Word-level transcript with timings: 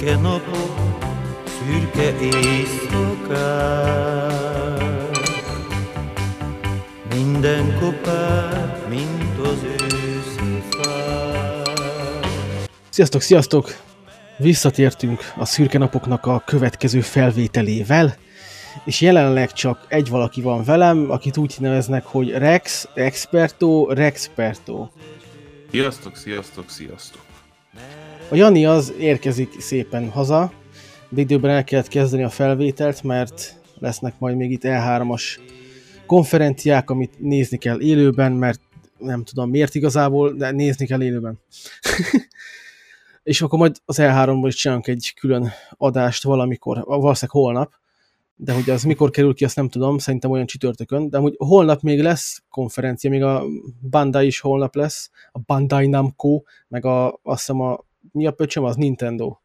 Szürke 0.00 0.20
napok, 0.20 0.98
szürke 1.44 2.18
éjszakák, 2.20 3.50
minden 7.14 7.78
kopár, 7.78 8.86
mint 8.88 9.38
az 9.46 9.62
őszi 9.62 10.62
fák. 10.70 11.68
Sziasztok, 12.88 13.20
sziasztok! 13.20 13.76
Visszatértünk 14.36 15.32
a 15.36 15.44
szürke 15.44 15.78
napoknak 15.78 16.26
a 16.26 16.42
következő 16.46 17.00
felvételével, 17.00 18.16
és 18.84 19.00
jelenleg 19.00 19.52
csak 19.52 19.84
egy 19.88 20.08
valaki 20.08 20.40
van 20.40 20.64
velem, 20.64 21.10
akit 21.10 21.36
úgy 21.36 21.56
neveznek, 21.58 22.04
hogy 22.04 22.30
Rex, 22.30 22.88
Experto, 22.94 23.86
Rexperto. 23.92 24.88
Sziasztok, 25.70 26.16
sziasztok, 26.16 26.70
sziasztok! 26.70 27.22
A 28.30 28.34
Jani 28.34 28.66
az 28.66 28.94
érkezik 28.98 29.60
szépen 29.60 30.10
haza, 30.10 30.52
de 31.08 31.20
időben 31.20 31.50
el 31.50 31.64
kellett 31.64 31.88
kezdeni 31.88 32.22
a 32.22 32.28
felvételt, 32.28 33.02
mert 33.02 33.60
lesznek 33.78 34.18
majd 34.18 34.36
még 34.36 34.50
itt 34.50 34.60
E3-as 34.64 35.22
konferenciák, 36.06 36.90
amit 36.90 37.20
nézni 37.20 37.56
kell 37.56 37.80
élőben, 37.80 38.32
mert 38.32 38.60
nem 38.98 39.24
tudom 39.24 39.50
miért 39.50 39.74
igazából, 39.74 40.32
de 40.32 40.50
nézni 40.50 40.86
kell 40.86 41.02
élőben. 41.02 41.38
és 43.22 43.42
akkor 43.42 43.58
majd 43.58 43.76
az 43.84 43.98
E3-ból 44.00 44.44
is 44.46 44.54
csinálunk 44.54 44.86
egy 44.86 45.14
külön 45.20 45.50
adást 45.70 46.22
valamikor, 46.22 46.84
valószínűleg 46.84 47.30
holnap, 47.30 47.72
de 48.36 48.52
hogy 48.52 48.70
az 48.70 48.82
mikor 48.82 49.10
kerül 49.10 49.34
ki, 49.34 49.44
azt 49.44 49.56
nem 49.56 49.68
tudom, 49.68 49.98
szerintem 49.98 50.30
olyan 50.30 50.46
csütörtökön, 50.46 51.08
de 51.08 51.18
hogy 51.18 51.34
holnap 51.38 51.80
még 51.80 52.00
lesz 52.00 52.42
konferencia, 52.50 53.10
még 53.10 53.22
a 53.22 53.44
Bandai 53.90 54.26
is 54.26 54.40
holnap 54.40 54.74
lesz, 54.74 55.10
a 55.32 55.38
Bandai 55.46 55.86
Namco, 55.86 56.42
meg 56.68 56.84
a, 56.84 57.20
azt 57.22 57.38
hiszem 57.38 57.60
a, 57.60 57.88
mi 58.12 58.26
a 58.26 58.30
pöcsöm, 58.30 58.64
az 58.64 58.76
Nintendo. 58.76 59.36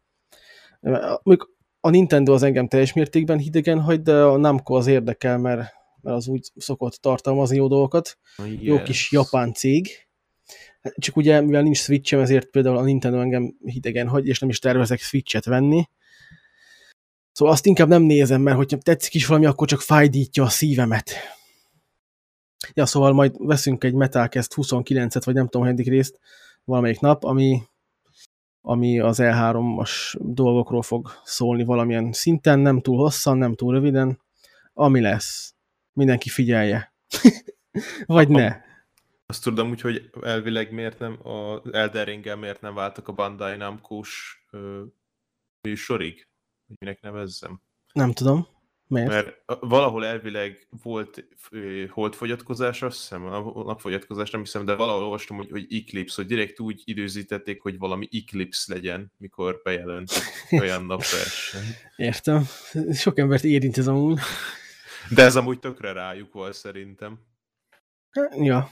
Mondjuk 1.23 1.53
a 1.79 1.89
Nintendo 1.89 2.33
az 2.33 2.43
engem 2.43 2.67
teljes 2.67 2.93
mértékben 2.93 3.37
hidegen 3.37 3.81
hagy, 3.81 4.01
de 4.01 4.13
a 4.15 4.37
Namco 4.37 4.73
az 4.73 4.87
érdekel, 4.87 5.37
mert, 5.37 5.73
mert 6.01 6.15
az 6.15 6.27
úgy 6.27 6.51
szokott 6.55 6.93
tartalmazni 6.93 7.55
jó 7.55 7.67
dolgokat. 7.67 8.17
Yes. 8.37 8.61
Jó 8.61 8.81
kis 8.81 9.11
japán 9.11 9.53
cég. 9.53 9.87
Csak 10.95 11.15
ugye, 11.15 11.41
mivel 11.41 11.61
nincs 11.61 11.77
Switchem, 11.77 12.19
ezért 12.19 12.49
például 12.49 12.77
a 12.77 12.83
Nintendo 12.83 13.19
engem 13.19 13.55
hidegen 13.63 14.07
hagy, 14.07 14.27
és 14.27 14.39
nem 14.39 14.49
is 14.49 14.59
tervezek 14.59 14.99
Switchet 14.99 15.45
venni. 15.45 15.89
Szóval 17.31 17.53
azt 17.53 17.65
inkább 17.65 17.87
nem 17.87 18.01
nézem, 18.01 18.41
mert 18.41 18.57
hogyha 18.57 18.77
tetszik 18.77 19.13
is 19.13 19.25
valami, 19.25 19.45
akkor 19.45 19.67
csak 19.67 19.81
fájdítja 19.81 20.43
a 20.43 20.49
szívemet. 20.49 21.11
Ja, 22.73 22.85
szóval 22.85 23.13
majd 23.13 23.35
veszünk 23.37 23.83
egy 23.83 23.93
Metalcast 23.93 24.53
29-et, 24.55 25.21
vagy 25.25 25.33
nem 25.33 25.45
tudom, 25.45 25.61
hanyadik 25.61 25.87
részt 25.87 26.19
valamelyik 26.63 26.99
nap, 26.99 27.23
ami, 27.23 27.61
ami 28.67 28.99
az 28.99 29.19
E3-as 29.21 30.15
dolgokról 30.19 30.81
fog 30.81 31.11
szólni 31.23 31.63
valamilyen 31.63 32.11
szinten, 32.11 32.59
nem 32.59 32.81
túl 32.81 32.97
hosszan, 32.97 33.37
nem 33.37 33.55
túl 33.55 33.73
röviden, 33.73 34.19
ami 34.73 35.01
lesz. 35.01 35.55
Mindenki 35.93 36.29
figyelje. 36.29 36.93
vagy 38.05 38.29
ne. 38.29 38.63
Azt 39.25 39.43
tudom 39.43 39.69
úgy, 39.69 39.81
hogy 39.81 40.09
elvileg 40.21 40.71
miért 40.71 40.99
nem, 40.99 41.27
az 41.27 41.73
Elden 41.73 42.37
miért 42.37 42.61
nem 42.61 42.73
váltak 42.73 43.07
a 43.07 43.13
Bandai 43.13 43.57
Namco-s 43.57 44.43
műsorig? 45.61 46.27
hogy 46.67 46.75
minek 46.79 47.01
nevezzem. 47.01 47.61
Nem 47.93 48.11
tudom. 48.11 48.47
Miért? 48.87 49.09
Mert 49.09 49.43
valahol 49.59 50.05
elvileg 50.05 50.67
volt 50.83 51.27
holdfogyatkozás, 51.89 52.81
azt 52.81 52.97
hiszem, 52.97 53.25
a 53.25 53.63
napfogyatkozás 53.63 54.29
nem 54.29 54.41
hiszem, 54.41 54.65
de 54.65 54.75
valahol 54.75 55.03
olvastam, 55.03 55.37
hogy, 55.37 55.49
hogy 55.51 55.73
Eclipse, 55.73 56.13
hogy 56.15 56.25
direkt 56.25 56.59
úgy 56.59 56.81
időzítették, 56.85 57.61
hogy 57.61 57.77
valami 57.77 58.07
Eclipse 58.11 58.73
legyen, 58.73 59.11
mikor 59.17 59.61
bejelent 59.63 60.11
olyan 60.51 60.85
napverseny. 60.95 61.75
Értem. 61.95 62.47
Sok 62.93 63.17
embert 63.17 63.43
érint 63.43 63.77
ez 63.77 63.87
amúgy. 63.87 64.19
De 65.09 65.23
ez 65.23 65.35
amúgy 65.35 65.59
tökre 65.59 65.91
rájuk 65.91 66.33
volt 66.33 66.53
szerintem. 66.53 67.19
Ja. 68.31 68.69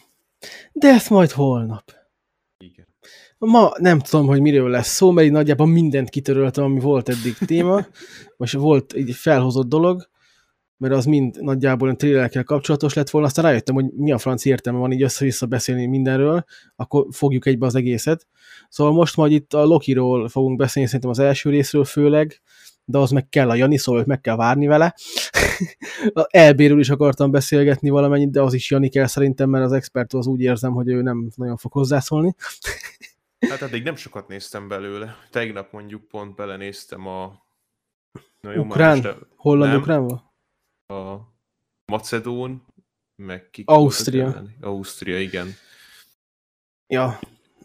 De 0.71 0.87
ezt 0.87 1.09
majd 1.09 1.31
holnap. 1.31 1.91
Igen. 2.57 2.92
Ma 3.45 3.71
nem 3.79 3.99
tudom, 3.99 4.27
hogy 4.27 4.41
miről 4.41 4.69
lesz 4.69 4.87
szó, 4.87 5.11
mert 5.11 5.27
így 5.27 5.33
nagyjából 5.33 5.67
mindent 5.67 6.09
kitöröltem, 6.09 6.63
ami 6.63 6.79
volt 6.79 7.09
eddig 7.09 7.37
téma. 7.37 7.85
Most 8.37 8.53
volt 8.53 8.93
egy 8.93 9.11
felhozott 9.13 9.67
dolog, 9.67 10.09
mert 10.77 10.93
az 10.93 11.05
mind 11.05 11.41
nagyjából 11.41 11.83
olyan 11.83 11.97
trélerekkel 11.97 12.43
kapcsolatos 12.43 12.93
lett 12.93 13.09
volna, 13.09 13.27
aztán 13.27 13.45
rájöttem, 13.45 13.75
hogy 13.75 13.85
mi 13.95 14.11
a 14.11 14.17
franci 14.17 14.49
értelme 14.49 14.79
van 14.79 14.91
így 14.91 15.01
össze-vissza 15.01 15.45
beszélni 15.45 15.85
mindenről, 15.85 16.43
akkor 16.75 17.05
fogjuk 17.11 17.45
egybe 17.45 17.65
az 17.65 17.75
egészet. 17.75 18.27
Szóval 18.69 18.93
most 18.93 19.15
majd 19.15 19.31
itt 19.31 19.53
a 19.53 19.63
Lokiról 19.63 20.27
fogunk 20.29 20.57
beszélni, 20.57 20.87
szerintem 20.87 21.11
az 21.11 21.19
első 21.19 21.49
részről 21.49 21.85
főleg, 21.85 22.41
de 22.85 22.97
az 22.97 23.11
meg 23.11 23.29
kell 23.29 23.49
a 23.49 23.55
Jani, 23.55 23.77
szóval 23.77 24.03
meg 24.07 24.21
kell 24.21 24.35
várni 24.35 24.67
vele. 24.67 24.95
Elbéről 26.29 26.79
is 26.79 26.89
akartam 26.89 27.31
beszélgetni 27.31 27.89
valamennyit, 27.89 28.31
de 28.31 28.41
az 28.41 28.53
is 28.53 28.71
Jani 28.71 28.89
kell 28.89 29.07
szerintem, 29.07 29.49
mert 29.49 29.65
az 29.65 29.71
expert 29.71 30.13
az 30.13 30.27
úgy 30.27 30.41
érzem, 30.41 30.71
hogy 30.71 30.87
ő 30.87 31.01
nem 31.01 31.29
nagyon 31.35 31.57
fog 31.57 31.71
hozzászólni. 31.71 32.35
Hát 33.49 33.61
eddig 33.61 33.83
nem 33.83 33.95
sokat 33.95 34.27
néztem 34.27 34.67
belőle. 34.67 35.17
Tegnap 35.29 35.71
mondjuk 35.71 36.07
pont 36.07 36.35
belenéztem 36.35 37.07
a... 37.07 37.45
Na 38.41 38.51
jó, 38.51 38.63
Ukrán? 38.63 39.01
De... 39.01 39.15
Holland 39.35 39.75
Ukránba? 39.75 40.33
A 40.87 41.17
Macedón, 41.85 42.65
meg 43.15 43.49
ki 43.49 43.63
Ausztria. 43.65 44.43
Ausztria, 44.61 45.19
igen. 45.19 45.47
Ja, 46.87 47.19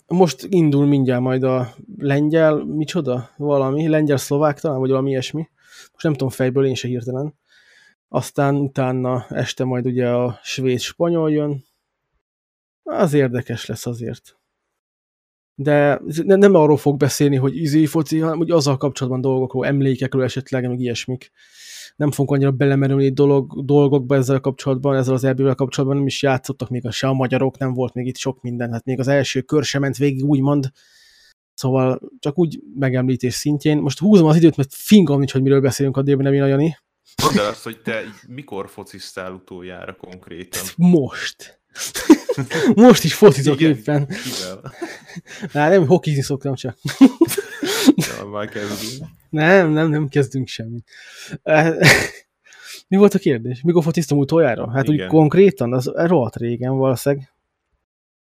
most 0.07 0.43
indul 0.43 0.87
mindjárt 0.87 1.23
majd 1.23 1.43
a 1.43 1.75
lengyel, 1.99 2.65
micsoda? 2.65 3.31
Valami, 3.37 3.89
lengyel-szlovák 3.89 4.61
talán, 4.61 4.79
vagy 4.79 4.91
valami 4.91 5.11
ilyesmi. 5.11 5.49
Most 5.93 6.03
nem 6.03 6.13
tudom 6.13 6.29
fejből, 6.29 6.67
én 6.67 6.75
se 6.75 6.89
hirtelen. 6.89 7.35
Aztán 8.09 8.55
utána 8.55 9.27
este 9.29 9.65
majd 9.65 9.87
ugye 9.87 10.09
a 10.11 10.41
svéd-spanyol 10.43 11.31
jön. 11.31 11.65
Az 12.83 13.13
érdekes 13.13 13.67
lesz 13.67 13.87
azért 13.87 14.38
de 15.61 16.01
nem 16.25 16.55
arról 16.55 16.77
fog 16.77 16.97
beszélni, 16.97 17.37
hogy 17.37 17.57
izé 17.57 17.85
foci, 17.85 18.19
hanem 18.19 18.37
hogy 18.37 18.51
azzal 18.51 18.77
kapcsolatban 18.77 19.21
dolgokról, 19.21 19.67
emlékekről 19.67 20.23
esetleg, 20.23 20.69
meg 20.69 20.81
ilyesmik. 20.81 21.31
Nem 21.97 22.11
fogunk 22.11 22.31
annyira 22.31 22.51
belemerülni 22.51 23.13
dolog, 23.13 23.65
dolgokba 23.65 24.15
ezzel 24.15 24.41
kapcsolatban, 24.41 24.97
ezzel 24.97 25.15
az 25.15 25.25
elbűvel 25.25 25.55
kapcsolatban 25.55 25.99
nem 25.99 26.07
is 26.07 26.23
játszottak 26.23 26.69
még 26.69 26.87
a 26.87 26.91
se 26.91 27.07
a 27.07 27.13
magyarok, 27.13 27.59
nem 27.59 27.73
volt 27.75 27.95
még 27.95 28.07
itt 28.07 28.17
sok 28.17 28.43
minden, 28.43 28.73
hát 28.73 28.85
még 28.85 28.99
az 28.99 29.09
első 29.09 29.41
kör 29.41 29.65
sem 29.65 29.81
ment 29.81 29.97
végig, 29.97 30.25
úgymond. 30.25 30.71
Szóval 31.55 32.01
csak 32.19 32.39
úgy 32.39 32.61
megemlítés 32.75 33.35
szintjén. 33.35 33.79
Most 33.79 33.99
húzom 33.99 34.27
az 34.27 34.37
időt, 34.37 34.57
mert 34.57 34.75
fingom 34.75 35.19
nincs, 35.19 35.33
hogy 35.33 35.43
miről 35.43 35.61
beszélünk 35.61 35.97
a 35.97 36.03
nem 36.03 36.35
Jani. 36.35 36.77
Mondd 37.23 37.39
azt, 37.39 37.63
hogy 37.63 37.81
te 37.83 38.03
mikor 38.29 38.69
focisztál 38.69 39.33
utoljára 39.33 39.95
konkrétan? 39.95 40.63
Most. 40.77 41.61
Most 42.75 43.05
is 43.05 43.15
focizok 43.15 43.61
Igen, 43.61 43.77
éppen. 43.77 44.07
Kivel? 44.07 44.73
Hát 45.53 45.71
nem, 45.71 45.87
hokizni 45.87 46.23
szoktam 46.23 46.55
csak. 46.55 46.79
ja, 48.19 48.27
már 48.27 48.49
kezdünk. 48.49 49.11
Nem, 49.31 49.71
nem, 49.71 49.89
nem 49.89 50.09
kezdünk 50.09 50.49
semmit. 50.49 50.91
Mi 52.89 52.97
volt 52.97 53.15
a 53.15 53.19
kérdés? 53.19 53.61
Mikor 53.63 53.83
fociztam 53.83 54.19
utoljára? 54.19 54.71
Hát 54.71 54.89
Igen. 54.89 55.05
úgy 55.05 55.11
konkrétan, 55.11 55.73
az 55.73 55.93
rohadt 55.95 56.37
régen 56.37 56.77
valószínűleg. 56.77 57.33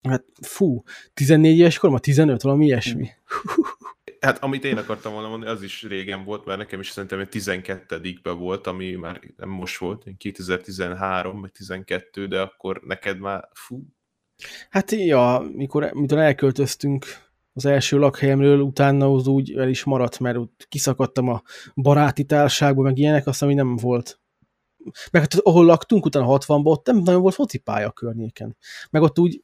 Hát 0.02 0.24
fú, 0.42 0.84
14 1.13 1.58
éves 1.58 1.78
korom, 1.78 1.97
15, 1.97 2.42
valami 2.42 2.66
ilyesmi. 2.66 3.09
Hát 4.24 4.44
amit 4.44 4.64
én 4.64 4.78
akartam 4.78 5.14
volna 5.14 5.28
mondani, 5.28 5.52
az 5.52 5.62
is 5.62 5.84
régen 5.84 6.24
volt, 6.24 6.46
mert 6.46 6.58
nekem 6.58 6.80
is 6.80 6.90
szerintem 6.90 7.20
egy 7.20 7.28
12-ben 7.32 8.38
volt, 8.38 8.68
ami 8.68 8.92
már 8.92 9.20
nem 9.38 9.50
most 9.50 9.78
volt, 9.78 10.04
2013 10.18 11.42
vagy 11.42 11.52
12, 11.52 12.28
de 12.28 12.42
akkor 12.42 12.82
neked 12.84 13.20
már 13.20 13.50
fú. 13.54 13.84
Hát 14.70 14.92
ja, 14.92 15.46
mikor, 15.54 15.92
mikor 15.94 16.18
elköltöztünk 16.18 17.06
az 17.54 17.66
első 17.66 17.98
lakhelyemről, 17.98 18.60
utána 18.60 19.14
az 19.14 19.28
úgy 19.28 19.52
el 19.58 19.70
is 19.70 19.84
maradt, 19.84 20.20
mert 20.20 20.38
ott 20.38 20.66
kiszakadtam 20.69 21.30
a 21.30 21.42
baráti 21.76 22.24
társágba, 22.24 22.81
meg 22.81 22.98
ilyenek, 22.98 23.28
azt 23.28 23.42
ami 23.42 23.54
nem 23.54 23.76
volt. 23.76 24.19
Meg 25.12 25.22
hát 25.22 25.34
ahol 25.34 25.66
laktunk, 25.66 26.06
utána 26.06 26.38
60-ban, 26.38 26.66
ott 26.66 26.86
nem 26.86 26.98
nagyon 26.98 27.22
volt 27.22 27.36
focipálya 27.36 27.88
a 27.88 27.92
környéken. 27.92 28.58
Meg 28.90 29.02
ott 29.02 29.19
úgy 29.19 29.44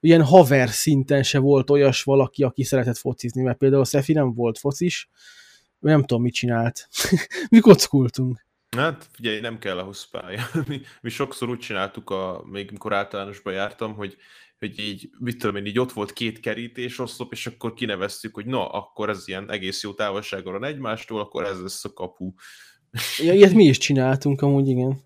ilyen 0.00 0.22
haver 0.22 0.68
szinten 0.68 1.22
se 1.22 1.38
volt 1.38 1.70
olyas 1.70 2.02
valaki, 2.02 2.42
aki 2.42 2.64
szeretett 2.64 2.98
focizni, 2.98 3.42
mert 3.42 3.58
például 3.58 3.84
Szefi 3.84 4.12
nem 4.12 4.34
volt 4.34 4.58
focis, 4.58 5.08
nem 5.78 6.00
tudom, 6.00 6.22
mit 6.22 6.34
csinált. 6.34 6.88
mi 7.50 7.58
kockultunk. 7.58 8.46
Hát 8.76 9.06
figyelj, 9.12 9.40
nem 9.40 9.58
kell 9.58 9.78
ahhoz 9.78 10.08
pálya. 10.10 10.42
Mi, 10.68 10.80
mi 11.00 11.10
sokszor 11.10 11.48
úgy 11.48 11.58
csináltuk, 11.58 12.10
a, 12.10 12.42
még 12.44 12.70
mikor 12.70 12.92
általánosba 12.94 13.50
jártam, 13.50 13.94
hogy, 13.94 14.16
hogy 14.58 14.78
így, 14.78 15.10
mit 15.18 15.38
tudom 15.38 15.56
én, 15.56 15.66
így 15.66 15.78
ott 15.78 15.92
volt 15.92 16.12
két 16.12 16.40
kerítés 16.40 16.98
oszlop, 16.98 17.32
és 17.32 17.46
akkor 17.46 17.74
kineveztük, 17.74 18.34
hogy 18.34 18.46
na, 18.46 18.68
akkor 18.68 19.08
ez 19.08 19.22
ilyen 19.28 19.50
egész 19.50 19.82
jó 19.82 19.94
távolságon 19.94 20.52
van 20.52 20.64
egymástól, 20.64 21.20
akkor 21.20 21.44
ez 21.44 21.60
lesz 21.60 21.84
a 21.84 21.92
kapu. 21.92 22.32
Ja, 23.18 23.32
ilyet 23.32 23.52
mi 23.52 23.64
is 23.64 23.78
csináltunk 23.78 24.42
amúgy, 24.42 24.68
igen. 24.68 25.00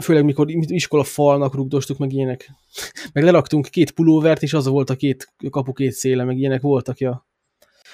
Főleg 0.00 0.24
mikor 0.24 0.50
iskola 0.50 1.04
falnak 1.04 1.54
rugdostuk, 1.54 1.98
meg 1.98 2.12
ilyenek. 2.12 2.50
Meg 3.12 3.24
leraktunk 3.24 3.66
két 3.66 3.90
pulóvert, 3.90 4.42
és 4.42 4.52
az 4.52 4.66
volt 4.66 4.90
a 4.90 4.96
két 4.96 5.34
kapu 5.50 5.72
két 5.72 5.92
széle, 5.92 6.24
meg 6.24 6.38
ilyenek 6.38 6.60
voltak, 6.60 6.98
ja. 6.98 7.26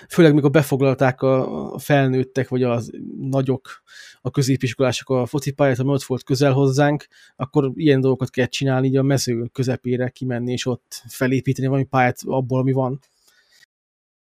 főleg 0.09 0.35
mikor 0.35 0.51
befoglalták 0.51 1.23
a 1.23 1.79
felnőttek, 1.79 2.49
vagy 2.49 2.63
az 2.63 2.91
nagyok, 3.21 3.83
a 4.21 4.31
középiskolások 4.31 5.11
a 5.11 5.27
focipályát, 5.27 5.79
ami 5.79 5.91
ott 5.91 6.03
volt 6.03 6.25
közel 6.25 6.53
hozzánk, 6.53 7.07
akkor 7.37 7.73
ilyen 7.75 8.01
dolgokat 8.01 8.31
kell 8.31 8.47
csinálni, 8.47 8.87
így 8.87 8.97
a 8.97 9.03
mező 9.03 9.49
közepére 9.53 10.09
kimenni, 10.09 10.53
és 10.53 10.67
ott 10.67 11.03
felépíteni 11.09 11.69
valami 11.69 11.85
pályát 11.87 12.19
abból, 12.25 12.61
ami 12.61 12.73
van. 12.73 13.01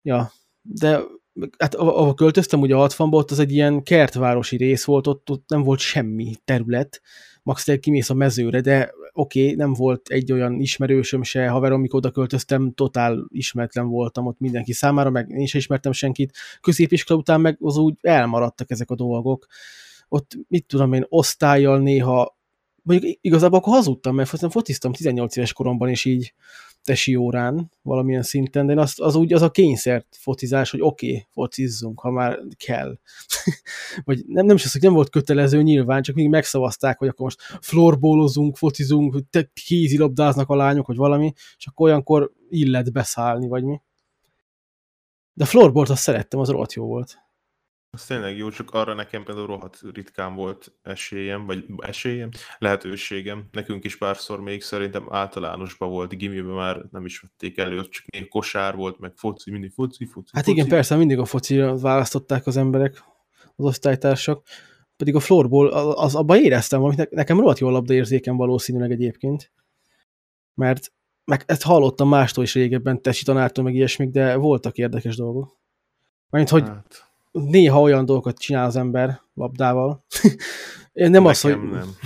Ja, 0.03 0.33
de 0.63 1.01
hát 1.59 1.75
ahol 1.75 2.15
költöztem, 2.15 2.61
ugye 2.61 2.75
a 2.75 2.79
60 2.79 3.13
ott 3.13 3.31
az 3.31 3.39
egy 3.39 3.53
ilyen 3.53 3.83
kertvárosi 3.83 4.57
rész 4.57 4.85
volt, 4.85 5.07
ott, 5.07 5.31
ott 5.31 5.49
nem 5.49 5.63
volt 5.63 5.79
semmi 5.79 6.35
terület, 6.45 7.01
max 7.43 7.65
te 7.65 7.79
kimész 7.79 8.11
a 8.11 8.15
mezőre, 8.15 8.61
de 8.61 8.93
oké, 9.13 9.43
okay, 9.43 9.55
nem 9.55 9.73
volt 9.73 10.09
egy 10.09 10.33
olyan 10.33 10.61
ismerősöm 10.61 11.23
se, 11.23 11.49
haverom, 11.49 11.79
amikor 11.79 11.99
oda 11.99 12.11
költöztem, 12.11 12.73
totál 12.73 13.27
ismeretlen 13.29 13.89
voltam 13.89 14.27
ott 14.27 14.39
mindenki 14.39 14.73
számára, 14.73 15.11
meg 15.11 15.31
én 15.31 15.47
sem 15.47 15.61
ismertem 15.61 15.93
senkit. 15.93 16.37
Középiskola 16.61 17.19
után 17.19 17.41
meg 17.41 17.57
az 17.61 17.77
úgy 17.77 17.95
elmaradtak 18.01 18.71
ezek 18.71 18.91
a 18.91 18.95
dolgok. 18.95 19.47
Ott, 20.09 20.31
mit 20.49 20.67
tudom 20.67 20.93
én, 20.93 21.07
osztályjal 21.09 21.79
néha, 21.79 22.39
mondjuk 22.83 23.19
igazából 23.21 23.59
akkor 23.59 23.73
hazudtam, 23.73 24.15
mert 24.15 24.53
fociztam 24.53 24.93
18 24.93 25.37
éves 25.37 25.53
koromban, 25.53 25.89
és 25.89 26.05
így 26.05 26.35
tesi 26.85 27.17
órán 27.17 27.71
valamilyen 27.83 28.23
szinten, 28.23 28.67
de 28.67 28.73
én 28.73 28.79
azt, 28.79 29.01
az 29.01 29.15
úgy 29.15 29.33
az 29.33 29.43
a 29.43 29.51
kényszert 29.51 30.07
focizás, 30.11 30.71
hogy 30.71 30.81
oké, 30.81 31.07
okay, 31.07 31.27
focizzunk, 31.31 32.01
ha 32.01 32.11
már 32.11 32.39
kell. 32.57 32.99
Vagy 34.05 34.25
nem, 34.27 34.47
nem 34.47 34.57
is 34.57 34.65
az, 34.65 34.73
hogy 34.73 34.81
nem 34.81 34.93
volt 34.93 35.11
kötelező 35.11 35.63
nyilván, 35.63 36.03
csak 36.03 36.15
még 36.15 36.29
megszavazták, 36.29 36.99
hogy 36.99 37.09
akkor 37.09 37.25
most 37.25 37.59
floorbólozunk, 37.61 38.57
focizunk, 38.57 39.13
hogy 39.13 39.49
kézilabdáznak 39.67 40.49
a 40.49 40.57
lányok, 40.57 40.87
vagy 40.87 40.97
valami, 40.97 41.33
és 41.59 41.67
akkor 41.67 41.89
olyankor 41.89 42.33
illet 42.49 42.93
beszállni, 42.93 43.49
vagy 43.49 43.65
mi. 43.65 43.81
De 45.33 45.45
a 45.45 45.47
floorbolt 45.47 45.89
azt 45.89 46.03
szerettem, 46.03 46.41
az 46.41 46.49
rohadt 46.49 46.73
jó 46.73 46.87
volt. 46.87 47.24
Az 47.95 48.05
tényleg 48.05 48.37
jó, 48.37 48.51
csak 48.51 48.71
arra 48.71 48.95
nekem 48.95 49.25
például 49.25 49.47
rohadt 49.47 49.81
ritkán 49.93 50.35
volt 50.35 50.73
esélyem, 50.83 51.47
vagy 51.47 51.65
esélyem, 51.79 52.29
lehetőségem. 52.59 53.49
Nekünk 53.53 53.85
is 53.85 53.97
párszor 53.97 54.41
még 54.41 54.63
szerintem 54.63 55.07
általánosban 55.11 55.91
volt, 55.91 56.17
gimiben 56.17 56.55
már 56.55 56.85
nem 56.91 57.05
is 57.05 57.21
vették 57.21 57.59
elő, 57.59 57.89
csak 57.89 58.05
még 58.13 58.29
kosár 58.29 58.77
volt, 58.77 58.99
meg 58.99 59.13
foci, 59.17 59.51
mindig 59.51 59.73
foci, 59.73 60.07
foci, 60.07 60.31
Hát 60.33 60.45
foci. 60.45 60.57
igen, 60.57 60.69
persze, 60.69 60.97
mindig 60.97 61.19
a 61.19 61.25
focira 61.25 61.79
választották 61.79 62.47
az 62.47 62.57
emberek, 62.57 63.05
az 63.57 63.65
osztálytársak. 63.65 64.47
Pedig 64.97 65.15
a 65.15 65.21
floorball, 65.21 65.69
az, 65.93 66.15
abban 66.15 66.39
éreztem 66.39 66.81
valamit, 66.81 67.11
nekem 67.11 67.39
rohadt 67.41 67.59
jó 67.59 67.71
labdaérzékem 67.71 68.37
valószínűleg 68.37 68.91
egyébként. 68.91 69.53
Mert 70.55 70.93
meg 71.25 71.43
ezt 71.47 71.63
hallottam 71.63 72.09
mástól 72.09 72.45
is 72.45 72.55
régebben, 72.55 73.03
tesi 73.03 73.25
tanártól, 73.25 73.65
meg 73.65 73.75
ilyesmik, 73.75 74.11
de 74.11 74.37
voltak 74.37 74.77
érdekes 74.77 75.17
dolgok. 75.17 75.59
Mert 76.31 76.49
hogy 76.49 76.63
hát 76.63 77.14
néha 77.35 77.81
olyan 77.81 78.05
dolgokat 78.05 78.39
csinál 78.39 78.65
az 78.65 78.77
ember 78.77 79.21
labdával. 79.35 80.05
nem 80.93 81.11
Nekem 81.11 81.27
az, 81.27 81.41
hogy... 81.41 81.63
nem. 81.71 81.97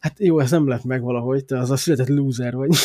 Hát 0.00 0.18
jó, 0.18 0.40
ez 0.40 0.50
nem 0.50 0.68
lett 0.68 0.84
meg 0.84 1.02
valahogy, 1.02 1.44
te 1.44 1.58
az 1.58 1.70
a 1.70 1.76
született 1.76 2.08
loser 2.08 2.54
vagy. 2.54 2.70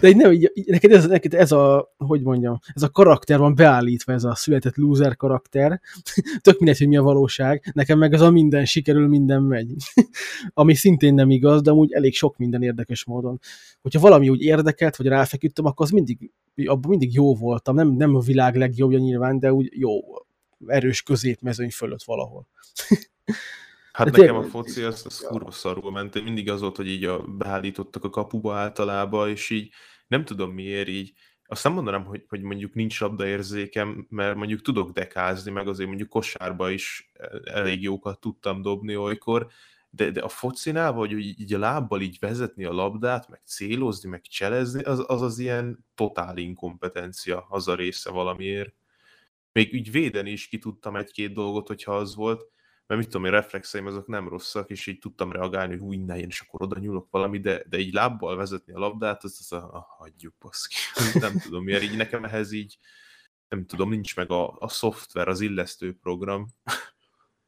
De 0.00 0.08
így 0.08 0.16
nem, 0.16 0.32
így, 0.32 0.50
neked, 0.66 0.92
ez, 0.92 1.06
neked 1.06 1.34
ez 1.34 1.52
a, 1.52 1.94
hogy 1.96 2.22
mondjam, 2.22 2.58
ez 2.74 2.82
a 2.82 2.90
karakter 2.90 3.38
van 3.38 3.54
beállítva, 3.54 4.12
ez 4.12 4.24
a 4.24 4.34
született 4.34 4.76
loser 4.76 5.16
karakter. 5.16 5.80
Tök 6.40 6.58
mindegy, 6.58 6.78
hogy 6.78 6.88
mi 6.88 6.96
a 6.96 7.02
valóság. 7.02 7.70
Nekem 7.74 7.98
meg 7.98 8.12
ez 8.12 8.20
a 8.20 8.30
minden 8.30 8.64
sikerül, 8.64 9.08
minden 9.08 9.42
megy. 9.42 9.74
Ami 10.54 10.74
szintén 10.74 11.14
nem 11.14 11.30
igaz, 11.30 11.62
de 11.62 11.72
úgy 11.72 11.92
elég 11.92 12.14
sok 12.14 12.36
minden 12.36 12.62
érdekes 12.62 13.04
módon. 13.04 13.40
Hogyha 13.82 14.00
valami 14.00 14.28
úgy 14.28 14.42
érdekelt, 14.42 14.96
vagy 14.96 15.06
ráfeküdtem, 15.06 15.64
akkor 15.64 15.86
az 15.86 15.92
mindig, 15.92 16.30
abban 16.64 16.90
mindig 16.90 17.14
jó 17.14 17.34
voltam. 17.34 17.74
Nem, 17.74 17.88
nem 17.88 18.14
a 18.14 18.20
világ 18.20 18.56
legjobbja 18.56 18.98
nyilván, 18.98 19.38
de 19.38 19.52
úgy 19.52 19.68
jó, 19.72 20.00
erős 20.66 21.02
középmezőny 21.02 21.70
fölött 21.70 22.02
valahol. 22.02 22.48
Hát 23.92 24.10
De 24.10 24.20
nekem 24.20 24.36
a 24.36 24.42
foci 24.42 24.82
az, 24.82 25.02
az 25.06 25.18
kurva 25.18 25.50
szarul 25.50 25.90
ment. 25.90 26.22
Mindig 26.22 26.50
az 26.50 26.60
volt, 26.60 26.76
hogy 26.76 26.88
így 26.88 27.04
a, 27.04 27.22
beállítottak 27.22 28.04
a 28.04 28.10
kapuba 28.10 28.54
általában, 28.54 29.28
és 29.28 29.50
így 29.50 29.72
nem 30.06 30.24
tudom 30.24 30.50
miért 30.50 30.88
így, 30.88 31.12
azt 31.46 31.64
nem 31.64 31.72
mondanám, 31.72 32.04
hogy, 32.04 32.24
hogy 32.28 32.40
mondjuk 32.40 32.74
nincs 32.74 33.00
labdaérzékem, 33.00 34.06
mert 34.10 34.36
mondjuk 34.36 34.60
tudok 34.60 34.90
dekázni, 34.90 35.50
meg 35.50 35.68
azért 35.68 35.88
mondjuk 35.88 36.08
kosárba 36.08 36.70
is 36.70 37.10
elég 37.44 37.82
jókat 37.82 38.20
tudtam 38.20 38.62
dobni 38.62 38.96
olykor, 38.96 39.46
de, 39.96 40.10
de 40.10 40.20
a 40.20 40.28
focinál, 40.28 40.92
vagy 40.92 41.12
hogy 41.12 41.40
így 41.40 41.54
a 41.54 41.58
lábbal 41.58 42.00
így 42.00 42.16
vezetni 42.20 42.64
a 42.64 42.72
labdát, 42.72 43.28
meg 43.28 43.40
célozni, 43.44 44.08
meg 44.08 44.20
cselezni, 44.20 44.82
az 44.82 45.04
az, 45.06 45.22
az 45.22 45.38
ilyen 45.38 45.86
totál 45.94 46.36
inkompetencia, 46.36 47.46
az 47.48 47.68
a 47.68 47.74
része 47.74 48.10
valamiért. 48.10 48.74
Még 49.52 49.74
úgy 49.74 49.90
védeni 49.90 50.30
is 50.30 50.48
ki 50.48 50.58
tudtam 50.58 50.96
egy-két 50.96 51.32
dolgot, 51.32 51.66
hogyha 51.66 51.96
az 51.96 52.14
volt, 52.14 52.50
mert 52.86 53.00
mit 53.00 53.10
tudom 53.10 53.26
én, 53.26 53.32
reflexeim 53.32 53.86
azok 53.86 54.06
nem 54.06 54.28
rosszak, 54.28 54.70
és 54.70 54.86
így 54.86 54.98
tudtam 54.98 55.32
reagálni, 55.32 55.72
hogy 55.72 55.82
úgy 55.82 56.04
ne, 56.04 56.18
én 56.18 56.28
és 56.28 56.40
akkor 56.40 56.62
oda 56.62 56.78
nyúlok 56.78 57.10
valami, 57.10 57.40
de, 57.40 57.64
de 57.68 57.78
így 57.78 57.92
lábbal 57.92 58.36
vezetni 58.36 58.72
a 58.72 58.78
labdát, 58.78 59.24
az, 59.24 59.36
az 59.40 59.52
a, 59.52 59.72
a 59.72 59.86
hagyjuk, 59.98 60.34
baszki. 60.38 60.74
Nem 61.18 61.38
tudom 61.38 61.64
miért, 61.64 61.82
így 61.82 61.96
nekem 61.96 62.24
ehhez 62.24 62.52
így, 62.52 62.78
nem 63.48 63.66
tudom, 63.66 63.88
nincs 63.88 64.16
meg 64.16 64.30
a, 64.30 64.56
a 64.58 64.68
szoftver, 64.68 65.28
az 65.28 65.40
illesztő 65.40 65.96
program. 66.02 66.46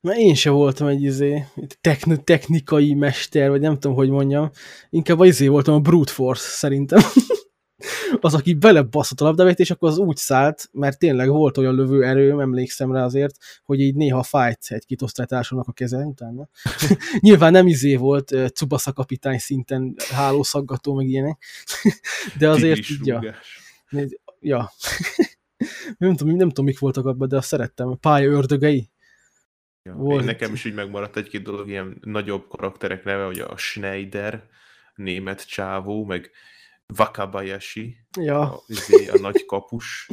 Mert 0.00 0.18
én 0.18 0.34
se 0.34 0.50
voltam 0.50 0.86
egy 0.86 1.02
izé, 1.02 1.44
techn- 1.80 2.24
technikai 2.24 2.94
mester, 2.94 3.50
vagy 3.50 3.60
nem 3.60 3.74
tudom, 3.74 3.96
hogy 3.96 4.10
mondjam. 4.10 4.50
Inkább 4.90 5.18
az 5.18 5.26
izé 5.26 5.46
voltam 5.46 5.74
a 5.74 5.80
brute 5.80 6.12
force, 6.12 6.48
szerintem. 6.48 7.00
az, 8.20 8.34
aki 8.34 8.54
belebaszott 8.54 9.20
a 9.20 9.24
labdavét, 9.24 9.58
és 9.58 9.70
akkor 9.70 9.88
az 9.88 9.98
úgy 9.98 10.16
szállt, 10.16 10.68
mert 10.72 10.98
tényleg 10.98 11.28
volt 11.28 11.58
olyan 11.58 11.74
lövő 11.74 12.04
erőm, 12.04 12.40
emlékszem 12.40 12.92
rá 12.92 13.04
azért, 13.04 13.36
hogy 13.64 13.80
így 13.80 13.94
néha 13.94 14.22
fájt 14.22 14.66
egy-két 14.68 15.02
osztálytársamnak 15.02 15.68
a 15.68 15.72
keze 15.72 15.96
utána. 15.96 16.48
Nyilván 17.20 17.52
nem 17.52 17.66
izé 17.66 17.96
volt 17.96 18.30
uh, 18.30 18.46
Tsubasa 18.46 18.92
kapitány 18.92 19.38
szinten 19.38 19.94
hálószaggató, 20.10 20.94
meg 20.94 21.08
ilyenek, 21.08 21.42
de 22.38 22.48
azért 22.48 22.90
így, 22.90 23.06
ja. 23.06 23.20
ja. 24.40 24.72
nem, 25.98 26.16
tudom, 26.16 26.36
nem 26.36 26.48
tudom, 26.48 26.64
mik 26.64 26.78
voltak 26.78 27.06
abban, 27.06 27.28
de 27.28 27.36
azt 27.36 27.48
szerettem. 27.48 27.88
A 27.88 27.94
pálya 27.94 28.30
ördögei. 28.30 28.90
Ja, 29.88 29.94
Volt. 29.94 30.20
én 30.20 30.26
nekem 30.26 30.52
is 30.52 30.64
így 30.64 30.74
megmaradt 30.74 31.16
egy-két 31.16 31.42
dolog, 31.42 31.68
ilyen 31.68 31.98
nagyobb 32.00 32.48
karakterek 32.48 33.04
neve, 33.04 33.24
hogy 33.24 33.38
a 33.38 33.56
Schneider, 33.56 34.42
német 34.94 35.46
csávó, 35.48 36.04
meg 36.04 36.30
Wakabayashi, 36.98 37.96
Ja. 38.20 38.40
a, 38.40 38.62
izé, 38.66 39.08
a 39.08 39.18
nagy 39.20 39.44
kapus. 39.46 40.08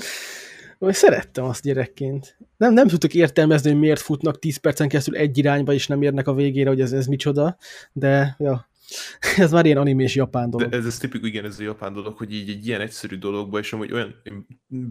Vagy 0.77 0.93
Szerettem 0.93 1.43
azt 1.43 1.63
gyerekként. 1.63 2.37
Nem, 2.57 2.73
nem 2.73 2.87
tudtuk 2.87 3.13
értelmezni, 3.13 3.69
hogy 3.71 3.79
miért 3.79 3.99
futnak 4.01 4.39
10 4.39 4.57
percen 4.57 4.87
keresztül 4.87 5.15
egy 5.15 5.37
irányba, 5.37 5.73
és 5.73 5.87
nem 5.87 6.01
érnek 6.01 6.27
a 6.27 6.33
végére, 6.33 6.69
hogy 6.69 6.81
ez, 6.81 6.91
ez 6.91 7.05
micsoda, 7.05 7.57
de 7.91 8.35
ja, 8.39 8.69
ez 9.37 9.51
már 9.51 9.65
ilyen 9.65 9.77
animés 9.77 10.15
japán 10.15 10.49
dolog. 10.49 10.69
De 10.69 10.77
ez, 10.77 10.85
ez 10.85 10.97
tipikus, 10.97 11.27
igen, 11.27 11.45
ez 11.45 11.59
a 11.59 11.63
japán 11.63 11.93
dolog, 11.93 12.17
hogy 12.17 12.33
így 12.33 12.49
egy 12.49 12.67
ilyen 12.67 12.81
egyszerű 12.81 13.17
dologba, 13.17 13.59
és 13.59 13.73
amúgy 13.73 13.91
olyan 13.91 14.21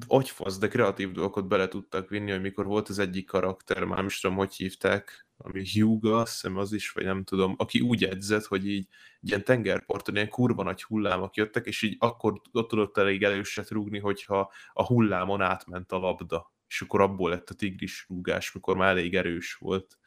agyfasz, 0.06 0.58
de 0.58 0.68
kreatív 0.68 1.12
dolgokat 1.12 1.48
bele 1.48 1.68
tudtak 1.68 2.08
vinni, 2.08 2.30
hogy 2.30 2.40
mikor 2.40 2.64
volt 2.66 2.88
az 2.88 2.98
egyik 2.98 3.26
karakter, 3.26 3.84
már 3.84 3.96
nem 3.96 4.06
is 4.06 4.20
tudom, 4.20 4.36
hogy 4.36 4.54
hívták, 4.54 5.26
ami 5.36 5.64
Hyuga, 5.64 6.20
azt 6.20 6.46
az 6.54 6.72
is, 6.72 6.90
vagy 6.90 7.04
nem 7.04 7.24
tudom, 7.24 7.54
aki 7.56 7.80
úgy 7.80 8.04
edzett, 8.04 8.44
hogy 8.44 8.68
így 8.68 8.88
ilyen 9.20 9.44
tengerparton 9.44 10.14
ilyen 10.14 10.28
kurva 10.28 10.62
nagy 10.62 10.82
hullámok 10.82 11.36
jöttek, 11.36 11.66
és 11.66 11.82
így 11.82 11.96
akkor 11.98 12.40
ott 12.52 12.68
tudott 12.68 12.96
elég 12.96 13.22
előset 13.22 13.70
rúgni, 13.70 13.98
hogyha 13.98 14.52
a 14.72 14.84
hullámon 14.84 15.40
átment 15.40 15.92
a 15.92 15.98
labda 15.98 16.53
és 16.68 16.80
akkor 16.80 17.00
abból 17.00 17.30
lett 17.30 17.50
a 17.50 17.54
tigris 17.54 18.06
rúgás, 18.08 18.52
mikor 18.52 18.76
már 18.76 18.90
elég 18.90 19.14
erős 19.14 19.54
volt. 19.54 19.98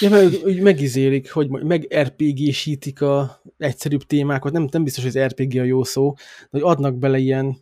Ja, 0.00 0.10
mert 0.10 0.44
úgy 0.44 0.60
megizélik, 0.60 1.32
hogy 1.32 1.50
meg 1.50 1.94
RPG-sítik 1.94 3.00
a 3.00 3.42
egyszerűbb 3.58 4.02
témákat, 4.02 4.52
nem, 4.52 4.68
nem 4.70 4.84
biztos, 4.84 5.04
hogy 5.04 5.16
az 5.16 5.26
RPG 5.26 5.58
a 5.58 5.62
jó 5.62 5.84
szó, 5.84 6.12
de 6.16 6.22
hogy 6.50 6.62
adnak 6.62 6.98
bele 6.98 7.18
ilyen 7.18 7.56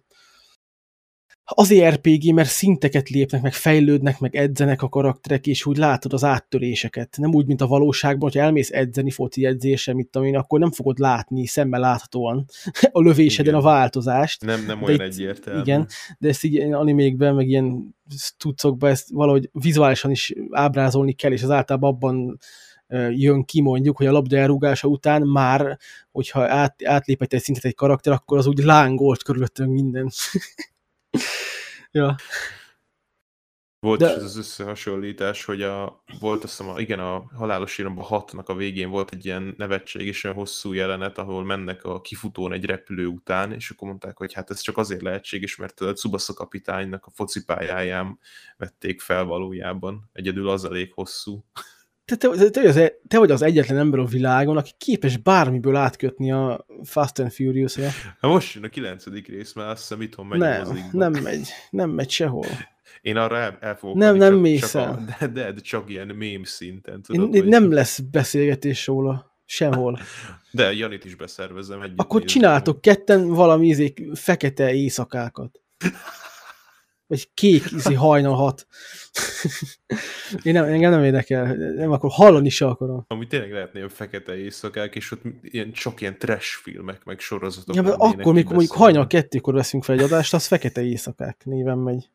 azért 1.55 1.95
RPG, 1.95 2.33
mert 2.35 2.49
szinteket 2.49 3.09
lépnek, 3.09 3.43
meg 3.43 3.52
fejlődnek, 3.52 4.19
meg 4.21 4.37
edzenek 4.37 4.83
a 4.83 4.88
karakterek, 4.88 5.47
és 5.47 5.67
úgy 5.67 5.76
látod 5.76 6.12
az 6.12 6.25
áttöréseket. 6.25 7.17
Nem 7.19 7.35
úgy, 7.35 7.47
mint 7.47 7.61
a 7.61 7.67
valóságban, 7.67 8.31
hogy 8.31 8.40
elmész 8.40 8.71
edzeni 8.73 9.11
foci 9.11 9.45
edzésre, 9.45 9.95
mit 9.95 10.09
tudom 10.09 10.28
én, 10.28 10.37
akkor 10.37 10.61
nem 10.61 10.71
fogod 10.71 10.99
látni 10.99 11.47
szemmel 11.47 11.81
láthatóan 11.81 12.45
a 12.93 13.00
lövéseden 13.00 13.52
Igen. 13.52 13.67
a 13.67 13.71
változást. 13.71 14.45
Nem, 14.45 14.64
nem 14.67 14.83
olyan 14.83 14.95
itt- 14.95 15.00
egyértelmű. 15.00 15.61
Igen, 15.61 15.87
de 16.19 16.28
ezt 16.28 16.45
így 16.45 16.59
animékben, 16.59 17.35
meg 17.35 17.49
ilyen 17.49 17.97
tudcokban 18.37 18.90
ezt 18.90 19.09
valahogy 19.11 19.49
vizuálisan 19.52 20.11
is 20.11 20.35
ábrázolni 20.50 21.12
kell, 21.12 21.33
és 21.33 21.43
az 21.43 21.50
általában 21.50 21.90
abban 21.90 22.38
jön 23.11 23.45
ki 23.45 23.61
mondjuk, 23.61 23.97
hogy 23.97 24.07
a 24.07 24.12
labda 24.12 24.37
elrúgása 24.37 24.88
után 24.88 25.23
már, 25.23 25.78
hogyha 26.11 26.49
át, 26.49 26.76
átlépett 26.85 27.33
egy 27.33 27.43
szintet 27.43 27.64
egy 27.64 27.75
karakter, 27.75 28.12
akkor 28.12 28.38
az 28.38 28.47
úgy 28.47 28.59
lángolt 28.59 29.23
körülöttünk 29.23 29.73
minden. 29.73 30.11
ja. 31.91 32.17
Volt 33.81 34.00
De- 34.00 34.11
is 34.11 34.17
ez 34.17 34.23
az 34.23 34.37
összehasonlítás, 34.37 35.45
hogy 35.45 35.62
a, 35.62 36.03
volt 36.21 36.45
azt 36.45 36.57
hiszem, 36.57 36.73
a, 36.73 36.81
igen, 36.81 36.99
a 36.99 37.25
halálos 37.35 37.79
íromban 37.79 38.05
hatnak 38.05 38.49
a 38.49 38.55
végén 38.55 38.91
volt 38.91 39.12
egy 39.12 39.25
ilyen 39.25 39.55
nevetséges, 39.57 40.25
olyan 40.25 40.37
hosszú 40.37 40.73
jelenet, 40.73 41.19
ahol 41.19 41.45
mennek 41.45 41.85
a 41.85 42.00
kifutón 42.00 42.53
egy 42.53 42.65
repülő 42.65 43.07
után, 43.07 43.53
és 43.53 43.71
akkor 43.71 43.88
mondták, 43.88 44.17
hogy 44.17 44.33
hát 44.33 44.50
ez 44.50 44.61
csak 44.61 44.77
azért 44.77 45.03
lehetséges, 45.03 45.57
mert 45.57 45.81
a 45.81 45.93
Tsubasa 45.93 46.33
kapitánynak 46.33 47.07
a 47.07 47.11
focipályáján 47.11 48.19
vették 48.57 49.00
fel 49.00 49.25
valójában. 49.25 50.11
Egyedül 50.12 50.49
az 50.49 50.65
elég 50.65 50.93
hosszú. 50.93 51.45
Te, 52.09 52.17
te, 52.17 52.50
te, 52.50 52.69
az, 52.69 52.77
e- 52.77 52.93
te 53.09 53.19
vagy 53.19 53.31
az 53.31 53.43
egyetlen 53.43 53.79
ember 53.79 54.00
a 54.00 54.05
világon, 54.05 54.57
aki 54.57 54.71
képes 54.79 55.17
bármiből 55.17 55.77
átkötni 55.77 56.33
a 56.33 56.67
Fast 56.85 57.19
and 57.19 57.33
furious 57.33 57.77
-e. 57.77 57.91
Hát 58.21 58.31
most 58.31 58.55
jön 58.55 58.65
a 58.65 58.69
kilencedik 58.69 59.29
rész, 59.29 59.53
mert 59.53 59.69
azt 59.71 59.81
hiszem 59.81 60.00
itthon 60.03 60.27
megy 60.27 60.38
Nem, 60.38 60.59
mozikba. 60.67 60.99
nem 60.99 61.12
megy. 61.23 61.49
Nem 61.71 61.91
megy 61.91 62.11
sehol. 62.11 62.47
Én 63.00 63.17
arra 63.17 63.37
el, 63.38 63.59
el 63.61 63.77
fogok 63.77 63.97
Nem, 63.97 64.09
menni, 64.17 64.19
nem 64.19 64.33
csak, 64.33 64.41
mész 64.41 64.71
csak 64.71 64.83
a, 64.83 64.85
el. 64.88 65.05
de, 65.19 65.27
de, 65.27 65.53
de, 65.53 65.61
csak 65.61 65.91
ilyen 65.91 66.07
mém 66.07 66.45
szinten, 66.45 67.03
tudod, 67.03 67.35
én 67.35 67.41
hogy- 67.43 67.50
nem 67.50 67.73
lesz 67.73 67.99
beszélgetés 67.99 68.87
róla. 68.87 69.27
Sehol. 69.50 69.99
De 70.50 70.73
Janit 70.73 71.05
is 71.05 71.15
beszervezem 71.15 71.83
együtt. 71.83 71.99
Akkor 71.99 72.25
csináltok 72.25 72.81
ketten 72.81 73.29
valami 73.29 73.67
izék, 73.67 74.03
fekete 74.15 74.73
éjszakákat. 74.75 75.61
Vagy 77.09 77.31
kék 77.35 77.71
izé 77.71 77.95
hajnal 77.95 78.35
hat. 78.35 78.67
Én 80.43 80.53
nem, 80.53 80.65
engem 80.65 80.91
nem 80.91 81.05
érdekel. 81.05 81.55
Nem, 81.55 81.91
akkor 81.91 82.11
hallani 82.12 82.49
se 82.49 82.67
akarom. 82.67 83.05
Ami 83.07 83.27
tényleg 83.27 83.53
lehetne 83.53 83.79
ilyen 83.79 83.91
fekete 83.91 84.37
éjszakák, 84.37 84.95
és 84.95 85.11
ott 85.11 85.23
ilyen, 85.43 85.73
csak 85.73 86.00
ilyen 86.00 86.19
trash 86.19 86.47
filmek, 86.62 87.05
meg 87.05 87.19
sorozatok 87.19 87.75
Ja, 87.75 87.83
akkor, 87.83 88.09
mikor 88.09 88.25
mondjuk 88.25 88.47
kibeszélve. 88.47 88.77
hajnal 88.85 89.07
kettőkor 89.07 89.55
veszünk 89.55 89.85
fel 89.85 89.95
egy 89.99 90.03
adást, 90.03 90.35
az 90.35 90.47
fekete 90.47 90.83
éjszakák 90.83 91.45
néven 91.45 91.79
megy. 91.79 92.11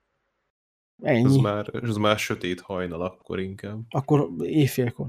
Az 1.02 1.10
Ennyi. 1.10 1.42
már, 1.42 1.70
az 1.82 1.96
már 1.96 2.20
sötét 2.20 2.62
hajnal 2.62 3.02
akkor 3.02 3.40
inkább. 3.40 3.80
Akkor 3.90 4.30
éjfélkor. 4.40 5.08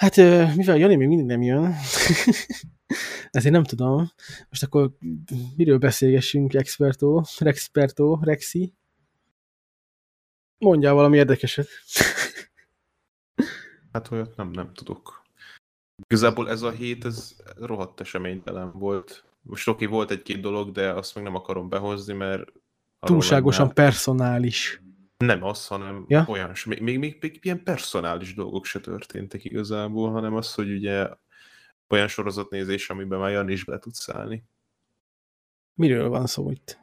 Hát, 0.00 0.16
mivel 0.56 0.76
Jani 0.76 0.96
még 0.96 1.08
mindig 1.08 1.26
nem 1.26 1.42
jön, 1.42 1.74
ezért 3.30 3.54
nem 3.54 3.64
tudom. 3.64 4.10
Most 4.48 4.62
akkor 4.62 4.96
miről 5.56 5.78
beszélgessünk, 5.78 6.54
Experto, 6.54 7.22
Rexperto, 7.38 8.18
Rexi? 8.22 8.74
Mondjál 10.58 10.94
valami 10.94 11.16
érdekeset. 11.16 11.68
Hát 13.92 14.10
olyat 14.10 14.36
nem, 14.36 14.50
nem 14.50 14.72
tudok. 14.72 15.22
Igazából 16.06 16.50
ez 16.50 16.62
a 16.62 16.70
hét, 16.70 17.04
ez 17.04 17.36
rohadt 17.56 18.00
eseménytelen 18.00 18.72
volt. 18.72 19.24
Most 19.42 19.68
oké, 19.68 19.86
volt 19.86 20.10
egy-két 20.10 20.40
dolog, 20.40 20.72
de 20.72 20.92
azt 20.92 21.14
meg 21.14 21.24
nem 21.24 21.34
akarom 21.34 21.68
behozni, 21.68 22.12
mert 22.12 22.52
Túlságosan 23.00 23.60
lenne- 23.60 23.74
personális. 23.74 24.82
Nem 25.24 25.42
az, 25.42 25.66
hanem 25.66 26.04
Ja? 26.08 26.24
olyan, 26.28 26.52
még, 26.66 26.80
még, 26.80 26.98
még, 26.98 27.16
még 27.20 27.38
ilyen 27.42 27.62
personális 27.62 28.34
dolgok 28.34 28.64
se 28.64 28.80
történtek 28.80 29.44
igazából, 29.44 30.10
hanem 30.10 30.34
az, 30.34 30.54
hogy 30.54 30.72
ugye 30.72 31.08
olyan 31.88 32.08
sorozatnézés, 32.08 32.90
amiben 32.90 33.18
már 33.18 33.30
Jan 33.30 33.48
is 33.48 33.64
be 33.64 33.78
tud 33.78 33.94
szállni. 33.94 34.44
Miről 35.74 36.08
van 36.08 36.26
szó 36.26 36.50
itt? 36.50 36.78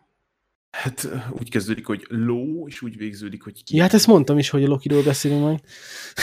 Hát 0.72 1.08
úgy 1.32 1.50
kezdődik, 1.50 1.86
hogy 1.86 2.06
ló, 2.10 2.67
és 2.67 2.82
úgy 2.82 2.98
végződik, 2.98 3.44
hogy 3.44 3.63
ki. 3.63 3.75
Ja, 3.75 3.82
hát 3.82 3.94
ezt 3.94 4.08
mondtam 4.08 4.38
is, 4.38 4.50
hogy 4.50 4.63
a 4.63 4.67
Lokiról 4.67 5.03
beszélünk 5.03 5.41
majd. 5.41 5.60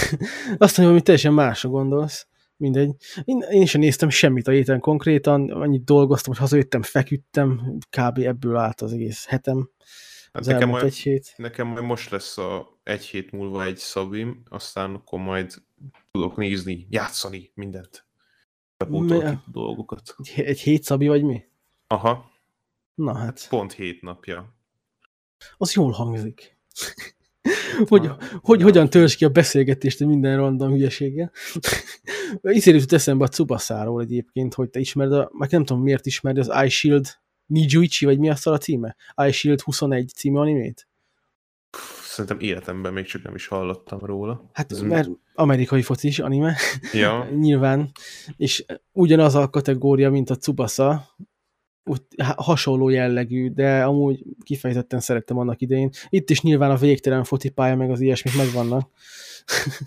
Azt 0.59 0.77
mondom, 0.77 0.95
hogy 0.95 1.05
teljesen 1.05 1.33
másra 1.33 1.69
gondolsz. 1.69 2.27
Mindegy. 2.57 2.95
Én, 3.25 3.39
én 3.51 3.67
sem 3.67 3.81
néztem 3.81 4.09
semmit 4.09 4.49
a 4.49 4.51
héten 4.51 4.81
konkrétan, 4.81 5.51
annyit 5.51 5.85
dolgoztam, 5.85 6.33
hogy 6.33 6.43
hazajöttem, 6.43 6.83
feküdtem, 6.83 7.79
kb. 7.91 8.19
ebből 8.19 8.57
állt 8.57 8.81
az 8.81 8.93
egész 8.93 9.27
hetem. 9.27 9.71
Hát 10.35 10.45
nekem, 10.45 10.69
majd, 10.69 10.85
egy 10.85 10.97
hét. 10.97 11.35
nekem 11.37 11.67
majd 11.67 11.85
most 11.85 12.11
lesz 12.11 12.39
a 12.39 12.79
egy 12.83 13.05
hét 13.05 13.31
múlva 13.33 13.65
egy 13.65 13.77
szabim, 13.77 14.43
aztán 14.49 14.95
akkor 14.95 15.19
majd 15.19 15.55
tudok 16.11 16.37
nézni, 16.37 16.87
játszani 16.91 17.51
mindent. 17.55 18.07
Bepótolok 18.77 19.23
Mi- 19.25 19.39
dolgokat. 19.53 20.15
Egy, 20.19 20.45
egy 20.45 20.61
hét 20.61 20.83
szabi 20.83 21.09
vagy 21.09 21.23
mi? 21.23 21.45
Aha, 21.87 22.31
Na 22.95 23.17
hát, 23.17 23.47
pont 23.49 23.73
hét 23.73 24.03
napja. 24.03 24.55
az 25.57 25.73
jól 25.75 25.91
hangzik. 25.91 26.59
hogy, 27.89 28.07
Ah, 28.07 28.17
hogy 28.43 28.63
hogyan 28.63 28.91
törzs 28.91 29.17
ki 29.17 29.25
a 29.25 29.29
beszélgetést 29.29 30.01
minden 30.01 30.37
random 30.37 30.71
hülyeséggel. 30.71 31.31
Iszért 32.43 32.77
jutott 32.77 32.93
eszembe 32.93 33.25
a 33.25 33.29
Tsubaszáról 33.29 34.01
egyébként, 34.03 34.55
hogy 34.55 34.71
te 34.71 34.81
ismered, 34.81 35.13
a, 35.13 35.31
meg 35.33 35.51
nem 35.51 35.65
tudom 35.65 35.83
miért 35.83 36.07
ismered 36.07 36.39
az 36.39 36.49
Eye 36.49 36.69
Shield 36.69 37.07
Nijuichi, 37.47 38.05
vagy 38.05 38.19
mi 38.19 38.31
azt 38.31 38.47
a 38.47 38.59
címe? 38.59 38.97
Eye 39.15 39.33
Shield 39.33 39.61
21 39.61 40.13
című 40.17 40.39
animét? 40.39 40.89
Szerintem 42.03 42.41
életemben 42.41 42.93
még 42.93 43.05
csak 43.05 43.23
nem 43.23 43.35
is 43.35 43.47
hallottam 43.47 43.99
róla. 43.99 44.51
Hát 44.53 44.73
Ez 44.73 44.81
mert 44.81 45.09
amerikai 45.35 45.83
focis 45.83 46.19
anime, 46.19 46.57
Ja, 46.93 47.29
nyilván, 47.41 47.91
és 48.37 48.65
ugyanaz 48.93 49.35
a 49.35 49.51
kategória, 49.51 50.11
mint 50.11 50.31
a 50.31 50.37
Tsubasa, 50.37 51.15
úgy, 51.85 52.01
hasonló 52.37 52.89
jellegű, 52.89 53.51
de 53.51 53.85
amúgy 53.85 54.25
kifejezetten 54.43 55.01
szerettem 55.01 55.39
annak 55.39 55.61
idején. 55.61 55.91
Itt 56.09 56.31
is 56.31 56.41
nyilván 56.41 56.71
a 56.71 56.77
végtelen 56.77 57.25
fotipálya, 57.25 57.77
meg 57.77 57.91
az 57.91 58.01
ilyesmik 58.01 58.37
megvannak. 58.37 58.91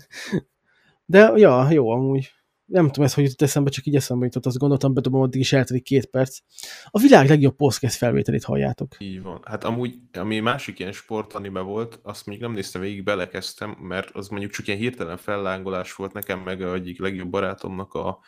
de 1.06 1.32
ja, 1.36 1.70
jó 1.70 1.90
amúgy. 1.90 2.32
Nem 2.68 2.86
tudom, 2.86 3.04
ez 3.04 3.14
hogy 3.14 3.24
jutott 3.24 3.42
eszembe, 3.42 3.70
csak 3.70 3.86
így 3.86 3.96
eszembe 3.96 4.24
jutott, 4.24 4.46
azt 4.46 4.58
gondoltam, 4.58 4.94
bedobom, 4.94 5.20
addig 5.20 5.40
is 5.40 5.52
eltelik 5.52 5.82
két 5.82 6.06
perc. 6.06 6.38
A 6.84 6.98
világ 6.98 7.28
legjobb 7.28 7.56
podcast 7.56 7.96
felvételét 7.96 8.44
halljátok. 8.44 8.96
így 8.98 9.22
van. 9.22 9.40
Hát 9.44 9.64
amúgy, 9.64 9.98
ami 10.12 10.40
másik 10.40 10.78
ilyen 10.78 10.92
sportanime 10.92 11.60
volt, 11.60 12.00
azt 12.02 12.26
még 12.26 12.40
nem 12.40 12.52
néztem 12.52 12.80
végig, 12.80 13.02
belekezdtem, 13.02 13.70
mert 13.70 14.10
az 14.10 14.28
mondjuk 14.28 14.52
csak 14.52 14.66
ilyen 14.66 14.78
hirtelen 14.78 15.16
fellángolás 15.16 15.94
volt 15.94 16.12
nekem, 16.12 16.40
meg 16.40 16.62
egyik 16.62 17.00
legjobb 17.00 17.30
barátomnak 17.30 17.94
a 17.94 18.18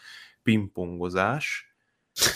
pingpongozás, 0.42 1.74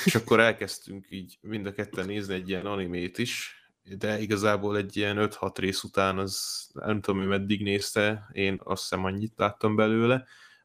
és 0.05 0.15
akkor 0.15 0.41
elkezdtünk 0.41 1.07
így 1.11 1.39
mind 1.41 1.67
a 1.67 1.73
ketten 1.73 2.07
nézni 2.07 2.35
egy 2.35 2.49
ilyen 2.49 2.67
animét 2.67 3.19
is, 3.19 3.55
de 3.99 4.21
igazából 4.21 4.77
egy 4.77 4.97
ilyen 4.97 5.17
5-6 5.21 5.55
rész 5.59 5.83
után 5.83 6.19
az 6.19 6.67
nem 6.73 7.01
tudom, 7.01 7.21
hogy 7.21 7.29
meddig 7.29 7.63
nézte, 7.63 8.29
én 8.33 8.61
azt 8.65 8.81
hiszem 8.81 9.05
annyit 9.05 9.33
láttam 9.37 9.77
belőle, 9.77 10.25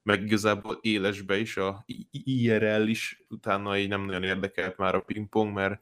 meg 0.10 0.24
igazából 0.24 0.78
élesbe 0.82 1.38
is, 1.38 1.58
a 1.58 1.86
IRL 2.12 2.88
is, 2.88 3.24
utána 3.30 3.78
így 3.78 3.88
nem 3.88 4.06
nagyon 4.06 4.24
érdekelt 4.24 4.78
már 4.78 4.96
a 4.96 5.02
pingpong, 5.02 5.54
mert 5.54 5.82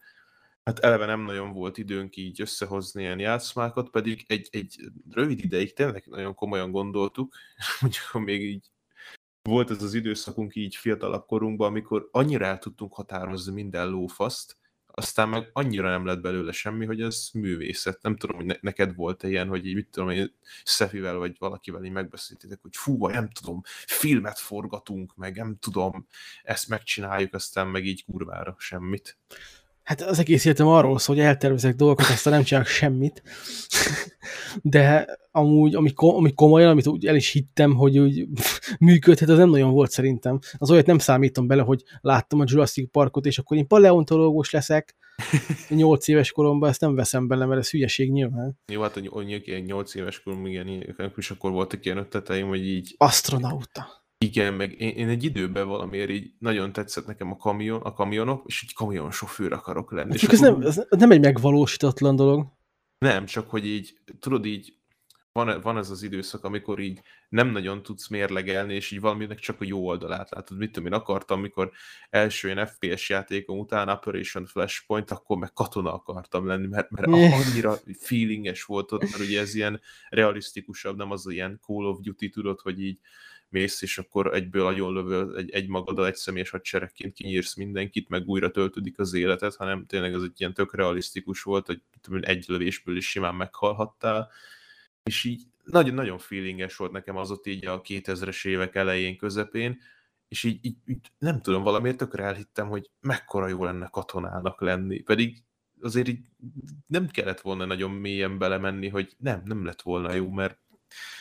hát 0.63 0.79
eleve 0.79 1.05
nem 1.05 1.21
nagyon 1.21 1.53
volt 1.53 1.77
időnk 1.77 2.15
így 2.15 2.41
összehozni 2.41 3.01
ilyen 3.01 3.19
játszmákat, 3.19 3.89
pedig 3.89 4.23
egy, 4.27 4.47
egy 4.51 4.79
rövid 5.11 5.39
ideig 5.39 5.73
tényleg 5.73 6.05
nagyon 6.07 6.33
komolyan 6.33 6.71
gondoltuk, 6.71 7.35
mondjuk 7.81 8.25
még 8.25 8.41
így 8.41 8.71
volt 9.41 9.69
ez 9.69 9.83
az 9.83 9.93
időszakunk 9.93 10.55
így 10.55 10.75
fiatalabb 10.75 11.25
korunkban, 11.25 11.67
amikor 11.67 12.09
annyira 12.11 12.45
el 12.45 12.59
tudtunk 12.59 12.93
határozni 12.93 13.53
minden 13.53 13.89
lófaszt, 13.89 14.57
aztán 14.99 15.29
meg 15.29 15.49
annyira 15.53 15.89
nem 15.89 16.05
lett 16.05 16.21
belőle 16.21 16.51
semmi, 16.51 16.85
hogy 16.85 17.01
ez 17.01 17.29
művészet. 17.33 18.01
Nem 18.01 18.15
tudom, 18.15 18.35
hogy 18.35 18.45
ne- 18.45 18.57
neked 18.61 18.95
volt-e 18.95 19.27
ilyen, 19.27 19.47
hogy 19.47 19.65
így 19.65 19.75
mit 19.75 19.87
tudom, 19.91 20.09
hogy 20.09 20.33
Szefivel 20.63 21.15
vagy 21.15 21.35
valakivel 21.39 21.83
így 21.83 21.91
megbeszéltétek, 21.91 22.61
hogy 22.61 22.75
fú, 22.75 23.07
nem 23.07 23.29
tudom, 23.29 23.61
filmet 23.85 24.39
forgatunk, 24.39 25.15
meg 25.15 25.35
nem 25.35 25.57
tudom, 25.59 26.07
ezt 26.43 26.67
megcsináljuk, 26.67 27.33
aztán 27.33 27.67
meg 27.67 27.85
így 27.85 28.05
kurvára 28.05 28.55
semmit. 28.59 29.17
Hát 29.87 30.01
az 30.01 30.19
egész 30.19 30.45
életem 30.45 30.67
arról 30.67 30.99
szól, 30.99 31.15
hogy 31.15 31.25
eltervezek 31.25 31.75
dolgokat, 31.75 32.05
aztán 32.09 32.33
nem 32.33 32.43
csinálok 32.43 32.67
semmit. 32.67 33.21
De 34.61 35.17
amúgy, 35.31 35.75
ami, 35.75 35.91
ami 35.95 36.33
komolyan, 36.33 36.69
amit 36.69 36.87
úgy 36.87 37.05
el 37.05 37.15
is 37.15 37.31
hittem, 37.31 37.75
hogy 37.75 37.97
úgy 37.97 38.27
működhet, 38.79 39.29
az 39.29 39.37
nem 39.37 39.49
nagyon 39.49 39.71
volt 39.71 39.91
szerintem. 39.91 40.39
Az 40.57 40.71
olyat 40.71 40.85
nem 40.85 40.97
számítom 40.97 41.47
bele, 41.47 41.61
hogy 41.61 41.83
láttam 42.01 42.39
a 42.39 42.43
Jurassic 42.47 42.91
Parkot, 42.91 43.25
és 43.25 43.39
akkor 43.39 43.57
én 43.57 43.67
paleontológus 43.67 44.51
leszek. 44.51 44.95
Nyolc 45.69 46.07
éves 46.07 46.31
koromban 46.31 46.69
ezt 46.69 46.81
nem 46.81 46.95
veszem 46.95 47.27
bele, 47.27 47.45
mert 47.45 47.59
ez 47.59 47.69
hülyeség 47.69 48.11
nyilván. 48.11 48.59
Jó, 48.71 48.81
hát 48.81 48.97
a 48.97 49.21
8 49.65 49.95
éves 49.95 50.21
korom, 50.21 50.45
igen, 50.45 50.67
és 51.15 51.31
akkor 51.31 51.51
voltak 51.51 51.85
ilyen 51.85 51.97
ötleteim, 51.97 52.47
hogy 52.47 52.67
így 52.67 52.95
Astronauta. 52.97 54.05
Igen, 54.25 54.53
meg 54.53 54.81
én, 54.81 54.89
én 54.89 55.09
egy 55.09 55.23
időben 55.23 55.67
valamiért 55.67 56.09
így 56.09 56.31
nagyon 56.39 56.73
tetszett 56.73 57.05
nekem 57.05 57.31
a, 57.31 57.35
kamion, 57.35 57.81
a 57.81 57.93
kamionok, 57.93 58.43
és 58.45 58.63
egy 58.67 58.73
kamionsofőr 58.73 59.51
akarok 59.51 59.91
lenni. 59.91 60.15
Csak 60.15 60.31
ez 60.31 60.39
nem, 60.39 60.61
ez 60.61 60.85
nem 60.89 61.11
egy 61.11 61.19
megvalósítatlan 61.19 62.15
dolog. 62.15 62.47
nem, 62.97 63.25
csak 63.25 63.49
hogy 63.49 63.65
így, 63.65 63.97
tudod 64.19 64.45
így, 64.45 64.77
van, 65.31 65.61
van 65.61 65.77
ez 65.77 65.89
az 65.89 66.03
időszak, 66.03 66.43
amikor 66.43 66.79
így 66.79 67.01
nem 67.29 67.47
nagyon 67.47 67.83
tudsz 67.83 68.07
mérlegelni, 68.07 68.73
és 68.73 68.91
így 68.91 68.99
valaminek 68.99 69.39
csak 69.39 69.61
a 69.61 69.65
jó 69.65 69.87
oldalát 69.87 70.29
látod. 70.29 70.57
Mit 70.57 70.71
tudom, 70.71 70.91
én 70.91 70.99
akartam, 70.99 71.41
mikor 71.41 71.71
első 72.09 72.47
ilyen 72.49 72.65
FPS 72.65 73.09
játékom 73.09 73.59
után 73.59 73.89
Operation 73.89 74.45
Flashpoint, 74.45 75.11
akkor 75.11 75.37
meg 75.37 75.53
katona 75.53 75.93
akartam 75.93 76.47
lenni, 76.47 76.67
mert, 76.67 76.89
mert 76.89 77.07
annyira 77.47 77.75
feelinges 77.99 78.63
volt 78.63 78.91
ott, 78.91 79.01
mert 79.01 79.19
ugye 79.19 79.39
ez 79.39 79.55
ilyen 79.55 79.81
realisztikusabb, 80.09 80.97
nem 80.97 81.11
az 81.11 81.29
ilyen 81.29 81.59
Call 81.61 81.85
of 81.85 81.99
Duty, 81.99 82.29
tudod, 82.29 82.59
hogy 82.59 82.81
így 82.81 82.99
mész, 83.49 83.81
és 83.81 83.97
akkor 83.97 84.33
egyből 84.33 84.65
agyon 84.65 84.93
lövöl 84.93 85.37
egy, 85.37 85.49
egy 85.49 85.67
magaddal, 85.67 86.07
egy 86.07 86.15
személyes 86.15 86.49
hadseregként 86.49 87.13
kinyírsz 87.13 87.55
mindenkit, 87.55 88.09
meg 88.09 88.27
újra 88.27 88.51
töltődik 88.51 88.99
az 88.99 89.13
életet, 89.13 89.55
hanem 89.55 89.85
tényleg 89.85 90.13
ez 90.13 90.21
egy 90.21 90.39
ilyen 90.39 90.53
tök 90.53 90.75
realisztikus 90.75 91.41
volt, 91.41 91.65
hogy 91.65 91.81
egy 92.21 92.45
lövésből 92.47 92.97
is 92.97 93.09
simán 93.09 93.35
meghalhattál, 93.35 94.31
és 95.03 95.23
így 95.23 95.43
nagyon-nagyon 95.63 96.17
feelinges 96.17 96.75
volt 96.75 96.91
nekem 96.91 97.17
az 97.17 97.31
ott 97.31 97.47
így 97.47 97.65
a 97.65 97.81
2000-es 97.81 98.47
évek 98.47 98.75
elején, 98.75 99.17
közepén, 99.17 99.79
és 100.27 100.43
így, 100.43 100.65
így, 100.65 100.77
így 100.85 101.11
nem 101.17 101.41
tudom, 101.41 101.63
valamiért 101.63 101.97
tökre 101.97 102.23
elhittem, 102.23 102.67
hogy 102.67 102.89
mekkora 103.01 103.47
jó 103.47 103.63
lenne 103.63 103.87
katonának 103.91 104.61
lenni, 104.61 105.01
pedig 105.01 105.43
azért 105.81 106.07
így 106.07 106.19
nem 106.87 107.07
kellett 107.07 107.41
volna 107.41 107.65
nagyon 107.65 107.91
mélyen 107.91 108.37
belemenni, 108.37 108.87
hogy 108.87 109.15
nem, 109.17 109.41
nem 109.45 109.65
lett 109.65 109.81
volna 109.81 110.13
jó, 110.13 110.29
mert 110.29 110.59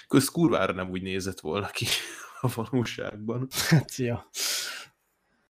köz 0.08 0.28
kurvára 0.28 0.72
nem 0.72 0.90
úgy 0.90 1.02
nézett 1.02 1.40
volna 1.40 1.66
ki 1.66 1.86
a 2.40 2.52
valóságban. 2.54 3.48
Hát, 3.68 3.96
ja. 3.96 4.28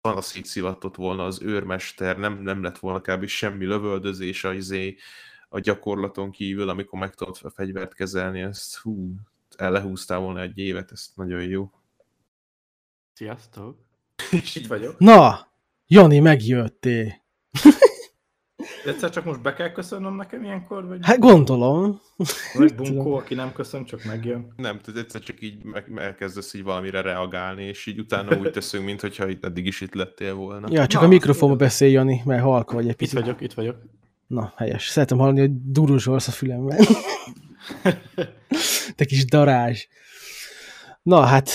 Van 0.02 0.18
a 0.18 0.22
szétszivatott 0.22 0.96
volna 0.96 1.26
az 1.26 1.42
őrmester, 1.42 2.18
nem, 2.18 2.42
nem 2.42 2.64
lett 2.64 2.78
volna 2.78 3.02
kb. 3.02 3.26
semmi 3.26 3.66
lövöldözés 3.66 4.44
a, 4.44 4.54
izé, 4.54 4.98
a 5.50 5.60
gyakorlaton 5.60 6.32
kívül, 6.32 6.70
amikor 6.70 7.00
meg 7.00 7.14
tudod 7.14 7.38
a 7.42 7.50
fegyvert 7.50 7.94
kezelni, 7.94 8.42
ezt 8.42 8.78
hú, 8.78 9.16
lehúztál 9.58 10.20
volna 10.20 10.42
egy 10.42 10.58
évet, 10.58 10.92
ez 10.92 11.12
nagyon 11.16 11.44
jó. 11.44 11.72
Sziasztok! 13.14 13.78
És 14.32 14.56
Itt 14.56 14.68
vagyok. 14.68 15.00
Na, 15.00 15.48
Jani, 15.88 16.20
megjöttél. 16.20 17.23
Egyszer 18.86 19.10
csak 19.10 19.26
most 19.26 19.42
be 19.42 19.54
kell 19.54 19.72
köszönnöm 19.72 20.16
nekem 20.16 20.44
ilyenkor? 20.44 20.88
Vagy, 20.88 21.00
Hát 21.02 21.20
gondolom. 21.20 22.02
vagy 22.54 22.76
bunkó, 22.76 23.16
aki 23.16 23.34
nem 23.34 23.54
köszön, 23.54 23.86
csak 23.86 24.04
megjön? 24.04 24.54
Nem, 24.56 24.80
tehát 24.80 25.02
egyszer 25.02 25.22
csak 25.22 25.42
így 25.42 25.64
meg, 25.64 25.92
elkezdesz 25.96 26.54
így 26.54 26.64
valamire 26.64 27.02
reagálni, 27.02 27.64
és 27.64 27.86
így 27.86 28.00
utána 28.00 28.38
úgy 28.38 28.52
teszünk, 28.52 28.86
mintha 28.86 29.28
itt 29.28 29.46
eddig 29.46 29.66
is 29.66 29.82
itt 29.82 29.94
lettél 29.94 30.34
volna. 30.34 30.68
Ja, 30.72 30.88
csak 30.88 31.02
Na, 31.02 31.08
a 31.08 31.10
mikrofonba 31.10 31.56
beszél, 31.56 31.90
Jani, 31.90 32.22
mert 32.26 32.42
halka 32.44 32.74
vagy 32.76 32.84
egy 32.86 32.90
Itt 32.92 32.98
picit. 32.98 33.20
vagyok, 33.20 33.42
itt 33.42 33.54
vagyok. 33.54 33.76
Na, 34.28 34.54
helyes. 34.58 34.88
Szeretem 34.88 35.18
hallani, 35.18 35.40
hogy 35.40 35.72
duruzsolsz 35.72 36.28
a 36.28 36.32
fülemben. 36.32 36.78
Te 38.96 39.06
kis 39.06 39.26
darázs. 39.26 39.86
Na, 41.04 41.22
hát 41.22 41.50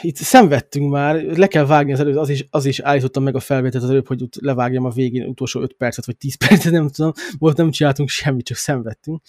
itt 0.00 0.16
szenvedtünk 0.16 0.90
már, 0.90 1.22
le 1.22 1.46
kell 1.46 1.66
vágni 1.66 1.92
az 1.92 2.00
előtt, 2.00 2.16
az 2.16 2.28
is, 2.28 2.46
az 2.50 2.64
is 2.64 2.80
állítottam 2.80 3.22
meg 3.22 3.34
a 3.34 3.40
felvételt 3.40 3.84
az 3.84 3.90
előbb, 3.90 4.06
hogy 4.06 4.22
ut- 4.22 4.36
levágjam 4.40 4.84
a 4.84 4.90
végén 4.90 5.28
utolsó 5.28 5.60
5 5.60 5.72
percet, 5.72 6.06
vagy 6.06 6.16
10 6.16 6.34
percet, 6.46 6.72
nem 6.72 6.88
tudom, 6.88 7.12
volt 7.38 7.56
nem 7.56 7.70
csináltunk 7.70 8.08
semmit, 8.08 8.44
csak 8.44 8.56
szenvedtünk. 8.56 9.22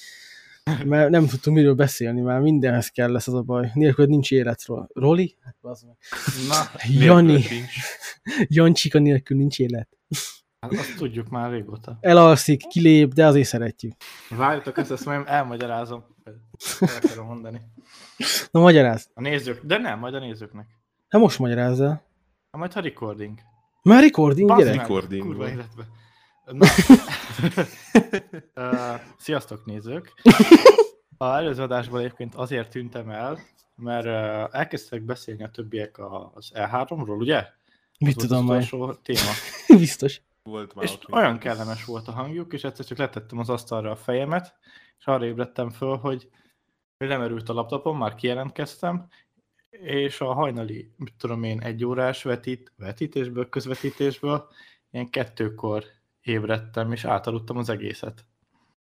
Mert 0.86 1.10
nem 1.10 1.28
tudtunk 1.28 1.58
miről 1.58 1.74
beszélni, 1.74 2.22
már 2.22 2.40
mindenhez 2.40 2.88
kell 2.88 3.12
lesz 3.12 3.28
az 3.28 3.34
a 3.34 3.42
baj. 3.42 3.72
Nélkül 3.74 4.06
nincs 4.06 4.32
életről. 4.32 4.88
Roli? 4.94 5.36
Hát. 5.42 5.56
Na, 6.48 6.72
Jani. 6.88 7.44
Jancsika 8.48 9.00
nélkül 9.00 9.38
nincs 9.38 9.60
élet. 9.60 9.90
Hát 10.72 10.80
azt 10.80 10.96
tudjuk 10.98 11.30
már 11.30 11.52
régóta. 11.52 11.98
Elalszik, 12.02 12.68
kilép, 12.68 13.14
de 13.14 13.26
azért 13.26 13.48
szeretjük. 13.48 13.94
Várjatok, 14.30 14.78
ezt, 14.78 14.92
ezt 14.92 15.06
majd 15.06 15.24
elmagyarázom. 15.26 16.04
El 16.80 16.90
akarom 17.04 17.26
mondani. 17.28 17.62
Na, 18.52 18.60
magyaráz. 18.60 19.10
A 19.14 19.22
nézők, 19.22 19.62
de 19.64 19.78
nem, 19.78 20.00
majd 20.00 20.14
a 20.14 20.20
nézőknek. 20.20 20.68
Hát 21.10 21.22
most 21.22 21.40
magyarázz 21.40 21.80
el. 21.80 21.90
Hát 22.52 22.62
majd 22.62 22.72
a 22.76 22.80
recording. 22.80 23.40
Már 23.82 24.02
recording, 24.04 24.48
Bazd 24.48 24.62
gyere. 24.64 24.76
meg, 24.76 24.86
Recording 24.86 25.24
kurva 25.26 25.48
életbe. 25.50 25.84
Na. 26.46 26.66
uh, 28.56 29.00
sziasztok 29.18 29.66
nézők! 29.66 30.14
A 31.18 31.26
előző 31.26 31.62
adásból 31.64 32.00
egyébként 32.00 32.36
azért 32.36 32.70
tűntem 32.70 33.10
el, 33.10 33.40
mert 33.76 34.06
uh, 34.06 34.56
elkezdtek 34.60 35.02
beszélni 35.02 35.44
a 35.44 35.50
többiek 35.50 35.98
a- 35.98 36.32
az 36.36 36.52
E3-ról, 36.54 37.18
ugye? 37.18 37.46
Mit 38.00 38.16
Az 38.16 38.22
tudom 38.24 38.38
az 38.38 38.46
majd. 38.46 38.64
utolsó 38.64 38.94
téma. 38.94 39.30
Biztos. 39.82 40.22
Volt 40.50 40.76
már 40.76 40.86
És 40.86 40.92
ott 40.92 41.12
olyan 41.12 41.38
kellemes 41.38 41.86
volt 41.86 42.08
a 42.08 42.12
hangjuk, 42.12 42.54
és 42.54 42.64
egyszer 42.64 42.86
csak 42.86 42.98
letettem 42.98 43.40
az 43.40 43.50
asztalra 43.50 43.92
a 43.92 43.96
fejemet, 43.96 44.56
és 45.00 45.06
arra 45.06 45.26
ébredtem 45.26 45.70
föl, 45.70 45.98
hogy 45.98 46.30
lemerült 46.98 47.50
a 47.50 47.54
laptopom, 47.54 47.98
már 47.98 48.16
kijelentkeztem, 48.16 49.08
és 49.70 50.22
a 50.22 50.34
hajnali, 50.34 50.92
mit 50.98 51.14
tudom 51.18 51.44
én, 51.44 51.62
egy 51.62 51.86
órás 51.86 52.24
vetít, 52.24 52.74
vetítésből, 52.78 53.50
közvetítésből, 53.50 54.48
ilyen 54.92 55.10
kettőkor 55.10 55.84
ébredtem, 56.22 56.92
és 56.92 57.06
átaludtam 57.06 57.58
az 57.58 57.70
egészet. 57.70 58.26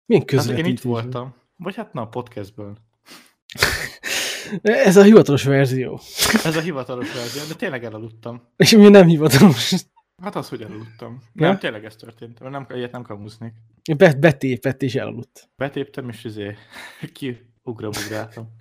Milyen 0.05 0.25
Hát 0.27 0.49
én 0.49 0.65
itt 0.65 0.81
voltam. 0.81 1.33
Vagy 1.55 1.75
hát 1.75 1.93
na, 1.93 2.01
a 2.01 2.07
podcastből. 2.07 2.77
Ez 4.61 4.97
a 4.97 5.03
hivatalos 5.03 5.43
verzió. 5.43 5.99
Ez 6.43 6.55
a 6.55 6.61
hivatalos 6.61 7.13
verzió, 7.13 7.43
de 7.47 7.55
tényleg 7.55 7.83
elaludtam. 7.83 8.41
És 8.55 8.71
mi 8.71 8.89
nem 8.89 9.07
hivatalos. 9.07 9.73
Hát 10.21 10.35
az, 10.35 10.49
hogy 10.49 10.61
elaludtam. 10.61 11.21
Ja? 11.33 11.47
Nem, 11.47 11.57
tényleg 11.59 11.85
ez 11.85 11.95
történt. 11.95 12.39
Nem, 12.39 12.65
ilyet 12.69 12.91
nem 12.91 13.01
kamuznék. 13.03 13.53
Be, 13.97 14.13
betépett 14.13 14.81
és 14.81 14.95
elaludt. 14.95 15.49
Betéptem, 15.57 16.09
és 16.09 16.23
izé 16.23 16.55
kiugrabugráltam. 17.63 18.55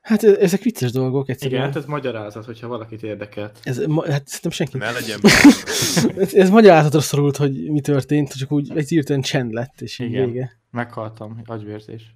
Hát 0.00 0.22
e- 0.22 0.36
ezek 0.40 0.62
vicces 0.62 0.90
dolgok 0.92 1.22
Igen, 1.22 1.34
egyszerűen. 1.36 1.62
hát 1.62 1.76
ez 1.76 1.84
magyarázat, 1.84 2.44
hogyha 2.44 2.68
valakit 2.68 3.02
érdekelt. 3.02 3.58
Ez, 3.62 3.78
ma, 3.86 4.10
hát 4.10 4.28
szerintem 4.28 4.50
senki. 4.50 4.78
Ne 4.78 4.90
legyen 4.90 5.20
Ez, 6.24 6.34
ez 6.34 6.50
magyarázatra 6.50 7.00
szorult, 7.00 7.36
hogy 7.36 7.70
mi 7.70 7.80
történt, 7.80 8.36
csak 8.36 8.52
úgy 8.52 8.76
egy 8.76 8.88
hirtelen 8.88 9.22
csend 9.22 9.52
lett, 9.52 9.80
és 9.80 9.98
így 9.98 10.10
Igen. 10.10 10.26
vége. 10.26 10.60
Meghaltam, 10.70 11.42
agyvérzés. 11.44 12.14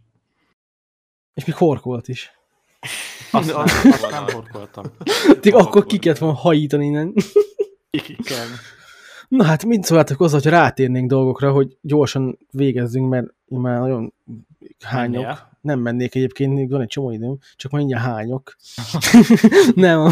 És 1.35 1.45
még 1.45 1.55
horkolt 1.55 2.09
is. 2.09 2.31
Azt, 3.31 3.47
nem, 3.55 3.65
van 4.01 4.11
nem 4.11 4.25
horkoltam. 4.35 4.85
Tényleg 5.25 5.37
akkor 5.43 5.63
Horkolt. 5.63 5.87
ki 5.87 5.99
kellett 5.99 6.19
volna 6.19 6.35
hajítani 6.37 6.87
innen. 6.87 7.15
Igen. 7.95 8.47
Na 9.29 9.45
hát, 9.45 9.65
mind 9.65 9.85
szóláltak 9.85 10.17
hozzá, 10.19 10.35
hogy 10.35 10.47
rátérnénk 10.47 11.09
dolgokra, 11.09 11.53
hogy 11.53 11.77
gyorsan 11.81 12.39
végezzünk, 12.51 13.09
mert 13.11 13.27
én 13.47 13.59
már 13.59 13.79
nagyon 13.81 14.13
hányok. 14.81 15.23
Menjél. 15.23 15.53
Nem 15.61 15.79
mennék 15.81 16.15
egyébként, 16.15 16.55
még 16.55 16.71
van 16.71 16.81
egy 16.81 16.89
csomó 16.89 17.11
időm, 17.11 17.39
csak 17.57 17.71
már 17.71 17.81
mindjárt 17.81 18.05
hányok. 18.07 18.57
nem, 19.75 20.11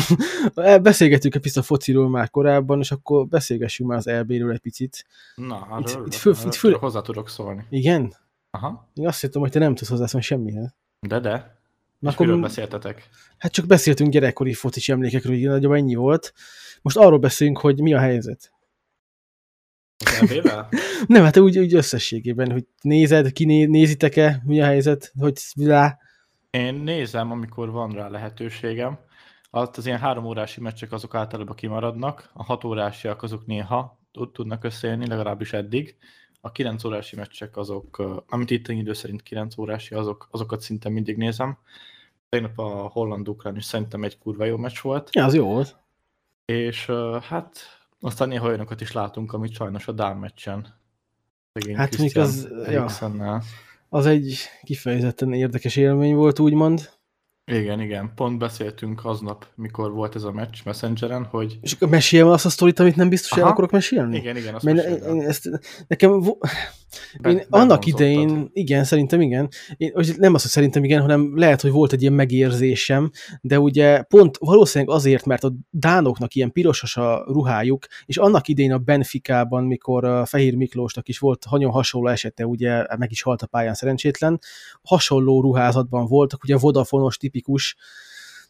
beszélgettünk 0.83 1.35
egy 1.35 1.41
picit 1.41 1.57
a 1.59 1.63
fociról 1.63 2.09
már 2.09 2.31
korábban, 2.31 2.79
és 2.81 2.91
akkor 2.91 3.27
beszélgessünk 3.27 3.89
már 3.89 3.99
az 3.99 4.07
LB-ről 4.07 4.53
egy 4.53 4.59
picit. 4.59 5.05
Na, 5.35 5.57
arról 5.57 5.81
Itt- 5.81 5.89
örülök. 5.91 6.07
itt 6.07 6.15
fő- 6.15 6.31
Arról 6.31 6.47
itt 6.47 6.55
fő- 6.55 6.73
hozzá 6.73 7.01
tudok 7.01 7.29
szólni. 7.29 7.65
Igen? 7.71 8.15
Aha. 8.51 8.89
Én 8.95 9.07
azt 9.07 9.21
hittem, 9.21 9.41
hogy 9.41 9.51
te 9.51 9.59
nem 9.59 9.75
tudsz 9.75 9.91
hozzászólni 9.91 10.27
semmihez. 10.27 10.75
De 11.01 11.21
de. 11.21 11.61
Na, 12.03 12.11
És 12.11 12.17
miről 12.17 12.35
akkor, 12.35 12.47
beszéltetek? 12.47 13.09
hát 13.39 13.53
csak 13.53 13.67
beszéltünk 13.67 14.13
gyerekkori 14.13 14.53
focis 14.53 14.89
emlékekről, 14.89 15.37
hogy 15.37 15.45
nagyjából 15.45 15.77
ennyi 15.77 15.95
volt. 15.95 16.33
Most 16.81 16.97
arról 16.97 17.19
beszélünk, 17.19 17.59
hogy 17.59 17.81
mi 17.81 17.95
a 17.95 17.99
helyzet. 17.99 18.53
Nem, 21.07 21.25
hát 21.25 21.37
úgy, 21.37 21.59
úgy 21.59 21.75
összességében, 21.75 22.53
hogy 22.53 22.67
nézed, 22.81 23.33
ki 23.33 23.45
né, 23.45 23.65
nézitek-e, 23.65 24.43
mi 24.45 24.61
a 24.61 24.65
helyzet, 24.65 25.13
hogy 25.19 25.41
lá. 25.55 25.99
Én 26.51 26.75
nézem, 26.75 27.31
amikor 27.31 27.71
van 27.71 27.91
rá 27.91 28.09
lehetőségem. 28.09 28.99
Azt 29.51 29.79
az 29.79 29.87
ilyen 29.87 29.99
három 29.99 30.25
órási 30.25 30.61
meccsek 30.61 30.93
azok 30.93 31.15
általában 31.15 31.57
kimaradnak, 31.57 32.31
a 32.33 32.45
hat 32.45 32.65
órásiak 32.65 33.23
azok 33.23 33.47
néha 33.47 34.01
tud- 34.13 34.33
tudnak 34.33 34.65
összejönni, 34.65 35.07
legalábbis 35.07 35.53
eddig. 35.53 35.97
A 36.41 36.53
9 36.53 36.85
órási 36.85 37.17
meccsek 37.17 37.57
azok, 37.57 38.23
amit 38.27 38.51
itt 38.51 38.69
idő 38.69 38.93
szerint 38.93 39.23
9 39.23 39.59
órási, 39.59 39.95
azok, 39.95 40.29
azokat 40.31 40.61
szinte 40.61 40.89
mindig 40.89 41.17
nézem. 41.17 41.59
Tegnap 42.33 42.59
a 42.59 42.89
holland 42.93 43.29
ukrán 43.29 43.57
is 43.57 43.65
szerintem 43.65 44.05
egy 44.05 44.19
kurva 44.19 44.45
jó 44.45 44.57
meccs 44.57 44.81
volt. 44.81 45.09
Ja, 45.13 45.25
az 45.25 45.35
jó 45.35 45.47
volt. 45.47 45.77
És 46.45 46.87
hát 47.23 47.57
aztán 48.01 48.29
néha 48.29 48.47
olyanokat 48.47 48.81
is 48.81 48.93
látunk, 48.93 49.33
amit 49.33 49.53
sajnos 49.53 49.89
a 49.89 49.93
Dán 49.93 50.17
meccsen. 50.17 50.75
Szegény 51.53 51.77
Hát 51.77 51.99
még 51.99 52.13
Christian 52.13 52.25
az- 52.25 52.71
ja. 52.71 53.43
Az 53.89 54.07
egy 54.07 54.39
kifejezetten 54.63 55.33
érdekes 55.33 55.77
élmény 55.77 56.15
volt, 56.15 56.39
úgymond. 56.39 56.91
Igen, 57.45 57.81
igen. 57.81 58.13
Pont 58.15 58.39
beszéltünk 58.39 59.05
aznap, 59.05 59.47
mikor 59.55 59.93
volt 59.93 60.15
ez 60.15 60.23
a 60.23 60.33
meccs 60.33 60.57
Messengeren, 60.65 61.25
hogy 61.25 61.59
És 61.61 61.73
akkor 61.73 61.89
meséljem 61.89 62.29
azt 62.29 62.47
a 62.47 62.51
sztorit, 62.51 62.79
amit 62.79 62.97
nem 62.97 63.09
biztos 63.09 63.33
el 63.39 63.43
Aha. 63.43 63.53
akarok 63.53 63.71
mesélni? 63.71 64.17
igen, 64.17 64.37
igen, 64.37 64.55
azt 64.55 64.65
Mert 64.65 64.79
el. 64.79 65.15
én 65.17 65.21
ezt, 65.21 65.49
nekem, 65.87 66.21
vo- 66.21 66.39
Be- 67.21 67.31
én 67.31 67.43
annak 67.51 67.87
idején, 67.87 68.51
igen, 68.53 68.85
szerintem 68.85 69.21
igen, 69.21 69.49
én, 69.77 69.91
hogy 69.95 70.15
nem 70.19 70.35
az, 70.35 70.43
hogy 70.43 70.51
szerintem 70.51 70.85
igen, 70.85 71.01
hanem 71.01 71.39
lehet, 71.39 71.61
hogy 71.61 71.71
volt 71.71 71.93
egy 71.93 72.01
ilyen 72.01 72.13
megérzésem, 72.13 73.11
de 73.41 73.59
ugye 73.61 74.03
pont 74.03 74.37
valószínűleg 74.41 74.95
azért, 74.95 75.25
mert 75.27 75.45
a 75.45 75.53
dánoknak 75.71 76.35
ilyen 76.35 76.53
pirosas 76.53 76.97
a 76.97 77.25
ruhájuk, 77.27 77.87
és 78.07 78.17
annak 78.17 78.49
idején 78.49 78.73
a 78.73 78.79
Benficában, 78.79 79.65
mikor 79.65 80.05
a 80.05 80.27
Fehér 80.27 80.57
Miklósnak 80.57 81.09
is 81.09 81.19
volt 81.19 81.47
nagyon 81.51 81.71
hasonló 81.71 82.09
esete, 82.09 82.47
ugye 82.47 82.87
meg 82.99 83.11
is 83.11 83.23
halt 83.23 83.43
a 83.43 83.47
pályán 83.47 83.75
szerencsétlen, 83.75 84.39
hasonló 84.83 85.41
ruházatban 85.41 86.07
voltak, 86.07 86.43
ugye 86.43 86.57
Vodafonos 86.57 87.17
tipikus 87.33 87.77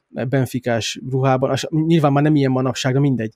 benfikás 0.08 1.00
ruhában, 1.10 1.52
és 1.52 1.66
nyilván 1.70 2.12
már 2.12 2.22
nem 2.22 2.36
ilyen 2.36 2.50
manapság, 2.50 2.92
de 2.92 3.00
mindegy. 3.00 3.34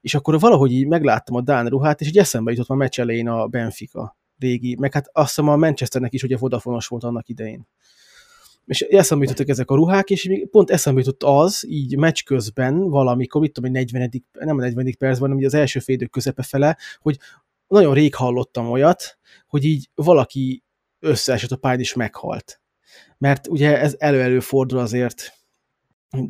És 0.00 0.14
akkor 0.14 0.40
valahogy 0.40 0.72
így 0.72 0.86
megláttam 0.86 1.36
a 1.36 1.40
Dán 1.40 1.66
ruhát, 1.66 2.00
és 2.00 2.06
így 2.06 2.18
eszembe 2.18 2.50
jutott 2.50 2.68
a 2.68 2.74
meccs 2.74 3.00
elején 3.00 3.28
a 3.28 3.46
Benfica 3.46 4.16
régi, 4.38 4.76
meg 4.78 4.92
hát 4.92 5.08
azt 5.12 5.28
hiszem 5.28 5.48
a 5.48 5.56
Manchesternek 5.56 6.12
is 6.12 6.22
ugye 6.22 6.36
Vodafonos 6.36 6.86
volt 6.86 7.04
annak 7.04 7.28
idején. 7.28 7.66
és 8.66 8.80
eszembe 8.80 9.24
jutottak 9.24 9.48
ezek 9.48 9.70
a 9.70 9.74
ruhák, 9.74 10.10
és 10.10 10.24
még 10.24 10.48
pont 10.48 10.70
eszembe 10.70 11.00
jutott 11.00 11.22
az, 11.22 11.64
így 11.68 11.96
meccs 11.96 12.22
közben, 12.22 12.88
valamikor, 12.88 13.40
mit 13.40 13.52
tudom, 13.52 13.74
egy 13.74 13.92
40 13.92 14.10
nem 14.32 14.58
a 14.58 14.60
40 14.60 14.94
percben, 14.98 15.28
hanem 15.28 15.44
az 15.44 15.54
első 15.54 15.80
félidő 15.80 16.06
közepe 16.06 16.42
fele, 16.42 16.78
hogy 16.98 17.18
nagyon 17.66 17.94
rég 17.94 18.14
hallottam 18.14 18.70
olyat, 18.70 19.18
hogy 19.46 19.64
így 19.64 19.88
valaki 19.94 20.62
összeesett 20.98 21.50
a 21.50 21.56
pályán 21.56 21.80
és 21.80 21.94
meghalt. 21.94 22.61
Mert 23.18 23.48
ugye 23.48 23.78
ez 23.80 23.94
elő-elő 23.98 24.40
fordul 24.40 24.78
azért 24.78 25.32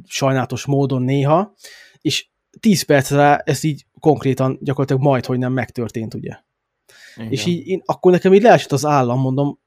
sajnálatos 0.06 0.64
módon 0.64 1.02
néha, 1.02 1.54
és 2.00 2.26
10 2.60 2.82
percre 2.82 3.36
ez 3.36 3.64
így 3.64 3.86
konkrétan 4.00 4.58
gyakorlatilag 4.60 5.02
majd, 5.02 5.26
hogy 5.26 5.38
nem 5.38 5.52
megtörtént, 5.52 6.14
ugye. 6.14 6.36
Igen. 7.16 7.30
És 7.30 7.46
így 7.46 7.66
én, 7.66 7.82
akkor 7.84 8.12
nekem 8.12 8.34
így 8.34 8.42
leesett 8.42 8.72
az 8.72 8.84
állam, 8.84 9.20
mondom, 9.20 9.60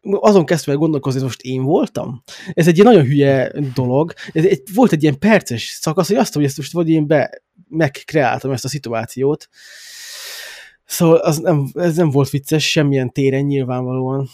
azon 0.00 0.44
kezdve 0.44 0.72
el 0.72 0.78
gondolkozni, 0.78 1.18
hogy 1.18 1.28
most 1.28 1.42
én 1.42 1.62
voltam. 1.62 2.22
Ez 2.52 2.66
egy 2.66 2.78
ilyen 2.78 2.92
nagyon 2.92 3.06
hülye 3.06 3.52
dolog. 3.74 4.12
Ez 4.32 4.44
egy, 4.44 4.62
volt 4.74 4.92
egy 4.92 5.02
ilyen 5.02 5.18
perces 5.18 5.62
szakasz, 5.62 6.08
hogy 6.08 6.16
azt, 6.16 6.34
hogy 6.34 6.44
ezt 6.44 6.56
most 6.56 6.72
vagy 6.72 6.88
én 6.88 7.06
be, 7.06 7.42
megkreáltam 7.68 8.50
ezt 8.50 8.64
a 8.64 8.68
szituációt. 8.68 9.48
Szóval 10.84 11.16
az 11.16 11.38
nem, 11.38 11.70
ez 11.74 11.96
nem 11.96 12.10
volt 12.10 12.30
vicces 12.30 12.70
semmilyen 12.70 13.12
téren 13.12 13.44
nyilvánvalóan. 13.44 14.28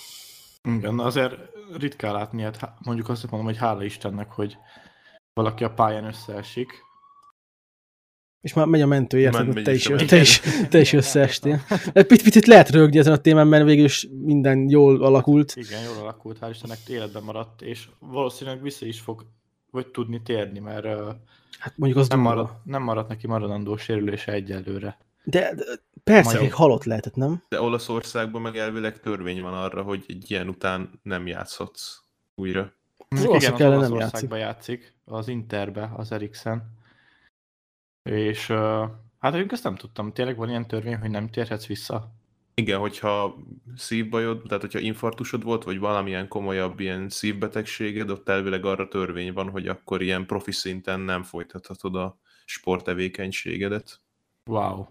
Igen, 0.76 0.98
azért 0.98 1.34
ritkán 1.78 2.12
látni, 2.12 2.42
hát 2.42 2.56
há- 2.56 2.76
mondjuk 2.84 3.08
azt 3.08 3.30
mondom, 3.30 3.48
hogy 3.48 3.58
hála 3.58 3.84
Istennek, 3.84 4.30
hogy 4.30 4.56
valaki 5.32 5.64
a 5.64 5.74
pályán 5.74 6.04
összeesik. 6.04 6.68
És 8.40 8.54
már 8.54 8.66
megy 8.66 8.80
a 8.80 8.86
mentő, 8.86 9.18
érted, 9.18 9.62
te 9.62 9.72
is 9.72 9.78
is, 9.78 9.86
a 9.86 9.90
mentő. 9.90 10.06
te 10.06 10.20
is, 10.20 10.40
te 10.68 10.80
is 10.80 10.92
összeestél. 10.92 11.60
Picit, 11.92 12.22
picit 12.22 12.46
lehet 12.46 12.70
rögni 12.70 12.98
ezen 12.98 13.12
a 13.12 13.16
témán, 13.16 13.46
mert 13.46 13.64
végül 13.64 13.84
is 13.84 14.08
minden 14.10 14.68
jól 14.68 15.04
alakult. 15.04 15.56
Igen, 15.56 15.82
jól 15.82 15.96
alakult, 15.96 16.38
hál' 16.40 16.48
Istennek 16.50 16.78
életben 16.88 17.22
maradt, 17.22 17.62
és 17.62 17.88
valószínűleg 17.98 18.62
vissza 18.62 18.86
is 18.86 19.00
fog 19.00 19.26
vagy 19.70 19.86
tudni 19.86 20.22
térni, 20.22 20.58
mert 20.58 20.86
Hát 21.58 21.76
mondjuk 21.76 22.00
az 22.00 22.08
nem, 22.08 22.20
marad, 22.20 22.50
nem 22.64 22.82
maradt 22.82 23.08
neki 23.08 23.26
maradandó 23.26 23.76
sérülése 23.76 24.32
egyelőre. 24.32 24.98
De, 25.24 25.54
de 25.54 25.64
percekig 26.04 26.38
Majom. 26.38 26.54
halott 26.54 26.84
lehetett, 26.84 27.14
nem? 27.14 27.42
De 27.48 27.60
Olaszországban 27.60 28.42
meg 28.42 28.56
elvileg 28.56 29.00
törvény 29.00 29.42
van 29.42 29.54
arra, 29.54 29.82
hogy 29.82 30.04
egy 30.08 30.30
ilyen 30.30 30.48
után 30.48 31.00
nem 31.02 31.26
játszhatsz 31.26 32.02
újra. 32.34 32.72
Mondjuk 33.08 33.32
olaszok 33.32 33.58
igen, 33.58 33.72
az 33.72 33.80
nem 33.80 33.92
Olaszországban 33.92 34.38
játszik, 34.38 34.94
az 35.04 35.28
Interbe, 35.28 35.90
az 35.96 36.12
Eriksen. 36.12 36.78
És 38.02 38.48
uh, 38.48 38.88
hát 39.18 39.34
én 39.34 39.46
ezt 39.50 39.64
nem 39.64 39.76
tudtam, 39.76 40.12
tényleg 40.12 40.36
van 40.36 40.48
ilyen 40.48 40.66
törvény, 40.66 40.96
hogy 40.96 41.10
nem 41.10 41.30
térhetsz 41.30 41.66
vissza? 41.66 42.12
Igen, 42.54 42.78
hogyha 42.78 43.36
szívbajod, 43.76 44.42
tehát 44.42 44.62
hogyha 44.62 44.78
infarktusod 44.78 45.42
volt, 45.42 45.64
vagy 45.64 45.78
valamilyen 45.78 46.28
komolyabb 46.28 46.80
ilyen 46.80 47.08
szívbetegséged, 47.08 48.10
ott 48.10 48.28
elvileg 48.28 48.64
arra 48.64 48.88
törvény 48.88 49.32
van, 49.32 49.50
hogy 49.50 49.68
akkor 49.68 50.02
ilyen 50.02 50.26
profi 50.26 50.52
szinten 50.52 51.00
nem 51.00 51.22
folytathatod 51.22 51.94
a 51.94 52.18
sporttevékenységedet. 52.44 54.00
Wow. 54.44 54.86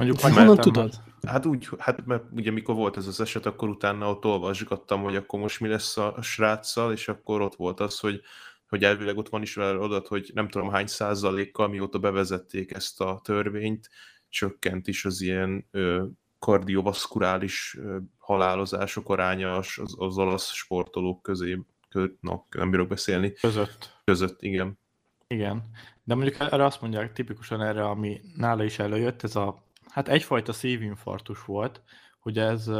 Mondjuk 0.00 0.20
Hogy 0.20 0.32
Mert 0.32 0.46
honnan 0.46 0.62
tudod? 0.62 0.92
Hát 1.26 1.46
úgy, 1.46 1.68
hát 1.78 2.06
mert 2.06 2.24
ugye 2.32 2.50
mikor 2.50 2.74
volt 2.74 2.96
ez 2.96 3.06
az 3.06 3.20
eset, 3.20 3.46
akkor 3.46 3.68
utána 3.68 4.10
ott 4.10 4.24
olvasgattam, 4.24 5.02
hogy 5.02 5.16
akkor 5.16 5.40
most 5.40 5.60
mi 5.60 5.68
lesz 5.68 5.96
a 5.96 6.16
sráccal, 6.22 6.92
és 6.92 7.08
akkor 7.08 7.40
ott 7.40 7.54
volt 7.54 7.80
az, 7.80 7.98
hogy, 7.98 8.20
hogy 8.68 8.84
elvileg 8.84 9.16
ott 9.16 9.28
van 9.28 9.42
is 9.42 9.54
vele 9.54 9.78
adat, 9.78 10.06
hogy 10.06 10.30
nem 10.34 10.48
tudom 10.48 10.70
hány 10.70 10.86
százalékkal, 10.86 11.68
mióta 11.68 11.98
bevezették 11.98 12.72
ezt 12.72 13.00
a 13.00 13.20
törvényt, 13.24 13.88
csökkent 14.28 14.88
is 14.88 15.04
az 15.04 15.20
ilyen 15.20 15.66
ö, 15.70 16.04
kardiovaszkulális 16.38 17.76
ö, 17.78 17.96
halálozások 18.18 19.08
aránya 19.08 19.54
az, 19.54 19.68
az, 19.76 19.94
az 19.98 20.18
olasz 20.18 20.52
sportolók 20.52 21.22
közé, 21.22 21.60
kö, 21.88 22.06
no, 22.20 22.42
nem 22.50 22.70
bírok 22.70 22.88
beszélni, 22.88 23.32
Között. 23.32 24.00
között, 24.04 24.42
igen. 24.42 24.78
Igen. 25.26 25.62
De 26.04 26.14
mondjuk 26.14 26.40
erre 26.40 26.64
azt 26.64 26.80
mondják, 26.80 27.12
tipikusan 27.12 27.62
erre, 27.62 27.84
ami 27.84 28.20
nála 28.36 28.64
is 28.64 28.78
előjött, 28.78 29.22
ez 29.22 29.36
a, 29.36 29.68
hát 29.90 30.08
egyfajta 30.08 30.52
szívinfarktus 30.52 31.44
volt, 31.44 31.82
hogy 32.20 32.38
ez 32.38 32.70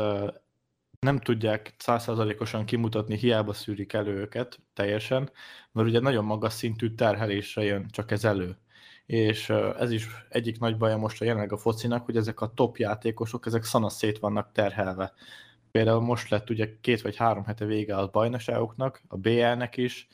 nem 1.01 1.19
tudják 1.19 1.75
százszázalékosan 1.79 2.65
kimutatni, 2.65 3.17
hiába 3.17 3.53
szűrik 3.53 3.93
elő 3.93 4.17
őket 4.17 4.61
teljesen, 4.75 5.31
mert 5.73 5.89
ugye 5.89 6.01
nagyon 6.01 6.25
magas 6.25 6.53
szintű 6.53 6.95
terhelésre 6.95 7.63
jön 7.63 7.89
csak 7.91 8.11
ez 8.11 8.25
elő. 8.25 8.57
És 9.07 9.49
ez 9.79 9.91
is 9.91 10.07
egyik 10.29 10.59
nagy 10.59 10.77
baja 10.77 10.97
most 10.97 11.21
a 11.21 11.25
jelenleg 11.25 11.53
a 11.53 11.57
focinak, 11.57 12.05
hogy 12.05 12.17
ezek 12.17 12.41
a 12.41 12.53
top 12.55 12.77
játékosok, 12.77 13.47
ezek 13.47 13.65
szana 13.65 13.89
szét 13.89 14.19
vannak 14.19 14.53
terhelve. 14.53 15.13
Például 15.71 16.01
most 16.01 16.29
lett 16.29 16.51
ugye 16.51 16.79
két 16.81 17.03
vagy 17.03 17.17
három 17.17 17.45
hete 17.45 17.65
vége 17.65 17.97
a 17.97 18.09
bajnokságoknak, 18.09 19.03
a 19.09 19.17
BL-nek 19.17 19.77
is, 19.77 20.09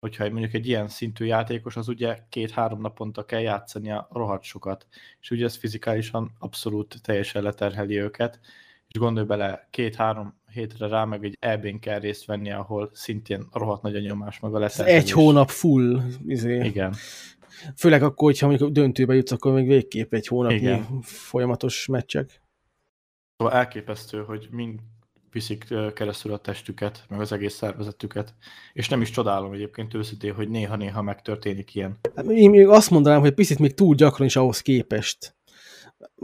hogyha 0.00 0.30
mondjuk 0.30 0.54
egy 0.54 0.66
ilyen 0.66 0.88
szintű 0.88 1.24
játékos, 1.24 1.76
az 1.76 1.88
ugye 1.88 2.18
két-három 2.28 2.80
naponta 2.80 3.24
kell 3.24 3.40
játszania 3.40 4.08
rohadt 4.12 4.42
sokat, 4.42 4.86
és 5.20 5.30
ugye 5.30 5.44
ez 5.44 5.56
fizikálisan 5.56 6.32
abszolút 6.38 7.02
teljesen 7.02 7.42
leterheli 7.42 8.00
őket, 8.00 8.40
és 8.88 8.98
gondolj 8.98 9.26
bele, 9.26 9.68
két-három 9.70 10.40
hétre 10.52 10.88
rá 10.88 11.04
meg 11.04 11.24
egy 11.24 11.36
EB-n 11.40 11.78
kell 11.78 11.98
részt 11.98 12.24
venni, 12.24 12.50
ahol 12.50 12.90
szintén 12.92 13.46
rohadt 13.52 13.82
nagy 13.82 13.96
a 13.96 14.00
nyomás, 14.00 14.40
meg 14.40 14.54
a 14.54 14.56
Ez 14.56 14.60
leterhelés. 14.62 15.02
egy 15.02 15.10
hónap 15.10 15.48
full. 15.48 16.00
Izé. 16.26 16.64
Igen. 16.64 16.94
Főleg 17.76 18.02
akkor, 18.02 18.28
hogyha 18.30 18.46
mondjuk 18.46 18.70
döntőbe 18.70 19.14
jutsz, 19.14 19.32
akkor 19.32 19.52
még 19.52 19.66
végképp 19.66 20.12
egy 20.12 20.26
hónapnyi 20.26 20.56
Igen. 20.56 21.00
folyamatos 21.02 21.86
meccsek. 21.86 22.42
Szóval 23.36 23.54
elképesztő, 23.54 24.22
hogy 24.22 24.48
mind 24.50 24.80
viszik 25.32 25.74
keresztül 25.94 26.32
a 26.32 26.38
testüket, 26.38 27.04
meg 27.08 27.20
az 27.20 27.32
egész 27.32 27.54
szervezetüket. 27.54 28.34
És 28.72 28.88
nem 28.88 29.00
is 29.00 29.10
csodálom 29.10 29.52
egyébként 29.52 29.94
őszintén, 29.94 30.34
hogy 30.34 30.48
néha-néha 30.48 31.02
megtörténik 31.02 31.74
ilyen. 31.74 31.98
Hát 32.14 32.26
Én 32.26 32.50
még 32.50 32.68
azt 32.68 32.90
mondanám, 32.90 33.20
hogy 33.20 33.34
picit 33.34 33.58
még 33.58 33.74
túl 33.74 33.94
gyakran 33.94 34.26
is 34.26 34.36
ahhoz 34.36 34.60
képest. 34.60 35.36
Mert 35.98 36.20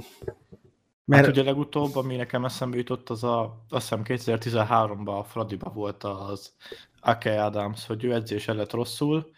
Mert 1.04 1.24
hát 1.26 1.36
ugye 1.36 1.42
legutóbb, 1.42 1.96
ami 1.96 2.16
nekem 2.16 2.44
eszembe 2.44 2.76
jutott, 2.76 3.10
az 3.10 3.24
a, 3.24 3.64
azt 3.68 3.88
hiszem 3.88 4.02
2013-ban 4.04 5.18
a 5.18 5.24
Fradiba 5.24 5.70
volt 5.70 6.04
az 6.04 6.54
Ake 7.00 7.44
Adams, 7.44 7.86
hogy 7.86 8.04
ő 8.04 8.12
edzése 8.14 8.52
lett 8.52 8.72
rosszul, 8.72 9.30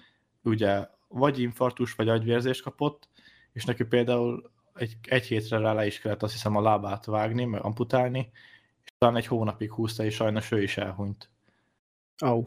ugye 0.42 0.86
vagy 1.08 1.40
infarktus, 1.40 1.94
vagy 1.94 2.08
agyvérzést 2.08 2.62
kapott, 2.62 3.08
és 3.52 3.64
neki 3.64 3.84
például 3.84 4.50
egy, 4.74 4.96
egy 5.02 5.26
hétre 5.26 5.58
rá 5.58 5.72
le 5.72 5.86
is 5.86 5.98
kellett 5.98 6.22
azt 6.22 6.32
hiszem 6.32 6.56
a 6.56 6.62
lábát 6.62 7.04
vágni, 7.04 7.44
meg 7.44 7.64
amputálni, 7.64 8.30
talán 8.98 9.16
egy 9.16 9.26
hónapig 9.26 9.72
húzta, 9.72 10.04
és 10.04 10.14
sajnos 10.14 10.50
ő 10.50 10.62
is 10.62 10.76
elhunyt. 10.76 11.30
au. 12.18 12.44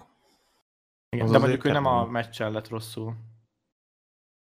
Igen, 1.10 1.26
Az 1.26 1.32
de 1.32 1.38
mondjuk 1.38 1.66
ő 1.66 1.72
nem 1.72 1.86
a 1.86 2.06
meccsen 2.06 2.52
lett 2.52 2.68
rosszul. 2.68 3.16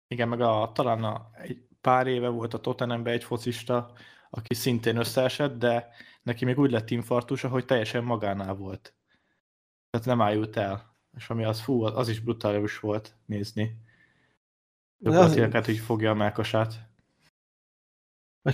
Igen, 0.07 0.27
meg 0.29 0.41
a, 0.41 0.71
talán 0.73 1.03
a, 1.03 1.29
egy 1.33 1.67
pár 1.81 2.07
éve 2.07 2.27
volt 2.27 2.53
a 2.53 2.59
Tottenhamben 2.61 3.13
egy 3.13 3.23
focista, 3.23 3.93
aki 4.29 4.53
szintén 4.53 4.97
összeesett, 4.97 5.57
de 5.57 5.89
neki 6.23 6.45
még 6.45 6.59
úgy 6.59 6.71
lett 6.71 6.89
infarktusa, 6.89 7.47
hogy 7.49 7.65
teljesen 7.65 8.03
magánál 8.03 8.53
volt. 8.55 8.93
Tehát 9.89 10.07
nem 10.07 10.21
álljult 10.21 10.55
el. 10.57 10.97
És 11.17 11.29
ami 11.29 11.43
az, 11.43 11.59
fú, 11.61 11.83
az 11.83 12.07
is 12.09 12.19
brutális 12.19 12.79
volt 12.79 13.15
nézni. 13.25 13.63
De 14.97 15.09
az- 15.09 15.15
Gyakorlatilag 15.15 15.51
hát 15.51 15.67
így 15.67 15.77
fogja 15.79 16.11
a 16.11 16.13
melkasát. 16.13 16.87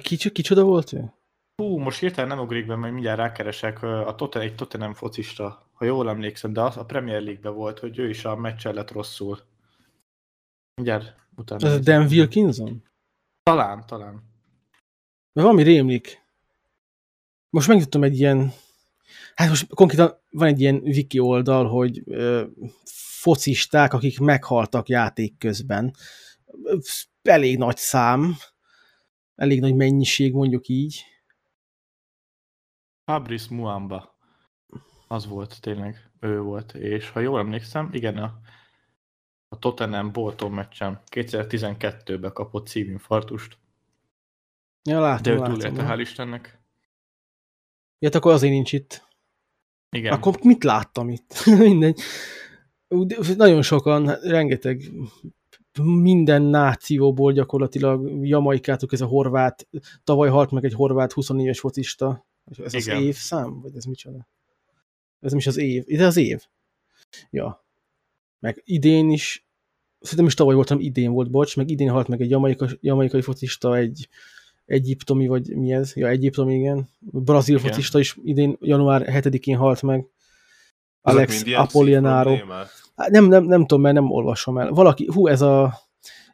Kicsi, 0.02 0.32
kicsoda 0.32 0.64
volt 0.64 0.94
ő? 0.94 1.12
Hú, 1.56 1.78
most 1.78 2.00
hirtelen 2.00 2.30
nem 2.30 2.40
ugrik 2.40 2.66
be, 2.66 2.76
majd 2.76 2.94
mindjárt 2.94 3.18
rákeresek. 3.18 3.84
A 3.84 4.16
Tottenham, 4.16 4.50
egy 4.52 4.56
Tottenham 4.56 4.94
focista, 4.94 5.70
ha 5.74 5.86
jól 5.86 6.10
emlékszem, 6.10 6.54
de 6.54 6.62
az 6.62 6.78
a 6.78 6.86
Premier 6.86 7.22
League-ben 7.22 7.54
volt, 7.54 7.80
hogy 7.80 8.00
ő 8.00 8.10
is 8.10 8.26
a 8.26 8.36
meccsen 8.36 8.74
lett 8.74 8.92
rosszul. 8.92 9.40
Mindjárt 10.76 11.16
utána. 11.36 11.68
Ez. 11.68 11.80
Dan 11.80 12.06
Wilkinson? 12.06 12.84
Talán, 13.44 13.86
talán. 13.86 14.24
Valami 15.34 15.64
rémlik. 15.64 16.24
Most 17.50 17.68
megnyitottam 17.68 18.04
egy 18.04 18.20
ilyen, 18.20 18.52
hát 19.36 19.50
most 19.50 19.74
konkrétan 19.74 20.18
van 20.30 20.48
egy 20.48 20.62
ilyen 20.62 20.76
wiki 20.76 21.20
oldal, 21.20 21.68
hogy 21.68 22.02
ö, 22.06 22.46
focisták, 23.20 23.94
akik 23.94 24.20
meghaltak 24.20 24.88
játék 24.88 25.38
közben. 25.38 25.96
Elég 27.22 27.58
nagy 27.58 27.78
szám, 27.78 28.36
elég 29.36 29.60
nagy 29.60 29.76
mennyiség, 29.76 30.34
mondjuk 30.34 30.68
így. 30.68 31.04
Fabrice 33.06 33.56
Muamba. 33.56 34.18
Az 35.08 35.28
volt 35.28 35.62
tényleg, 35.62 36.12
ő 36.20 36.40
volt. 36.42 36.74
És 36.74 37.10
ha 37.10 37.20
jól 37.20 37.40
emlékszem, 37.40 37.90
igen, 37.92 38.18
a, 38.18 38.40
a 39.48 39.60
Tottenham 39.60 40.12
Bolton 40.12 40.52
meccsen 40.52 41.02
2012-ben 41.12 42.34
kapott 42.34 42.68
szívinfarktust. 42.68 43.58
Ja, 44.84 45.00
látom, 45.00 45.24
De 45.24 45.32
ő 45.32 45.38
látom. 45.38 45.54
túlélte, 45.54 45.86
hál' 45.88 46.00
Istennek. 46.00 46.60
Ja, 48.00 48.08
hát 48.08 48.16
akkor 48.16 48.32
azért 48.32 48.54
nincs 48.54 48.74
itt. 48.74 49.08
Igen. 49.90 50.14
Akkor 50.14 50.40
mit 50.44 50.64
láttam 50.64 51.10
itt? 51.10 51.46
Mindegy. 51.58 52.02
Nagyon 53.38 53.62
sokan, 53.62 54.08
hát 54.08 54.24
rengeteg 54.24 54.82
minden 55.84 56.42
nációból 56.42 57.32
gyakorlatilag 57.32 58.26
Jamaikától 58.26 58.90
ez 58.92 59.02
a 59.02 59.06
horvát, 59.06 59.68
tavaly 60.04 60.30
halt 60.30 60.52
meg 60.52 60.66
egy 60.66 60.74
horvát 60.74 61.14
24-es 61.16 61.58
focista. 61.60 62.26
Ez 62.46 62.74
az 62.74 62.74
Igen. 62.74 63.02
évszám? 63.02 63.62
Vagy 63.62 63.76
ez 63.76 63.84
micsoda? 63.84 64.28
Ez 65.20 65.30
nem 65.30 65.40
is 65.40 65.48
az 65.48 65.58
év. 65.58 65.84
Ide 65.86 66.06
az 66.06 66.18
év. 66.18 66.42
Ja. 67.30 67.66
Meg 68.40 68.62
idén 68.66 69.10
is, 69.10 69.48
szerintem 70.00 70.28
is 70.28 70.34
tavaly 70.34 70.56
voltam, 70.56 70.80
idén 70.80 71.12
volt, 71.12 71.32
bocs, 71.32 71.56
meg 71.56 71.70
idén 71.70 71.90
halt 71.90 72.08
meg 72.08 72.22
egy 72.22 72.30
jamaika, 72.30 72.68
jamaikai 72.80 73.22
focista, 73.22 73.78
egy 73.78 74.10
egyiptomi, 74.66 75.28
vagy 75.28 75.56
mi 75.56 75.74
ez? 75.74 75.96
Ja, 75.96 76.08
egyiptomi, 76.08 76.56
igen. 76.56 76.90
Brazil 77.00 77.58
Igen. 77.58 77.70
focista 77.70 78.00
is 78.00 78.18
idén 78.24 78.58
január 78.60 79.24
7-én 79.24 79.58
halt 79.58 79.82
meg. 79.82 80.06
Alex 81.02 81.36
szívproblémák? 81.36 82.28
Hát 82.96 83.10
Nem, 83.10 83.26
nem, 83.26 83.44
nem 83.44 83.62
tudom, 83.62 83.82
mert 83.82 83.96
nem 83.96 84.12
olvasom 84.12 84.58
el. 84.58 84.70
Valaki, 84.70 85.10
hú, 85.12 85.28
ez 85.28 85.42
a 85.42 85.85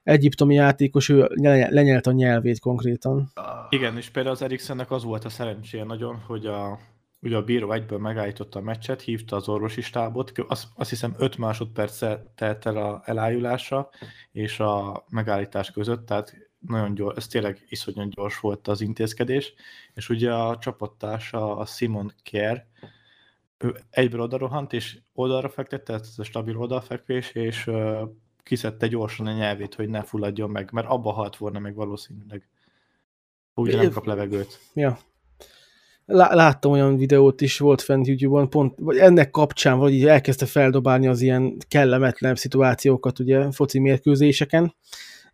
egyiptomi 0.04 0.54
játékos, 0.54 1.10
ő 1.10 1.30
lenye- 1.34 1.70
lenyelt 1.70 2.08
a 2.08 2.12
nyelvét 2.12 2.60
konkrétan. 2.60 3.32
Igen, 3.70 3.98
és 3.98 4.10
például 4.10 4.36
az 4.36 4.42
Eriksennek 4.42 4.92
az 4.92 5.04
volt 5.04 5.26
a 5.26 5.30
szerencséje 5.30 5.84
nagyon, 5.84 6.16
hogy 6.16 6.46
a, 6.46 6.80
ugye 7.22 7.36
a 7.36 7.44
bíró 7.44 7.72
egyből 7.72 8.00
megállította 8.00 8.60
a 8.60 8.62
meccset, 8.62 9.02
hívta 9.02 9.36
az 9.36 9.48
orvosi 9.48 9.82
stábot, 9.82 10.32
azt, 10.48 10.68
azt 10.76 10.90
hiszem 10.90 11.16
5 11.18 11.38
másodperc 11.38 12.00
telt 12.36 12.66
el 12.66 12.78
a 12.78 13.02
elájulása 13.06 13.90
és 14.32 14.60
a 14.60 15.04
megállítás 15.10 15.72
között, 15.72 16.06
tehát 16.06 16.50
nagyon 16.60 16.94
gyors, 16.94 17.18
ez 17.18 17.28
tényleg 17.28 17.66
iszonyat 17.70 18.10
gyors 18.10 18.40
volt 18.40 18.68
az 18.68 18.82
intézkedés, 18.82 19.54
és 19.94 20.10
ugye 20.10 20.34
a 20.34 20.58
csapattársa, 20.58 21.58
a 21.58 21.66
Simon 21.66 22.14
Kier, 22.24 22.66
ő 23.58 23.76
egyből 23.90 24.22
odarohant, 24.22 24.74
és 24.74 25.00
oldalra 25.14 25.50
fektett, 25.50 25.84
tehát 25.84 26.02
ez 26.02 26.14
a 26.18 26.24
stabil 26.24 26.58
oldalfekvés, 26.58 27.32
és 27.32 27.70
kiszedte 28.44 28.88
gyorsan 28.88 29.26
a 29.26 29.34
nyelvét, 29.34 29.76
hogy 29.76 29.90
ne 29.90 30.04
fulladjon 30.04 30.50
meg, 30.50 30.70
mert 30.72 30.88
abba 30.88 31.12
halt 31.12 31.38
volna 31.38 31.60
meg 31.60 31.76
valószínűleg. 31.76 32.48
Úgy 33.56 33.76
nem 33.76 33.92
kap 33.92 34.06
levegőt. 34.06 34.60
Ja. 34.74 35.00
Lá- 36.06 36.34
láttam 36.34 36.72
olyan 36.72 36.98
videót 36.98 37.42
is, 37.42 37.58
volt 37.58 37.82
fent 37.82 38.08
YouTube-on, 38.08 38.50
pont, 38.50 38.74
vagy 38.78 38.98
ennek 38.98 39.32
kapcsán 39.32 39.78
vagy 39.78 39.94
így 39.94 40.06
elkezdte 40.06 40.46
feldobálni 40.46 41.08
az 41.08 41.22
ilyen 41.22 41.58
kellemetlen 41.68 42.36
szituációkat 42.36 43.20
ugye 43.20 43.52
foci 43.52 43.80
mérkőzéseken, 43.80 44.76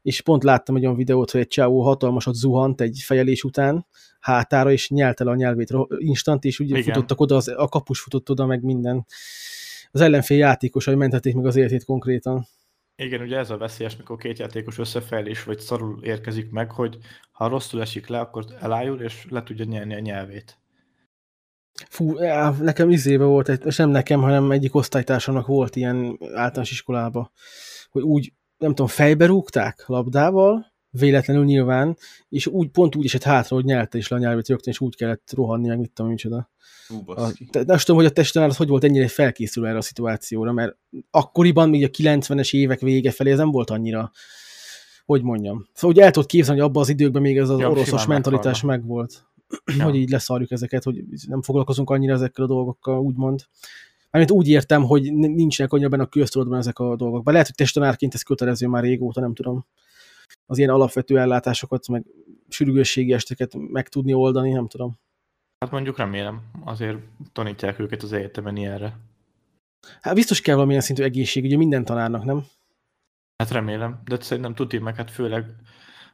és 0.02 0.22
pont 0.22 0.44
láttam 0.44 0.76
egy 0.76 0.84
olyan 0.84 0.96
videót, 0.96 1.32
hogy 1.32 1.42
egy 1.42 1.48
csávó 1.48 1.82
hatalmasat 1.82 2.34
zuhant 2.34 2.82
egy 2.82 3.02
fejelés 3.06 3.44
után 3.44 3.86
hátára, 4.20 4.72
és 4.72 4.90
nyelt 4.90 5.22
el 5.22 5.28
a 5.28 5.36
nyelvét 5.36 5.74
instant, 5.98 6.44
és 6.44 6.60
úgy 6.60 6.70
Igen. 6.70 6.84
futottak 6.84 7.22
oda, 7.22 7.36
az, 7.36 7.48
a 7.48 7.68
kapus 7.68 8.00
futott 8.00 8.30
oda, 8.30 8.46
meg 8.46 8.64
minden. 8.64 9.06
Az 9.92 10.02
ellenfél 10.02 10.38
játékosai 10.38 10.96
mentették 10.96 11.36
meg 11.36 11.46
az 11.46 11.56
életét 11.56 11.86
konkrétan. 11.86 12.48
Igen, 13.00 13.22
ugye 13.22 13.38
ez 13.38 13.50
a 13.50 13.58
veszélyes, 13.58 13.98
mikor 13.98 14.18
két 14.18 14.40
játékos 14.40 14.78
összefejlés 14.78 15.44
vagy 15.44 15.60
szarul 15.60 16.04
érkezik 16.04 16.52
meg, 16.52 16.72
hogy 16.72 16.98
ha 17.32 17.48
rosszul 17.48 17.82
esik 17.82 18.08
le, 18.08 18.20
akkor 18.20 18.46
elájul, 18.60 19.02
és 19.02 19.26
le 19.30 19.44
tudja 19.44 19.66
nyelni 19.66 19.96
a 19.96 20.00
nyelvét. 20.00 20.60
Fú, 21.90 22.18
nekem 22.60 22.90
izébe 22.90 23.24
volt, 23.24 23.50
egy, 23.50 23.66
és 23.66 23.76
nem 23.76 23.90
nekem, 23.90 24.22
hanem 24.22 24.52
egyik 24.52 24.76
osztálytársamnak 24.76 25.48
volt 25.48 25.76
ilyen 25.76 26.18
általános 26.34 26.72
iskolába, 26.72 27.32
hogy 27.90 28.02
úgy, 28.02 28.34
nem 28.58 28.70
tudom, 28.70 28.88
fejbe 28.88 29.26
rúgták 29.26 29.84
labdával, 29.88 30.74
véletlenül 30.90 31.44
nyilván, 31.44 31.98
és 32.30 32.48
úgy, 32.48 32.70
pont 32.70 32.96
úgy 32.96 33.06
esett 33.06 33.24
hátra, 33.24 33.56
hogy 33.56 33.66
nyelte 33.66 33.98
is 33.98 34.08
le 34.08 34.16
a 34.16 34.20
nyelvét 34.20 34.48
rögtön, 34.48 34.74
és 34.74 34.80
úgy 34.80 34.96
kellett 34.96 35.32
rohanni, 35.36 35.68
meg 35.68 35.80
mit 35.80 35.92
tudom, 35.92 36.12
micsoda. 36.12 36.50
Hú, 36.88 36.96
A, 37.06 37.14
baszki. 37.14 37.46
te, 37.46 37.64
nem 37.64 37.78
tudom, 37.78 37.96
hogy 37.96 38.06
a 38.06 38.12
testenál 38.12 38.50
az 38.50 38.58
hogy 38.58 38.68
volt 38.68 38.84
ennyire 38.84 39.08
felkészülve 39.08 39.70
erre 39.70 39.78
a 39.78 39.82
szituációra, 39.82 40.52
mert 40.52 40.78
akkoriban, 41.12 41.70
még 41.70 41.84
a 41.84 41.90
90-es 41.90 42.54
évek 42.54 42.80
vége 42.80 43.12
felé 43.12 43.32
ez 43.32 43.38
nem 43.38 43.52
volt 43.52 43.70
annyira, 43.70 44.12
hogy 45.06 45.22
mondjam. 45.24 45.68
Szóval 45.74 45.96
úgy 45.96 46.02
el 46.02 46.12
tudod 46.12 46.30
képzelni, 46.30 46.60
hogy 46.60 46.70
abban 46.70 46.82
az 46.82 46.90
időkben 46.90 47.22
még 47.22 47.38
ez 47.38 47.50
az 47.50 47.60
Ja, 47.60 47.70
oroszos 47.70 48.06
mentalitás 48.06 48.62
megvolt. 48.62 49.26
Ja. 49.78 49.84
hogy 49.84 49.96
így 49.96 50.10
leszarjuk 50.10 50.52
ezeket, 50.52 50.84
hogy 50.84 51.04
nem 51.28 51.42
foglalkozunk 51.42 51.90
annyira 51.90 52.14
ezekkel 52.14 52.44
a 52.44 52.48
dolgokkal, 52.48 53.00
úgymond. 53.00 53.42
Mármint 54.12 54.38
úgy 54.38 54.48
értem, 54.48 54.84
hogy 54.84 55.14
nincsenek 55.14 55.74
annyira 55.74 55.90
benne 55.90 56.04
a 56.04 56.08
köztudatban 56.08 56.58
ezek 56.58 56.80
a 56.80 56.96
dolgok. 56.96 57.24
Bár 57.24 57.34
lehet, 57.34 57.48
hogy 57.48 57.56
testanárként 57.56 58.14
ez 58.14 58.22
kötelező 58.22 58.68
már 58.68 58.84
régóta, 58.84 59.20
nem 59.22 59.34
tudom. 59.34 59.66
Az 60.50 60.58
ilyen 60.58 60.70
alapvető 60.70 61.20
ellátásokat, 61.20 61.88
meg 61.88 62.06
sürgősségi 62.50 63.14
esteket 63.14 63.54
meg 63.56 63.90
tudni 63.90 64.14
oldani, 64.14 64.52
nem 64.52 64.68
tudom. 64.68 65.00
Hát 65.60 65.72
mondjuk 65.72 65.98
remélem, 65.98 66.42
azért 66.64 66.98
tanítják 67.32 67.80
őket 67.80 68.04
az 68.04 68.14
egyetemen 68.14 68.56
ilyenre. 68.56 68.98
Hát 70.02 70.14
biztos 70.16 70.42
kell 70.42 70.56
valamilyen 70.56 70.82
szintű 70.82 71.04
egészség, 71.04 71.44
ugye 71.44 71.58
minden 71.58 71.86
tanárnak, 71.86 72.24
nem? 72.24 72.46
Hát 73.44 73.52
remélem, 73.52 74.02
de 74.06 74.22
szerintem 74.22 74.56
tudni 74.56 74.78
meg, 74.78 74.96
hát 74.96 75.12
főleg 75.12 75.46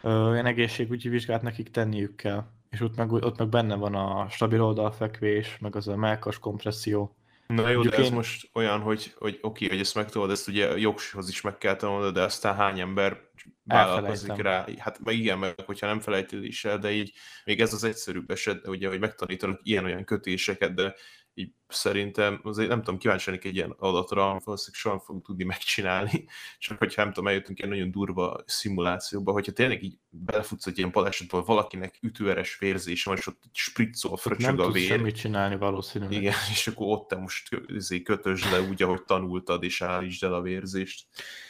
ö, 0.02 0.30
olyan 0.30 0.46
egészségügyi 0.46 1.10
vizsgát 1.10 1.42
nekik 1.42 1.72
tenniük 1.72 2.16
kell. 2.16 2.44
És 2.70 2.82
ott 2.82 2.96
meg, 2.96 3.12
ott 3.12 3.38
meg 3.38 3.50
benne 3.50 3.76
van 3.76 3.96
a 3.96 4.30
stabil 4.30 4.62
oldalfekvés, 4.62 5.58
meg 5.60 5.76
az 5.76 5.88
a 5.88 5.96
melkas 5.96 6.40
kompresszió. 6.40 7.16
Na 7.48 7.70
jó, 7.70 7.82
de 7.82 7.98
ez 7.98 8.06
én- 8.06 8.14
most 8.14 8.50
olyan, 8.54 8.80
hogy, 8.80 9.14
hogy 9.18 9.40
oké, 9.42 9.68
hogy 9.68 9.80
ezt 9.80 9.96
megtudod, 9.96 10.32
ezt 10.32 10.48
ugye 10.48 10.78
jogsihoz 10.78 11.30
is 11.30 11.42
meg 11.42 11.58
kell 11.58 11.76
tanulnod, 11.76 12.14
de 12.14 12.22
aztán 12.22 12.56
hány 12.56 12.80
ember 12.80 13.18
vállalkozik 13.64 14.36
rá. 14.36 14.66
Hát 14.78 15.00
meg 15.04 15.16
igen, 15.16 15.40
meg 15.40 15.54
hogyha 15.66 15.88
nem 15.88 16.00
felejted 16.00 16.44
is 16.44 16.66
el, 16.66 16.78
de 16.80 16.92
így 16.92 17.14
még 17.46 17.62
ez 17.62 17.74
az 17.74 17.84
egyszerűbb 17.84 18.30
eset, 18.32 18.68
ugye, 18.68 18.88
hogy 18.88 19.00
megtanítanak 19.00 19.60
ilyen-olyan 19.64 20.04
kötéseket, 20.04 20.74
de 20.74 20.96
így 21.34 21.52
szerintem 21.68 22.40
azért 22.44 22.70
nem 22.70 22.82
tudom, 22.82 23.00
kíváncsi 23.00 23.30
lennék 23.30 23.46
egy 23.46 23.56
ilyen 23.56 23.76
adatra, 23.78 24.22
valószínűleg 24.24 24.82
soha 24.82 24.96
nem 24.96 25.04
fogunk 25.06 25.26
tudni 25.26 25.44
megcsinálni, 25.44 26.26
csak 26.60 26.78
hogyha 26.78 27.04
nem 27.04 27.14
tudom, 27.14 27.30
eljutunk 27.30 27.58
ilyen 27.58 27.70
nagyon 27.70 27.92
durva 27.92 28.44
szimulációba, 28.46 29.32
hogyha 29.32 29.52
tényleg 29.52 29.84
így 29.84 29.98
belefutsz 30.10 30.66
egy 30.66 30.78
ilyen 30.78 30.92
balesetból, 30.92 31.44
valakinek 31.44 31.98
ütőeres 32.02 32.58
vérzése 32.60 33.10
van, 33.10 33.20
és 33.20 33.28
ott 33.28 33.42
spriccol, 33.52 34.12
Nem 34.12 34.20
fröcsög 34.20 34.60
a 34.60 34.64
tudsz 34.64 34.76
vér. 34.76 34.88
semmit 34.88 35.16
csinálni 35.16 35.56
valószínűleg. 35.56 36.14
Igen, 36.14 36.34
és 36.54 36.68
akkor 36.68 36.88
ott 36.88 37.08
te 37.08 37.16
most 37.16 37.50
izé, 37.68 38.02
kötösd 38.02 38.52
le 38.52 38.62
úgy, 38.62 38.84
ahogy 38.84 39.04
tanultad, 39.04 39.64
és 39.64 39.82
állítsd 39.82 40.24
el 40.24 40.34
a 40.34 40.42
vérzést. 40.42 41.06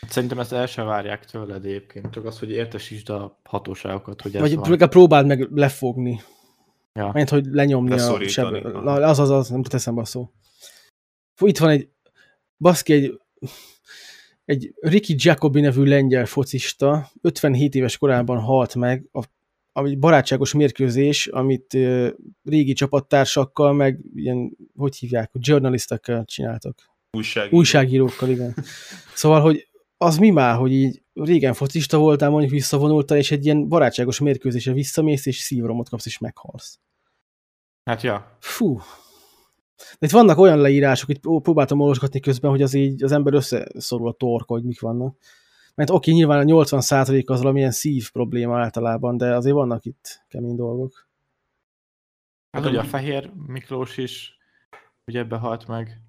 Szerintem 0.07 0.39
ezt 0.39 0.53
el 0.53 0.65
sem 0.65 0.85
várják 0.85 1.25
tőled 1.25 1.65
egyébként, 1.65 2.11
csak 2.11 2.25
az, 2.25 2.39
hogy 2.39 2.51
értesítsd 2.51 3.09
a 3.09 3.39
hatóságokat, 3.43 4.21
hogy 4.21 4.35
ez 4.35 4.41
Vagy 4.41 4.79
van. 4.79 4.89
próbáld 4.89 5.25
meg 5.25 5.47
lefogni. 5.51 6.21
Ja. 6.99 7.11
Mert 7.13 7.29
hogy 7.29 7.45
lenyomni 7.45 7.93
a 7.93 8.27
seb... 8.27 8.65
Az, 8.85 9.19
az, 9.19 9.29
az, 9.29 9.49
nem 9.49 9.61
tud 9.63 9.73
eszembe 9.73 10.01
a 10.01 10.05
szó. 10.05 10.29
Fú, 11.33 11.47
itt 11.47 11.57
van 11.57 11.69
egy, 11.69 11.89
baszki, 12.57 12.93
egy, 12.93 13.19
egy 14.45 14.73
Ricky 14.79 15.15
Jacobi 15.17 15.59
nevű 15.59 15.83
lengyel 15.83 16.25
focista, 16.25 17.11
57 17.21 17.75
éves 17.75 17.97
korában 17.97 18.39
halt 18.39 18.75
meg, 18.75 19.07
a, 19.11 19.23
ami 19.71 19.95
barátságos 19.95 20.53
mérkőzés, 20.53 21.27
amit 21.27 21.73
ö, 21.73 22.09
régi 22.43 22.73
csapattársakkal, 22.73 23.73
meg 23.73 23.99
ilyen, 24.15 24.57
hogy 24.75 24.95
hívják, 24.95 25.31
journalistekkel 25.33 26.25
csináltak. 26.25 26.91
Újságíró. 27.11 27.57
Újságírókkal, 27.57 28.29
igen. 28.29 28.55
Szóval, 29.13 29.41
hogy 29.41 29.67
az 29.97 30.17
mi 30.17 30.29
már, 30.29 30.57
hogy 30.57 30.71
így 30.71 31.02
régen 31.13 31.53
focista 31.53 31.97
voltál, 31.97 32.29
mondjuk 32.29 32.51
visszavonultál, 32.51 33.17
és 33.17 33.31
egy 33.31 33.45
ilyen 33.45 33.67
barátságos 33.67 34.19
mérkőzésre 34.19 34.73
visszamész, 34.73 35.25
és 35.25 35.37
szívromot 35.37 35.89
kapsz, 35.89 36.05
és 36.05 36.17
meghalsz. 36.17 36.79
Hát 37.83 38.01
ja, 38.01 38.37
Fú. 38.39 38.79
De 39.99 40.05
itt 40.05 40.11
vannak 40.11 40.37
olyan 40.37 40.57
leírások, 40.57 41.09
itt 41.09 41.19
pró- 41.19 41.39
próbáltam 41.39 41.79
olvasgatni 41.79 42.19
közben, 42.19 42.51
hogy 42.51 42.61
az 42.61 42.73
így 42.73 43.03
az 43.03 43.11
ember 43.11 43.33
összeszorul 43.33 44.07
a 44.07 44.13
torka, 44.13 44.53
hogy 44.53 44.63
mik 44.63 44.81
vannak. 44.81 45.17
Mert 45.75 45.89
oké, 45.89 46.11
nyilván 46.11 46.39
a 46.39 46.63
80% 46.63 47.25
az 47.25 47.39
valamilyen 47.39 47.71
szív 47.71 48.11
probléma 48.11 48.59
általában, 48.59 49.17
de 49.17 49.35
azért 49.35 49.55
vannak 49.55 49.85
itt 49.85 50.23
kemény 50.27 50.55
dolgok. 50.55 51.07
hát 52.51 52.65
ugye 52.65 52.79
a 52.79 52.83
Fehér 52.83 53.31
Miklós 53.47 53.97
is 53.97 54.37
ugye 55.05 55.19
ebbe 55.19 55.37
halt 55.37 55.67
meg, 55.67 56.01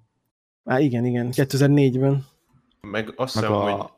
Á, 0.65 0.79
igen, 0.79 1.05
igen, 1.05 1.29
2004-ben. 1.31 2.25
Meg 2.81 3.13
azt 3.15 3.35
meg 3.35 3.43
hiszem, 3.43 3.61
a... 3.61 3.71
hogy 3.71 3.89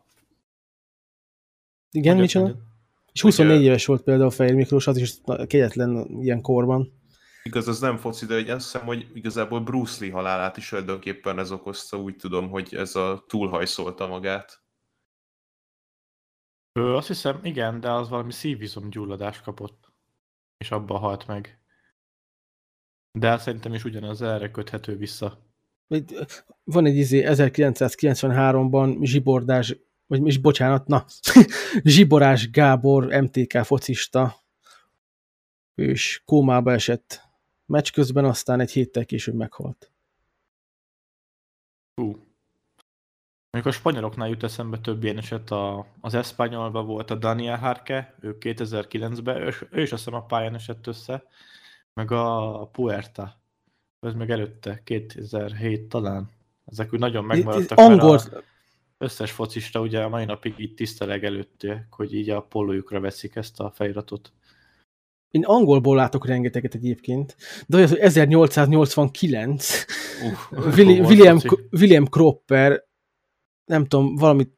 Igen, 1.92 2.16
Mondjad, 2.16 2.44
micsoda? 2.44 2.66
És 3.14 3.22
24 3.22 3.58
Ugye- 3.58 3.66
éves 3.68 3.86
volt 3.86 4.04
például 4.04 4.30
Fehér 4.30 4.56
Miklós, 4.56 4.88
az 4.88 4.98
is 4.98 5.14
kegyetlen 5.48 6.08
ilyen 6.22 6.42
korban. 6.42 6.94
igaz, 7.44 7.68
az 7.68 7.80
nem 7.80 7.98
foci, 7.98 8.26
de 8.26 8.54
azt 8.54 8.72
hiszem, 8.72 8.86
hogy 8.86 9.08
igazából 9.14 9.60
Bruce 9.60 10.06
Lee 10.06 10.14
halálát 10.14 10.58
is 10.58 10.70
tulajdonképpen 10.70 11.40
ez 11.40 11.52
okozta, 11.52 11.98
úgy 11.98 12.16
tudom, 12.16 12.50
hogy 12.50 12.76
ez 12.76 12.96
a 12.96 13.24
túlhajszolta 13.28 14.08
magát. 14.08 14.62
Ő 16.74 16.96
azt 16.96 17.08
hiszem, 17.08 17.40
igen, 17.44 17.80
de 17.80 17.92
az 17.92 18.10
valami 18.10 18.32
szívizomgyulladást 18.32 19.42
kapott, 19.42 19.92
és 20.58 20.72
abba 20.72 20.98
halt 20.98 21.28
meg. 21.28 21.60
De 23.12 23.28
hát 23.28 23.40
szerintem 23.42 23.74
is 23.74 23.84
ugyanaz 23.84 24.22
erre 24.22 24.52
köthető 24.52 24.98
vissza. 24.98 25.46
Van 26.64 26.86
egy 26.86 26.96
izé 26.96 27.24
1993-ban 27.28 28.98
Zsibordás, 29.02 29.76
vagy 30.08 30.28
is 30.28 30.38
bocsánat, 30.38 30.88
na, 30.88 31.06
Zsiborás 31.84 32.50
Gábor 32.50 33.06
MTK 33.06 33.58
focista, 33.64 34.36
ő 35.76 35.90
is 35.90 36.22
kómába 36.26 36.72
esett 36.72 37.22
meccs 37.66 37.92
közben, 37.92 38.26
aztán 38.26 38.60
egy 38.60 38.72
héttel 38.72 39.06
később 39.06 39.36
meghalt. 39.36 39.92
Hú. 41.96 42.26
Mondjuk 43.52 43.76
a 43.76 43.78
spanyoloknál 43.78 44.30
jut 44.30 44.44
eszembe 44.44 44.80
több 44.80 45.04
ilyen 45.04 45.18
eset, 45.18 45.52
a, 45.52 45.88
az 46.02 46.14
Espanyolban 46.14 46.86
volt 46.86 47.12
a 47.12 47.16
Daniel 47.16 47.58
Harke, 47.58 48.16
ő 48.22 48.38
2009-ben, 48.40 49.42
ő, 49.42 49.54
ő 49.70 49.82
is 49.82 49.92
azt 49.92 50.04
hiszem 50.04 50.20
a 50.20 50.26
pályán 50.26 50.56
esett 50.56 50.88
össze, 50.88 51.24
meg 51.94 52.12
a 52.12 52.70
Puerta, 52.72 53.42
ez 54.00 54.14
meg 54.14 54.30
előtte, 54.30 54.82
2007 54.84 55.90
talán. 55.90 56.30
Ezek 56.66 56.94
úgy 56.94 57.00
nagyon 57.00 57.26
megmaradtak, 57.26 57.78
Angol, 57.78 58.18
a 58.18 58.44
összes 58.98 59.32
focista 59.32 59.82
ugye 59.82 60.02
a 60.02 60.10
mai 60.10 60.26
napig 60.26 60.54
így 60.58 60.74
tiszteleg 60.74 61.24
előtte, 61.24 61.88
hogy 61.90 62.14
így 62.14 62.30
a 62.30 62.42
pólójukra 62.42 63.00
veszik 63.00 63.36
ezt 63.36 63.60
a 63.60 63.72
feliratot. 63.76 64.34
én 65.32 65.46
angolból 65.46 65.96
látok 65.96 66.26
rengeteget 66.26 66.76
egyébként, 66.76 67.36
de 67.68 67.78
olyan, 67.78 67.90
hogy 67.90 67.98
1889, 67.98 69.86
Uh, 70.22 70.68
Willi, 70.76 71.00
William, 71.00 71.40
William 71.72 72.06
Cropper, 72.06 72.86
nem 73.66 73.86
tudom, 73.86 74.16
valamit 74.16 74.58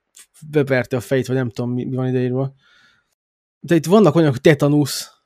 beverte 0.50 0.96
a 0.96 1.00
fejét, 1.00 1.28
vagy 1.28 1.36
nem 1.36 1.50
tudom, 1.50 1.72
mi, 1.72 1.84
mi 1.84 1.96
van 1.96 2.08
ideírva. 2.08 2.54
De 3.60 3.76
itt 3.76 3.86
vannak 3.86 4.16
olyanok, 4.16 4.34
hogy 4.34 4.44
tetanusz. 4.44 5.18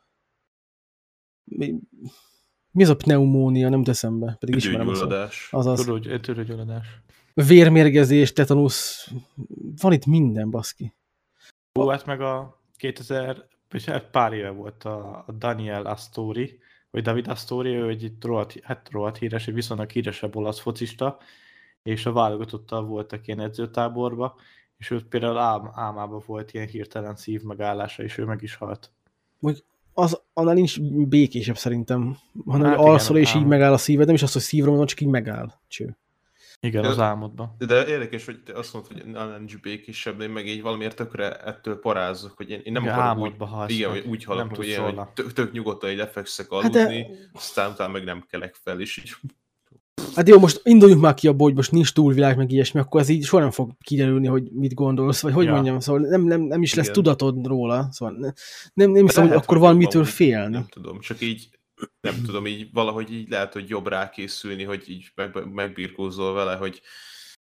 Mi, 1.44 1.76
mi 2.72 2.84
az 2.84 2.90
a 2.90 2.96
pneumónia? 2.96 3.70
Nem 3.70 3.84
teszem 3.84 4.20
be, 4.20 4.36
pedig 4.40 4.56
ismerem. 4.56 4.88
Tüdőgyulladás. 4.88 5.48
Azaz. 5.52 5.86
Törőgyulladás. 6.22 6.88
Vérmérgezés, 7.34 8.34
tetanusz. 8.34 9.12
Van 9.82 9.94
itt 9.94 10.06
minden, 10.06 10.50
baszki. 10.50 10.94
Ó, 11.80 11.88
hát 11.88 12.06
meg 12.06 12.22
a 12.22 12.60
2000, 12.78 13.48
és 13.72 13.86
hát 13.86 14.10
pár 14.10 14.34
éve 14.34 14.50
volt 14.50 14.84
a, 14.84 15.26
Daniel 15.38 15.86
Astori, 15.86 16.60
vagy 16.92 17.04
David 17.04 17.28
Astori, 17.28 17.70
ő 17.70 17.90
egy 17.90 18.12
rohadt, 18.22 18.60
hát 18.64 18.90
rohadt 18.92 19.18
híres, 19.18 19.48
egy 19.48 19.54
viszonylag 19.54 19.90
híresebb 19.90 20.36
olasz 20.36 20.60
focista, 20.60 21.18
és 21.84 22.06
a 22.06 22.12
válogatottal 22.12 22.86
voltak 22.86 23.28
ilyen 23.28 23.40
edzőtáborba, 23.40 24.36
és 24.78 24.92
ő 24.92 25.08
például 25.08 25.38
ám, 25.38 25.72
álmában 25.74 26.24
volt 26.26 26.54
ilyen 26.54 26.68
hirtelen 26.68 27.16
szív 27.16 27.42
megállása, 27.42 28.04
és 28.04 28.18
ő 28.18 28.26
meg 28.26 28.42
is 28.42 28.56
halt. 28.56 28.92
Az, 29.94 30.22
annál 30.34 30.54
nincs 30.54 30.82
békésebb 30.82 31.58
szerintem, 31.58 32.18
hanem 32.46 32.68
Hát 32.68 32.76
hogy 32.76 32.82
igen, 32.84 32.94
alszol 32.94 33.18
és 33.18 33.36
így 33.36 33.42
ám. 33.42 33.48
megáll 33.48 33.74
a 33.74 33.78
szíved, 33.78 34.06
nem 34.06 34.16
is 34.16 34.24
az, 34.24 34.34
hogy 34.34 34.42
szívra 34.42 34.72
van, 34.72 34.86
csak 34.86 35.02
így 35.02 35.08
megáll. 35.08 35.52
Cső. 35.68 35.98
Igen, 36.64 36.84
Ja. 36.84 36.90
az 36.90 37.00
álmodban. 37.00 37.56
De 37.58 37.88
érdekes, 37.88 38.26
hogy 38.26 38.44
te 38.44 38.54
azt 38.54 38.74
mondod, 38.74 38.92
hogy 39.48 39.60
békésebb, 39.62 40.18
de 40.18 40.24
én 40.24 40.30
meg 40.30 40.48
így 40.48 40.62
valamiért 40.62 40.96
tökre 40.96 41.36
ettől 41.36 41.80
parázok, 41.80 42.34
hogy 42.36 42.50
én, 42.50 42.62
én 42.64 42.72
nem 42.74 42.84
Igen, 42.84 42.96
akarok 43.00 43.24
úgy, 43.24 43.72
igen, 43.72 43.90
hogy 43.90 44.04
úgy 44.08 44.26
Nem 44.28 44.38
halok, 44.38 44.56
hogy, 44.56 44.68
ilyen, 44.68 44.82
hogy 44.82 45.08
tök, 45.14 45.34
tök 45.34 45.52
nyugodtan 45.52 45.90
így 45.90 45.98
lefekszek 45.98 46.46
Hát 46.52 46.62
aludni, 46.64 47.02
de- 47.02 47.08
aztán 47.34 47.72
utána 47.72 47.92
meg 47.92 48.04
nem 48.04 48.26
kelek 48.30 48.56
fel, 48.64 48.80
és 48.80 48.98
így 48.98 49.14
Hát 50.16 50.28
jó, 50.28 50.40
most 50.40 50.62
induljunk 50.64 51.02
már 51.02 51.14
ki 51.14 51.28
abból, 51.28 51.48
hogy 51.48 51.56
most 51.56 51.72
nincs 51.72 51.94
túlvilág, 51.94 52.38
meg 52.38 52.52
ilyesmi, 52.52 52.80
akkor 52.80 53.02
ez 53.02 53.10
így 53.10 53.24
soha 53.24 53.42
nem 53.42 53.52
fog 53.52 53.72
kiderülni, 53.84 54.28
hogy 54.28 54.52
mit 54.52 54.74
gondolsz, 54.74 55.22
vagy 55.22 55.34
hogy 55.34 55.46
Ja. 55.46 55.54
mondjam, 55.54 55.80
szóval 55.80 56.02
nem, 56.02 56.22
nem, 56.22 56.42
nem 56.42 56.62
is 56.62 56.74
lesz 56.74 56.84
Igen. 56.88 56.96
tudatod 56.96 57.46
róla, 57.46 57.88
szóval 57.92 58.16
ne, 58.20 58.32
nem, 58.74 58.92
nem 58.92 59.06
hiszem, 59.06 59.22
hogy 59.22 59.32
lehet, 59.32 59.44
akkor 59.46 59.58
hogy 59.58 59.68
van 59.68 59.76
mitől 59.78 60.04
félni. 60.06 60.54
Nem 60.54 60.66
tudom, 60.70 61.00
csak 61.00 61.22
így 61.22 61.50
nem 62.02 62.24
tudom, 62.26 62.48
így 62.48 62.70
valahogy 62.72 63.12
így 63.12 63.30
lehet, 63.30 63.54
hogy 63.54 63.70
jobb 63.70 63.88
rákészülni, 63.88 64.64
hogy 64.64 64.90
így 64.90 65.12
meg, 65.16 65.52
megbirkózol 65.52 66.34
vele, 66.34 66.56
hogy 66.56 66.82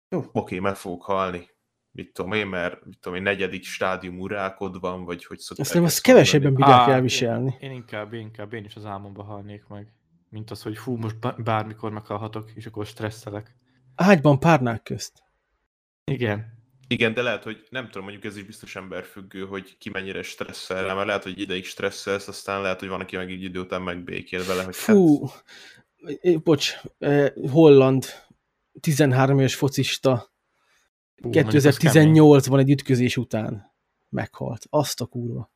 jó, 0.09 0.25
oké, 0.33 0.59
meg 0.59 0.77
fogok 0.77 1.03
halni. 1.03 1.51
Mit 1.91 2.13
tudom 2.13 2.33
én, 2.33 2.47
mert 2.47 2.85
mit 2.85 2.99
tudom 2.99 3.19
én, 3.19 3.23
negyedik 3.23 3.65
stádium 3.65 4.19
urálkod 4.19 4.81
van, 4.81 5.05
vagy 5.05 5.25
hogy 5.25 5.39
szokták 5.39 5.67
Azt 5.67 5.75
nem, 5.75 5.85
azt 5.85 6.01
kevesebben 6.01 6.55
bírják 6.55 6.89
elviselni. 6.89 7.57
Én, 7.61 7.71
én 7.71 7.77
inkább, 7.77 8.13
én 8.13 8.21
inkább 8.21 8.53
én 8.53 8.65
is 8.65 8.77
az 8.77 8.85
álmomba 8.85 9.23
halnék 9.23 9.67
meg. 9.67 9.93
Mint 10.29 10.51
az, 10.51 10.63
hogy 10.63 10.79
fú, 10.79 10.97
most 10.97 11.19
bá- 11.19 11.43
bármikor 11.43 11.91
meghalhatok, 11.93 12.51
és 12.55 12.67
akkor 12.67 12.87
stresszelek. 12.87 13.57
Ágyban 13.95 14.39
párnák 14.39 14.83
közt. 14.83 15.23
Igen. 16.05 16.62
Igen, 16.89 17.15
de 17.15 17.23
lehet, 17.23 17.43
hogy 17.43 17.67
nem 17.71 17.85
tudom, 17.85 18.03
mondjuk 18.03 18.25
ez 18.25 18.37
is 18.37 18.45
biztos 18.45 18.77
emberfüggő, 18.77 19.45
hogy 19.45 19.79
ki 19.79 19.91
mennyire 19.91 20.23
stresszel 20.23 20.85
rá, 20.85 20.95
mert 20.95 21.07
lehet, 21.07 21.23
hogy 21.23 21.41
ideig 21.41 21.65
stresszelsz, 21.65 22.29
aztán 22.29 22.63
lehet, 22.63 22.81
hogy 22.81 22.89
van, 22.89 23.01
aki 23.01 23.17
meg 23.17 23.31
így 23.31 23.43
idő 23.43 23.61
után 23.61 23.83
megbékél 23.83 24.45
vele, 24.45 24.63
hogy 24.63 24.77
Fú, 24.77 25.27
hát, 25.27 26.43
bocs, 26.43 26.75
eh, 26.99 27.33
Holland, 27.51 28.05
13 28.81 29.39
éves 29.39 29.55
focista, 29.55 30.33
Hú, 31.23 31.31
mondjuk 31.33 31.65
az 31.65 31.77
kemény. 31.77 32.13
2018-ban 32.15 32.59
egy 32.59 32.71
ütközés 32.71 33.17
után 33.17 33.75
meghalt. 34.09 34.67
Azt 34.71 35.01
a 35.01 35.07
kurva. 35.07 35.51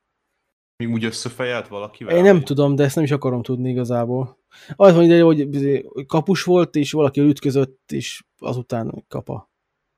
mi 0.77 0.87
úgy 0.87 1.05
összefejelt 1.05 1.69
valakivel? 1.69 2.17
Én 2.17 2.23
nem 2.23 2.35
vagy- 2.35 2.45
tudom, 2.45 2.75
de 2.75 2.85
ezt 2.85 2.95
nem 2.95 3.05
is 3.05 3.11
akarom 3.11 3.43
tudni 3.43 3.71
igazából. 3.71 4.39
Az 4.75 4.95
van 4.95 5.05
ide, 5.05 5.23
hogy 5.23 5.49
kapus 6.07 6.43
volt, 6.43 6.77
és 6.77 6.93
valaki 6.93 7.21
ütközött, 7.21 7.93
és 7.93 8.25
azután 8.39 9.05
kapa. 9.09 9.51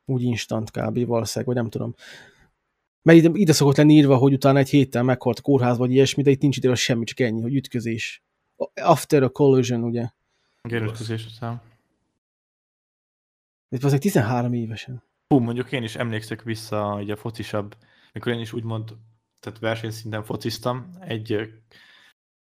Úgy 0.09 0.23
instant 0.23 0.71
kb. 0.71 1.07
valószínűleg, 1.07 1.47
vagy 1.47 1.62
nem 1.62 1.71
tudom. 1.71 1.94
Mert 3.03 3.18
ide, 3.18 3.31
ide 3.33 3.53
szokott 3.53 3.77
lenni 3.77 3.94
írva, 3.94 4.16
hogy 4.16 4.33
utána 4.33 4.59
egy 4.59 4.68
héttel 4.68 5.03
meghalt 5.03 5.38
a 5.38 5.42
kórház, 5.42 5.79
vagy 5.79 5.92
ilyesmi, 5.92 6.23
de 6.23 6.31
itt 6.31 6.40
nincs 6.40 6.57
ide 6.57 6.75
semmi, 6.75 7.05
csak 7.05 7.21
ennyi, 7.21 7.40
hogy 7.40 7.55
ütközés. 7.55 8.23
After 8.75 9.23
a 9.23 9.29
collision, 9.29 9.83
ugye. 9.83 10.09
Gerőtközés 10.62 11.27
után. 11.27 11.62
Ez 13.68 13.85
azért 13.85 14.03
13 14.03 14.53
évesen. 14.53 15.03
Hú, 15.29 15.38
mondjuk 15.38 15.73
én 15.73 15.83
is 15.83 15.97
emlékszek 15.97 16.42
vissza 16.42 16.99
így 17.03 17.11
a 17.11 17.16
focisabb, 17.16 17.77
mikor 18.12 18.33
én 18.33 18.40
is 18.40 18.53
úgymond, 18.53 18.97
tehát 19.40 19.59
versenyszinten 19.59 20.25
fociztam, 20.25 20.90
egy 21.01 21.51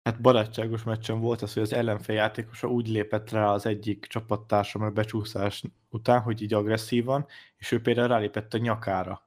hát 0.08 0.20
barátságos 0.20 0.82
meccsen 0.82 1.20
volt 1.20 1.42
az, 1.42 1.52
hogy 1.52 1.62
az 1.62 1.72
ellenfél 1.72 2.16
játékosa 2.16 2.68
úgy 2.68 2.88
lépett 2.88 3.30
rá 3.30 3.52
az 3.52 3.66
egyik 3.66 4.06
csapattársam 4.06 4.82
a 4.82 4.90
becsúszás 4.90 5.62
után, 5.90 6.20
hogy 6.20 6.42
így 6.42 6.54
agresszívan, 6.54 7.26
és 7.56 7.72
ő 7.72 7.80
például 7.80 8.08
rálépett 8.08 8.54
a 8.54 8.58
nyakára. 8.58 9.22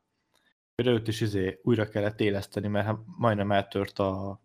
Például 0.76 0.98
őt 0.98 1.08
is 1.08 1.22
izé 1.22 1.60
újra 1.64 1.88
kellett 1.88 2.20
éleszteni, 2.20 2.68
mert 2.68 2.86
hát 2.86 2.98
majdnem 3.18 3.52
eltört 3.52 4.00
a 4.00 4.40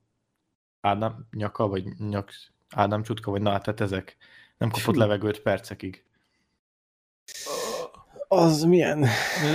Ádám 0.80 1.26
nyaka, 1.30 1.68
vagy 1.68 1.84
nyak, 1.98 2.30
Ádám 2.74 3.02
csutka, 3.02 3.30
vagy 3.30 3.42
na, 3.42 3.60
tehát 3.60 3.80
ezek. 3.80 4.16
Nem 4.58 4.70
kapott 4.70 4.94
levegőt 4.94 5.40
percekig. 5.40 6.04
Az 8.28 8.62
milyen? 8.62 9.06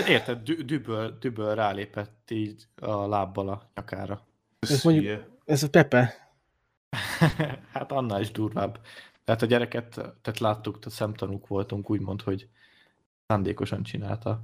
Érted, 0.08 0.44
dü- 0.44 0.66
düböl, 0.66 1.18
düböl 1.20 1.56
rálépett 1.56 2.32
így 2.32 2.68
a 2.76 3.08
lábbal 3.08 3.50
a 3.50 3.72
nyakára. 3.76 4.28
Ez 4.60 4.84
mondjuk- 4.84 5.06
Hülye. 5.06 5.28
Ez 5.46 5.64
a 5.64 5.70
Pepe. 5.70 6.31
hát 7.74 7.92
annál 7.92 8.22
is 8.22 8.32
durvább. 8.32 8.80
Tehát 9.24 9.42
a 9.42 9.46
gyereket, 9.46 9.90
tehát 9.94 10.40
láttuk, 10.40 10.80
tehát 10.80 10.98
szemtanúk 10.98 11.48
voltunk, 11.48 11.90
úgymond, 11.90 12.22
hogy 12.22 12.48
szándékosan 13.28 13.84
csinálta. 13.84 14.44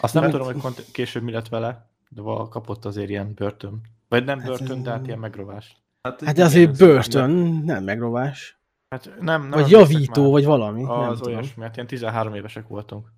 Azt 0.00 0.14
nem 0.14 0.22
Hát- 0.22 0.32
tudom, 0.32 0.60
hogy 0.60 0.90
később 0.92 1.22
mi 1.22 1.32
lett 1.32 1.48
vele, 1.48 1.86
de 2.08 2.20
kapott 2.48 2.84
azért 2.84 3.08
ilyen 3.08 3.34
börtön. 3.34 3.80
Vagy 4.08 4.24
nem 4.24 4.38
Hát 4.38 4.48
börtön, 4.48 4.76
ez- 4.76 4.82
de 4.82 4.90
hát 4.90 5.06
ilyen 5.06 5.18
megrovás. 5.18 5.76
Hát 6.02 6.20
igen, 6.22 6.34
de 6.34 6.44
azért 6.44 6.78
börtön, 6.78 7.30
nem 7.64 7.84
megrovás. 7.84 8.56
Hát 8.88 9.10
nem, 9.20 9.40
nem 9.40 9.50
Vagy 9.50 9.70
javító, 9.70 10.30
vagy 10.30 10.44
valami. 10.44 10.82
nem 10.82 10.90
Az 10.90 11.22
olyasmi, 11.26 11.62
hát 11.62 11.74
ilyen 11.74 11.86
13 11.86 12.34
évesek 12.34 12.68
voltunk. 12.68 13.12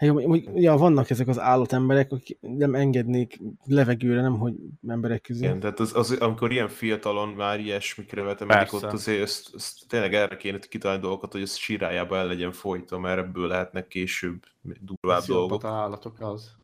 Hát 0.00 0.08
jó, 0.08 0.34
ja, 0.54 0.76
vannak 0.76 1.10
ezek 1.10 1.28
az 1.28 1.38
állatemberek, 1.38 2.12
akik 2.12 2.38
nem 2.40 2.74
engednék 2.74 3.40
levegőre, 3.64 4.20
nem 4.20 4.38
hogy 4.38 4.54
emberek 4.88 5.20
közé. 5.20 5.44
Igen, 5.44 5.60
tehát 5.60 5.80
az, 5.80 5.94
az, 5.94 6.10
amikor 6.10 6.52
ilyen 6.52 6.68
fiatalon 6.68 7.28
már 7.28 7.60
ilyesmikre 7.60 8.22
vetemedik, 8.22 8.72
ott 8.72 8.82
azért 8.82 9.22
ezt, 9.22 9.50
ezt 9.54 9.88
tényleg 9.88 10.14
erre 10.14 10.36
kéne 10.36 10.58
kitalálni 10.58 11.02
dolgokat, 11.02 11.32
hogy 11.32 11.42
ez 11.42 11.56
sírájába 11.56 12.16
el 12.16 12.26
legyen 12.26 12.52
folytva, 12.52 12.98
mert 12.98 13.18
ebből 13.18 13.46
lehetnek 13.46 13.86
később 13.86 14.42
durvább 14.62 15.22
dolgok. 15.22 15.58
Pszichopata 15.58 15.68
állatok 15.68 16.20
az. 16.20 16.56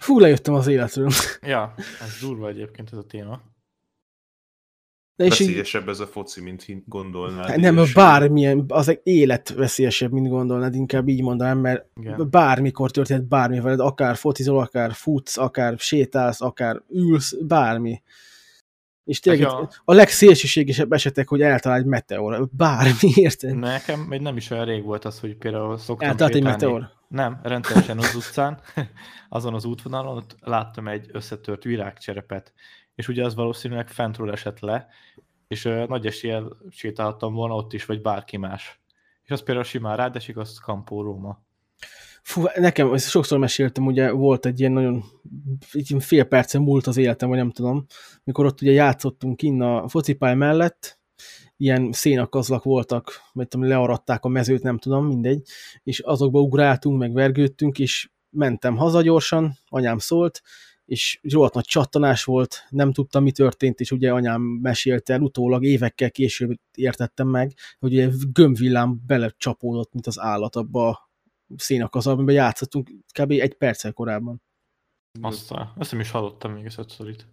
Fú, 0.00 0.18
lejöttem 0.18 0.54
az 0.54 0.66
életről. 0.66 1.10
Ja, 1.42 1.74
ez 1.76 2.18
durva 2.20 2.48
egyébként 2.48 2.92
ez 2.92 2.98
a 2.98 3.06
téma. 3.06 3.40
De 5.20 5.26
és 5.26 5.38
így, 5.40 5.46
Veszélyesebb 5.46 5.88
ez 5.88 6.00
a 6.00 6.06
foci, 6.06 6.40
mint 6.40 6.64
gondolnád. 6.86 7.46
hát 7.48 7.56
nem, 7.56 7.78
és- 7.78 7.92
bármilyen, 7.92 8.64
az 8.68 8.88
egy 8.88 9.00
élet 9.02 9.48
veszélyesebb, 9.48 10.12
mint 10.12 10.28
gondolnád, 10.28 10.74
inkább 10.74 11.08
így 11.08 11.22
mondanám, 11.22 11.58
mert 11.58 11.86
Igen. 12.00 12.30
bármikor 12.30 12.90
történhet 12.90 13.28
bármi 13.28 13.60
veled, 13.60 13.80
akár 13.80 14.16
focizol, 14.16 14.60
akár 14.60 14.92
futsz, 14.92 15.36
akár 15.38 15.78
sétálsz, 15.78 16.40
akár 16.40 16.82
ülsz, 16.88 17.36
bármi. 17.40 18.02
És 19.04 19.20
tényleg 19.20 19.42
Ja. 19.42 19.60
itt 19.62 19.80
a 19.84 19.92
legszélsőségesebb 19.92 20.92
esetek, 20.92 21.28
hogy 21.28 21.40
eltalál 21.42 21.78
egy 21.78 21.84
meteor, 21.84 22.48
bármi, 22.52 23.10
érted? 23.14 23.56
Nekem 23.56 24.00
még 24.00 24.20
nem 24.20 24.36
is 24.36 24.50
olyan 24.50 24.64
rég 24.64 24.82
volt 24.84 25.04
az, 25.04 25.20
hogy 25.20 25.36
például 25.36 25.78
szoktam 25.78 26.08
Eltalált 26.08 26.34
egy 26.34 26.42
sétálni. 26.42 26.64
meteor. 26.64 26.88
Nem, 27.08 27.40
rendszeresen 27.42 27.98
az 27.98 28.14
utcán, 28.14 28.60
azon 29.28 29.54
az 29.54 29.64
útvonalon, 29.64 30.16
ott 30.16 30.36
láttam 30.40 30.88
egy 30.88 31.08
összetört 31.12 31.62
virágcserepet, 31.64 32.52
és 33.00 33.08
ugye 33.08 33.24
az 33.24 33.34
valószínűleg 33.34 33.88
fentről 33.88 34.30
esett 34.30 34.60
le, 34.60 34.88
és 35.48 35.62
nagy 35.86 36.06
eséllyel 36.06 36.56
sétálhattam 36.70 37.34
volna 37.34 37.54
ott 37.54 37.72
is, 37.72 37.84
vagy 37.84 38.00
bárki 38.02 38.36
más. 38.36 38.80
És 39.22 39.30
az 39.30 39.42
például 39.42 39.66
simán 39.66 39.96
rádesik, 39.96 40.36
az 40.36 40.58
Campó 40.58 41.02
Róma. 41.02 41.42
Fú, 42.22 42.44
nekem, 42.54 42.92
ezt 42.92 43.08
sokszor 43.08 43.38
meséltem, 43.38 43.86
ugye 43.86 44.10
volt 44.10 44.46
egy 44.46 44.60
ilyen 44.60 44.72
nagyon, 44.72 45.04
ilyen 45.72 46.00
fél 46.00 46.24
percen 46.24 46.62
múlt 46.62 46.86
az 46.86 46.96
életem, 46.96 47.28
vagy 47.28 47.38
nem 47.38 47.50
tudom, 47.50 47.86
mikor 48.24 48.46
ott 48.46 48.60
ugye 48.60 48.72
játszottunk 48.72 49.42
innen 49.42 49.68
a 49.68 49.88
focipály 49.88 50.34
mellett, 50.34 50.98
ilyen 51.56 51.92
szénakazlak 51.92 52.62
voltak, 52.62 53.20
vagy 53.32 53.48
tudom, 53.48 53.68
learadták 53.68 54.24
a 54.24 54.28
mezőt, 54.28 54.62
nem 54.62 54.78
tudom, 54.78 55.06
mindegy, 55.06 55.42
és 55.82 55.98
azokba 56.00 56.40
ugráltunk, 56.40 56.98
meg 56.98 57.12
vergődtünk, 57.12 57.78
és 57.78 58.10
mentem 58.30 58.76
haza 58.76 59.02
gyorsan, 59.02 59.58
anyám 59.68 59.98
szólt, 59.98 60.42
és 60.90 61.20
rohadt 61.22 61.54
nagy 61.54 61.64
csattanás 61.64 62.24
volt, 62.24 62.66
nem 62.68 62.92
tudtam, 62.92 63.22
mi 63.22 63.32
történt, 63.32 63.80
és 63.80 63.90
ugye 63.90 64.12
anyám 64.12 64.42
mesélte 64.42 65.12
el, 65.12 65.20
utólag 65.20 65.64
évekkel 65.64 66.10
később 66.10 66.50
értettem 66.74 67.28
meg, 67.28 67.52
hogy 67.78 67.92
ugye 67.92 68.08
gömbvillám 68.32 69.00
belecsapódott, 69.06 69.92
mint 69.92 70.06
az 70.06 70.20
állat 70.20 70.56
abba 70.56 70.88
a 70.88 71.10
szénakazalba, 71.56 72.20
amiben 72.22 72.42
játszottunk 72.42 72.90
kb. 73.18 73.30
egy 73.30 73.54
perccel 73.54 73.92
korábban. 73.92 74.42
Aztán, 75.20 75.72
ezt 75.78 75.90
nem 75.90 76.00
is 76.00 76.10
hallottam 76.10 76.52
még 76.52 76.64
ezt 76.64 76.90
sztorit. 76.90 77.26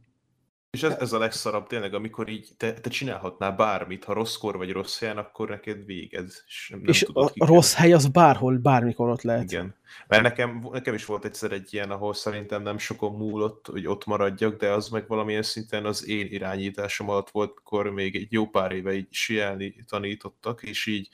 És 0.69 0.83
ez, 0.83 0.95
ez 0.99 1.13
a 1.13 1.17
legszarabb 1.17 1.67
tényleg, 1.67 1.93
amikor 1.93 2.29
így 2.29 2.49
te, 2.57 2.73
te 2.73 2.89
csinálhatnál 2.89 3.51
bármit, 3.51 4.03
ha 4.03 4.13
rosszkor 4.13 4.57
vagy 4.57 4.71
rossz 4.71 4.99
helyen, 4.99 5.17
akkor 5.17 5.49
neked 5.49 5.85
véged. 5.85 6.29
És, 6.47 6.69
nem 6.69 6.81
és 6.85 6.99
tudod 6.99 7.23
a, 7.23 7.27
kikerülni. 7.27 7.55
rossz 7.55 7.73
hely 7.73 7.93
az 7.93 8.07
bárhol, 8.07 8.57
bármikor 8.57 9.09
ott 9.09 9.21
lehet. 9.21 9.51
Igen. 9.51 9.75
Mert 10.07 10.23
nekem, 10.23 10.67
nekem 10.71 10.93
is 10.93 11.05
volt 11.05 11.25
egyszer 11.25 11.51
egy 11.51 11.73
ilyen, 11.73 11.91
ahol 11.91 12.13
szerintem 12.13 12.61
nem 12.61 12.77
sokon 12.77 13.15
múlott, 13.15 13.67
hogy 13.71 13.87
ott 13.87 14.05
maradjak, 14.05 14.57
de 14.57 14.71
az 14.71 14.89
meg 14.89 15.07
valamilyen 15.07 15.43
szinten 15.43 15.85
az 15.85 16.07
én 16.07 16.27
irányításom 16.29 17.09
alatt 17.09 17.29
volt, 17.29 17.53
akkor 17.57 17.89
még 17.89 18.15
egy 18.15 18.31
jó 18.31 18.47
pár 18.47 18.71
éve 18.71 18.93
így 18.93 19.07
sielni 19.09 19.75
tanítottak, 19.87 20.63
és 20.63 20.85
így 20.85 21.09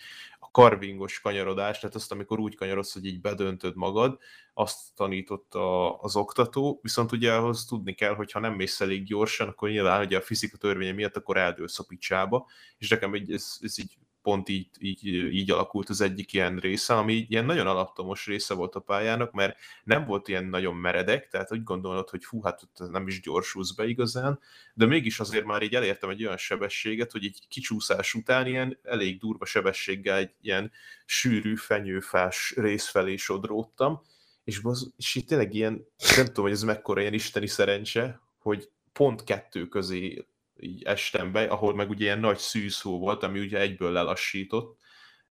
karvingos 0.53 1.19
kanyarodás, 1.19 1.79
tehát 1.79 1.95
azt, 1.95 2.11
amikor 2.11 2.39
úgy 2.39 2.55
kanyarodsz, 2.55 2.93
hogy 2.93 3.05
így 3.05 3.21
bedöntöd 3.21 3.75
magad, 3.75 4.17
azt 4.53 4.79
tanította 4.95 5.93
az 5.97 6.15
oktató, 6.15 6.79
viszont 6.81 7.11
ugye 7.11 7.33
ahhoz 7.33 7.65
tudni 7.65 7.93
kell, 7.93 8.15
hogy 8.15 8.31
ha 8.31 8.39
nem 8.39 8.53
mész 8.53 8.81
elég 8.81 9.03
gyorsan, 9.03 9.47
akkor 9.47 9.69
nyilván 9.69 10.05
ugye 10.05 10.17
a 10.17 10.21
fizika 10.21 10.57
törvénye 10.57 10.91
miatt 10.91 11.15
akkor 11.15 11.37
eldőlsz 11.37 11.79
a 11.79 11.83
picsába, 11.87 12.49
és 12.77 12.89
nekem 12.89 13.15
így, 13.15 13.31
ez, 13.31 13.57
ez 13.61 13.79
így 13.79 13.97
pont 14.23 14.49
így, 14.49 14.67
így, 14.79 15.05
így 15.13 15.51
alakult 15.51 15.89
az 15.89 16.01
egyik 16.01 16.33
ilyen 16.33 16.57
része, 16.57 16.93
ami 16.97 17.25
ilyen 17.29 17.45
nagyon 17.45 17.67
alaptomos 17.67 18.25
része 18.25 18.53
volt 18.53 18.75
a 18.75 18.79
pályának, 18.79 19.31
mert 19.31 19.57
nem 19.83 20.05
volt 20.05 20.27
ilyen 20.27 20.45
nagyon 20.45 20.75
meredek, 20.75 21.29
tehát 21.29 21.51
úgy 21.51 21.63
gondolod, 21.63 22.09
hogy 22.09 22.23
fú, 22.23 22.41
hát 22.41 22.61
ott 22.63 22.91
nem 22.91 23.07
is 23.07 23.21
gyorsulsz 23.21 23.71
be 23.71 23.87
igazán, 23.87 24.39
de 24.73 24.85
mégis 24.85 25.19
azért 25.19 25.45
már 25.45 25.61
így 25.61 25.75
elértem 25.75 26.09
egy 26.09 26.25
olyan 26.25 26.37
sebességet, 26.37 27.11
hogy 27.11 27.25
egy 27.25 27.39
kicsúszás 27.47 28.13
után 28.13 28.47
ilyen 28.47 28.77
elég 28.83 29.19
durva 29.19 29.45
sebességgel 29.45 30.17
egy 30.17 30.31
ilyen 30.41 30.71
sűrű, 31.05 31.55
fenyőfás 31.55 32.53
rész 32.55 32.87
felé 32.87 33.15
sodródtam, 33.15 34.01
és, 34.43 34.59
az, 34.63 34.93
és 34.97 35.15
itt 35.15 35.27
tényleg 35.27 35.53
ilyen, 35.53 35.85
nem 36.15 36.25
tudom, 36.25 36.43
hogy 36.43 36.53
ez 36.53 36.63
mekkora 36.63 37.01
ilyen 37.01 37.13
isteni 37.13 37.47
szerencse, 37.47 38.21
hogy 38.39 38.69
pont 38.93 39.23
kettő 39.23 39.67
közé 39.67 40.25
így 40.63 40.83
estem 40.83 41.31
be, 41.31 41.43
ahol 41.43 41.75
meg 41.75 41.89
ugye 41.89 42.03
ilyen 42.03 42.19
nagy 42.19 42.37
szűszó 42.37 42.99
volt, 42.99 43.23
ami 43.23 43.39
ugye 43.39 43.59
egyből 43.59 43.91
lelassított, 43.91 44.77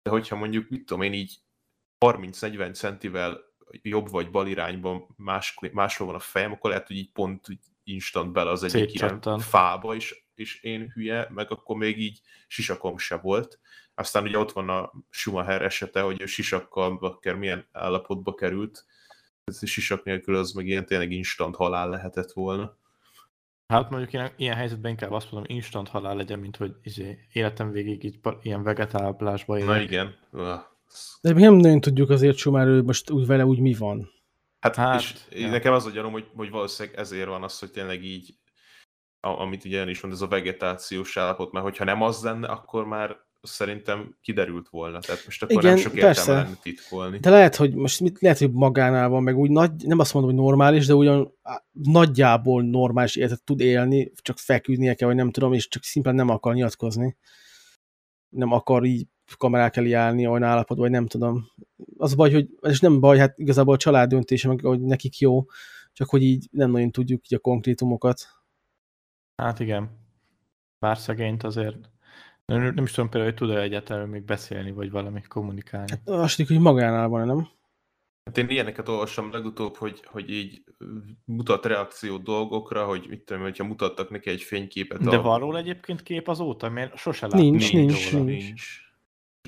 de 0.02 0.10
hogyha 0.10 0.36
mondjuk, 0.36 0.68
mit 0.68 0.84
tudom 0.84 1.02
én, 1.02 1.12
így 1.12 1.38
30-40 2.06 2.74
centivel 2.74 3.40
jobb 3.82 4.10
vagy 4.10 4.30
bal 4.30 4.46
irányban 4.46 5.14
más, 5.16 5.58
máshol 5.72 6.06
van 6.06 6.16
a 6.16 6.20
fejem, 6.20 6.52
akkor 6.52 6.70
lehet, 6.70 6.86
hogy 6.86 6.96
így 6.96 7.12
pont 7.12 7.48
így 7.48 7.64
instant 7.84 8.32
bele 8.32 8.50
az 8.50 8.62
egyik 8.62 8.94
ilyen 8.94 9.38
fába, 9.38 9.94
és, 9.94 10.24
és 10.34 10.62
én 10.62 10.90
hülye, 10.94 11.28
meg 11.30 11.50
akkor 11.50 11.76
még 11.76 11.98
így 11.98 12.20
sisakom 12.48 12.98
se 12.98 13.16
volt. 13.16 13.60
Aztán 13.94 14.22
ugye 14.22 14.38
ott 14.38 14.52
van 14.52 14.68
a 14.68 14.92
Schumacher 15.10 15.62
esete, 15.62 16.00
hogy 16.00 16.20
ő 16.20 16.26
sisakkal 16.26 16.98
akár 17.00 17.34
milyen 17.34 17.68
állapotba 17.72 18.34
került. 18.34 18.84
Ez 19.44 19.62
a 19.62 19.66
sisak 19.66 20.04
nélkül 20.04 20.36
az 20.36 20.52
meg 20.52 20.66
ilyen 20.66 20.86
tényleg 20.86 21.12
instant 21.12 21.56
halál 21.56 21.88
lehetett 21.88 22.32
volna. 22.32 22.78
Hát 23.70 23.90
mondjuk 23.90 24.12
ilyen, 24.12 24.30
ilyen 24.36 24.56
helyzetben 24.56 24.90
inkább 24.90 25.10
azt 25.10 25.32
mondom, 25.32 25.56
instant 25.56 25.88
halál 25.88 26.16
legyen, 26.16 26.38
mint 26.38 26.56
hogy 26.56 26.74
izé, 26.82 27.18
életem 27.32 27.70
végig 27.70 28.04
így 28.04 28.20
ilyen 28.42 28.62
vegetálásba 28.62 29.54
Na 29.58 29.60
élek. 29.64 29.82
igen. 29.82 30.14
Ah, 30.32 30.60
De 31.20 31.32
mi 31.32 31.40
nem 31.40 31.54
nagyon 31.54 31.80
tudjuk 31.80 32.10
azért 32.10 32.36
Schumer, 32.36 32.66
hogy 32.66 32.84
most 32.84 33.10
úgy 33.10 33.26
vele 33.26 33.44
úgy 33.44 33.58
mi 33.60 33.74
van. 33.74 34.10
Hát, 34.60 34.76
Hát, 34.76 35.00
és 35.00 35.14
ja. 35.30 35.48
nekem 35.48 35.72
az 35.72 35.86
a 35.86 35.90
gyanúm, 35.90 36.12
hogy, 36.12 36.30
hogy 36.34 36.50
valószínűleg 36.50 36.98
ezért 36.98 37.28
van 37.28 37.42
az, 37.42 37.58
hogy 37.58 37.70
tényleg 37.70 38.04
így, 38.04 38.34
amit 39.20 39.64
ugye 39.64 39.90
is 39.90 40.00
mond, 40.00 40.14
ez 40.14 40.20
a 40.20 40.28
vegetációs 40.28 41.16
állapot, 41.16 41.52
mert 41.52 41.64
hogyha 41.64 41.84
nem 41.84 42.02
az 42.02 42.22
lenne, 42.22 42.48
akkor 42.48 42.84
már 42.84 43.16
szerintem 43.42 44.16
kiderült 44.20 44.68
volna. 44.68 44.98
Tehát 44.98 45.24
most 45.24 45.42
akkor 45.42 45.56
Igen, 45.56 45.74
nem 45.74 45.82
sok 45.82 45.92
persze. 45.92 46.20
értelme 46.20 46.42
lenne 46.42 46.56
titkolni. 46.62 47.18
De 47.18 47.30
lehet, 47.30 47.56
hogy 47.56 47.74
most 47.74 48.00
mit, 48.00 48.20
lehet, 48.20 48.38
hogy 48.38 48.52
magánál 48.52 49.08
van, 49.08 49.22
meg 49.22 49.36
úgy 49.36 49.50
nagy, 49.50 49.72
nem 49.86 49.98
azt 49.98 50.14
mondom, 50.14 50.32
hogy 50.32 50.40
normális, 50.40 50.86
de 50.86 50.94
ugyan 50.94 51.32
nagyjából 51.72 52.62
normális 52.62 53.16
életet 53.16 53.42
tud 53.42 53.60
élni, 53.60 54.12
csak 54.14 54.38
feküdnie 54.38 54.94
kell, 54.94 55.08
vagy 55.08 55.16
nem 55.16 55.30
tudom, 55.30 55.52
és 55.52 55.68
csak 55.68 55.82
szimplán 55.82 56.14
nem 56.14 56.28
akar 56.28 56.54
nyilatkozni. 56.54 57.16
Nem 58.28 58.52
akar 58.52 58.84
így 58.84 59.06
kamerák 59.36 59.76
elé 59.76 59.92
állni 59.92 60.26
olyan 60.26 60.42
állapotban, 60.42 60.78
vagy 60.78 60.90
nem 60.90 61.06
tudom. 61.06 61.46
Az 61.96 62.14
baj, 62.14 62.32
hogy, 62.32 62.48
és 62.60 62.80
nem 62.80 63.00
baj, 63.00 63.18
hát 63.18 63.38
igazából 63.38 63.74
a 63.74 63.78
család 63.78 64.08
döntése, 64.08 64.48
meg 64.48 64.60
hogy 64.60 64.80
nekik 64.80 65.18
jó, 65.18 65.44
csak 65.92 66.08
hogy 66.08 66.22
így 66.22 66.48
nem 66.50 66.70
nagyon 66.70 66.90
tudjuk 66.90 67.28
így 67.28 67.34
a 67.34 67.40
konkrétumokat. 67.40 68.22
Hát 69.36 69.60
igen. 69.60 69.98
Bár 70.78 70.98
szegényt 70.98 71.42
azért 71.42 71.90
nem, 72.58 72.74
nem 72.74 72.84
is 72.84 72.90
tudom 72.92 73.10
például, 73.10 73.32
hogy 73.32 73.40
tud-e 73.48 73.60
egyáltalán 73.60 74.08
még 74.08 74.22
beszélni, 74.24 74.72
vagy 74.72 74.90
valami 74.90 75.20
kommunikálni. 75.28 75.92
Azt 76.04 76.36
tudjuk, 76.36 76.56
hogy 76.58 76.66
magánál 76.72 77.08
van, 77.08 77.26
nem? 77.26 77.48
Hát 78.24 78.38
én 78.38 78.48
ilyeneket 78.48 78.88
olvastam 78.88 79.32
legutóbb, 79.32 79.76
hogy, 79.76 80.00
hogy 80.04 80.30
így 80.30 80.62
mutat 81.24 81.66
reakciót 81.66 82.22
dolgokra, 82.22 82.84
hogy 82.84 83.06
mit 83.08 83.20
tudom, 83.24 83.42
hogyha 83.42 83.64
mutattak 83.64 84.10
neki 84.10 84.30
egy 84.30 84.42
fényképet. 84.42 85.02
De 85.02 85.16
a- 85.16 85.22
van 85.22 85.38
róla 85.38 85.58
egyébként 85.58 86.02
kép 86.02 86.28
azóta? 86.28 86.68
Mert 86.70 86.96
sose 86.96 87.26
láttam. 87.26 87.40
Nincs, 87.40 87.72
még 87.72 87.86
nincs, 87.86 88.10
róla. 88.12 88.24
nincs. 88.24 88.44
nincs. 88.44 88.62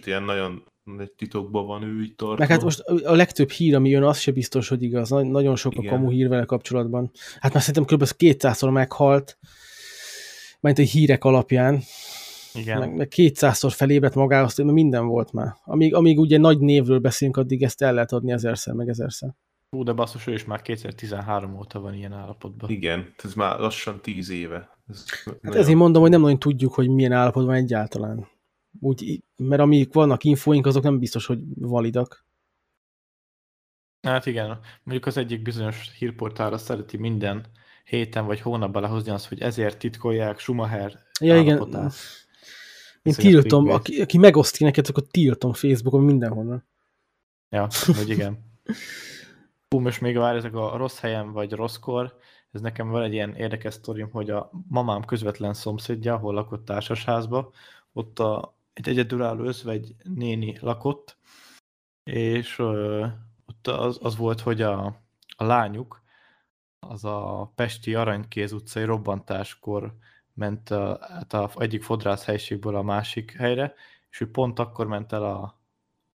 Ilyen 0.05 0.23
nagyon 0.23 0.65
nagy 0.83 1.13
titokban 1.13 1.67
van 1.67 1.83
ő 1.83 2.03
így 2.03 2.15
tartva. 2.15 2.37
Meg 2.39 2.49
hát 2.49 2.63
most 2.63 2.81
a 2.81 3.15
legtöbb 3.15 3.51
hír, 3.51 3.75
ami 3.75 3.89
jön, 3.89 4.03
az 4.03 4.19
se 4.19 4.33
biztos, 4.33 4.69
hogy 4.69 4.83
igaz. 4.83 5.09
Nagy- 5.11 5.27
Nagyon 5.27 5.57
sok 5.57 5.73
a 5.77 5.81
Igen. 5.81 5.93
kamu 5.95 6.11
hír 6.11 6.29
vele 6.29 6.45
kapcsolatban. 6.45 7.11
Hát 7.41 7.53
már 7.53 7.63
szerintem 7.63 7.99
kb. 7.99 8.05
200-szor 8.19 8.73
meghalt, 8.73 9.39
mert 10.61 10.79
egy 10.79 10.91
hírek 10.91 11.25
alapján, 11.25 11.83
Igen. 12.55 12.79
meg, 12.79 12.95
meg 12.97 13.13
200-szor 13.17 13.73
felébredt 13.75 14.15
magához, 14.15 14.59
mert 14.59 14.71
minden 14.71 15.07
volt 15.07 15.33
már. 15.33 15.55
Amíg, 15.65 15.95
amíg 15.95 16.19
ugye 16.19 16.39
nagy 16.39 16.59
névről 16.59 16.99
beszélünk, 16.99 17.37
addig 17.37 17.63
ezt 17.63 17.83
el 17.83 17.95
lehet 17.95 18.13
adni 18.13 18.33
ezerszer, 18.33 18.75
meg 18.75 18.89
ezerszer. 18.89 19.35
Hú, 19.71 19.83
de 19.83 19.93
basszus, 19.93 20.27
ő 20.27 20.33
is 20.33 20.45
már 20.45 20.63
2013 20.63 21.57
óta 21.57 21.81
van 21.81 21.95
ilyen 21.95 22.13
állapotban. 22.13 22.71
Igen, 22.71 23.15
ez 23.23 23.35
már 23.35 23.59
lassan 23.59 24.01
tíz 24.01 24.31
éve. 24.31 24.77
Ez 24.89 25.05
Hát 25.43 25.55
ezért 25.55 25.79
mondom, 25.79 26.03
hogy 26.03 26.11
nem 26.11 26.21
nagyon 26.21 26.39
tudjuk, 26.39 26.75
hogy 26.75 26.89
milyen 26.89 27.13
állapotban 27.13 27.55
egyáltalán. 27.55 28.29
Úgy, 28.81 29.23
mert 29.37 29.61
amíg 29.61 29.93
vannak 29.93 30.25
infóink, 30.25 30.67
azok 30.67 30.83
nem 30.83 30.99
biztos, 30.99 31.27
hogy 31.27 31.39
validak. 31.55 32.27
Hát 34.03 34.27
igen, 34.27 34.59
mondjuk 34.83 35.07
az 35.07 35.17
egyik 35.17 35.43
bizonyos 35.43 35.91
hírportálra 35.99 36.59
szereti 36.59 36.97
minden 36.97 37.47
héten 37.85 38.27
vagy 38.27 38.41
hónapban 38.41 38.83
lehozni 38.83 39.11
azt, 39.11 39.29
hogy 39.29 39.41
ezért 39.41 39.79
titkolják 39.79 40.39
Schumacher 40.39 40.99
Ja, 41.21 41.39
igen. 41.39 41.59
Én 43.03 43.13
tiltom, 43.13 43.69
aki, 43.69 44.01
aki 44.01 44.19
megosztja 44.19 44.67
neked, 44.67 44.87
akkor 44.89 45.03
tiltom 45.11 45.53
Facebookon 45.53 46.03
mindenhonnan. 46.03 46.65
Ja, 47.49 47.69
hogy 47.97 48.09
igen. 48.09 48.39
Hú, 49.69 49.79
most 49.79 50.01
még 50.01 50.17
vár 50.17 50.37
ezek 50.37 50.55
a 50.55 50.77
rossz 50.77 50.99
helyen 50.99 51.33
vagy 51.33 51.53
rosszkor, 51.53 52.17
ez 52.51 52.61
nekem 52.61 52.89
van 52.89 53.03
egy 53.03 53.13
ilyen 53.13 53.35
érdekes 53.35 53.75
sztorim, 53.75 54.11
hogy 54.11 54.31
a 54.31 54.51
mamám 54.69 55.05
közvetlen 55.05 55.55
szomszédja, 55.55 56.15
ahol 56.15 56.35
lakott 56.35 56.65
társasházba, 56.65 57.51
ott 57.93 58.19
a, 58.19 58.57
egy 58.73 58.89
egyedülálló 58.89 59.45
özvegy 59.45 59.95
néni 60.03 60.59
lakott, 60.61 61.17
és 62.05 62.59
ö, 62.59 63.07
ott 63.47 63.67
az, 63.67 63.99
az 64.03 64.17
volt, 64.17 64.41
hogy 64.41 64.63
a, 64.63 64.85
a 65.37 65.45
lányuk 65.45 66.03
az 66.79 67.05
a 67.05 67.53
Pesti 67.55 67.95
Aranykéz 67.95 68.53
utcai 68.53 68.85
robbantáskor 68.85 69.95
ment 70.35 70.71
a, 70.71 70.99
hát 71.01 71.33
a 71.33 71.51
egyik 71.57 71.83
fodrász 71.83 72.25
helységből 72.25 72.77
a 72.77 72.83
másik 72.83 73.33
helyre, 73.33 73.75
és 74.11 74.21
ő 74.21 74.31
pont 74.31 74.59
akkor 74.59 74.87
ment 74.87 75.13
el 75.13 75.25
a, 75.25 75.61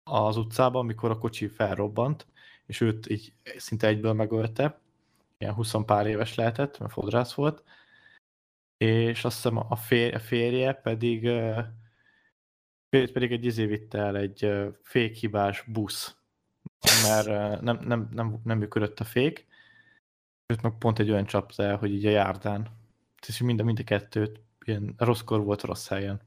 az 0.02 0.36
utcába, 0.36 0.78
amikor 0.78 1.10
a 1.10 1.18
kocsi 1.18 1.48
felrobbant, 1.48 2.26
és 2.66 2.80
őt 2.80 3.08
így 3.08 3.32
szinte 3.56 3.86
egyből 3.86 4.12
megölte, 4.12 4.80
ilyen 5.38 5.54
20 5.54 5.74
pár 5.86 6.06
éves 6.06 6.34
lehetett, 6.34 6.78
mert 6.78 6.92
fodrász 6.92 7.34
volt, 7.34 7.62
és 8.76 9.24
azt 9.24 9.34
hiszem 9.34 9.56
a, 9.56 9.76
fér, 9.76 10.14
a 10.14 10.18
férje 10.18 10.72
pedig 10.72 11.24
ö, 11.24 11.60
férjét 12.88 13.12
pedig 13.12 13.32
egy 13.32 13.44
izé 13.44 13.66
vitte 13.66 13.98
el 13.98 14.16
egy 14.16 14.52
fékhibás 14.82 15.62
busz, 15.62 16.16
mert 17.02 17.60
nem, 17.60 17.78
nem, 17.84 18.08
nem, 18.12 18.40
nem 18.44 18.58
működött 18.58 19.00
a 19.00 19.04
fék, 19.04 19.46
őt 20.46 20.62
meg 20.62 20.78
pont 20.78 20.98
egy 20.98 21.10
olyan 21.10 21.26
csapta 21.26 21.62
el, 21.62 21.76
hogy 21.76 21.92
így 21.92 22.06
a 22.06 22.10
járdán. 22.10 22.68
És 23.26 23.40
mind 23.40 23.60
a, 23.60 23.64
mind 23.64 23.78
a 23.78 23.84
kettőt 23.84 24.40
ilyen 24.64 24.94
rosszkor 24.96 25.44
volt 25.44 25.62
rossz 25.62 25.88
helyen. 25.88 26.20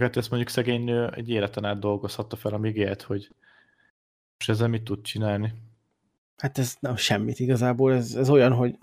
Hát 0.00 0.16
ezt 0.16 0.30
mondjuk 0.30 0.50
szegény 0.50 0.84
nő 0.84 1.10
egy 1.14 1.30
életen 1.30 1.64
át 1.64 1.78
dolgozhatta 1.78 2.36
fel, 2.36 2.52
amíg 2.52 2.76
élt, 2.76 3.02
hogy 3.02 3.34
most 4.38 4.50
ezzel 4.50 4.68
mit 4.68 4.82
tud 4.82 5.02
csinálni. 5.02 5.52
Hát 6.36 6.58
ez 6.58 6.76
nem 6.80 6.96
semmit 6.96 7.38
igazából, 7.38 7.92
ez, 7.92 8.14
ez 8.14 8.30
olyan, 8.30 8.52
hogy 8.52 8.78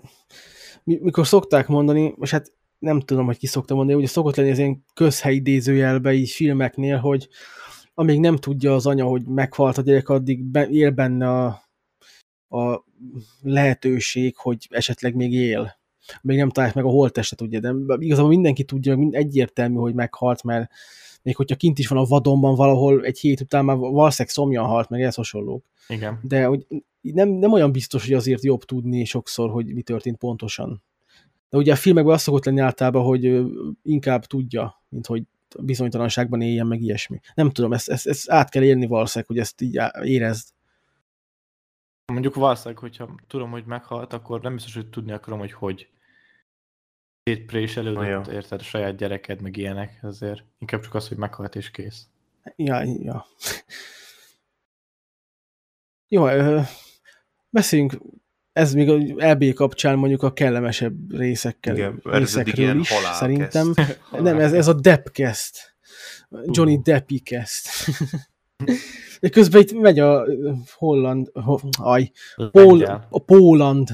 mi- 0.84 0.98
mikor 1.02 1.26
szokták 1.26 1.66
mondani, 1.66 2.14
és 2.20 2.30
hát 2.30 2.52
nem 2.78 3.00
tudom, 3.00 3.26
hogy 3.26 3.38
ki 3.38 3.46
szokta 3.46 3.74
mondani, 3.74 3.98
ugye 3.98 4.06
szokott 4.06 4.36
lenni 4.36 4.50
az 4.50 4.58
ilyen 4.58 4.84
közhelyidézőjelbe 4.94 6.12
így 6.12 6.30
filmeknél, 6.30 6.98
hogy 6.98 7.28
amíg 7.94 8.20
nem 8.20 8.36
tudja 8.36 8.74
az 8.74 8.86
anya, 8.86 9.04
hogy 9.04 9.24
meghalt 9.24 9.78
a 9.78 9.82
gyerek, 9.82 10.08
addig 10.08 10.42
be, 10.42 10.68
él 10.68 10.90
benne 10.90 11.28
a 11.28 11.68
a 12.48 12.84
lehetőség, 13.42 14.36
hogy 14.36 14.66
esetleg 14.70 15.14
még 15.14 15.32
él. 15.32 15.77
Még 16.22 16.38
nem 16.38 16.50
találják 16.50 16.76
meg 16.76 16.86
a 16.86 16.90
holttestet, 16.90 17.40
ugye, 17.40 17.60
de 17.60 17.74
igazából 17.98 18.30
mindenki 18.30 18.64
tudja, 18.64 18.96
mind 18.96 19.14
egyértelmű, 19.14 19.76
hogy 19.76 19.94
meghalt, 19.94 20.42
mert 20.42 20.70
még 21.22 21.36
hogyha 21.36 21.56
kint 21.56 21.78
is 21.78 21.88
van 21.88 21.98
a 21.98 22.04
vadonban 22.04 22.54
valahol 22.54 23.04
egy 23.04 23.18
hét 23.18 23.40
után 23.40 23.64
már 23.64 23.76
valószínűleg 23.76 24.34
szomjan 24.34 24.64
halt, 24.64 24.88
meg 24.88 25.02
ez 25.02 25.14
hasonlók. 25.14 25.64
Igen. 25.88 26.20
De 26.22 26.44
hogy 26.44 26.66
nem, 27.00 27.28
nem 27.28 27.52
olyan 27.52 27.72
biztos, 27.72 28.04
hogy 28.04 28.14
azért 28.14 28.44
jobb 28.44 28.64
tudni 28.64 29.04
sokszor, 29.04 29.50
hogy 29.50 29.74
mi 29.74 29.82
történt 29.82 30.16
pontosan. 30.16 30.82
De 31.48 31.56
ugye 31.56 31.72
a 31.72 31.76
filmekben 31.76 32.14
az 32.14 32.22
szokott 32.22 32.44
lenni 32.44 32.60
általában, 32.60 33.04
hogy 33.04 33.40
inkább 33.82 34.24
tudja, 34.24 34.82
mint 34.88 35.06
hogy 35.06 35.22
bizonytalanságban 35.58 36.40
éljen, 36.40 36.66
meg 36.66 36.80
ilyesmi. 36.80 37.20
Nem 37.34 37.50
tudom, 37.50 37.72
ezt, 37.72 37.88
ezt, 37.88 38.06
ezt 38.06 38.30
át 38.30 38.50
kell 38.50 38.62
élni 38.62 38.86
valószínűleg, 38.86 39.28
hogy 39.28 39.38
ezt 39.38 39.60
így 39.60 39.80
érezd. 40.02 40.48
Mondjuk 42.12 42.34
valószínűleg, 42.34 42.78
hogyha 42.78 43.14
tudom, 43.26 43.50
hogy 43.50 43.64
meghalt, 43.66 44.12
akkor 44.12 44.40
nem 44.40 44.54
biztos, 44.54 44.74
hogy 44.74 44.88
tudni 44.88 45.12
akarom, 45.12 45.38
hogy 45.38 45.52
hogy 45.52 45.88
szétpréselődött, 47.28 48.06
jó. 48.06 48.32
érted, 48.32 48.60
a 48.60 48.62
saját 48.62 48.96
gyereked, 48.96 49.40
meg 49.40 49.56
ilyenek, 49.56 49.98
ezért 50.02 50.44
inkább 50.58 50.80
csak 50.80 50.94
az, 50.94 51.08
hogy 51.08 51.16
meghalt 51.16 51.56
és 51.56 51.70
kész. 51.70 52.06
Ja, 52.56 52.82
ja. 52.82 53.26
Jó, 56.08 56.28
ö, 56.28 56.60
beszéljünk, 57.50 57.98
ez 58.52 58.74
még 58.74 58.90
a 58.90 58.94
LB 59.32 59.52
kapcsán 59.52 59.98
mondjuk 59.98 60.22
a 60.22 60.32
kellemesebb 60.32 61.14
részekkel, 61.16 61.76
Igen, 61.76 62.00
részekről 62.02 62.78
is, 62.78 62.88
szerintem. 63.12 63.74
Nem, 64.10 64.38
ez, 64.38 64.52
ez 64.52 64.68
a 64.68 64.72
Deppcast. 64.72 65.76
Johnny 66.46 66.80
Deppi 66.82 67.18
kezd. 67.18 67.66
De 69.20 69.28
közben 69.28 69.60
itt 69.60 69.72
megy 69.72 69.98
a 69.98 70.26
holland, 70.74 71.30
ho, 71.32 71.58
aj, 71.78 72.10
Lengyel. 72.34 73.06
a 73.10 73.18
Póland, 73.18 73.88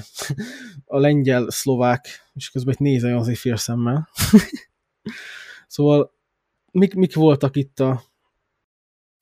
a 0.85 0.99
lengyel-szlovák, 0.99 2.24
és 2.35 2.51
közben 2.51 2.74
itt 2.74 2.80
nézem 2.80 3.16
azért 3.16 3.39
félszemmel. 3.39 4.09
szóval 5.66 6.14
mik, 6.70 6.95
mik 6.95 7.14
voltak 7.14 7.57
itt 7.57 7.80
a... 7.80 8.03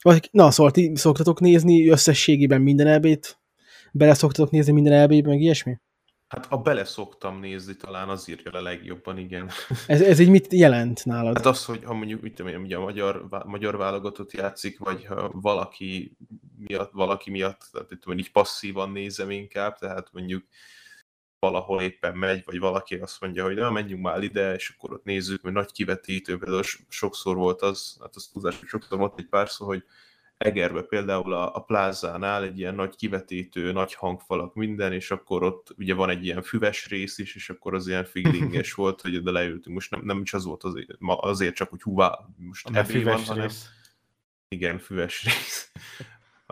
vagy- 0.03 0.29
Na, 0.33 0.51
szóval 0.51 0.73
ti 0.73 0.93
szoktatok 0.95 1.41
nézni 1.41 1.89
összességében 1.89 2.61
minden 2.61 2.87
elbét? 2.87 3.41
Bele 3.93 4.15
szoktatok 4.15 4.51
nézni 4.51 4.73
minden 4.73 4.93
elbébe, 4.93 5.29
meg 5.29 5.41
ilyesmi? 5.41 5.79
Hát 6.29 6.47
a 6.51 6.57
bele 6.57 6.85
szoktam 6.85 7.41
nézni, 7.41 7.77
talán 7.77 8.09
az 8.09 8.29
írja 8.29 8.51
le 8.51 8.61
legjobban, 8.61 9.19
igen. 9.19 9.51
Ez, 9.87 10.01
ez 10.01 10.19
így 10.19 10.29
mit 10.29 10.53
jelent 10.53 11.05
nálad? 11.05 11.37
Hát 11.37 11.47
az, 11.47 11.65
hogy 11.65 11.85
ha 11.85 11.95
mondjuk, 11.95 12.21
mit 12.21 12.35
tudom 12.35 12.53
én, 12.53 12.61
ugye 12.61 12.77
a 12.77 12.81
magyar, 12.81 13.27
magyar 13.45 13.77
válogatott 13.77 14.33
játszik, 14.33 14.79
vagy 14.79 15.05
ha 15.05 15.31
valaki 15.33 16.17
miatt, 16.57 16.91
valaki 16.93 17.31
miatt, 17.31 17.69
tehát 17.73 17.89
tudom, 18.01 18.19
így 18.19 18.33
passzívan 18.33 18.91
nézem 18.91 19.31
inkább, 19.31 19.79
tehát 19.79 20.09
mondjuk 20.13 20.45
valahol 21.43 21.81
éppen 21.81 22.17
megy, 22.17 22.43
vagy 22.45 22.59
valaki 22.59 22.95
azt 22.95 23.21
mondja, 23.21 23.45
hogy 23.45 23.55
na, 23.55 23.71
menjünk 23.71 24.03
már 24.03 24.23
ide, 24.23 24.55
és 24.55 24.75
akkor 24.77 24.93
ott 24.93 25.05
nézzük, 25.05 25.43
mert 25.43 25.57
nagy 25.57 25.73
kivetítő, 25.73 26.39
például 26.39 26.63
so- 26.63 26.87
sokszor 26.89 27.37
volt 27.37 27.63
az, 27.63 27.97
hát 28.01 28.17
az 28.17 28.31
tudás, 28.33 28.59
hogy 28.59 28.69
sokszor 28.69 28.99
volt 28.99 29.19
egy 29.19 29.27
párszor, 29.27 29.67
hogy 29.67 29.85
Egerbe 30.37 30.83
például 30.83 31.33
a, 31.33 31.55
a 31.55 31.61
plázánál 31.61 32.43
egy 32.43 32.59
ilyen 32.59 32.75
nagy 32.75 32.97
kivetítő, 32.97 33.73
nagy 33.73 33.95
hangfalak, 33.95 34.55
minden, 34.55 34.93
és 34.93 35.11
akkor 35.11 35.43
ott 35.43 35.75
ugye 35.77 35.95
van 35.95 36.11
egy 36.11 36.25
ilyen 36.25 36.43
füves 36.43 36.89
rész 36.89 37.19
is, 37.19 37.35
és 37.35 37.51
akkor 37.51 37.75
az 37.75 37.87
ilyen 37.87 38.05
feelinges 38.05 38.73
volt, 38.83 39.01
hogy 39.01 39.17
oda 39.17 39.33
leültünk. 39.33 39.75
Most 39.75 39.91
nem, 39.91 40.01
nem 40.05 40.21
is 40.21 40.35
az 40.35 40.45
volt 40.45 40.65
azért, 40.65 40.97
azért 41.01 41.55
csak, 41.55 41.71
hogy 41.71 41.83
húvá, 41.83 42.19
most 42.37 42.67
Ami 42.67 42.77
a 42.77 42.81
ebé 42.81 42.93
van, 42.93 43.03
füves 43.03 43.29
hanem 43.29 43.47
rész. 43.47 43.69
igen, 44.49 44.79
füves 44.79 45.25
rész. 45.25 45.73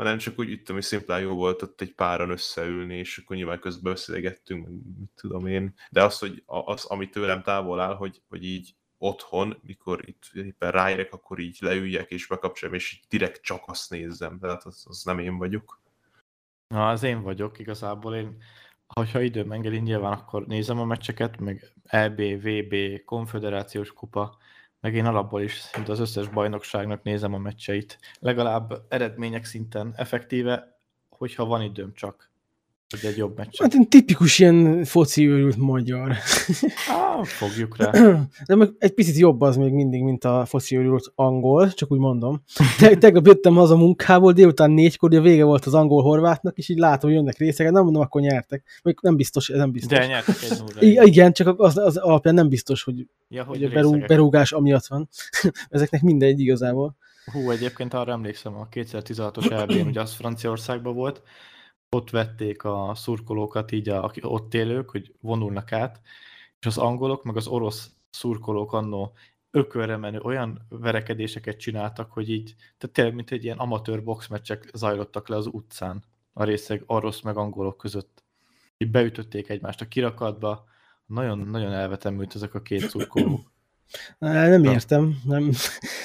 Hanem 0.00 0.18
csak 0.18 0.38
úgy, 0.38 0.50
itt 0.50 0.68
ami 0.68 0.82
szimplán 0.82 1.20
jó 1.20 1.34
volt 1.34 1.62
ott 1.62 1.80
egy 1.80 1.94
páran 1.94 2.30
összeülni, 2.30 2.96
és 2.96 3.18
akkor 3.18 3.36
nyilván 3.36 3.60
közben 3.60 3.92
beszélgettünk, 3.92 4.68
mit 4.98 5.10
tudom 5.14 5.46
én. 5.46 5.74
De 5.90 6.04
az, 6.04 6.18
hogy 6.18 6.42
az, 6.46 6.84
ami 6.84 7.08
tőlem 7.08 7.42
távol 7.42 7.80
áll, 7.80 7.94
hogy, 7.94 8.22
hogy 8.28 8.44
így 8.44 8.74
otthon, 8.98 9.60
mikor 9.62 10.08
itt 10.08 10.22
éppen 10.34 10.70
ráérek, 10.70 11.12
akkor 11.12 11.38
így 11.38 11.58
leüljek 11.60 12.10
és 12.10 12.26
bekapcsolom, 12.26 12.74
és 12.74 12.92
így 12.92 13.04
direkt 13.08 13.42
csak 13.42 13.62
azt 13.66 13.90
nézzem, 13.90 14.38
tehát 14.38 14.64
az, 14.64 14.84
az 14.88 15.02
nem 15.02 15.18
én 15.18 15.38
vagyok. 15.38 15.80
Na, 16.68 16.88
az 16.88 17.02
én 17.02 17.22
vagyok 17.22 17.58
igazából. 17.58 18.14
Én, 18.14 18.42
hogyha 18.86 19.20
időm 19.20 19.52
engedi, 19.52 19.78
nyilván 19.78 20.12
akkor 20.12 20.46
nézem 20.46 20.80
a 20.80 20.84
meccseket, 20.84 21.38
meg 21.38 21.72
EB, 21.84 22.20
VB, 22.20 23.04
konfederációs 23.04 23.92
kupa, 23.92 24.38
meg 24.80 24.94
én 24.94 25.06
alapból 25.06 25.42
is 25.42 25.58
szinte 25.58 25.92
az 25.92 26.00
összes 26.00 26.28
bajnokságnak 26.28 27.02
nézem 27.02 27.34
a 27.34 27.38
meccseit. 27.38 27.98
Legalább 28.18 28.82
eredmények 28.88 29.44
szinten 29.44 29.92
effektíve, 29.96 30.78
hogyha 31.08 31.44
van 31.44 31.62
időm 31.62 31.92
csak, 31.94 32.29
hogy 32.90 33.10
egy 33.10 33.16
jobb 33.16 33.36
meccset. 33.36 33.60
Hát 33.72 33.74
egy 33.74 33.88
tipikus 33.88 34.38
ilyen 34.38 34.84
foci 34.84 35.28
őrült 35.28 35.56
magyar. 35.56 36.10
Á, 36.88 37.22
fogjuk 37.24 37.76
rá. 37.76 37.90
De 38.46 38.54
meg 38.54 38.70
egy 38.78 38.94
picit 38.94 39.16
jobb 39.16 39.40
az 39.40 39.56
még 39.56 39.72
mindig, 39.72 40.02
mint 40.02 40.24
a 40.24 40.44
foci 40.44 40.76
őrült 40.76 41.12
angol, 41.14 41.72
csak 41.72 41.92
úgy 41.92 41.98
mondom. 41.98 42.42
Te, 42.78 42.96
tegnap 42.96 43.26
jöttem 43.26 43.54
haza 43.54 43.76
munkából, 43.76 44.32
délután 44.32 44.70
négykor, 44.70 45.14
a 45.14 45.20
vége 45.20 45.44
volt 45.44 45.64
az 45.64 45.74
angol-horvátnak, 45.74 46.58
és 46.58 46.68
így 46.68 46.78
látom, 46.78 47.10
hogy 47.10 47.18
jönnek 47.18 47.38
részeket, 47.38 47.72
nem 47.72 47.82
mondom, 47.84 48.02
akkor 48.02 48.20
nyertek. 48.20 48.80
Még 48.82 48.98
nem 49.02 49.16
biztos, 49.16 49.48
ez 49.48 49.58
nem 49.58 49.70
biztos. 49.72 49.98
De 49.98 50.06
nyertek 50.06 50.36
egy. 50.42 50.82
I- 50.82 51.00
igen, 51.04 51.32
csak 51.32 51.60
az, 51.60 51.76
az 51.76 51.96
alapján 51.96 52.34
nem 52.34 52.48
biztos, 52.48 52.82
hogy, 52.82 53.06
Ja, 53.28 53.44
hogy 53.44 53.58
hogy 53.58 53.66
a 53.66 53.72
berú, 53.72 53.98
berúgás 53.98 54.52
amiatt 54.52 54.86
van. 54.86 55.08
Ezeknek 55.68 56.02
mindegy 56.02 56.40
igazából. 56.40 56.96
Hú, 57.32 57.50
egyébként 57.50 57.94
arra 57.94 58.12
emlékszem, 58.12 58.56
a 58.56 58.68
2016-os 58.68 59.50
EB-n, 59.50 59.86
ugye 59.86 60.00
az 60.00 60.12
Franciaországban 60.12 60.94
volt, 60.94 61.22
ott 61.90 62.10
vették 62.10 62.64
a 62.64 62.92
szurkolókat 62.94 63.72
így, 63.72 63.88
a, 63.88 64.04
akik 64.04 64.30
ott 64.30 64.54
élők, 64.54 64.90
hogy 64.90 65.14
vonulnak 65.20 65.72
át, 65.72 66.00
és 66.60 66.66
az 66.66 66.78
angolok, 66.78 67.24
meg 67.24 67.36
az 67.36 67.46
orosz 67.46 67.90
szurkolók 68.10 68.72
annó 68.72 69.12
ökölre 69.50 69.96
menő 69.96 70.20
olyan 70.20 70.66
verekedéseket 70.68 71.56
csináltak, 71.58 72.12
hogy 72.12 72.30
így, 72.30 72.54
tehát 72.78 72.94
tényleg, 72.94 73.14
mint 73.14 73.30
egy 73.30 73.44
ilyen 73.44 73.58
amatőr 73.58 74.04
boxmeccsek 74.04 74.70
zajlottak 74.74 75.28
le 75.28 75.36
az 75.36 75.46
utcán 75.46 76.04
a 76.32 76.44
részeg 76.44 76.82
orosz 76.86 77.20
meg 77.20 77.36
angolok 77.36 77.76
között. 77.76 78.24
Így 78.76 78.90
beütötték 78.90 79.48
egymást 79.48 79.80
a 79.80 79.88
kirakatba, 79.88 80.64
nagyon-nagyon 81.06 81.72
elvetemült 81.72 82.34
ezek 82.34 82.54
a 82.54 82.62
két 82.62 82.88
szurkoló. 82.88 83.49
Nem 84.18 84.64
értem, 84.64 85.20
nem, 85.24 85.50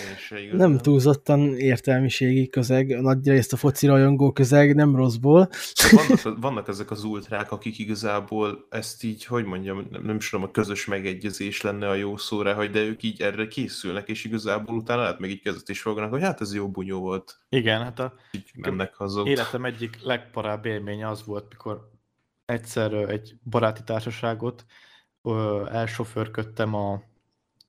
nem 0.51 0.77
túlzottan 0.77 1.55
értelmiségi 1.57 2.47
közeg, 2.47 3.01
nagy 3.01 3.27
részt 3.27 3.53
a 3.53 3.57
foci 3.57 3.87
rajongó 3.87 4.31
közeg, 4.31 4.75
nem 4.75 4.95
rosszból. 4.95 5.49
vannak, 5.91 6.41
vannak 6.41 6.67
ezek 6.67 6.91
az 6.91 7.03
ultrák, 7.03 7.51
akik 7.51 7.79
igazából 7.79 8.65
ezt 8.69 9.03
így, 9.03 9.25
hogy 9.25 9.45
mondjam, 9.45 9.87
nem, 9.91 10.03
nem 10.03 10.15
is 10.15 10.29
tudom, 10.29 10.45
a 10.45 10.51
közös 10.51 10.85
megegyezés 10.85 11.61
lenne 11.61 11.89
a 11.89 11.95
jó 11.95 12.17
szó 12.17 12.41
rá, 12.41 12.53
hogy 12.53 12.69
de 12.69 12.79
ők 12.79 13.03
így 13.03 13.21
erre 13.21 13.47
készülnek, 13.47 14.09
és 14.09 14.23
igazából 14.23 14.75
utána 14.75 15.01
lehet 15.01 15.19
meg 15.19 15.29
így 15.29 15.41
kezdet 15.41 15.69
is 15.69 15.81
fognak, 15.81 16.09
hogy 16.09 16.21
hát 16.21 16.41
ez 16.41 16.53
jó 16.53 16.69
bunyó 16.69 16.99
volt, 16.99 17.39
Igen, 17.49 17.81
hát 17.81 17.99
a 17.99 18.13
így 18.31 18.51
mennek 18.55 18.95
haza. 18.95 19.23
Életem 19.25 19.65
egyik 19.65 19.97
legparább 20.01 20.65
élménye 20.65 21.09
az 21.09 21.25
volt, 21.25 21.45
mikor 21.49 21.89
egyszer 22.45 22.93
egy 22.93 23.35
baráti 23.43 23.83
társaságot 23.83 24.65
elsofőrködtem 25.71 26.73
a, 26.73 27.01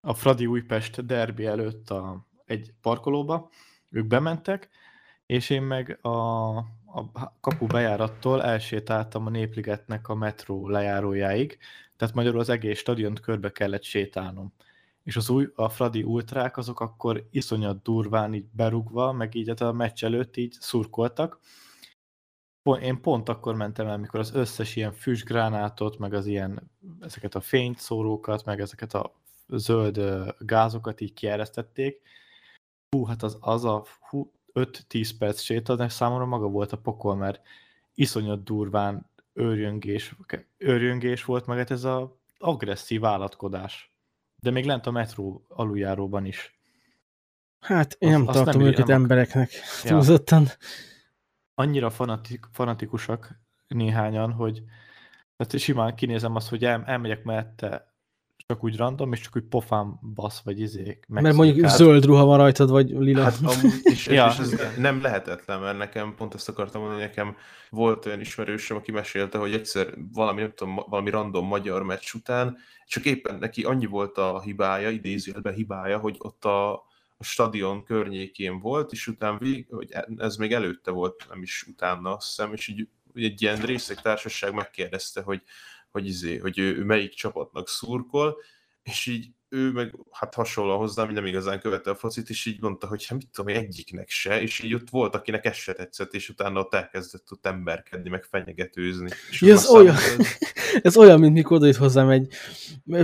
a 0.07 0.15
Fradi 0.15 0.47
Újpest 0.47 1.07
derbi 1.07 1.47
előtt 1.47 1.91
a, 1.91 2.27
egy 2.45 2.73
parkolóba, 2.81 3.51
ők 3.91 4.07
bementek, 4.07 4.69
és 5.27 5.51
én 5.51 5.63
meg 5.63 5.99
a, 6.03 6.57
a 6.57 7.33
kapu 7.41 7.67
bejárattól 7.67 8.43
elsétáltam 8.43 9.27
a 9.27 9.31
Népligetnek 9.31 10.09
a 10.09 10.15
metró 10.15 10.69
lejárójáig, 10.69 11.59
tehát 11.97 12.15
magyarul 12.15 12.41
az 12.41 12.49
egész 12.49 12.79
stadiont 12.79 13.21
körbe 13.21 13.53
kellett 13.53 13.83
sétálnom. 13.83 14.53
És 15.03 15.17
az 15.17 15.31
új, 15.31 15.49
a 15.55 15.69
Fradi 15.69 16.03
ultrák 16.03 16.57
azok 16.57 16.81
akkor 16.81 17.27
iszonyat 17.31 17.83
durván 17.83 18.35
így 18.35 18.47
berugva, 18.51 19.13
meg 19.13 19.35
így 19.35 19.49
hát 19.49 19.61
a 19.61 19.73
meccs 19.73 20.05
előtt 20.05 20.37
így 20.37 20.57
szurkoltak. 20.61 21.41
Én 22.81 23.01
pont 23.01 23.29
akkor 23.29 23.55
mentem 23.55 23.87
el, 23.87 23.99
mikor 23.99 24.21
az 24.21 24.35
összes 24.35 24.77
ilyen 24.77 24.93
füstgránátot, 24.93 25.99
meg 25.99 26.15
az 26.15 26.27
ilyen, 26.27 26.71
ezeket 27.01 27.35
a 27.35 27.41
fényszórókat, 27.41 28.45
meg 28.45 28.61
ezeket 28.61 28.95
a 28.95 29.25
zöld 29.49 30.01
gázokat 30.39 31.01
így 31.01 31.13
kieresztették. 31.13 32.01
Hú, 32.91 33.05
hát 33.05 33.23
az, 33.23 33.37
az 33.41 33.65
a 33.65 33.85
hú, 34.01 34.33
5-10 34.55 35.11
perc 35.19 35.41
séta, 35.41 35.89
számomra 35.89 36.25
maga 36.27 36.49
volt 36.49 36.73
a 36.73 36.79
pokol, 36.79 37.17
mert 37.17 37.41
iszonyat 37.95 38.45
durván 38.45 39.11
őrjöngés, 39.33 40.15
őrjöngés 40.57 41.25
volt, 41.25 41.47
meg 41.47 41.59
hát 41.59 41.71
ez 41.71 41.85
a 41.85 42.17
agresszív 42.39 43.05
állatkodás. 43.05 43.91
De 44.43 44.51
még 44.51 44.65
lent 44.65 44.87
a 44.87 44.91
metró 44.91 45.45
aluljáróban 45.49 46.25
is. 46.25 46.59
Hát 47.61 47.97
én 47.99 48.09
Azt- 48.09 48.19
nem 48.19 48.29
azt 48.29 48.37
tartom 48.45 48.61
nem- 48.63 48.71
őket 48.71 48.87
nem 48.87 49.01
embereknek 49.03 49.51
Ja. 49.83 49.91
túlzottan. 49.91 50.47
Annyira 51.55 51.91
fanatik, 51.91 52.47
fanatikusak 52.53 53.41
néhányan, 53.69 54.33
hogy 54.33 54.63
tehát 55.37 55.59
simán 55.59 55.95
kinézem 55.95 56.35
azt, 56.35 56.49
hogy 56.49 56.65
el, 56.65 56.85
elmegyek 56.85 57.25
mellette 57.25 57.95
csak 58.47 58.65
úgy 58.65 58.77
random, 58.77 59.13
és 59.13 59.21
csak 59.21 59.37
úgy 59.37 59.45
pofán 59.45 59.99
basz, 60.15 60.41
vagy 60.41 60.61
izék. 60.61 61.05
Mert 61.09 61.37
mondjuk 61.37 61.69
zöld 61.69 62.05
ruha 62.05 62.25
van 62.25 62.37
rajtad, 62.37 62.71
vagy 62.71 62.91
lila. 62.91 63.23
Hát 63.23 63.39
amúgy, 63.43 63.81
és, 63.83 64.07
Ja, 64.07 64.27
és 64.27 64.39
ez 64.39 64.55
nem 64.79 65.01
lehetetlen, 65.03 65.61
mert 65.61 65.79
nekem 65.79 66.15
pont 66.15 66.35
ezt 66.35 66.49
akartam 66.49 66.81
mondani, 66.81 67.03
nekem 67.03 67.37
volt 67.71 68.07
olyan 68.07 68.21
ismerősöm, 68.21 68.77
aki 68.77 68.91
mesélte, 68.91 69.39
hogy 69.39 69.53
egyszer 69.53 69.95
valami, 70.13 70.41
nem 70.41 70.53
tudom, 70.55 70.75
valami 70.75 71.11
random 71.11 71.47
magyar 71.47 71.83
meccs 71.83 72.15
után, 72.15 72.57
csak 72.87 73.05
éppen 73.05 73.39
neki 73.39 73.63
annyi 73.63 73.87
volt 73.87 74.19
a 74.19 74.41
hibája, 74.41 74.91
idézőjelben 74.91 75.55
hibája, 75.55 75.99
hogy 75.99 76.17
ott 76.19 76.45
a, 76.45 76.73
a 77.17 77.25
stadion 77.25 77.85
környékén 77.85 78.61
volt, 78.61 78.93
és 78.93 79.07
utána 79.07 79.39
vég, 79.39 79.67
hogy 79.71 79.95
ez 80.17 80.37
még 80.37 80.53
előtte 80.53 80.91
volt, 80.91 81.27
nem 81.29 81.43
is 81.43 81.67
utána 81.69 82.17
azt 82.17 82.27
hiszem, 82.27 82.53
és 82.53 82.69
így 82.69 82.89
egy 83.15 83.43
ilyen 83.43 83.61
részlektársaság 83.61 84.55
megkérdezte, 84.55 85.23
hogy, 85.23 85.43
hogy, 85.91 86.07
izé, 86.07 86.37
hogy 86.37 86.59
ő, 86.59 86.77
ő 86.77 86.85
melyik 86.85 87.15
csapatnak 87.15 87.69
szurkol, 87.69 88.37
és 88.83 89.07
így 89.07 89.31
ő 89.49 89.71
meg 89.73 89.95
hát 90.11 90.35
hasonlóan 90.35 90.79
hozzám, 90.79 91.13
nem 91.13 91.27
igazán 91.27 91.61
követte 91.61 91.91
a 91.91 91.95
focit, 91.95 92.29
és 92.29 92.47
így 92.47 92.61
mondta, 92.61 92.87
hogy 92.87 93.07
hát 93.07 93.19
mit 93.19 93.29
tudom 93.31 93.55
én, 93.55 93.57
egyiknek 93.61 94.09
se, 94.09 94.41
és 94.43 94.61
így 94.63 94.75
ott 94.75 94.91
volt, 94.91 95.15
akinek 95.15 95.45
ez 95.45 95.57
se 95.57 95.73
tetszett, 95.73 96.15
és 96.15 96.29
utána 96.29 96.61
ott 96.61 96.75
elkezdett 96.75 97.33
ott 97.33 97.47
emberkedni, 97.47 98.09
meg 98.09 98.25
fenyegetőzni. 98.25 99.09
És 99.31 99.41
Ja, 99.41 99.53
ez 99.53 99.69
olyan- 99.69 99.95
ez- 99.97 100.39
Ez 100.83 100.97
olyan, 100.97 101.21
mint 101.21 101.33
mikor 101.33 101.57
odajött 101.57 101.77
hozzám 101.77 102.09
egy, 102.09 102.35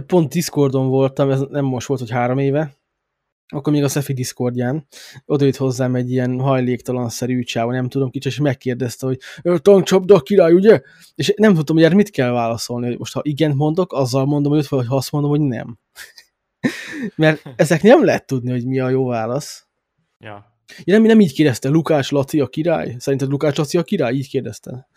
pont 0.06 0.32
Discordon 0.32 0.88
voltam, 0.88 1.30
ez 1.30 1.40
nem 1.40 1.64
most 1.64 1.86
volt, 1.86 2.00
hogy 2.00 2.10
három 2.10 2.38
éve, 2.38 2.76
akkor 3.52 3.72
még 3.72 3.84
a 3.84 3.88
Szefi 3.88 4.12
Discordján, 4.12 4.86
odajött 5.26 5.56
hozzám 5.56 5.94
egy 5.94 6.10
ilyen 6.10 6.40
hajléktalanszerű 6.40 7.42
csáva, 7.42 7.72
nem 7.72 7.88
tudom 7.88 8.10
kicsit, 8.10 8.32
és 8.32 8.38
megkérdezte, 8.38 9.06
hogy 9.06 9.18
"Ö, 9.42 9.58
tankcsapda 9.58 10.14
a 10.14 10.20
király, 10.20 10.52
ugye? 10.52 10.80
És 11.14 11.32
nem 11.36 11.54
tudtam, 11.54 11.76
hogy 11.76 11.84
erre 11.84 11.94
mit 11.94 12.10
kell 12.10 12.30
válaszolni, 12.30 12.86
hogy 12.86 12.98
most 12.98 13.12
ha 13.12 13.20
igen 13.24 13.56
mondok, 13.56 13.92
azzal 13.92 14.24
mondom, 14.26 14.52
hogy 14.52 14.66
vagy 14.68 14.86
ha 14.86 14.96
azt 14.96 15.12
mondom, 15.12 15.30
hogy 15.30 15.40
nem. 15.40 15.78
Mert 17.16 17.42
ezek 17.56 17.82
nem 17.82 18.04
lehet 18.04 18.26
tudni, 18.26 18.50
hogy 18.50 18.66
mi 18.66 18.78
a 18.80 18.88
jó 18.88 19.06
válasz. 19.06 19.66
Ja. 20.18 20.50
Ja, 20.84 20.94
nem, 20.94 21.02
nem 21.02 21.20
így 21.20 21.32
kérdezte, 21.32 21.68
Lukács 21.68 22.10
Laci 22.10 22.40
a 22.40 22.46
király? 22.46 22.94
Szerinted 22.98 23.28
Lukács 23.28 23.56
Laci 23.56 23.78
a 23.78 23.82
király? 23.82 24.14
Így 24.14 24.28
kérdezte. 24.28 24.88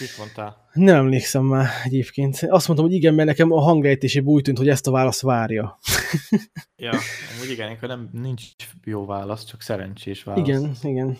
Mit 0.00 0.18
mondtál? 0.18 0.68
Nem 0.72 0.96
emlékszem 0.96 1.44
már 1.44 1.68
egyébként. 1.84 2.34
Azt 2.34 2.66
mondtam, 2.66 2.88
hogy 2.88 2.96
igen, 2.96 3.14
mert 3.14 3.28
nekem 3.28 3.52
a 3.52 3.60
hangrejtésében 3.60 4.32
úgy 4.32 4.42
tűnt, 4.42 4.58
hogy 4.58 4.68
ezt 4.68 4.86
a 4.86 4.90
választ 4.90 5.20
várja. 5.20 5.78
Ja, 6.78 6.90
amúgy 6.90 7.50
igen, 7.50 7.70
akkor 7.70 7.88
nem, 7.88 8.08
nincs 8.12 8.42
jó 8.84 9.06
válasz, 9.06 9.44
csak 9.44 9.62
szerencsés 9.62 10.22
válasz. 10.22 10.48
Igen, 10.48 10.76
igen. 10.82 11.18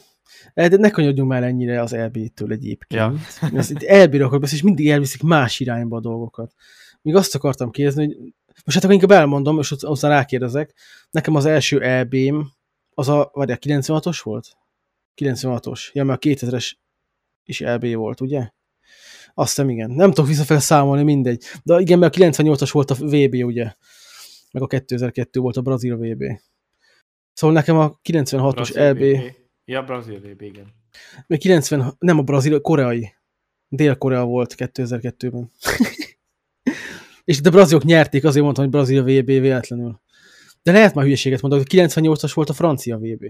De 0.54 0.76
ne 0.76 0.90
kanyodjunk 0.90 1.30
már 1.30 1.42
ennyire 1.42 1.80
az 1.80 1.92
LB-től 1.92 2.52
egyébként. 2.52 3.00
Ja. 3.00 3.14
Ezt 3.58 3.70
itt 3.70 3.78
beszélni, 3.78 4.38
és 4.40 4.62
mindig 4.62 4.90
elviszik 4.90 5.22
más 5.22 5.60
irányba 5.60 5.96
a 5.96 6.00
dolgokat. 6.00 6.54
Még 7.02 7.14
azt 7.14 7.34
akartam 7.34 7.70
kérdezni, 7.70 8.04
hogy 8.04 8.16
most 8.64 8.76
hát 8.76 8.84
akkor 8.84 8.92
inkább 8.92 9.10
elmondom, 9.10 9.58
és 9.58 9.74
aztán 9.78 10.10
rákérdezek. 10.10 10.74
Nekem 11.10 11.34
az 11.34 11.44
első 11.44 12.00
LB-m, 12.00 12.40
az 12.90 13.08
a, 13.08 13.30
vagy 13.32 13.50
a 13.50 13.56
96-os 13.56 14.20
volt? 14.22 14.56
96-os. 15.16 15.92
Ja, 15.92 16.04
mert 16.04 16.24
a 16.24 16.28
2000-es 16.28 16.72
is 17.44 17.60
LB 17.60 17.94
volt, 17.94 18.20
ugye? 18.20 18.50
Azt 19.38 19.48
hiszem, 19.48 19.70
igen. 19.70 19.90
Nem 19.90 20.08
tudok 20.08 20.26
visszafele 20.26 20.60
számolni, 20.60 21.02
mindegy. 21.02 21.44
De 21.62 21.78
igen, 21.78 21.98
mert 21.98 22.16
a 22.16 22.18
98-as 22.18 22.68
volt 22.72 22.90
a 22.90 22.94
VB, 22.94 23.34
ugye? 23.44 23.72
Meg 24.52 24.62
a 24.62 24.66
2002 24.66 25.38
volt 25.40 25.56
a 25.56 25.60
Brazil 25.60 25.96
VB. 25.96 26.22
Szóval 27.32 27.56
nekem 27.56 27.76
a 27.78 28.00
96-os 28.08 28.52
Brazil 28.54 28.90
LB... 28.90 28.98
VB. 28.98 29.34
Ja, 29.64 29.82
Brazil 29.82 30.20
VB, 30.20 30.42
igen. 30.42 30.74
Még 31.26 31.38
90, 31.38 31.94
nem 31.98 32.18
a 32.18 32.22
brazil, 32.22 32.54
a 32.54 32.60
koreai. 32.60 33.14
Dél-Korea 33.68 34.24
volt 34.24 34.54
2002-ben. 34.56 35.50
És 37.24 37.40
de 37.40 37.50
brazilok 37.50 37.84
nyerték, 37.84 38.24
azért 38.24 38.44
mondtam, 38.44 38.64
hogy 38.64 38.72
brazil 38.72 39.02
VB 39.02 39.26
véletlenül. 39.26 40.00
De 40.62 40.72
lehet 40.72 40.94
már 40.94 41.04
hülyeséget 41.04 41.42
mondok, 41.42 41.60
hogy 41.60 41.80
98-as 41.80 42.30
volt 42.34 42.48
a 42.48 42.52
francia 42.52 42.98
VB. 42.98 43.24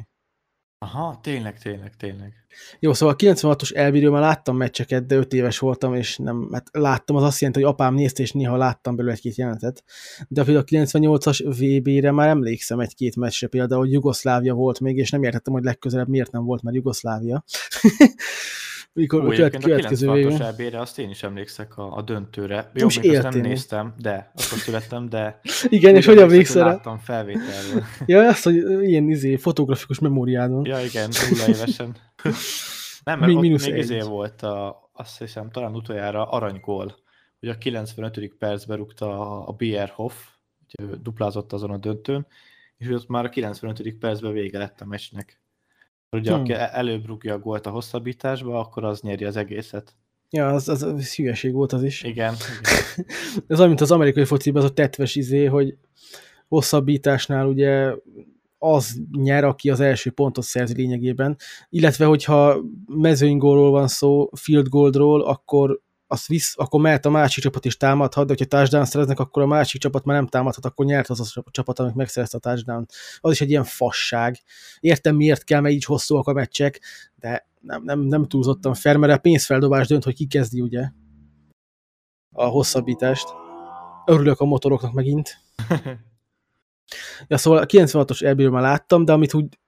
Aha, 0.78 1.18
tényleg, 1.22 1.58
tényleg, 1.58 1.96
tényleg. 1.96 2.32
Jó, 2.78 2.92
szóval 2.92 3.14
a 3.14 3.24
96-os 3.24 3.76
elvidről 3.76 4.10
már 4.10 4.20
láttam 4.20 4.56
meccseket, 4.56 5.06
de 5.06 5.14
5 5.16 5.32
éves 5.32 5.58
voltam, 5.58 5.94
és 5.94 6.16
nem, 6.16 6.48
hát 6.52 6.68
láttam, 6.72 7.16
az 7.16 7.22
azt 7.22 7.40
jelenti, 7.40 7.62
hogy 7.62 7.72
apám 7.72 7.94
nézte, 7.94 8.22
és 8.22 8.32
néha 8.32 8.56
láttam 8.56 8.96
belőle 8.96 9.14
egy-két 9.14 9.36
jelenetet. 9.36 9.84
De 10.28 10.44
például 10.44 10.64
a 10.68 10.84
98-as 10.84 11.56
VB-re 11.58 12.10
már 12.10 12.28
emlékszem 12.28 12.80
egy-két 12.80 13.16
meccsre, 13.16 13.46
például, 13.46 13.80
hogy 13.80 13.92
Jugoszlávia 13.92 14.54
volt 14.54 14.80
még, 14.80 14.96
és 14.96 15.10
nem 15.10 15.22
értettem, 15.22 15.52
hogy 15.52 15.64
legközelebb 15.64 16.08
miért 16.08 16.32
nem 16.32 16.44
volt 16.44 16.62
már 16.62 16.74
Jugoszlávia. 16.74 17.44
Mikor 18.96 19.20
Ó, 19.20 19.26
a 19.26 19.28
követ, 19.28 19.38
egyébként 19.38 19.64
a 19.64 19.66
következő 19.66 20.08
96-os 20.08 20.34
VB. 20.36 20.60
EB-re 20.60 20.80
azt 20.80 20.98
én 20.98 21.10
is 21.10 21.22
emlékszek 21.22 21.78
a, 21.78 21.96
a 21.96 22.02
döntőre. 22.02 22.70
Jó, 22.74 22.86
még 23.02 23.16
azt 23.16 23.22
nem 23.30 23.40
néztem, 23.40 23.94
de 23.98 24.30
akkor 24.32 24.58
születtem, 24.58 25.08
de 25.08 25.40
Igen, 25.68 25.96
és 25.96 26.06
hogy 26.06 26.18
emlékszem, 26.18 26.30
emlékszel 26.30 26.64
rá? 26.64 26.70
Láttam 26.70 26.98
felvételről. 26.98 27.84
Ja, 28.06 28.28
azt, 28.28 28.44
hogy 28.44 28.54
ilyen 28.82 29.08
izé, 29.08 29.36
fotografikus 29.36 29.98
memóriádon. 29.98 30.64
Ja, 30.64 30.80
igen, 30.80 31.10
nulla 31.30 31.46
évesen. 31.48 31.96
Nem, 33.04 33.18
mert 33.18 33.32
Mi- 33.32 33.52
ott 33.54 33.64
még 33.64 33.72
egy. 33.72 33.78
izé 33.78 34.00
volt, 34.00 34.42
a, 34.42 34.88
azt 34.92 35.18
hiszem, 35.18 35.50
talán 35.50 35.74
utoljára 35.74 36.28
aranygól. 36.28 36.96
Ugye 37.40 37.52
a 37.52 37.58
95. 37.58 38.34
percben 38.38 38.76
rúgta 38.76 39.20
a, 39.20 39.48
a 39.48 39.52
Bierhoff, 39.52 40.14
duplázott 41.02 41.52
azon 41.52 41.70
a 41.70 41.76
döntőn, 41.76 42.26
és 42.76 42.88
ott 42.88 43.08
már 43.08 43.24
a 43.24 43.28
95. 43.28 43.98
percben 43.98 44.32
vége 44.32 44.58
lett 44.58 44.80
a 44.80 44.84
meccsnek. 44.84 45.40
Ugye, 46.10 46.30
Hmm. 46.32 46.40
aki 46.40 46.52
e- 46.52 46.70
előbb 46.72 47.06
rúgja 47.06 47.34
a 47.34 47.38
gólt 47.38 47.66
a 47.66 47.70
hosszabbításba, 47.70 48.58
akkor 48.58 48.84
az 48.84 49.00
nyeri 49.00 49.24
az 49.24 49.36
egészet. 49.36 49.94
Ja, 50.30 50.48
az, 50.48 50.68
az, 50.68 50.82
az 50.82 51.14
hülyeség 51.14 51.52
volt 51.52 51.72
az 51.72 51.82
is. 51.82 52.02
Igen, 52.02 52.34
igen. 52.34 53.06
Ez 53.48 53.56
olyan, 53.56 53.68
mint 53.68 53.80
az 53.80 53.90
amerikai 53.90 54.24
fociban, 54.24 54.62
az 54.62 54.70
a 54.70 54.72
tetves 54.72 55.14
izé, 55.14 55.44
hogy 55.44 55.76
hosszabbításnál 56.48 57.46
ugye 57.46 57.92
az 58.58 59.00
nyer, 59.12 59.44
aki 59.44 59.70
az 59.70 59.80
első 59.80 60.10
pontot 60.10 60.44
szerzi 60.44 60.74
lényegében, 60.74 61.36
illetve 61.68 62.04
hogyha 62.04 62.60
mezőnygólról 62.86 63.70
van 63.70 63.88
szó, 63.88 64.30
field 64.32 64.68
goalról, 64.68 65.22
akkor 65.22 65.80
azt 66.06 66.26
visz, 66.26 66.54
akkor 66.56 66.80
mehet 66.80 67.06
a 67.06 67.10
másik 67.10 67.42
csapat 67.42 67.64
is 67.64 67.76
támadhat, 67.76 68.26
de 68.26 68.32
hogyha 68.32 68.56
touchdown 68.56 68.84
szereznek, 68.84 69.18
akkor 69.18 69.42
a 69.42 69.46
másik 69.46 69.80
csapat 69.80 70.04
már 70.04 70.16
nem 70.16 70.26
támadhat, 70.26 70.64
akkor 70.64 70.86
nyert 70.86 71.08
az 71.08 71.32
a 71.34 71.42
csapat, 71.50 71.78
amik 71.78 71.94
megszerezte 71.94 72.36
a 72.36 72.40
touchdown. 72.40 72.86
Az 73.20 73.32
is 73.32 73.40
egy 73.40 73.50
ilyen 73.50 73.64
fasság. 73.64 74.38
Értem, 74.80 75.16
miért 75.16 75.44
kell, 75.44 75.60
mert 75.60 75.74
így 75.74 75.84
hosszúak 75.84 76.26
a 76.26 76.32
meccsek, 76.32 76.80
de 77.14 77.48
nem, 77.60 77.82
nem, 77.82 78.00
nem 78.00 78.24
túlzottan 78.24 78.74
fair, 78.74 78.96
mert 78.96 79.12
a 79.12 79.18
pénzfeldobás 79.18 79.86
dönt, 79.86 80.04
hogy 80.04 80.14
ki 80.14 80.26
kezdi, 80.26 80.60
ugye? 80.60 80.90
A 82.32 82.44
hosszabbítást. 82.44 83.26
Örülök 84.04 84.40
a 84.40 84.44
motoroknak 84.44 84.92
megint. 84.92 85.36
Ja, 87.26 87.36
szóval 87.36 87.58
a 87.58 87.66
96-os 87.66 88.22
ebből 88.22 88.50
már 88.50 88.62
láttam, 88.62 89.04
de 89.04 89.12
amit 89.12 89.34
úgy 89.34 89.58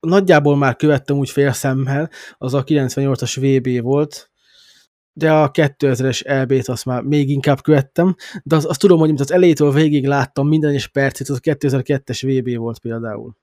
nagyjából 0.00 0.56
már 0.56 0.76
követtem 0.76 1.16
úgy 1.16 1.30
fél 1.30 1.52
szemmel, 1.52 2.10
az 2.38 2.54
a 2.54 2.64
98-as 2.64 3.36
VB 3.40 3.82
volt, 3.82 4.30
de 5.18 5.32
a 5.32 5.50
2000-es 5.50 6.42
LB-t 6.42 6.68
azt 6.68 6.84
már 6.84 7.02
még 7.02 7.30
inkább 7.30 7.60
követtem, 7.60 8.14
de 8.42 8.56
azt, 8.56 8.66
azt 8.66 8.80
tudom, 8.80 8.98
hogy 8.98 9.08
mint 9.08 9.20
az 9.20 9.32
elejétől 9.32 9.72
végig 9.72 10.06
láttam 10.06 10.48
minden 10.48 10.70
egyes 10.70 10.88
percét, 10.88 11.28
az 11.28 11.36
a 11.36 11.52
2002-es 11.52 12.40
VB 12.40 12.56
volt 12.56 12.78
például. 12.78 13.36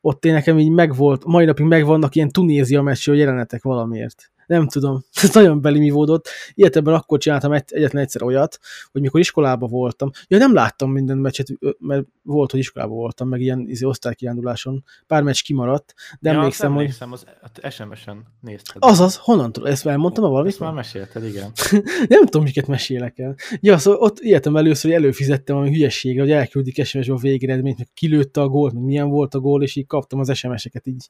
Ott 0.00 0.24
én 0.24 0.32
nekem 0.32 0.58
így 0.58 0.70
megvolt, 0.70 1.24
mai 1.24 1.44
napig 1.44 1.66
megvannak 1.66 2.14
ilyen 2.14 2.28
Tunézia 2.28 2.82
meccsről 2.82 3.16
jelenetek 3.16 3.62
valamiért. 3.62 4.32
Nem 4.46 4.68
tudom, 4.68 5.04
ez 5.22 5.34
nagyon 5.34 5.60
belimivódott. 5.60 6.28
Ilyetebben 6.54 6.94
akkor 6.94 7.18
csináltam 7.18 7.52
egy, 7.52 7.64
egyetlen 7.66 8.02
egyszer 8.02 8.22
olyat, 8.22 8.58
hogy 8.92 9.00
mikor 9.00 9.20
iskolában 9.20 9.70
voltam, 9.70 10.10
ja 10.28 10.38
nem 10.38 10.54
láttam 10.54 10.90
minden 10.92 11.18
meccset, 11.18 11.48
mert 11.78 12.04
volt, 12.22 12.50
hogy 12.50 12.60
iskolában 12.60 12.96
voltam, 12.96 13.28
meg 13.28 13.40
ilyen 13.40 13.64
izé, 13.68 13.84
osztálykiránduláson, 13.84 14.84
pár 15.06 15.22
meccs 15.22 15.42
kimaradt, 15.42 15.94
de 16.20 16.30
ja, 16.30 16.36
emlékszem, 16.36 16.72
hogy 16.72 16.80
emlékszem, 16.80 17.12
az, 17.12 17.24
az 17.42 17.72
SMS-en 17.72 18.26
nézted. 18.40 18.76
azaz, 18.78 19.16
honnan 19.16 19.52
tudom, 19.52 19.70
ezt 19.70 19.86
elmondtam 19.86 20.24
a 20.24 20.28
valamit? 20.28 20.50
Ezt 20.50 20.60
már 20.60 20.72
mesélted, 20.72 21.24
igen. 21.24 21.52
Nem 22.08 22.24
tudom, 22.24 22.42
miket 22.42 22.66
mesélek 22.66 23.18
el. 23.18 23.34
Ja, 23.60 23.78
szóval 23.78 24.00
ott 24.00 24.20
ilyetem 24.20 24.56
először, 24.56 24.90
hogy 24.90 25.02
előfizettem 25.02 25.56
valami 25.56 25.74
hülyességre, 25.74 26.20
hogy 26.20 26.30
elküldik 26.30 26.84
SMS-be 26.84 27.12
a 27.14 27.16
végeredményt, 27.16 27.78
meg 27.78 27.88
kilőtte 27.94 28.40
a 28.40 28.48
gólt, 28.48 28.72
meg 28.72 28.82
milyen 28.82 29.08
volt 29.08 29.34
a 29.34 29.40
gól, 29.40 29.62
és 29.62 29.76
így 29.76 29.86
kaptam 29.86 30.18
az 30.18 30.36
SMS-eket 30.36 30.86
így 30.86 31.08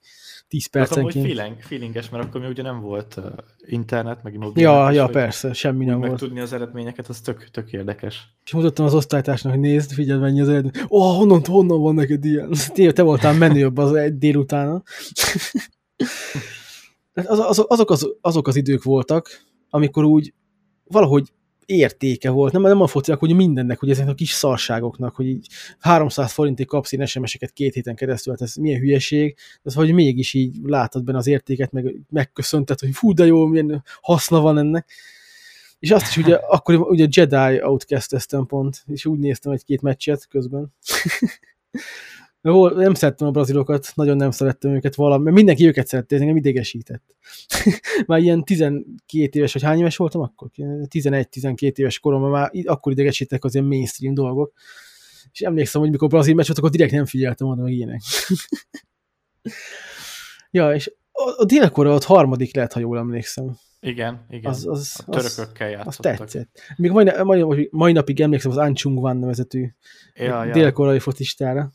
10 0.49 0.69
Az 0.73 0.97
amúgy 0.97 1.13
percenként. 1.13 1.27
feeling, 1.27 1.63
feelinges, 1.63 2.09
mert 2.09 2.25
akkor 2.25 2.41
mi 2.41 2.47
ugye 2.47 2.63
nem 2.63 2.81
volt 2.81 3.21
internet, 3.67 4.23
meg 4.23 4.39
mobil. 4.39 4.63
Ja, 4.63 4.91
ja, 4.91 5.07
persze, 5.07 5.53
semmi 5.53 5.85
nem 5.85 5.99
volt. 5.99 6.11
megtudni 6.11 6.41
az 6.41 6.53
eredményeket, 6.53 7.09
az 7.09 7.21
tök, 7.21 7.51
tök 7.51 7.73
érdekes. 7.73 8.29
És 8.45 8.53
mutattam 8.53 8.85
az 8.85 8.95
osztálytársnak, 8.95 9.53
hogy 9.53 9.61
nézd, 9.61 9.93
figyeld 9.93 10.21
mennyi 10.21 10.41
az 10.41 10.49
eredmény. 10.49 10.73
Ó, 10.83 10.99
oh, 10.99 11.17
honnan, 11.17 11.41
honnan 11.45 11.81
van 11.81 11.95
neked 11.95 12.25
ilyen? 12.25 12.53
Tényleg, 12.75 12.95
te 12.95 13.03
voltál 13.03 13.35
menőbb 13.35 13.77
az 13.77 13.93
egy 13.93 14.19
délutána. 14.19 14.83
Hát 17.15 17.27
az, 17.27 17.39
az, 17.39 17.65
azok, 17.69 17.91
az, 17.91 18.15
azok 18.21 18.49
az 18.49 18.57
idők 18.57 18.83
voltak, 18.83 19.29
amikor 19.71 20.05
úgy 20.05 20.35
valahogy 20.85 21.33
értéke 21.67 22.31
volt. 22.31 22.53
Nem, 22.53 22.63
nem 22.63 22.81
a 22.81 22.87
fociak, 22.87 23.19
hogy 23.19 23.35
mindennek, 23.35 23.79
hogy 23.79 23.91
ezeknek 23.91 24.13
a 24.13 24.17
kis 24.17 24.31
szarságoknak, 24.31 25.17
hogy 25.17 25.27
így 25.27 25.47
300 25.79 26.33
forintig 26.33 26.67
kapsz 26.67 26.93
ilyen 26.93 27.07
SMS-eket 27.07 27.53
két 27.53 27.75
héten 27.75 27.95
keresztül, 27.95 28.33
hát 28.33 28.43
ez 28.43 28.55
milyen 28.55 28.81
hülyeség, 28.81 29.37
ez 29.63 29.75
hogy 29.75 29.93
mégis 29.93 30.35
így 30.35 30.57
látod 30.63 31.05
benne 31.05 31.19
az 31.19 31.27
értéket, 31.27 31.73
meg 31.73 31.95
megköszönted, 32.11 32.81
hogy 32.81 32.91
fú, 32.93 33.13
de 33.13 33.27
jó, 33.27 33.47
milyen 33.47 33.85
haszna 34.01 34.41
van 34.41 34.59
ennek. 34.59 34.91
És 35.79 35.91
azt 35.91 36.07
is 36.09 36.17
ugye, 36.17 36.35
akkor 36.57 36.75
ugye 36.75 37.07
Jedi 37.11 37.63
outcast 37.63 38.37
pont, 38.47 38.83
és 38.87 39.07
úgy 39.07 39.19
néztem 39.19 39.53
egy-két 39.53 39.83
meccset 39.83 40.27
közben. 40.29 40.73
Nem 42.75 42.95
szerettem 42.95 43.27
a 43.27 43.31
brazilokat, 43.31 43.93
nagyon 43.95 44.17
nem 44.17 44.31
szerettem 44.31 44.75
őket 44.75 44.95
valami, 44.95 45.25
mert 45.25 45.37
mindenki 45.37 45.67
őket 45.67 45.87
szerette, 45.87 46.15
ez 46.15 46.21
engem 46.21 46.37
idegesített. 46.37 47.17
már 48.07 48.21
ilyen 48.21 48.45
12 48.45 48.85
éves, 49.33 49.53
vagy 49.53 49.63
hány 49.63 49.79
éves 49.79 49.97
voltam 49.97 50.21
akkor? 50.21 50.51
11-12 50.55 51.77
éves 51.77 51.99
koromban 51.99 52.31
már 52.31 52.51
akkor 52.65 52.93
idegesítettek 52.93 53.45
az 53.45 53.55
ilyen 53.55 53.67
mainstream 53.67 54.15
dolgok. 54.15 54.53
És 55.33 55.41
emlékszem, 55.41 55.81
hogy 55.81 55.91
mikor 55.91 56.09
brazil 56.09 56.35
meccs 56.35 56.47
volt, 56.47 56.59
akkor 56.59 56.71
direkt 56.71 56.93
nem 56.93 57.07
figyeltem 57.07 57.49
oda, 57.49 57.63
meg 57.63 57.73
ilyenek. 57.73 58.01
ja, 60.51 60.75
és 60.75 60.93
a, 61.25 61.35
a 61.37 61.45
délkora 61.45 61.95
ott 61.95 62.05
harmadik 62.05 62.55
lehet, 62.55 62.73
ha 62.73 62.81
jól 62.81 62.99
emlékszem. 62.99 63.57
Igen, 63.81 64.27
igen. 64.29 64.51
Az, 64.51 64.67
az, 64.67 65.05
a 65.07 65.11
törökökkel 65.11 65.67
az, 65.67 65.73
játszottak. 65.73 66.13
az 66.13 66.19
tetszett. 66.19 66.61
Még 66.77 66.91
mai, 66.91 67.11
mai, 67.23 67.69
mai 67.71 67.93
napig 67.93 68.21
emlékszem 68.21 68.51
az 68.51 68.57
Anchung 68.57 69.01
Van 69.01 69.17
nevezetű 69.17 69.69
Ja, 70.15 70.45
ja. 70.45 70.53
délkorai 70.53 70.99
focistára. 70.99 71.71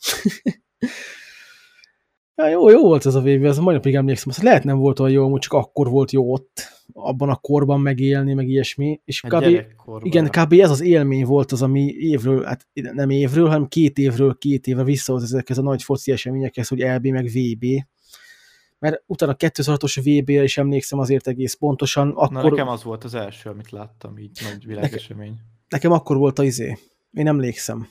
ja, 2.36 2.48
jó, 2.48 2.70
jó 2.70 2.82
volt 2.82 3.06
ez 3.06 3.16
a 3.16 3.22
VB, 3.22 3.44
az 3.44 3.58
mai 3.58 3.74
napig 3.74 3.96
emlékszem. 3.96 4.30
Azt 4.30 4.42
lehet 4.42 4.64
nem 4.64 4.78
volt 4.78 5.00
olyan 5.00 5.12
jó, 5.12 5.32
hogy 5.32 5.40
csak 5.40 5.54
akkor 5.54 5.90
volt 5.90 6.12
jó 6.12 6.32
ott, 6.32 6.80
abban 6.94 7.30
a 7.30 7.36
korban 7.36 7.82
megélni, 7.82 8.34
meg 8.34 8.48
ilyesmi. 8.48 9.02
És 9.06 9.22
kb. 9.22 9.66
Igen, 10.00 10.30
kb. 10.30 10.54
ez 10.54 10.70
az 10.70 10.82
élmény 10.82 11.26
volt 11.26 11.52
az, 11.52 11.62
ami 11.62 11.86
évről, 11.86 12.44
hát 12.44 12.68
nem 12.74 13.10
évről, 13.10 13.48
hanem 13.48 13.68
két 13.68 13.98
évről, 13.98 14.38
két 14.38 14.68
évre 14.68 14.84
visszahoz 14.84 15.24
ezekhez 15.24 15.58
a 15.58 15.62
nagy 15.62 15.84
foci 15.84 16.12
eseményekhez, 16.12 16.68
hogy 16.68 16.80
LB 16.80 17.06
meg 17.06 17.26
VB. 17.26 17.66
Mert 18.80 19.04
utána 19.06 19.36
2006-os 19.38 20.00
VB-re 20.04 20.44
is 20.44 20.58
emlékszem 20.58 21.00
azért 21.00 21.28
egész 21.28 21.54
pontosan. 21.54 22.08
Na, 22.08 22.14
Akkor, 22.14 22.52
nekem 22.52 22.68
az 22.68 22.84
volt 22.84 23.04
az 23.04 23.14
első, 23.14 23.50
amit 23.50 23.70
láttam, 23.70 24.18
így 24.18 24.40
nagy 24.50 24.66
világesemény. 24.66 25.36
nekem 25.70 25.92
akkor 25.92 26.18
volt 26.18 26.40
a 26.40 26.44
izé. 26.44 26.78
Én 27.12 27.28
emlékszem. 27.28 27.88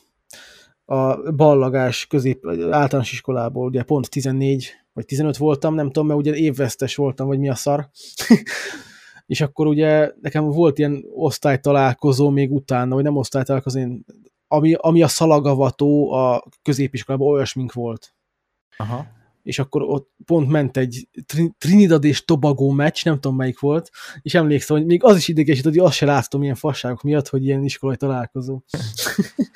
A 0.84 1.32
ballagás 1.32 2.06
közép 2.06 2.46
általános 2.70 3.12
iskolából, 3.12 3.66
ugye 3.66 3.82
pont 3.82 4.10
14 4.10 4.72
vagy 4.92 5.06
15 5.06 5.36
voltam, 5.36 5.74
nem 5.74 5.86
tudom, 5.86 6.06
mert 6.06 6.18
ugye 6.18 6.34
évvesztes 6.34 6.96
voltam, 6.96 7.26
vagy 7.26 7.38
mi 7.38 7.48
a 7.48 7.54
szar. 7.54 7.88
és 9.26 9.40
akkor 9.40 9.66
ugye 9.66 10.12
nekem 10.20 10.44
volt 10.44 10.78
ilyen 10.78 11.04
osztálytalálkozó 11.14 12.30
még 12.30 12.52
utána, 12.52 12.94
vagy 12.94 13.04
nem 13.04 13.16
osztálytalálkozó, 13.16 13.78
én, 13.78 14.04
ami, 14.48 14.74
ami 14.74 15.02
a 15.02 15.08
szalagavató 15.08 16.12
a 16.12 16.42
középiskolában 16.62 17.28
olyasmink 17.28 17.72
volt. 17.72 18.14
Aha. 18.76 19.06
És 19.48 19.58
akkor 19.58 19.82
ott 19.82 20.10
pont 20.24 20.48
ment 20.48 20.76
egy 20.76 21.08
Trin- 21.26 21.54
Trinidad 21.58 22.04
és 22.04 22.24
Tobago 22.24 22.70
meccs, 22.70 23.04
nem 23.04 23.14
tudom 23.14 23.36
melyik 23.36 23.60
volt, 23.60 23.90
és 24.22 24.34
emlékszem, 24.34 24.76
hogy 24.76 24.86
még 24.86 25.04
az 25.04 25.16
is 25.16 25.28
idegesített, 25.28 25.72
hogy 25.72 25.84
azt 25.84 25.96
se 25.96 26.06
láttam 26.06 26.42
ilyen 26.42 26.54
fasságok 26.54 27.02
miatt, 27.02 27.28
hogy 27.28 27.44
ilyen 27.44 27.64
iskolai 27.64 27.96
találkozó. 27.96 28.60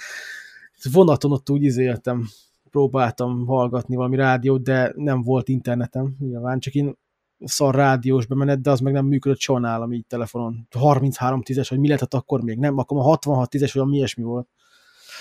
Vonaton 0.92 1.32
ott 1.32 1.50
úgy 1.50 1.62
izéltem, 1.62 2.28
próbáltam 2.70 3.46
hallgatni 3.46 3.96
valami 3.96 4.16
rádiót, 4.16 4.62
de 4.62 4.92
nem 4.96 5.22
volt 5.22 5.48
internetem, 5.48 6.16
nyilván, 6.18 6.58
csak 6.58 6.74
én 6.74 6.96
szar 7.38 7.74
rádiós 7.74 8.26
bemenet, 8.26 8.60
de 8.60 8.70
az 8.70 8.80
meg 8.80 8.92
nem 8.92 9.06
működött 9.06 9.40
soha 9.40 9.58
nálam 9.58 9.92
így 9.92 10.06
telefonon. 10.06 10.68
33 10.70 11.42
10-es, 11.44 11.66
vagy 11.68 11.78
mi 11.78 11.86
lehetett 11.86 12.14
akkor 12.14 12.42
még, 12.42 12.58
nem? 12.58 12.78
Akkor 12.78 12.98
a 12.98 13.02
66 13.02 13.54
10-es, 13.54 13.70
vagy 13.74 13.86
mi 13.86 13.96
ilyesmi 13.96 14.22
volt. 14.22 14.48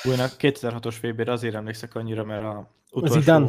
Újnak 0.04 0.32
2006-os 0.40 0.96
VB-re 1.02 1.32
azért 1.32 1.56
emlékszek 1.56 1.96
annyira, 1.96 2.24
mert 2.24 2.44
a 2.44 2.58
Az 2.58 2.98
utolsó... 2.98 3.20
Zidane? 3.20 3.48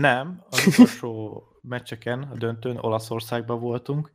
Nem, 0.00 0.42
az 0.50 0.66
utolsó 0.66 1.42
meccseken, 1.62 2.22
a 2.22 2.36
döntőn 2.36 2.76
Olaszországban 2.76 3.60
voltunk, 3.60 4.12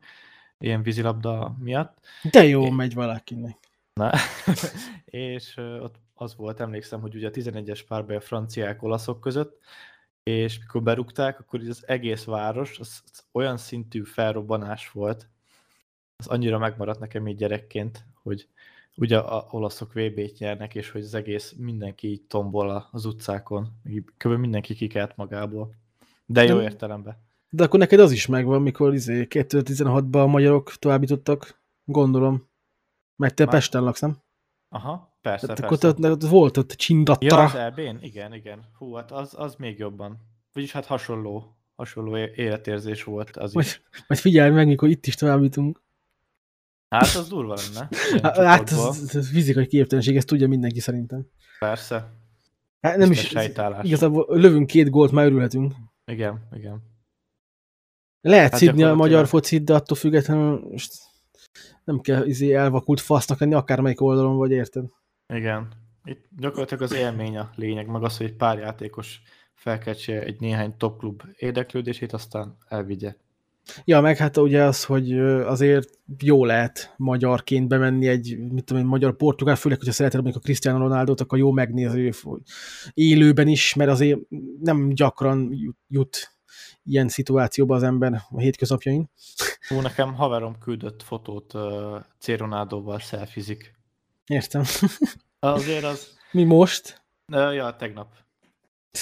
ilyen 0.58 0.82
vízilabda 0.82 1.56
miatt, 1.60 1.98
De 2.32 2.44
jó 2.44 2.70
megy 2.70 2.94
valakinek. 2.94 3.58
Na, 3.94 4.12
és 5.06 5.58
ott 5.58 5.96
az 6.14 6.36
volt, 6.36 6.60
emlékszem, 6.60 7.02
hogy 7.02 7.16
ugye 7.16 7.28
a 7.28 7.32
11-es 7.32 7.82
párbaj 7.88 8.16
a 8.16 8.22
franciák 8.22 8.84
olaszok 8.84 9.20
között, 9.22 9.60
és 10.24 10.60
mikor 10.60 10.84
berúgták, 10.84 11.40
akkor 11.40 11.60
az 11.70 11.88
egész 11.88 12.24
város, 12.24 12.80
az, 12.80 13.02
az 13.12 13.26
olyan 13.32 13.58
szintű 13.58 14.04
felrobbanás 14.04 14.92
volt, 14.92 15.30
az 16.18 16.28
annyira 16.28 16.58
megmaradt 16.58 17.00
nekem 17.00 17.28
így 17.28 17.38
gyerekként, 17.38 18.06
hogy 18.24 18.48
ugye 18.98 19.18
a 19.18 19.48
olaszok 19.50 19.94
VB-t 19.94 20.38
nyernek, 20.38 20.76
és 20.76 20.90
hogy 20.90 21.02
az 21.02 21.14
egész 21.14 21.54
mindenki 21.58 22.08
így 22.08 22.22
tombol 22.22 22.88
az 22.92 23.06
utcákon, 23.06 23.68
kb. 24.18 24.32
mindenki 24.32 24.74
kikelt 24.74 25.16
magából. 25.16 25.76
De 26.26 26.44
jó 26.44 26.56
Nem- 26.56 26.64
értelemben. 26.64 27.24
De 27.50 27.64
akkor 27.64 27.80
neked 27.80 28.00
az 28.00 28.12
is 28.12 28.26
megvan, 28.26 28.62
mikor 28.62 28.94
izé 28.94 29.28
2016-ban 29.30 30.22
a 30.24 30.26
magyarok 30.28 30.74
továbbítottak, 30.76 31.62
gondolom. 31.84 32.48
Mert 33.16 33.36
te 33.36 33.44
Már- 33.44 33.54
Pesten 33.54 33.84
laksz, 33.84 34.00
nem? 34.02 34.18
Aha, 34.70 35.18
persze, 35.22 35.48
Tehát 35.48 35.64
akkor 35.64 35.78
persze. 35.78 35.98
te, 36.02 36.10
ott 36.12 36.24
volt 36.24 36.58
ott 36.58 36.70
Ja, 36.70 36.76
csindatra. 36.76 37.44
az 37.44 37.56
elbén? 37.56 37.98
Igen, 38.02 38.34
igen. 38.34 38.60
Hú, 38.78 38.94
hát 38.94 39.12
az, 39.12 39.34
az 39.38 39.56
még 39.56 39.78
jobban. 39.78 40.18
Vagyis 40.54 40.72
hát 40.72 40.86
hasonló, 40.86 41.56
hasonló 41.76 42.18
életérzés 42.18 43.04
volt 43.04 43.38
az 43.38 43.54
Majd, 43.54 43.66
is. 43.68 43.82
majd 44.08 44.22
figyelj 44.22 44.52
meg, 44.52 44.68
mikor 44.68 44.90
itt 44.90 45.06
is 45.06 45.16
továbbítunk. 45.16 45.84
Hát 47.00 47.16
az 47.16 47.28
durva 47.28 47.56
lenne. 47.56 47.90
Hát 48.22 48.70
csoportból. 48.70 48.88
ez, 48.90 49.16
ez 49.16 49.30
fizikai 49.30 49.68
képtelenség, 49.68 50.16
ezt 50.16 50.28
tudja 50.28 50.48
mindenki 50.48 50.80
szerintem. 50.80 51.26
Persze. 51.60 52.14
Hát 52.82 52.98
nem 52.98 53.10
Tiszta 53.10 53.24
is, 53.24 53.30
sejtállás. 53.30 53.86
igazából 53.86 54.26
lövünk 54.30 54.68
két 54.68 54.90
gólt, 54.90 55.12
már 55.12 55.26
örülhetünk. 55.26 55.74
Igen, 56.06 56.48
igen. 56.52 56.84
Lehet 58.22 58.52
Hát 58.52 58.60
szidni 58.60 58.84
a 58.84 58.96
magyar 58.96 59.28
focit, 59.28 59.64
de 59.64 59.74
attól 59.74 59.98
függetlenül 59.98 60.68
most 60.72 60.94
nem 61.84 62.00
kell 62.00 62.26
izé 62.26 62.54
elvakult 62.54 63.00
fasznak 63.00 63.40
lenni, 63.40 63.54
akármelyik 63.54 64.02
oldalon 64.02 64.38
vagy, 64.38 64.52
érted? 64.52 64.86
Igen. 65.34 65.68
Itt 66.04 66.26
gyakorlatilag 66.38 66.84
az 66.84 66.94
élmény 66.94 67.38
a 67.38 67.50
lényeg, 67.56 67.88
meg 67.88 68.04
az, 68.04 68.18
hogy 68.18 68.26
egy 68.26 68.36
pár 68.36 68.58
játékos 68.58 69.22
felkeltse 69.54 70.22
egy 70.22 70.40
néhány 70.40 70.78
top 70.78 71.00
klub 71.00 71.24
érdeklődését, 71.38 72.14
aztán 72.14 72.58
elvigye. 72.68 73.16
Ja, 73.84 74.02
meg 74.02 74.18
hát 74.18 74.38
ugye 74.38 74.64
az, 74.64 74.84
hogy 74.84 75.20
azért 75.20 75.90
jó 76.20 76.46
lehet 76.46 76.94
magyarként 76.98 77.68
bemenni 77.68 78.08
egy, 78.08 78.38
mit 78.52 78.64
tudom 78.64 78.84
én, 78.84 78.90
magyar-portugál, 78.90 79.56
főleg, 79.56 79.78
hogyha 79.78 79.94
szereted 79.94 80.22
mondjuk 80.22 80.44
a 80.44 80.46
Cristiano 80.46 80.78
Ronaldo-t, 80.78 81.22
akkor 81.22 81.38
jó 81.38 81.52
megnézni 81.52 82.12
élőben 82.94 83.48
is, 83.48 83.74
mert 83.74 83.90
azért 83.90 84.20
nem 84.60 84.90
gyakran 84.90 85.52
jut, 85.88 86.36
ilyen 86.84 87.08
szituációba 87.08 87.76
az 87.76 87.84
ember 87.84 88.22
a 88.30 88.40
hétköznapjain. 88.40 89.10
Hú, 89.68 89.80
nekem 89.80 90.14
haverom 90.14 90.58
küldött 90.58 91.04
fotót 91.04 91.54
uh, 91.54 92.02
C. 92.20 92.28
Ronaldoval 92.28 93.00
szelfizik. 93.00 93.74
Értem. 94.26 94.64
Azért 95.40 95.84
az... 95.84 96.18
Mi 96.32 96.44
most? 96.44 97.04
Uh, 97.34 97.54
ja, 97.54 97.76
tegnap. 97.76 98.14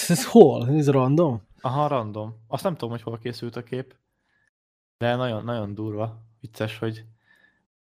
Ez 0.07 0.25
hol? 0.25 0.69
Ez 0.69 0.89
random? 0.89 1.41
Aha, 1.61 1.87
random. 1.87 2.35
Azt 2.47 2.63
nem 2.63 2.73
tudom, 2.73 2.89
hogy 2.89 3.01
hol 3.01 3.17
készült 3.17 3.55
a 3.55 3.63
kép. 3.63 3.95
De 5.03 5.15
nagyon, 5.15 5.43
nagyon 5.43 5.73
durva. 5.73 6.23
Vicces, 6.39 6.77
hogy 6.77 7.03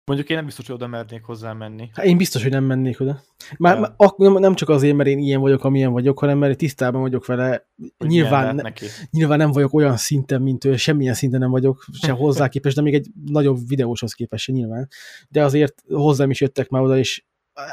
mondjuk 0.05 0.29
én 0.29 0.35
nem 0.35 0.45
biztos, 0.45 0.65
hogy 0.65 0.75
oda 0.75 0.87
mernék 0.87 1.23
hozzá 1.23 1.53
menni. 1.53 1.89
Hát 1.93 2.05
én 2.05 2.17
biztos, 2.17 2.41
hogy 2.41 2.51
nem 2.51 2.63
mennék 2.63 2.99
oda. 2.99 3.21
Már, 3.57 3.79
már 3.79 3.93
ak- 3.97 4.17
nem, 4.17 4.33
nem 4.33 4.55
csak 4.55 4.69
azért, 4.69 4.95
mert 4.95 5.09
én 5.09 5.19
ilyen 5.19 5.39
vagyok, 5.39 5.63
amilyen 5.63 5.91
vagyok, 5.91 6.19
hanem 6.19 6.37
mert 6.37 6.57
tisztában 6.57 7.01
vagyok 7.01 7.25
vele. 7.25 7.67
hogy 7.97 8.07
Nyilván, 8.07 8.55
ne, 8.55 8.61
neki. 8.61 8.85
nyilván 9.11 9.37
nem 9.37 9.51
vagyok 9.51 9.73
olyan 9.73 9.97
szinten, 9.97 10.41
mint 10.41 10.65
ő, 10.65 10.75
semmilyen 10.75 11.13
szinten 11.13 11.39
nem 11.39 11.51
vagyok, 11.51 11.85
se 11.91 12.11
hozzá 12.21 12.47
képest, 12.47 12.75
de 12.75 12.81
még 12.81 12.93
egy 12.93 13.07
nagyobb 13.25 13.57
videóshoz 13.67 14.13
képest 14.13 14.43
se 14.43 14.51
nyilván. 14.51 14.87
De 15.29 15.43
azért 15.43 15.83
hozzám 15.87 16.29
is 16.29 16.41
jöttek 16.41 16.69
már 16.69 16.81
oda, 16.81 16.97
és 16.97 17.23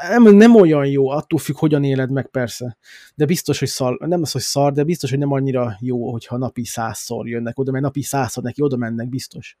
nem, 0.07 0.35
nem 0.35 0.55
olyan 0.55 0.85
jó, 0.85 1.09
attól 1.09 1.39
függ, 1.39 1.55
hogyan 1.57 1.83
éled 1.83 2.11
meg 2.11 2.27
persze. 2.27 2.77
De 3.15 3.25
biztos, 3.25 3.59
hogy 3.59 3.67
szar, 3.67 3.97
nem 3.99 4.21
az, 4.21 4.31
hogy 4.31 4.41
szar, 4.41 4.73
de 4.73 4.83
biztos, 4.83 5.09
hogy 5.09 5.19
nem 5.19 5.31
annyira 5.31 5.77
jó, 5.79 6.11
hogyha 6.11 6.37
napi 6.37 6.65
százszor 6.65 7.27
jönnek 7.27 7.59
oda, 7.59 7.71
mert 7.71 7.83
napi 7.83 8.01
százszor 8.01 8.43
neki 8.43 8.61
oda 8.61 8.77
mennek, 8.77 9.09
biztos. 9.09 9.57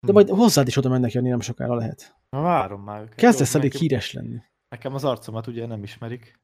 De 0.00 0.06
Hm. 0.08 0.12
majd 0.12 0.28
hozzád 0.28 0.66
is 0.66 0.76
oda 0.76 0.88
mennek 0.88 1.12
jönni, 1.12 1.28
nem 1.28 1.40
sokára 1.40 1.74
lehet. 1.74 2.16
Na, 2.30 2.40
várom 2.40 2.82
már 2.82 3.02
őket. 3.02 3.14
Kezdesz 3.14 3.54
elég 3.54 3.72
híres 3.74 4.12
lenni. 4.12 4.38
Nekem 4.68 4.94
az 4.94 5.04
arcomat 5.04 5.46
ugye 5.46 5.66
nem 5.66 5.82
ismerik. 5.82 6.40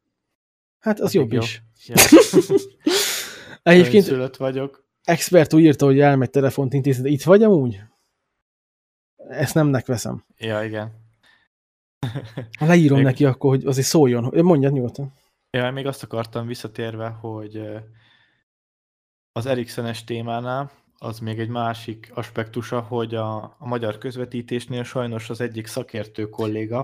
Hát 0.78 1.00
az 1.00 1.06
Addig 1.16 1.20
jobb 1.20 1.32
jó. 1.32 1.40
is. 1.40 1.62
Ja. 1.86 1.94
Egyébként 3.62 4.04
Szülött 4.04 4.36
vagyok. 4.36 4.86
expert 5.04 5.54
úgy 5.54 5.62
írta, 5.62 5.84
hogy 5.84 6.00
elmegy 6.00 6.30
telefont 6.30 6.72
intézni, 6.72 7.02
de 7.02 7.08
itt 7.08 7.22
vagy 7.22 7.42
amúgy? 7.42 7.80
Ezt 9.28 9.54
nemnek 9.54 9.86
veszem. 9.86 10.24
Ja, 10.36 10.62
igen. 10.64 10.99
Ha 12.58 12.66
leírom 12.66 12.96
Még- 12.96 13.06
neki, 13.06 13.24
akkor 13.24 13.50
hogy 13.50 13.64
azért 13.64 13.86
szóljon. 13.86 14.30
Mondjad 14.44 14.72
nyugodtan. 14.72 15.12
Ja, 15.50 15.70
még 15.70 15.86
azt 15.86 16.02
akartam 16.02 16.46
visszatérve, 16.46 17.08
hogy 17.08 17.62
az 19.32 19.46
Ericsson-es 19.46 20.04
témánál 20.04 20.70
az 20.98 21.18
még 21.18 21.38
egy 21.38 21.48
másik 21.48 22.10
aspektusa, 22.14 22.80
hogy 22.80 23.14
a, 23.14 23.36
a 23.42 23.66
magyar 23.66 23.98
közvetítésnél 23.98 24.82
sajnos 24.84 25.30
az 25.30 25.40
egyik 25.40 25.66
szakértő 25.66 26.28
kolléga, 26.28 26.78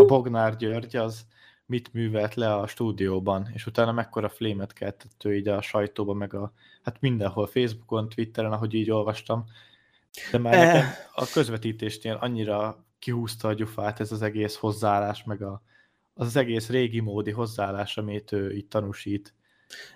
a 0.00 0.04
Bognár 0.06 0.56
György, 0.56 0.96
az 0.96 1.26
mit 1.66 1.92
művelt 1.92 2.34
le 2.34 2.54
a 2.54 2.66
stúdióban, 2.66 3.50
és 3.54 3.66
utána 3.66 3.92
mekkora 3.92 4.28
flémet 4.28 4.72
keltett 4.72 5.24
ő 5.24 5.36
így 5.36 5.48
a 5.48 5.62
sajtóba, 5.62 6.12
meg 6.12 6.34
a, 6.34 6.52
hát 6.82 7.00
mindenhol, 7.00 7.46
Facebookon, 7.46 8.08
Twitteren, 8.08 8.52
ahogy 8.52 8.74
így 8.74 8.90
olvastam. 8.90 9.44
De 10.30 10.38
már 10.38 10.54
Eh. 10.54 10.72
nekem 10.72 10.88
a 11.14 11.26
közvetítésnél 11.32 12.18
annyira 12.20 12.84
kihúzta 13.02 13.48
a 13.48 13.52
gyufát 13.52 14.00
ez 14.00 14.12
az 14.12 14.22
egész 14.22 14.54
hozzáállás, 14.56 15.24
meg 15.24 15.42
a, 15.42 15.62
az, 16.14 16.26
az 16.26 16.36
egész 16.36 16.68
régi 16.68 17.00
módi 17.00 17.30
hozzáállás, 17.30 17.96
amit 17.96 18.32
ő 18.32 18.54
itt 18.54 18.70
tanúsít. 18.70 19.34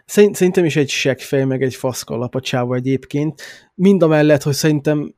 Szerint, 0.04 0.34
szerintem 0.34 0.64
is 0.64 0.76
egy 0.76 0.88
seggfej, 0.88 1.44
meg 1.44 1.62
egy 1.62 1.74
faszkalap 1.74 2.34
a 2.34 2.40
csáva 2.40 2.74
egyébként. 2.74 3.42
Mind 3.74 4.02
a 4.02 4.06
mellett, 4.06 4.42
hogy 4.42 4.54
szerintem 4.54 5.14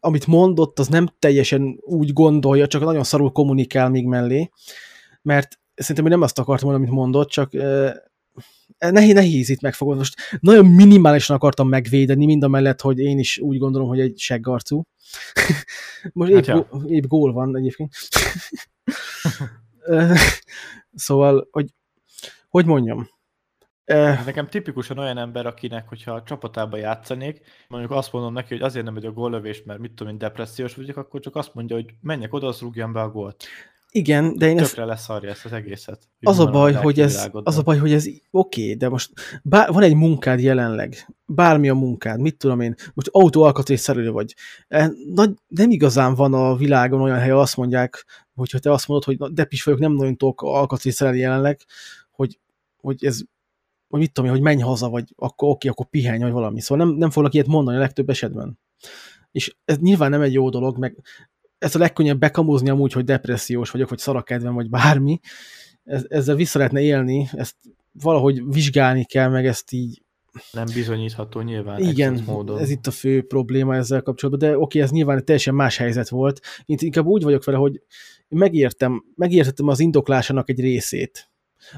amit 0.00 0.26
mondott, 0.26 0.78
az 0.78 0.88
nem 0.88 1.08
teljesen 1.18 1.78
úgy 1.80 2.12
gondolja, 2.12 2.66
csak 2.66 2.84
nagyon 2.84 3.04
szarul 3.04 3.32
kommunikál 3.32 3.90
még 3.90 4.04
mellé, 4.04 4.50
mert 5.22 5.58
szerintem 5.74 6.04
én 6.04 6.10
nem 6.10 6.22
azt 6.22 6.38
akartam 6.38 6.68
mondani, 6.68 6.90
amit 6.90 7.02
mondott, 7.02 7.28
csak 7.28 7.52
uh, 7.52 7.90
nehéz, 8.78 9.14
nehéz 9.14 9.48
itt 9.48 9.60
megfogni. 9.60 9.96
Most 9.98 10.14
nagyon 10.40 10.66
minimálisan 10.66 11.36
akartam 11.36 11.68
megvédeni, 11.68 12.26
mind 12.26 12.42
a 12.42 12.48
mellett, 12.48 12.80
hogy 12.80 12.98
én 12.98 13.18
is 13.18 13.38
úgy 13.38 13.58
gondolom, 13.58 13.88
hogy 13.88 14.00
egy 14.00 14.18
seggarcú. 14.18 14.82
Most 16.12 16.30
épp, 16.30 16.44
Hát 16.44 16.46
ja. 16.46 16.68
épp 16.86 17.04
gól 17.04 17.32
van 17.32 17.56
egyébként. 17.56 17.94
szóval, 20.94 21.48
hogy 21.50 21.74
hogy 22.48 22.66
mondjam, 22.66 23.08
Ez 23.84 24.24
Nekem 24.24 24.48
tipikusan 24.48 24.98
olyan 24.98 25.18
ember, 25.18 25.46
akinek, 25.46 25.88
hogyha 25.88 26.12
a 26.12 26.22
csapatába 26.22 26.76
játszanék, 26.76 27.40
mondjuk 27.68 27.92
azt 27.92 28.12
mondom 28.12 28.32
neki, 28.32 28.48
hogy 28.54 28.62
azért 28.62 28.84
nem 28.84 28.94
megy 28.94 29.06
a 29.06 29.12
góllövés, 29.12 29.62
mert 29.62 29.78
mit 29.78 29.92
tudom 29.92 30.12
én, 30.12 30.18
depressziós 30.18 30.74
vagyok, 30.74 30.96
akkor 30.96 31.20
csak 31.20 31.36
azt 31.36 31.54
mondja, 31.54 31.76
hogy 31.76 31.94
menjek 32.00 32.32
oda, 32.32 32.46
az 32.46 32.60
rúgjam 32.60 32.92
be 32.92 33.00
a 33.00 33.10
gólt. 33.10 33.44
Igen, 33.96 34.36
de 34.36 34.48
én 34.48 34.58
ezt 34.58 34.68
Tökre 34.68 34.84
leszarja 34.84 35.30
ezt 35.30 35.44
az 35.44 35.52
egészet. 35.52 36.08
Az 36.20 36.38
a 36.38 36.46
baj, 36.46 36.72
hogy 36.72 37.00
ez, 37.00 37.28
az 37.32 37.58
a 37.58 37.62
baj, 37.62 37.78
hogy 37.78 37.92
ez 37.92 38.06
oké, 38.30 38.62
okay, 38.62 38.74
de 38.74 38.88
most 38.88 39.12
bár, 39.42 39.72
van 39.72 39.82
egy 39.82 39.94
munkád 39.94 40.40
jelenleg, 40.40 41.14
bármi 41.24 41.68
a 41.68 41.74
munkád, 41.74 42.20
mit 42.20 42.36
tudom 42.36 42.60
én, 42.60 42.74
most 42.94 43.08
autó 43.12 43.42
alkatrészszerelő 43.42 44.10
vagy. 44.10 44.34
E, 44.68 44.92
Nagy, 45.14 45.30
nem 45.46 45.70
igazán 45.70 46.14
van 46.14 46.34
a 46.34 46.56
világon 46.56 47.00
olyan 47.00 47.18
hely, 47.18 47.30
azt 47.30 47.56
mondják, 47.56 48.06
hogyha 48.34 48.58
te 48.58 48.72
azt 48.72 48.88
mondod, 48.88 49.06
hogy 49.06 49.18
na, 49.18 49.28
depis 49.28 49.62
vagyok, 49.62 49.80
nem 49.80 49.92
nagyon 49.92 50.16
tudok 50.16 50.42
alkatrészszerelni 50.42 51.18
jelenleg, 51.18 51.60
hogy, 52.10 52.40
hogy 52.76 53.04
ez 53.04 53.20
hogy 53.88 54.00
mit 54.00 54.12
tudom 54.12 54.30
én, 54.30 54.36
hogy 54.36 54.44
menj 54.44 54.60
haza, 54.60 54.88
vagy 54.88 55.04
akkor 55.16 55.48
oké, 55.48 55.68
akkor 55.68 55.86
pihenj, 55.86 56.22
vagy 56.22 56.32
valami. 56.32 56.60
Szóval 56.60 56.86
nem, 56.86 56.96
nem 56.96 57.10
fognak 57.10 57.34
ilyet 57.34 57.46
mondani 57.46 57.76
a 57.76 57.80
legtöbb 57.80 58.08
esetben. 58.08 58.58
És 59.30 59.56
ez 59.64 59.78
nyilván 59.78 60.10
nem 60.10 60.20
egy 60.20 60.32
jó 60.32 60.48
dolog, 60.48 60.78
meg 60.78 60.96
ez 61.66 61.74
a 61.74 61.78
legkönnyebb 61.78 62.18
bekamuzni 62.18 62.68
amúgy, 62.68 62.92
hogy 62.92 63.04
depressziós 63.04 63.70
vagyok, 63.70 63.88
vagy 63.88 63.98
szarakedvem, 63.98 64.54
vagy 64.54 64.70
bármi. 64.70 65.20
Ez, 65.84 66.04
ezzel 66.08 66.34
vissza 66.34 66.58
lehetne 66.58 66.80
élni, 66.80 67.28
ezt 67.32 67.56
valahogy 67.92 68.42
vizsgálni 68.48 69.04
kell, 69.04 69.28
meg 69.28 69.46
ezt 69.46 69.72
így, 69.72 70.02
Nem 70.52 70.64
bizonyítható 70.74 71.40
nyilván. 71.40 71.80
igen, 71.82 72.22
módon. 72.26 72.58
ez 72.58 72.70
itt 72.70 72.86
a 72.86 72.90
fő 72.90 73.22
probléma 73.22 73.74
ezzel 73.74 74.02
kapcsolatban, 74.02 74.50
de 74.50 74.58
oké, 74.58 74.80
ez 74.80 74.90
nyilván 74.90 75.24
teljesen 75.24 75.54
más 75.54 75.76
helyzet 75.76 76.08
volt. 76.08 76.40
Én 76.64 76.76
inkább 76.80 77.06
úgy 77.06 77.22
vagyok 77.22 77.44
vele, 77.44 77.58
hogy 77.58 77.82
megértem, 78.28 79.04
megértettem 79.14 79.68
az 79.68 79.80
indoklásának 79.80 80.50
egy 80.50 80.60
részét. 80.60 81.30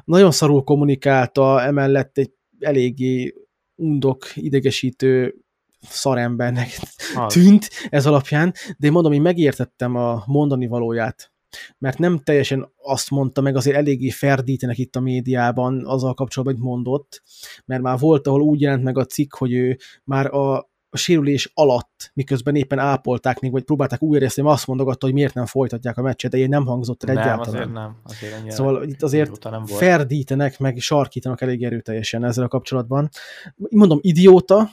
Nagyon 0.04 0.30
szarul 0.30 0.62
kommunikálta, 0.62 1.62
emellett 1.62 2.18
egy 2.18 2.30
eléggé 2.58 3.34
undok, 3.74 4.36
idegesítő 4.36 5.34
szarembernek 5.80 6.78
Az. 7.16 7.32
tűnt 7.32 7.68
ez 7.88 8.06
alapján, 8.06 8.52
de 8.76 8.86
én 8.86 8.92
mondom, 8.92 9.12
én 9.12 9.22
megértettem 9.22 9.96
a 9.96 10.22
mondani 10.26 10.66
valóját, 10.66 11.32
mert 11.78 11.98
nem 11.98 12.18
teljesen 12.18 12.72
azt 12.82 13.10
mondta 13.10 13.40
meg, 13.40 13.56
azért 13.56 13.76
eléggé 13.76 14.10
ferdítenek 14.10 14.78
itt 14.78 14.96
a 14.96 15.00
médiában 15.00 15.86
azzal 15.86 16.14
kapcsolatban, 16.14 16.56
hogy 16.58 16.66
mondott, 16.68 17.22
mert 17.64 17.82
már 17.82 17.98
volt, 17.98 18.26
ahol 18.26 18.42
úgy 18.42 18.60
jelent 18.60 18.82
meg 18.82 18.98
a 18.98 19.04
cikk, 19.04 19.34
hogy 19.34 19.52
ő 19.52 19.76
már 20.04 20.34
a, 20.34 20.56
a 20.90 20.96
sérülés 20.96 21.50
alatt, 21.54 22.10
miközben 22.14 22.54
éppen 22.54 22.78
ápolták 22.78 23.40
még, 23.40 23.50
vagy 23.50 23.62
próbálták 23.62 24.02
újraérezteni, 24.02 24.48
azt 24.48 24.66
mondogatta, 24.66 25.06
hogy 25.06 25.14
miért 25.14 25.34
nem 25.34 25.46
folytatják 25.46 25.98
a 25.98 26.02
meccset, 26.02 26.30
de 26.30 26.38
én 26.38 26.48
nem 26.48 26.66
hangzott 26.66 27.04
el 27.04 27.14
Nem, 27.14 27.22
egyáltalán. 27.22 27.54
azért 27.54 27.72
nem. 27.72 27.96
Azért 28.04 28.32
ennyire 28.32 28.54
Szóval 28.54 28.84
itt 28.84 29.02
azért 29.02 29.44
nem 29.44 29.64
volt. 29.64 29.82
ferdítenek, 29.82 30.58
meg 30.58 30.78
sarkítanak 30.78 31.40
elég 31.40 31.64
erőteljesen 31.64 32.24
ezzel 32.24 32.44
a 32.44 32.48
kapcsolatban. 32.48 33.08
Mondom, 33.56 33.98
idióta, 34.02 34.68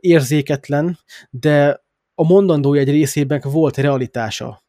érzéketlen, 0.00 0.98
de 1.30 1.84
a 2.14 2.24
mondandója 2.24 2.80
egy 2.80 2.90
részében 2.90 3.40
volt 3.44 3.76
realitása. 3.76 4.64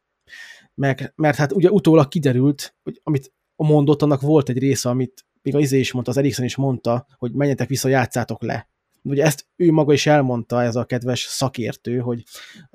Meg, 0.74 1.12
mert 1.16 1.36
hát 1.36 1.52
ugye 1.52 1.70
utólag 1.70 2.08
kiderült, 2.08 2.74
hogy 2.82 3.00
amit 3.04 3.32
a 3.56 3.64
mondott, 3.64 4.02
annak 4.02 4.20
volt 4.20 4.48
egy 4.48 4.58
része, 4.58 4.88
amit 4.88 5.26
még 5.42 5.54
az 5.54 5.62
Izé 5.62 5.78
is 5.78 5.92
mondta, 5.92 6.10
az 6.10 6.16
Eriksen 6.16 6.44
is 6.44 6.56
mondta, 6.56 7.06
hogy 7.16 7.32
menjetek 7.32 7.68
vissza, 7.68 7.88
játszátok 7.88 8.42
le. 8.42 8.68
Ugye 9.02 9.24
ezt 9.24 9.46
ő 9.56 9.72
maga 9.72 9.92
is 9.92 10.06
elmondta, 10.06 10.62
ez 10.62 10.76
a 10.76 10.84
kedves 10.84 11.20
szakértő, 11.20 11.98
hogy 11.98 12.24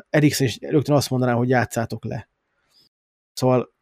Eriksen 0.09 0.47
is 0.47 0.57
rögtön 0.61 0.95
azt 0.95 1.09
mondaná, 1.09 1.33
hogy 1.33 1.49
játszátok 1.49 2.05
le. 2.05 2.29
Szóval 3.33 3.73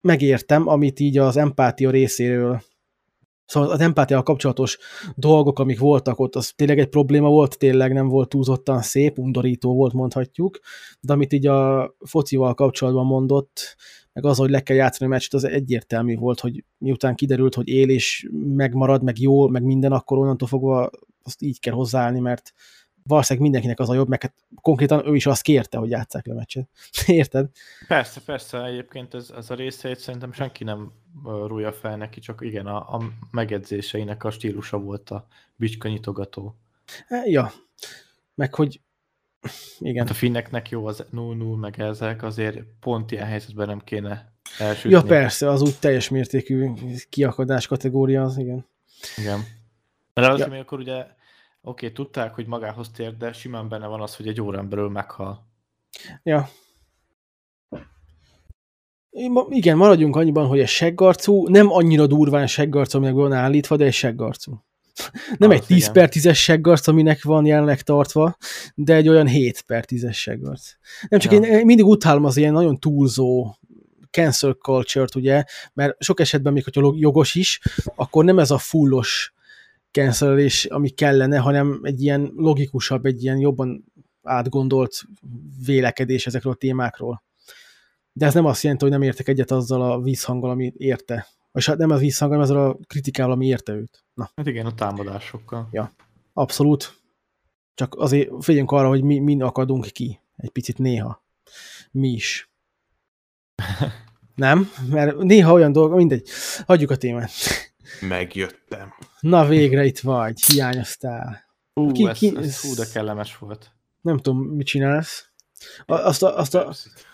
megértem, 0.00 0.68
amit 0.68 1.00
így 1.00 1.18
az 1.18 1.36
empátia 1.36 1.90
részéről 1.90 2.62
Szóval 3.50 3.70
az 3.70 3.80
empátiával 3.80 4.24
kapcsolatos 4.24 4.78
dolgok, 5.14 5.58
amik 5.58 5.78
voltak 5.78 6.18
ott, 6.18 6.34
az 6.34 6.52
tényleg 6.56 6.78
egy 6.78 6.88
probléma 6.88 7.28
volt, 7.28 7.58
tényleg 7.58 7.92
nem 7.92 8.08
volt 8.08 8.28
túlzottan 8.28 8.82
szép, 8.82 9.18
undorító 9.18 9.74
volt, 9.74 9.92
mondhatjuk, 9.92 10.58
de 11.00 11.12
amit 11.12 11.32
így 11.32 11.46
a 11.46 11.90
focival 12.00 12.54
kapcsolatban 12.54 13.06
mondott, 13.06 13.76
meg 14.12 14.24
az, 14.24 14.38
hogy 14.38 14.50
le 14.50 14.60
kell 14.60 14.76
játszani 14.76 15.10
a 15.10 15.12
meccset, 15.12 15.34
az 15.34 15.44
egyértelmű 15.44 16.16
volt, 16.16 16.40
hogy 16.40 16.64
miután 16.78 17.14
kiderült, 17.14 17.54
hogy 17.54 17.68
él 17.68 17.88
és 17.88 18.28
megmarad, 18.32 19.02
meg 19.02 19.18
jó, 19.18 19.48
meg 19.48 19.62
minden, 19.62 19.92
akkor 19.92 20.18
onnantól 20.18 20.48
fogva 20.48 20.90
azt 21.22 21.42
így 21.42 21.60
kell 21.60 21.74
hozzáállni, 21.74 22.20
mert 22.20 22.52
valószínűleg 23.10 23.50
mindenkinek 23.50 23.80
az 23.80 23.90
a 23.90 23.94
jobb, 23.94 24.08
meg 24.08 24.22
hát 24.22 24.34
konkrétan 24.60 25.06
ő 25.06 25.14
is 25.14 25.26
azt 25.26 25.42
kérte, 25.42 25.78
hogy 25.78 25.90
játsszák 25.90 26.26
le 26.26 26.34
meccset. 26.34 26.68
Érted? 27.06 27.48
Persze, 27.88 28.20
persze, 28.24 28.64
egyébként 28.64 29.14
ez, 29.14 29.30
ez 29.36 29.50
a 29.50 29.54
részét 29.54 29.98
szerintem 29.98 30.32
senki 30.32 30.64
nem 30.64 30.92
ö, 31.26 31.46
rújja 31.46 31.72
fel 31.72 31.96
neki, 31.96 32.20
csak 32.20 32.40
igen, 32.42 32.66
a, 32.66 32.76
a 32.76 33.02
megedzéseinek 33.30 34.24
a 34.24 34.30
stílusa 34.30 34.78
volt 34.78 35.10
a 35.10 35.26
bicska 35.56 35.88
nyitogató. 35.88 36.56
E, 37.08 37.22
Ja. 37.24 37.52
Meg 38.34 38.54
hogy 38.54 38.80
igen. 39.78 40.02
Hát 40.02 40.10
a 40.10 40.18
finneknek 40.18 40.68
jó 40.68 40.86
az 40.86 41.04
0-0, 41.12 41.60
meg 41.60 41.80
ezek, 41.80 42.22
azért 42.22 42.58
pont 42.80 43.10
ilyen 43.10 43.26
helyzetben 43.26 43.66
nem 43.66 43.80
kéne 43.84 44.32
elsütni. 44.58 44.90
Ja, 44.90 45.02
persze, 45.02 45.50
az 45.50 45.62
úgy 45.62 45.78
teljes 45.78 46.08
mértékű 46.08 46.70
kiakadás 47.08 47.66
kategória, 47.66 48.22
az 48.22 48.38
igen. 48.38 48.66
Igen. 49.16 49.44
De 50.14 50.30
az, 50.30 50.38
Ja. 50.38 50.54
ja. 50.54 50.60
akkor 50.60 50.78
ugye, 50.78 51.06
oké, 51.62 51.90
tudták, 51.90 52.34
hogy 52.34 52.46
magához 52.46 52.90
tér, 52.90 53.16
de 53.16 53.32
simán 53.32 53.68
benne 53.68 53.86
van 53.86 54.00
az, 54.00 54.16
hogy 54.16 54.28
egy 54.28 54.40
órán 54.40 54.68
belül 54.68 54.88
meghal. 54.88 55.48
Ja. 56.22 56.48
Igen, 59.48 59.76
maradjunk 59.76 60.16
annyiban, 60.16 60.46
hogy 60.46 60.60
egy 60.60 60.68
seggarcú, 60.68 61.48
nem 61.48 61.72
annyira 61.72 62.06
durván 62.06 62.46
seggarcú, 62.46 62.98
aminek 62.98 63.14
van 63.14 63.32
állítva, 63.32 63.76
de 63.76 63.84
egy 63.84 63.92
seggarcú. 63.92 64.64
Nem 65.38 65.50
Az, 65.50 65.56
egy 65.56 65.66
10 65.66 65.78
igen. 65.78 65.92
per 65.92 66.08
10-es 66.12 66.36
seggarc, 66.36 66.86
aminek 66.86 67.22
van 67.22 67.46
jelenleg 67.46 67.82
tartva, 67.82 68.36
de 68.74 68.94
egy 68.94 69.08
olyan 69.08 69.26
7 69.26 69.62
per 69.62 69.84
10-es 69.88 70.14
seggarc. 70.14 70.72
Nem 71.08 71.20
csak 71.20 71.32
Ja. 71.32 71.40
én 71.40 71.66
mindig 71.66 71.86
utálom 71.86 72.24
az 72.24 72.36
ilyen 72.36 72.52
nagyon 72.52 72.78
túlzó 72.78 73.54
cancel 74.10 74.52
culture-t, 74.52 75.14
ugye, 75.14 75.44
mert 75.72 76.02
sok 76.02 76.20
esetben 76.20 76.52
még, 76.52 76.64
hogyha 76.64 76.92
jogos 76.96 77.34
is, 77.34 77.60
akkor 77.94 78.24
nem 78.24 78.38
ez 78.38 78.50
a 78.50 78.58
fullos 78.58 79.34
cancelés, 79.90 80.64
ami 80.64 80.88
kellene, 80.88 81.38
hanem 81.38 81.80
egy 81.82 82.02
ilyen 82.02 82.32
logikusabb, 82.36 83.04
egy 83.06 83.22
ilyen 83.22 83.38
jobban 83.38 83.84
átgondolt 84.22 85.02
vélekedés 85.66 86.26
ezekről 86.26 86.52
a 86.52 86.56
témákról. 86.56 87.22
De 88.12 88.26
ez 88.26 88.34
nem 88.34 88.44
azt 88.44 88.62
jelenti, 88.62 88.84
hogy 88.84 88.92
nem 88.92 89.02
értek 89.02 89.28
egyet 89.28 89.50
azzal 89.50 89.82
a 89.92 90.00
vízhanggal, 90.00 90.50
ami 90.50 90.72
érte. 90.76 91.26
És 91.52 91.66
hát 91.66 91.78
nem 91.78 91.90
az 91.90 92.00
vízhang, 92.00 92.30
hanem 92.32 92.46
ezzel 92.46 92.66
a 92.68 92.78
kritikával, 92.86 93.32
ami 93.32 93.46
érte 93.46 93.72
őt. 93.72 94.04
Na, 94.14 94.30
Hát 94.34 94.46
igen, 94.46 94.66
a 94.66 94.74
támadásokkal. 94.74 95.68
abszolút. 96.32 96.98
Csak 97.74 97.94
azért 97.94 98.30
figyeljünk 98.40 98.70
arra, 98.70 98.88
hogy 98.88 99.02
mi, 99.02 99.18
mi 99.18 99.42
akadunk 99.42 99.86
ki. 99.86 100.20
Egy 100.36 100.50
picit 100.50 100.78
néha. 100.78 101.24
Mi 101.90 102.08
is. 102.08 102.50
Nem? 104.34 104.70
Mert 104.90 105.16
néha 105.16 105.52
olyan 105.52 105.72
dolgok, 105.72 105.96
mindegy. 105.96 106.28
Hagyjuk 106.66 106.90
a 106.90 106.96
témát. 106.96 107.30
Megjöttem. 108.00 108.94
Na 109.20 109.46
végre 109.46 109.84
itt 109.84 109.98
vagy, 109.98 110.44
hiányoztál. 110.44 111.44
Hú, 111.74 111.92
Ki- 111.92 112.06
ez, 112.08 112.18
ki- 112.18 112.36
ez, 112.36 112.60
hú, 112.60 112.74
de 112.74 112.84
kellemes 112.92 113.38
volt. 113.38 113.70
Nem 114.00 114.16
tudom, 114.16 114.38
mit 114.42 114.66
csinálsz. 114.66 115.28
A- 115.86 115.94
Azt 115.94 116.22
a, 116.22 116.38
azt 116.38 116.54
a, 116.54 116.72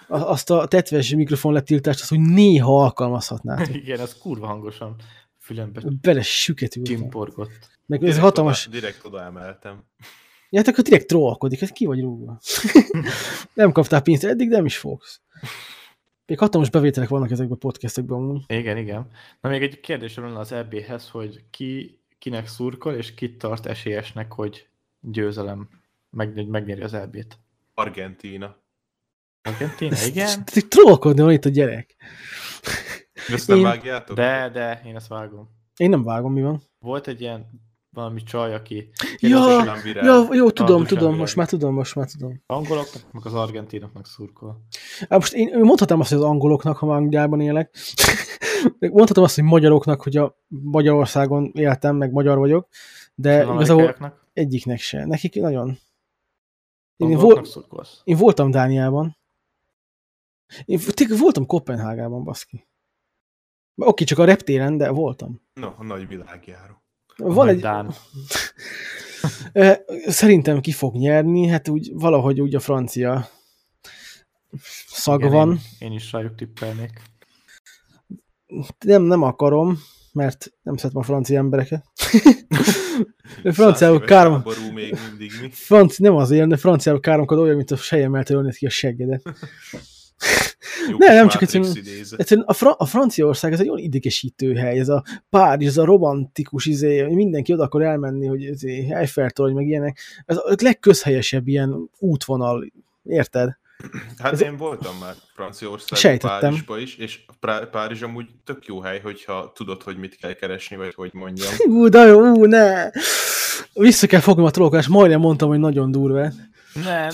azt 0.08 0.50
a 0.50 0.66
tetves 0.66 1.10
mikrofon 1.10 1.52
letiltást, 1.52 2.00
azt, 2.00 2.08
hogy 2.08 2.20
néha 2.20 2.82
alkalmazhatnád. 2.82 3.74
Igen, 3.74 4.00
ez 4.00 4.18
kurva 4.18 4.46
hangosan 4.46 4.96
fülembe 5.38 5.80
Bele 6.00 6.22
süketül. 6.22 6.82
csimporgott. 6.84 7.68
Meg 7.86 7.98
ez 7.98 8.04
Direkt 8.04 8.22
hatalmas. 8.24 8.66
Oda, 8.66 8.74
direkt 8.78 9.04
oda 9.04 9.22
emeltem. 9.22 9.84
Ja, 10.50 10.58
hát 10.58 10.68
akkor 10.68 10.84
direkt 10.84 11.06
trollkodik, 11.06 11.60
hát 11.60 11.72
ki 11.72 11.86
vagy 11.86 12.00
rúgva. 12.00 12.38
nem 13.54 13.72
kaptál 13.72 14.00
pénzt 14.02 14.24
eddig, 14.24 14.48
de 14.48 14.56
nem 14.56 14.64
is 14.64 14.76
fogsz. 14.76 15.20
Még 16.26 16.38
hatalmas 16.38 16.70
bevételek 16.70 17.08
vannak 17.08 17.30
ezekben 17.30 17.54
a 17.56 17.58
podcastekben. 17.58 18.16
amúgy. 18.18 18.44
Igen, 18.46 18.76
igen. 18.76 19.08
Na 19.40 19.48
még 19.48 19.62
egy 19.62 19.80
kérdésem 19.80 20.24
lenne 20.24 20.38
az 20.38 20.52
EB-hez, 20.52 21.08
hogy 21.10 21.44
ki, 21.50 22.00
kinek 22.18 22.46
szurkol, 22.46 22.94
és 22.94 23.14
kit 23.14 23.38
tart 23.38 23.66
esélyesnek, 23.66 24.32
hogy 24.32 24.68
győzelem, 25.00 25.68
meg, 26.10 26.32
hogy 26.34 26.48
megnyeri 26.48 26.80
az 26.82 26.94
EB-t. 26.94 27.38
Argentína. 27.74 28.56
Argentina, 29.42 29.96
igen. 30.06 30.44
Trollkodni 30.68 31.22
van 31.22 31.32
itt 31.32 31.44
a 31.44 31.48
gyerek. 31.48 31.94
Ezt 33.28 33.48
nem 33.48 33.56
Én- 33.56 33.62
vágjátok? 33.62 34.16
De, 34.16 34.50
de, 34.52 34.82
én 34.86 34.96
ezt 34.96 35.08
vágom. 35.08 35.48
Én 35.76 35.88
nem 35.90 36.02
vágom, 36.02 36.32
mi 36.32 36.42
van. 36.42 36.62
Volt 36.78 37.06
egy 37.06 37.20
ilyen 37.20 37.65
valami 37.96 38.22
csaj, 38.22 38.54
aki 38.54 38.88
Ja, 39.18 39.64
ja, 39.84 40.26
jó, 40.30 40.50
tudom, 40.50 40.84
tudom, 40.84 41.04
virág. 41.04 41.18
most 41.18 41.36
már 41.36 41.48
tudom, 41.48 41.74
most 41.74 41.94
már 41.94 42.10
tudom. 42.10 42.42
angoloknak, 42.46 43.02
meg 43.12 43.26
az 43.26 43.34
argentinoknak 43.34 44.06
szurkol. 44.06 44.66
Hát 44.98 45.18
most 45.18 45.32
én 45.32 45.58
mondhatom 45.58 46.00
azt, 46.00 46.08
hogy 46.08 46.18
az 46.18 46.24
angoloknak, 46.24 46.76
ha 46.76 46.86
már 46.86 46.96
Angliában 46.96 47.40
élek. 47.40 47.76
mondhatom 48.78 49.24
azt, 49.24 49.34
hogy 49.34 49.44
magyaroknak, 49.44 50.02
hogy 50.02 50.16
a 50.16 50.38
Magyarországon 50.48 51.50
éltem, 51.54 51.96
meg 51.96 52.12
magyar 52.12 52.38
vagyok, 52.38 52.68
de 53.14 53.46
az 53.46 53.54
igazából 53.54 54.12
egyiknek 54.32 54.78
se. 54.78 55.04
Nekik 55.04 55.34
nagyon. 55.34 55.78
Én, 56.96 57.16
vol, 57.16 57.44
én 58.04 58.16
voltam 58.16 58.50
Dániában. 58.50 59.16
Én 60.64 60.80
tényleg 60.94 61.18
voltam 61.18 61.46
Kopenhágában, 61.46 62.24
baszki. 62.24 62.66
Oké, 63.74 64.04
csak 64.04 64.18
a 64.18 64.24
reptéren, 64.24 64.76
de 64.76 64.90
voltam. 64.90 65.40
No, 65.54 65.72
a 65.76 65.84
nagy 65.84 66.08
világjáró. 66.08 66.84
Van 67.16 67.48
egy, 67.48 67.60
Dán. 67.60 67.94
Szerintem 70.06 70.60
ki 70.60 70.72
fog 70.72 70.96
nyerni, 70.96 71.46
hát 71.46 71.68
úgy 71.68 71.90
valahogy 71.94 72.40
úgy 72.40 72.54
a 72.54 72.60
francia 72.60 73.28
szag 74.86 75.20
Igen, 75.20 75.32
van. 75.32 75.50
Én, 75.50 75.88
én 75.88 75.92
is 75.92 76.12
rájuk 76.12 76.34
tippelnék. 76.34 77.00
Nem, 78.84 79.02
nem 79.02 79.22
akarom, 79.22 79.78
mert 80.12 80.52
nem 80.62 80.76
szeretem 80.76 81.00
a 81.00 81.04
francia 81.04 81.38
embereket. 81.38 81.84
De 83.42 83.52
franciául 83.52 84.00
károm, 84.00 84.42
még 84.74 84.98
mindig 85.08 85.32
mi. 85.40 85.50
franci, 85.50 86.02
nem 86.02 86.16
azért, 86.16 86.48
de 86.48 86.56
franciául 86.56 87.00
káromkod 87.00 87.38
olyan, 87.38 87.56
mint 87.56 87.70
a 87.70 87.76
sejemmel 87.76 88.24
törölnéd 88.24 88.54
ki 88.54 88.66
a 88.66 88.70
seggedet. 88.70 89.22
Jó 90.90 90.96
Ne, 90.98 91.14
nem 91.14 91.28
csak 91.28 91.42
egyszerűen-. 91.42 91.76
Egyszerűen 92.16 92.46
a, 92.46 92.52
Fra- 92.52 92.80
a 92.80 92.84
Franciaország 92.84 93.52
ez 93.52 93.60
egy 93.60 93.68
olyan 93.68 93.82
idegesítő 93.84 94.54
hely, 94.54 94.78
ez 94.78 94.88
a 94.88 95.04
Párizs, 95.30 95.68
ez 95.68 95.76
a 95.76 95.84
romantikus 95.84 96.66
izé, 96.66 97.02
mindenki 97.02 97.52
oda 97.52 97.62
akar 97.62 97.82
elmenni, 97.82 98.26
hogy 98.26 98.42
izé, 98.42 98.86
Eiffel-torony, 98.90 99.54
meg 99.54 99.66
ilyenek. 99.66 99.98
Ez 100.26 100.36
a 100.36 100.54
legközhelyesebb 100.62 101.48
ilyen 101.48 101.90
útvonal, 101.98 102.72
érted? 103.04 103.58
Hát 104.18 104.32
Ez- 104.32 104.42
én 104.42 104.56
voltam 104.56 104.96
már 105.00 105.14
Franciaországban, 105.34 105.98
Sejtettem. 105.98 106.38
Párizsba 106.40 106.78
is, 106.78 106.96
és 106.96 107.20
Párizs 107.70 108.02
amúgy 108.02 108.26
tök 108.44 108.66
jó 108.66 108.80
hely, 108.80 109.00
hogyha 109.02 109.52
tudod, 109.54 109.82
hogy 109.82 109.96
mit 109.96 110.16
kell 110.16 110.32
keresni, 110.32 110.76
vagy 110.76 110.94
hogy 110.94 111.10
mondjam. 111.12 111.48
Ú, 111.68 111.88
de 111.88 112.00
jó, 112.06 112.20
ú, 112.20 112.44
ne! 112.44 112.90
Vissza 113.72 114.06
kell 114.06 114.20
fognom 114.20 114.44
a 114.46 114.50
trollkodást, 114.50 114.88
majdnem 114.88 115.20
mondtam, 115.20 115.48
hogy 115.48 115.58
nagyon 115.58 115.90
durva. 115.90 116.28
Nem, 116.84 117.10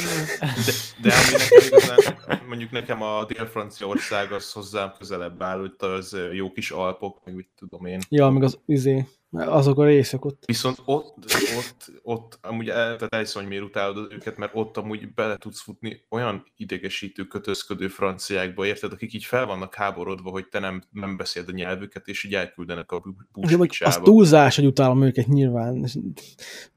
De, 0.65 0.73
de 1.03 1.13
ami 1.15 1.33
nekem 1.33 1.67
igazán, 1.67 2.43
mondjuk 2.49 2.71
nekem 2.71 3.03
a 3.03 3.25
Dél-Franciaország 3.25 4.33
az 4.33 4.53
hozzám 4.53 4.93
közelebb 4.99 5.43
áll, 5.43 5.59
hogy 5.59 5.75
az 5.79 6.17
jó 6.33 6.53
kis 6.53 6.71
Alpok, 6.71 7.21
meg 7.25 7.35
mit 7.35 7.49
tudom 7.57 7.87
én. 7.87 8.01
Ja, 8.09 8.29
meg 8.29 8.43
az 8.43 8.59
izé, 8.67 9.07
azok 9.31 9.79
a 9.79 9.85
részek 9.85 10.25
ott. 10.25 10.43
Viszont 10.47 10.79
ott, 10.85 11.25
ott, 11.57 11.91
ott 12.03 12.39
amúgy 12.43 12.69
el, 12.69 12.97
tehát 12.97 13.15
elhiszem, 13.15 13.41
hogy 13.41 13.51
miért 13.51 13.65
utálod 13.65 14.13
őket, 14.13 14.37
mert 14.37 14.53
ott 14.55 14.77
amúgy 14.77 15.15
bele 15.15 15.37
tudsz 15.37 15.61
futni 15.61 16.07
olyan 16.11 16.45
idegesítő, 16.57 17.25
kötözködő 17.25 17.89
franciákba, 17.89 18.67
érted, 18.67 18.93
akik 18.93 19.15
így 19.15 19.25
fel 19.25 19.47
vannak 19.47 19.75
háborodva, 19.75 20.31
hogy 20.31 20.49
te 20.49 20.59
nem, 20.59 20.83
nem 20.91 21.17
beszéled 21.17 21.49
a 21.49 21.53
nyelvüket, 21.53 22.09
és 22.09 22.25
így 22.25 22.35
elküldenek 22.35 22.93
a 22.93 23.03
vagy 23.33 23.77
az 23.81 24.01
túlzás, 24.03 24.57
hogy 24.57 24.67
utálom 24.67 25.03
őket 25.03 25.27
nyilván. 25.27 25.87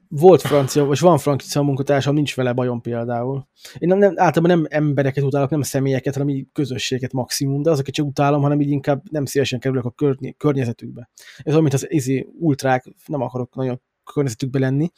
Volt 0.08 0.40
francia, 0.40 0.84
vagy 0.84 0.98
van 0.98 1.18
francia 1.18 1.62
munkatársam, 1.62 2.14
nincs 2.14 2.34
vele 2.34 2.52
bajom 2.52 2.80
például. 2.80 3.48
Én 3.78 3.88
nem, 3.88 3.98
nem, 3.98 4.12
általában 4.16 4.58
nem 4.58 4.66
embereket 4.70 5.24
utálok, 5.24 5.50
nem 5.50 5.62
személyeket, 5.62 6.12
hanem 6.12 6.28
így 6.28 6.46
közösséget 6.52 7.12
maximum, 7.12 7.62
de 7.62 7.70
azokat 7.70 7.94
csak 7.94 8.06
utálom, 8.06 8.42
hanem 8.42 8.60
így 8.60 8.70
inkább 8.70 9.02
nem 9.10 9.24
szívesen 9.24 9.58
kerülök 9.58 9.84
a 9.84 9.90
körny- 9.90 10.36
környezetükbe. 10.36 11.10
Ez 11.38 11.52
olyan, 11.52 11.62
mint 11.62 11.74
az 11.74 11.90
izi 11.90 12.28
ultrák, 12.38 12.84
nem 13.06 13.20
akarok 13.20 13.54
nagyon 13.54 13.80
környezetükbe 14.04 14.58
lenni. 14.58 14.90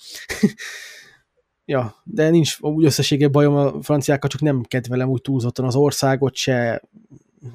ja, 1.65 1.95
de 2.05 2.31
nincs 2.31 2.61
úgy 2.61 2.85
összességében 2.85 3.33
bajom 3.33 3.55
a 3.55 3.83
franciákkal, 3.83 4.31
csak 4.31 4.41
nem 4.41 4.63
kedvelem 4.63 5.09
úgy 5.09 5.21
túlzottan 5.21 5.65
az 5.65 5.75
országot 5.75 6.35
se, 6.35 6.83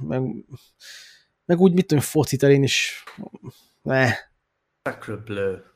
meg, 0.02 0.46
meg 1.46 1.60
úgy, 1.60 1.74
mit 1.74 1.88
tudom, 1.88 2.04
focit 2.04 2.44
én 2.44 2.64
is, 2.64 3.04
ne, 3.82 4.10
Sacre 4.90 5.16
bleu. 5.16 5.73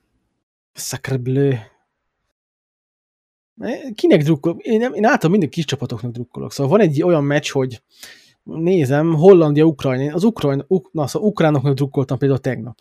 Sacre 0.78 1.18
bleu. 1.18 1.54
Kinek 3.96 4.24
drukkolok? 4.24 4.62
Én, 4.62 4.80
nem, 4.80 4.94
én 4.94 5.04
általában 5.04 5.32
mindig 5.32 5.50
kis 5.50 5.66
csapatoknak 5.66 6.12
drukkolok. 6.12 6.52
Szóval 6.52 6.78
van 6.78 6.88
egy 6.88 7.04
olyan 7.04 7.24
meccs, 7.24 7.50
hogy 7.50 7.82
nézem, 8.44 9.14
Hollandia, 9.14 9.66
Ukrajna. 9.66 10.04
Én 10.04 10.14
Az 10.14 10.24
Ukrajna, 10.24 10.66
uk, 10.68 10.90
na, 10.92 11.08
szóval 11.08 11.30
ukránoknak 11.30 11.74
drukkoltam 11.74 12.18
például 12.18 12.40
tegnap. 12.40 12.78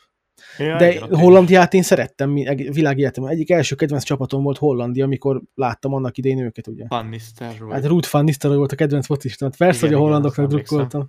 Ja, 0.59 0.76
De 0.76 0.94
igen, 0.94 1.14
Hollandiát 1.14 1.74
én 1.74 1.82
szerettem 1.82 2.34
világéletemben. 2.70 3.32
Egyik 3.32 3.51
első 3.51 3.74
kedvenc 3.74 4.05
csapatom 4.05 4.42
volt 4.42 4.59
Hollandia, 4.59 5.05
amikor 5.05 5.42
láttam 5.55 5.94
annak 5.94 6.18
idején 6.18 6.38
őket, 6.38 6.66
ugye. 6.66 6.84
Van 6.88 7.07
Nistelrooy. 7.07 7.72
Hát 7.72 7.84
Ruud 7.84 8.07
van 8.11 8.24
Nistelrooy 8.24 8.59
volt 8.59 8.72
a 8.72 8.76
kedvenc 8.76 9.07
focistám. 9.07 9.49
Hát 9.49 9.59
Persze, 9.59 9.86
Igen, 9.86 9.90
hogy 9.90 9.99
a 9.99 10.07
hollandoknak 10.07 10.47
drukkoltam. 10.47 11.09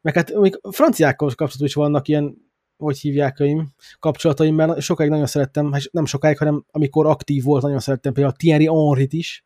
Meg 0.00 0.14
hát 0.14 0.34
még 0.34 0.60
franciákkal 0.70 1.28
kapcsolatban 1.28 1.66
is 1.66 1.74
vannak 1.74 2.08
ilyen, 2.08 2.51
hogy 2.76 2.98
hívják 2.98 3.34
könyv, 3.34 3.62
kapcsolataim, 3.98 4.54
mert 4.54 4.80
sokáig 4.80 5.10
nagyon 5.10 5.26
szerettem, 5.26 5.72
hát 5.72 5.82
nem 5.90 6.04
sokáig, 6.04 6.38
hanem 6.38 6.64
amikor 6.70 7.06
aktív 7.06 7.44
volt, 7.44 7.62
nagyon 7.62 7.80
szerettem 7.80 8.12
például 8.12 8.36
Thierry 8.36 8.66
Henry-t 8.66 9.12
is. 9.12 9.44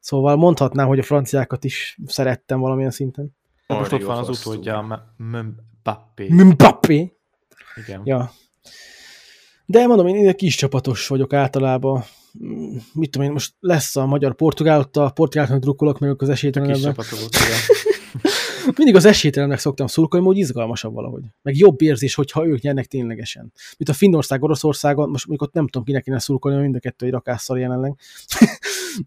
Szóval 0.00 0.36
mondhatnám, 0.36 0.86
hogy 0.86 0.98
a 0.98 1.02
franciákat 1.02 1.64
is 1.64 1.98
szerettem 2.06 2.60
valamilyen 2.60 2.90
szinten. 2.90 3.36
Hát 3.68 3.78
most 3.78 3.92
ott 3.92 4.02
van 4.02 4.18
az 4.18 4.28
utódja, 4.28 4.78
a 4.78 5.14
Mbappé. 5.16 6.28
Mbappé! 6.28 7.12
Igen. 7.76 8.00
Ja. 8.04 8.32
De 9.66 9.86
mondom, 9.86 10.06
én 10.06 10.14
én 10.14 10.34
kis 10.34 10.56
csapatos 10.56 11.06
vagyok 11.06 11.32
általában. 11.32 12.04
Mit 12.92 13.10
tudom 13.10 13.26
én, 13.26 13.32
most 13.32 13.54
lesz 13.60 13.96
a 13.96 14.06
magyar-portugál, 14.06 14.78
ott 14.78 14.96
a 14.96 15.10
portugáloknak 15.10 15.60
drukkolok, 15.60 15.98
meg 15.98 16.22
az 16.22 16.40
Kis 16.40 16.50
Mindig 18.76 18.96
az 18.96 19.04
esélytelennek 19.04 19.58
szoktam 19.58 19.86
szurkolni, 19.86 20.26
mert 20.26 20.38
úgy 20.38 20.42
izgalmasabb 20.42 20.94
valahogy. 20.94 21.22
Meg 21.42 21.56
jobb 21.56 21.82
érzés, 21.82 22.14
hogyha 22.14 22.46
ők 22.46 22.60
nyernek 22.60 22.86
ténylegesen. 22.86 23.52
Mint 23.76 23.90
a 23.90 23.92
Finnország, 23.92 24.42
Oroszországon, 24.42 25.10
most 25.10 25.26
mondjuk 25.26 25.48
ott 25.48 25.54
nem 25.54 25.66
tudom, 25.66 25.84
kinek 25.84 26.02
kéne 26.02 26.18
szurkolni, 26.18 26.56
mert 26.56 26.70
mind 26.70 26.84
a 26.84 26.88
kettő 26.88 27.06
egy 27.06 27.12
rakásszal 27.12 27.58
jelenleg. 27.58 27.98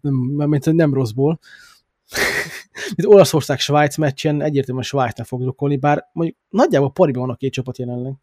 hogy 0.64 0.74
nem 0.74 0.94
rosszból. 0.94 1.38
Mint 2.96 3.08
Olaszország, 3.14 3.58
Svájc 3.58 3.96
meccsen 3.96 4.42
egyértelműen 4.42 4.84
Svájcnak 4.84 5.26
fog 5.26 5.40
drukkolni, 5.40 5.76
bár 5.76 6.08
mondjuk 6.12 6.38
nagyjából 6.48 6.92
pariban 6.92 7.22
van 7.22 7.30
a 7.30 7.36
két 7.36 7.52
csapat 7.52 7.78
jelenleg. 7.78 8.14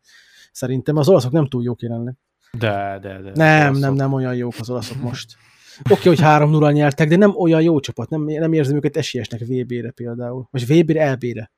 Szerintem 0.52 0.96
az 0.96 1.10
olaszok 1.10 1.32
nem 1.32 1.48
túl 1.48 1.64
jók 1.64 1.82
jelenleg. 1.82 2.16
De, 2.52 3.00
de, 3.02 3.22
de. 3.22 3.32
Nem, 3.34 3.64
olaszok. 3.64 3.82
nem, 3.82 3.94
nem 3.94 4.14
olyan 4.14 4.36
jók 4.36 4.54
az 4.60 4.70
olaszok 4.70 5.02
most. 5.02 5.38
Oké, 5.90 6.10
hogy 6.10 6.20
3 6.20 6.50
0 6.50 6.72
nyertek, 6.72 7.10
de 7.10 7.16
nem 7.16 7.36
olyan 7.36 7.62
jó 7.62 7.80
csapat. 7.80 8.10
Nem, 8.10 8.24
nem 8.24 8.54
érzem 8.54 8.76
őket 8.76 8.98
esélyesnek 8.98 9.40
VB-re 9.40 9.92
például. 9.92 10.48
Vagy 10.52 10.66
VB-re, 10.66 11.12
LB-re. 11.12 11.52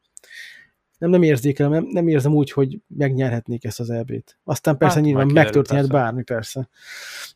Nem, 0.97 1.09
nem 1.09 1.23
érzékelem, 1.23 1.71
nem, 1.71 1.85
nem 1.89 2.07
érzem 2.07 2.33
úgy, 2.33 2.51
hogy 2.51 2.79
megnyerhetnék 2.87 3.63
ezt 3.63 3.79
az 3.79 3.89
EB-t. 3.89 4.37
Aztán 4.43 4.77
persze 4.77 4.95
Hát, 4.95 5.03
nyilván 5.03 5.27
megtörténhet 5.27 5.87
persze. 5.87 6.03
bármi, 6.03 6.23
persze. 6.23 6.69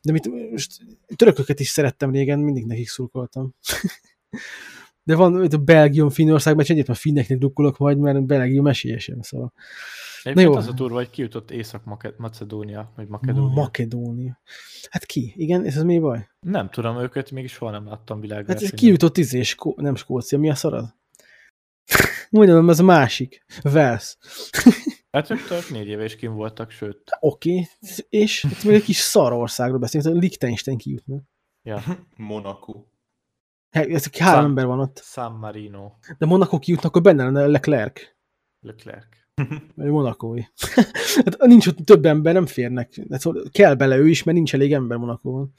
De 0.01 0.11
mit, 0.11 0.51
most 0.51 0.81
törököket 1.15 1.59
is 1.59 1.67
szerettem 1.67 2.11
régen, 2.11 2.39
mindig 2.39 2.65
nekik 2.65 2.89
szurkoltam. 2.89 3.53
De 5.03 5.15
van 5.15 5.43
itt 5.43 5.53
a 5.53 5.57
Belgium, 5.57 6.09
Finnország, 6.09 6.55
mert 6.55 6.69
egyébként 6.69 6.97
a 6.97 7.01
finneknek 7.01 7.37
drukkolok 7.37 7.77
majd, 7.77 7.97
mert 7.97 8.25
Belgium 8.25 8.67
esélyesem, 8.67 9.21
szóval. 9.21 9.53
Egyébként 10.27 10.53
jó. 10.53 10.55
az 10.59 10.67
a 10.67 10.71
durva, 10.71 10.95
hogy 10.95 11.09
kijutott 11.09 11.51
Észak-Macedónia, 11.51 12.91
vagy 12.95 13.07
Makedónia. 13.07 13.53
Makedónia. 13.61 14.41
Hát 14.89 15.05
ki? 15.05 15.33
Igen, 15.35 15.65
és 15.65 15.75
ez 15.75 15.83
mi 15.83 15.99
baj? 15.99 16.27
nem 16.39 16.69
tudom, 16.69 16.97
őket 16.97 17.31
mégis 17.31 17.51
soha 17.51 17.71
nem 17.71 17.87
láttam 17.87 18.29
Hát 18.29 18.49
ez 18.49 18.69
kijutott 18.69 19.17
izé, 19.17 19.41
Skó- 19.41 19.75
nem 19.77 19.95
Skócia, 19.95 20.39
mi 20.39 20.49
a 20.49 20.55
szarad? 20.55 20.95
Mondjam, 22.29 22.69
ez 22.69 22.79
a 22.79 22.83
másik. 22.83 23.45
Wales. 23.63 24.17
Hát 25.11 25.29
ők 25.29 25.47
tök 25.47 25.69
négy 25.69 25.87
éve 25.87 26.03
is 26.03 26.15
kim 26.15 26.33
voltak, 26.33 26.71
sőt. 26.71 27.17
Oké, 27.19 27.51
okay. 27.51 27.65
és 28.09 28.43
itt 28.43 28.63
még 28.63 28.73
egy 28.75 28.83
kis 28.83 28.97
szarországról 28.97 29.79
beszélünk, 29.79 30.11
hogy 30.11 30.21
Liechtenstein 30.21 30.77
kijutna. 30.77 31.21
Ja. 31.63 31.83
Monaco. 32.15 32.83
Hát, 33.69 33.87
Ez 33.87 34.17
három 34.17 34.35
San- 34.35 34.45
ember 34.45 34.65
van 34.65 34.79
ott. 34.79 35.01
San 35.03 35.31
Marino, 35.31 35.91
De 36.17 36.25
Monaco 36.25 36.59
kijutna, 36.59 36.87
akkor 36.87 37.01
benne 37.01 37.23
lenne 37.23 37.45
Leclerc. 37.45 38.01
Leclerc. 38.59 39.16
Vagy 39.75 39.89
Monakói. 39.89 40.41
hát 41.25 41.37
nincs 41.45 41.67
ott 41.67 41.77
több 41.77 42.05
ember, 42.05 42.33
nem 42.33 42.45
férnek. 42.45 43.01
Hát 43.09 43.21
szóval 43.21 43.43
kell 43.51 43.75
bele 43.75 43.97
ő 43.97 44.07
is, 44.07 44.23
mert 44.23 44.37
nincs 44.37 44.53
elég 44.53 44.73
ember 44.73 44.97
Monakóban. 44.97 45.53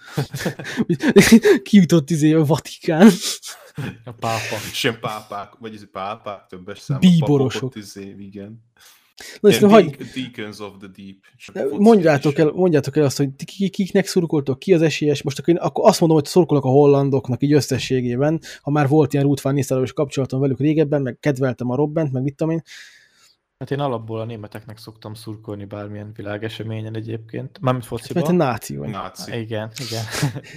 Kijutott 1.63 2.11
izé 2.11 2.33
a 2.33 2.45
Vatikán. 2.45 3.11
A 4.05 4.13
pápa. 4.13 4.57
Sem 4.73 4.99
pápák, 5.01 5.53
vagy 5.59 5.75
ez 5.75 5.91
pápák, 5.91 6.47
többes 6.47 6.79
számú 6.79 7.01
Bíborosok. 7.01 7.61
papok 7.61 7.77
ott 7.77 7.83
izé, 7.83 8.15
igen. 8.19 8.67
Na, 9.41 9.49
ezt 9.49 9.59
Ilyen 9.59 9.71
hagy, 9.71 9.97
Deacons 10.15 10.61
of 10.61 10.73
the 10.79 10.89
Deep. 10.97 11.17
Csak 11.37 11.79
mondjátok 11.79 12.39
el, 12.39 12.51
mondjátok 12.51 12.97
el 12.97 13.05
azt, 13.05 13.17
hogy 13.17 13.29
ki- 13.45 13.69
kiknek 13.69 14.07
szurkoltok, 14.07 14.59
ki 14.59 14.75
az 14.75 14.83
esélyes. 14.83 15.23
Most 15.23 15.39
akkor, 15.39 15.55
én, 15.55 15.61
akkor 15.61 15.89
azt 15.89 16.01
mondom, 16.01 16.19
hogy 16.19 16.27
szurkolok 16.27 16.65
a 16.65 16.69
hollandoknak 16.69 17.43
így 17.43 17.53
összességében, 17.53 18.41
ha 18.63 18.71
már 18.71 18.89
volt 18.89 19.13
ilyen 19.13 19.25
Ruth 19.25 19.43
van 19.43 19.85
kapcsolatom 19.95 20.41
velük 20.41 20.59
régebben, 20.59 21.03
meg 21.03 21.17
kedveltem 21.21 21.71
a 21.71 21.77
Robbent, 21.77 22.13
meg 22.13 22.23
mit 22.23 22.35
tudom 22.37 22.53
én. 22.53 22.63
Hát 23.59 23.71
én 23.71 23.81
alapból 23.81 24.21
a 24.21 24.25
németeknek 24.25 24.79
szoktam 24.79 25.15
szurkolni 25.15 25.65
bármilyen 25.65 26.13
világeseményen 26.13 26.97
egyébként. 26.97 27.59
Mármint 27.61 27.91
Mert 27.91 28.03
te 28.03 28.09
fociban. 28.09 28.37
náci 28.37 28.77
vagy. 28.77 28.89
Náci. 28.89 29.41
Igen, 29.41 29.71
igen. 29.89 30.05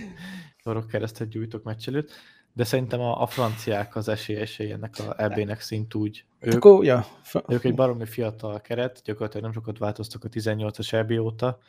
Sorok 0.63 0.87
keresztet 0.87 1.29
gyújtok 1.29 1.63
meccs 1.63 1.87
előtt. 1.87 2.11
De 2.53 2.63
szerintem 2.63 2.99
a, 2.99 3.21
a 3.21 3.25
franciák 3.25 3.95
az 3.95 4.07
esélyesei 4.07 4.71
ennek 4.71 4.95
a 4.99 5.21
EB-nek 5.21 5.61
szint 5.61 5.93
úgy. 5.93 6.25
Hát 6.39 6.53
Ők, 6.53 6.65
akkor, 6.65 6.85
ja, 6.85 7.05
ők 7.47 7.63
egy 7.63 7.75
baromi 7.75 8.05
fiatal 8.05 8.61
keret, 8.61 9.01
gyakorlatilag 9.03 9.43
nem 9.43 9.53
sokat 9.53 9.77
változtak 9.77 10.23
a 10.23 10.29
18-as 10.29 10.93
EB 10.93 11.11
óta, 11.11 11.59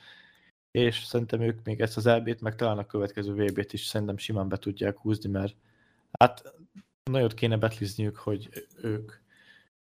és 0.71 1.05
szerintem 1.05 1.41
ők 1.41 1.65
még 1.65 1.81
ezt 1.81 1.97
az 1.97 2.07
EB-t, 2.07 2.41
meg 2.41 2.55
talán 2.55 2.79
a 2.79 2.87
következő 2.87 3.33
VB-t 3.33 3.73
is 3.73 3.85
szerintem 3.85 4.17
simán 4.17 4.49
be 4.49 4.57
tudják 4.57 4.99
húzni, 4.99 5.31
mert 5.31 5.55
hát 6.19 6.55
nagyot 7.11 7.35
kéne 7.35 7.57
betlizniük, 7.57 8.17
hogy 8.17 8.67
ők, 8.83 9.13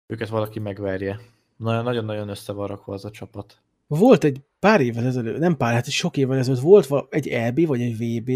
őket 0.08 0.30
valaki 0.30 0.60
megverje. 0.60 1.20
Nagyon- 1.58 1.84
Nagyon-nagyon 1.84 2.30
össze 2.30 2.54
van 2.54 2.68
rakva 2.68 2.94
az 2.94 3.06
a 3.06 3.12
csapat. 3.12 3.58
Volt 3.88 4.24
egy 4.24 4.42
pár 4.60 4.82
évvel 4.82 5.06
ezelőtt, 5.06 5.40
nem 5.40 5.58
pár, 5.58 5.74
hát 5.74 5.90
sok 5.90 6.18
évvel 6.18 6.38
ezelőtt 6.38 6.62
volt 6.62 6.90
egy 7.10 7.28
EB 7.28 7.66
vagy 7.66 7.82
egy 7.82 7.98
VB, 7.98 8.32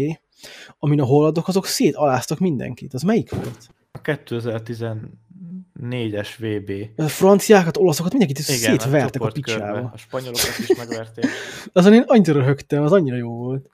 amin 0.78 1.00
a 1.00 1.04
hollandok 1.04 1.48
azok 1.48 1.66
szétaláztak 1.66 2.38
mindenkit. 2.38 2.94
Az 2.94 3.02
melyik 3.02 3.30
volt? 3.30 3.68
A 3.92 4.00
2014-es 4.00 6.28
VB. 6.38 7.00
A 7.00 7.08
franciákat, 7.08 7.76
olaszokat, 7.76 8.12
mindenkit 8.12 8.38
Igen, 8.38 8.56
szétvertek 8.58 9.00
a 9.04 9.08
csoportkörbe. 9.10 9.64
picsába. 9.66 9.90
A 9.94 9.96
spanyolokat 9.96 10.58
is 10.58 10.76
megverték. 10.76 11.24
Azon 11.72 11.94
én 11.94 12.04
annyira 12.06 12.32
röhögtem, 12.32 12.82
az 12.82 12.92
annyira 12.92 13.16
jó 13.16 13.36
volt. 13.36 13.68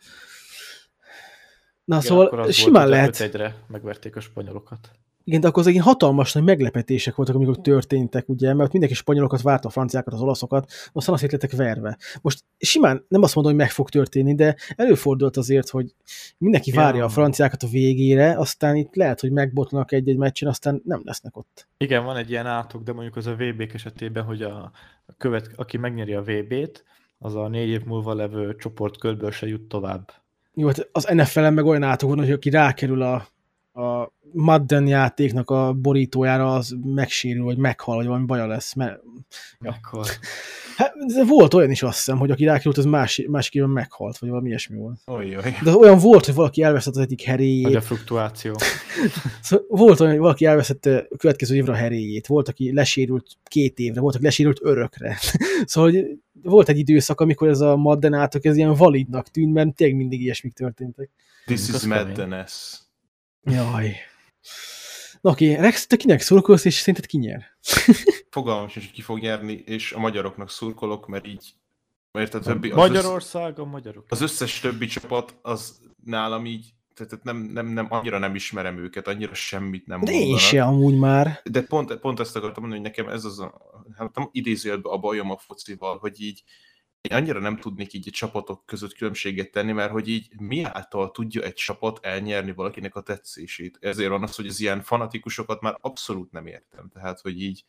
Na 1.85 1.97
Igen, 1.97 2.09
szóval 2.09 2.51
simán 2.51 2.73
volt, 2.73 2.89
lehet, 2.95 3.21
egyre 3.21 3.57
megverték 3.67 4.17
a 4.17 4.21
spanyolokat. 4.21 4.91
Igen, 5.29 5.41
de 5.41 5.49
akkor 5.49 5.61
azok 5.61 5.73
ilyen 5.73 5.85
hatalmas 5.85 6.33
nagy 6.33 6.43
meglepetések 6.45 7.15
voltak, 7.15 7.35
amikor 7.35 7.61
történtek, 7.61 8.29
ugye, 8.29 8.55
mert 8.55 8.73
mindenki 8.73 8.97
spanyolokat 8.97 9.43
várta, 9.43 9.69
a 9.69 9.71
franciákat, 9.71 10.13
az 10.13 10.21
olaszokat, 10.21 10.73
aztán 10.93 11.15
azt 11.15 11.33
lettek 11.33 11.53
verve. 11.53 11.99
Most 12.23 12.45
simán 12.59 13.05
nem 13.09 13.23
azt 13.23 13.35
mondom, 13.35 13.53
hogy 13.53 13.63
meg 13.63 13.71
fog 13.71 13.89
történni, 13.89 14.35
de 14.35 14.57
előfordult 14.77 15.37
azért, 15.37 15.69
hogy 15.69 15.95
mindenki 16.39 16.71
Ja. 16.71 16.81
várja 16.81 17.05
a 17.05 17.09
franciákat 17.09 17.63
a 17.63 17.67
végére, 17.67 18.39
aztán 18.39 18.77
itt 18.77 18.95
lehet, 18.95 19.21
hogy 19.21 19.31
megbotlanak 19.31 19.93
egy-egy 19.93 20.17
meccsen, 20.17 20.49
aztán 20.49 20.83
nem 20.85 21.01
lesznek 21.05 21.37
ott. 21.37 21.69
Igen, 21.77 22.05
van 22.05 22.17
egy 22.17 22.31
ilyen 22.31 22.47
átok, 22.47 22.83
de 22.83 22.93
mondjuk 22.93 23.17
az 23.17 23.27
a 23.27 23.35
VB-k 23.35 23.75
esetében, 23.75 24.25
hogy 24.25 24.43
a, 24.43 24.71
a 25.07 25.15
követ, 25.19 25.51
aki 25.57 25.77
megnyeri 25.77 26.15
a 26.15 26.23
VB-t, 26.23 26.85
az 27.19 27.35
a 27.35 27.49
négy 27.49 27.69
év 27.69 27.85
múlva 27.85 28.15
levő 28.15 28.57
csoportkörből 28.57 29.31
se 29.31 29.47
jut 29.47 29.69
tovább. 29.69 30.13
Jó, 30.55 30.67
hát 30.67 30.89
az 30.93 31.05
NFL-en 31.13 31.55
meg 31.55 31.65
olyan 31.65 31.83
átok 31.83 32.09
van, 32.09 32.19
hogy 32.19 32.33
aki 32.33 32.51
rákerül 32.51 33.03
a, 33.03 33.27
a 33.79 34.13
Madden 34.33 34.87
játéknak 34.87 35.51
a 35.51 35.73
borítójára, 35.73 36.55
az 36.55 36.77
megsérül, 36.85 37.45
vagy 37.45 37.57
meghal, 37.57 37.97
vagy 37.97 38.07
valami 38.07 38.25
baja 38.25 38.47
lesz. 38.47 38.75
Mert, 38.75 39.01
Akkor 39.61 40.07
hát, 40.77 40.93
de 41.07 41.25
volt 41.25 41.55
olyan 41.55 41.71
is 41.71 41.83
azt 41.83 41.97
hiszem, 41.97 42.19
hogy 42.19 42.31
aki 42.31 42.45
rákerült, 42.45 42.79
az 42.79 42.85
más, 42.85 43.25
másik 43.29 43.55
évben 43.55 43.71
meghalt, 43.71 44.19
vagy 44.19 44.29
valami 44.29 44.49
ilyesmi 44.49 44.77
volt. 44.77 45.01
Ojjaj. 45.07 45.57
De 45.63 45.77
olyan 45.77 45.99
volt, 45.99 46.25
hogy 46.25 46.35
valaki 46.35 46.63
elvesztett 46.63 46.95
az 46.95 47.01
egyik 47.01 47.23
heréjét. 47.23 47.75
a 47.75 47.81
fluktuáció. 47.81 48.55
Szóval 49.43 49.67
volt 49.69 50.01
olyan, 50.01 50.13
hogy 50.13 50.23
valaki 50.23 50.45
elveszette 50.45 51.07
a 51.11 51.17
következő 51.17 51.55
évre 51.55 51.73
a 51.73 51.77
heréjét. 51.77 52.27
Volt, 52.27 52.49
aki 52.49 52.73
lesérült 52.73 53.27
két 53.45 53.79
évre, 53.79 54.01
volt, 54.01 54.15
aki 54.15 54.25
lesérült 54.25 54.59
örökre. 54.63 55.19
szóval 55.65 55.91
hogy 55.91 56.07
volt 56.43 56.69
egy 56.69 56.79
időszak, 56.79 57.21
amikor 57.21 57.49
ez 57.49 57.61
a 57.61 57.77
Madden 57.77 58.15
átok, 58.15 58.45
ez 58.45 58.57
ilyen 58.57 58.75
validnak 58.75 59.29
tűnt, 59.29 59.53
mert 59.53 59.75
tényleg 59.75 59.97
mindig 59.97 60.21
ilyesmik 60.21 60.53
történtek. 60.53 61.11
This 61.47 61.69
is 61.69 61.81
kemény. 61.81 62.07
madness. 62.07 62.87
Jaj. 63.43 63.97
Na 65.21 65.31
oké, 65.31 65.55
Rex, 65.55 65.87
te 65.87 65.97
kinek 65.97 66.21
szurkolsz, 66.21 66.65
és 66.65 66.75
szerinted 66.75 67.07
ki 67.07 67.19
nyer? 67.19 67.45
Fogalmam 68.31 68.69
sincs, 68.69 68.85
hogy 68.85 68.95
ki 68.95 69.03
fog 69.03 69.19
nyerni, 69.19 69.53
és 69.67 69.93
a 69.93 69.99
magyaroknak 69.99 70.51
szurkolok, 70.51 71.07
mert 71.07 71.27
így, 71.27 71.55
mert 72.13 72.35
a 72.35 72.41
többi, 72.41 72.71
az, 72.71 72.77
össz, 72.77 72.89
Magyarország, 72.89 73.59
a 73.59 73.65
magyarok. 73.65 74.05
az 74.09 74.21
összes 74.21 74.61
többi 74.61 74.87
csapat, 74.87 75.39
az 75.43 75.81
nálam 76.05 76.47
így, 76.47 76.75
tehát 76.95 77.25
nem, 77.25 77.37
nem, 77.37 77.67
nem, 77.67 77.87
annyira 77.89 78.19
nem 78.19 78.35
ismerem 78.35 78.79
őket, 78.79 79.09
annyira 79.09 79.35
semmit 79.35 79.87
nem 79.87 80.01
De 80.01 80.13
én 80.13 80.19
mondanak. 80.19 80.41
se 80.41 80.63
amúgy 80.63 80.99
már. 80.99 81.41
De 81.45 81.63
pont, 81.63 81.97
pont 81.97 82.21
ezt 82.21 82.37
akartam 82.37 82.63
mondani, 82.63 82.83
hogy 82.83 82.97
nekem 82.97 83.15
ez 83.15 83.25
az 83.25 83.39
a, 83.39 83.61
hát 83.97 84.15
nem 84.15 84.29
idézőjelben 84.33 84.93
a 84.93 84.99
bajom 84.99 85.31
a 85.31 85.37
focival, 85.37 85.99
hogy 85.99 86.21
így 86.21 86.43
én 86.43 86.45
annyira 87.11 87.41
nem 87.41 87.57
tudnék 87.57 87.93
így 87.93 88.09
a 88.09 88.11
csapatok 88.11 88.67
között 88.67 88.93
különbséget 88.93 89.51
tenni, 89.51 89.73
mert 89.73 89.91
hogy 89.91 90.09
így 90.09 90.41
mi 90.41 90.63
által 90.63 91.11
tudja 91.11 91.43
egy 91.43 91.55
csapat 91.55 91.99
elnyerni 92.03 92.53
valakinek 92.53 92.95
a 92.95 93.01
tetszését. 93.01 93.79
Ezért 93.81 94.11
van 94.11 94.23
az, 94.23 94.37
hogy 94.37 94.47
az 94.47 94.61
ilyen 94.61 94.83
fanatikusokat 94.83 95.61
már 95.61 95.77
abszolút 95.81 96.33
nem 96.33 96.47
értem. 96.47 96.89
Tehát, 96.93 97.21
hogy 97.21 97.43
így 97.43 97.65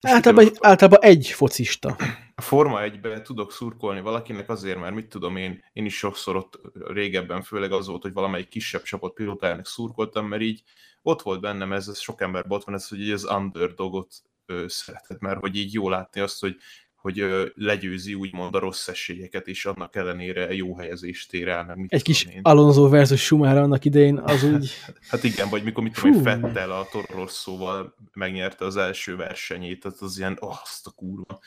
Általában, 0.00 0.44
egy, 0.44 0.56
általában 0.60 1.02
egy 1.02 1.26
focista. 1.26 1.96
a 2.34 2.40
Forma 2.40 2.82
1 2.82 3.22
tudok 3.22 3.52
szurkolni 3.52 4.00
valakinek 4.00 4.48
azért, 4.48 4.78
mert 4.78 4.94
mit 4.94 5.08
tudom 5.08 5.36
én, 5.36 5.64
én 5.72 5.84
is 5.84 5.96
sokszor 5.96 6.36
ott 6.36 6.60
régebben 6.74 7.42
főleg 7.42 7.72
az 7.72 7.86
volt, 7.86 8.02
hogy 8.02 8.12
valamelyik 8.12 8.48
kisebb 8.48 8.82
csapat 8.82 9.12
pilótájának 9.12 9.66
szurkoltam, 9.66 10.26
mert 10.26 10.42
így 10.42 10.62
ott 11.02 11.22
volt 11.22 11.40
bennem 11.40 11.72
ez, 11.72 11.88
ez 11.88 11.98
sok 11.98 12.20
ember 12.20 12.44
ott 12.48 12.64
van 12.64 12.74
ez, 12.74 12.88
hogy 12.88 13.00
így 13.00 13.10
az 13.10 13.24
underdogot 13.24 14.22
szeretett, 14.66 15.20
mert 15.20 15.40
hogy 15.40 15.56
így 15.56 15.72
jó 15.72 15.88
látni 15.88 16.20
azt, 16.20 16.40
hogy, 16.40 16.56
hogy 17.00 17.24
legyőzi 17.54 18.14
úgymond 18.14 18.54
a 18.54 18.58
rossz 18.58 18.88
esélyeket, 18.88 19.48
és 19.48 19.66
annak 19.66 19.96
ellenére 19.96 20.54
jó 20.54 20.76
helyezést 20.76 21.32
ér 21.32 21.48
el. 21.48 21.64
Meg 21.64 21.76
mit 21.76 21.92
Egy 21.92 22.02
kis 22.02 22.24
én. 22.24 22.40
Alonso 22.42 22.88
versus 22.88 23.20
Schumacher 23.20 23.56
annak 23.56 23.84
idején, 23.84 24.18
az 24.18 24.44
úgy... 24.44 24.74
Hát 25.08 25.24
igen, 25.24 25.48
vagy 25.48 25.62
mikor 25.62 25.82
mit 25.82 25.94
tudom. 26.00 26.22
Fettel 26.22 26.70
a 26.70 26.86
Toro 26.90 27.14
Rosszóval 27.14 27.94
megnyerte 28.12 28.64
az 28.64 28.76
első 28.76 29.16
versenyét, 29.16 29.80
tehát 29.80 30.00
az 30.00 30.18
ilyen, 30.18 30.36
oh, 30.40 30.56
azt 30.62 30.86
a 30.86 30.90
kurva. 30.90 31.40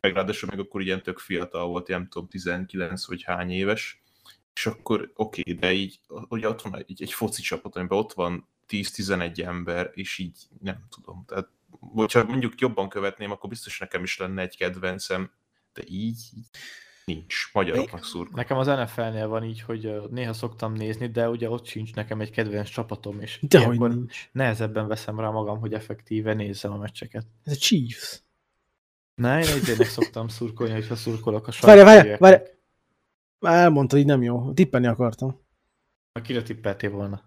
Meg 0.00 0.14
ráadásul 0.14 0.48
meg 0.48 0.58
akkor 0.58 0.82
ilyen 0.82 1.02
tök 1.02 1.18
fiatal 1.18 1.66
volt, 1.66 1.88
nem 1.88 2.08
tudom, 2.08 2.28
19 2.28 3.06
vagy 3.06 3.22
hány 3.22 3.50
éves, 3.50 4.02
és 4.54 4.66
akkor 4.66 5.12
oké, 5.14 5.40
okay, 5.40 5.54
de 5.54 5.72
így, 5.72 6.00
ugye 6.28 6.48
ott 6.48 6.62
van 6.62 6.76
egy, 6.76 7.02
egy 7.02 7.12
foci 7.12 7.42
csapat, 7.42 7.76
amiben 7.76 7.98
ott 7.98 8.12
van 8.12 8.48
10-11 8.68 9.44
ember, 9.44 9.90
és 9.94 10.18
így 10.18 10.36
nem 10.60 10.84
tudom, 10.90 11.24
tehát 11.26 11.48
hogyha 11.92 12.24
mondjuk 12.24 12.60
jobban 12.60 12.88
követném, 12.88 13.30
akkor 13.30 13.48
biztos 13.50 13.78
nekem 13.78 14.02
is 14.02 14.18
lenne 14.18 14.42
egy 14.42 14.56
kedvencem, 14.56 15.30
de 15.72 15.82
így, 15.86 16.18
így 16.36 16.46
nincs. 17.04 17.50
Magyaroknak 17.52 18.04
szurkol. 18.04 18.36
Nekem 18.36 18.56
az 18.56 18.66
NFL-nél 18.66 19.28
van 19.28 19.44
így, 19.44 19.60
hogy 19.60 20.02
néha 20.10 20.32
szoktam 20.32 20.72
nézni, 20.72 21.06
de 21.06 21.28
ugye 21.28 21.50
ott 21.50 21.66
sincs 21.66 21.94
nekem 21.94 22.20
egy 22.20 22.30
kedvenc 22.30 22.68
csapatom, 22.68 23.20
és 23.20 23.38
Dehogy 23.42 23.66
ilyenkor 23.66 23.94
nincs. 23.94 24.28
nehezebben 24.32 24.86
veszem 24.86 25.20
rá 25.20 25.28
magam, 25.28 25.58
hogy 25.58 25.72
effektíve 25.72 26.34
nézzem 26.34 26.72
a 26.72 26.76
meccseket. 26.76 27.26
Ez 27.44 27.52
a 27.52 27.56
Chiefs. 27.56 28.22
Ne, 29.14 29.40
én 29.40 29.54
egyének 29.54 29.86
szoktam 29.86 30.28
szurkolni, 30.28 30.72
hogyha 30.72 30.96
szurkolok 30.96 31.46
a 31.46 31.52
Várj, 31.60 31.82
várj, 31.82 32.00
saját 32.00 32.18
várj. 32.18 32.42
Már 33.38 33.54
elmondtad, 33.54 33.98
így 33.98 34.06
nem 34.06 34.22
jó. 34.22 34.52
Tippelni 34.52 34.86
akartam. 34.86 35.40
Kire 36.22 36.42
tippeltél 36.42 36.90
volna? 36.90 37.22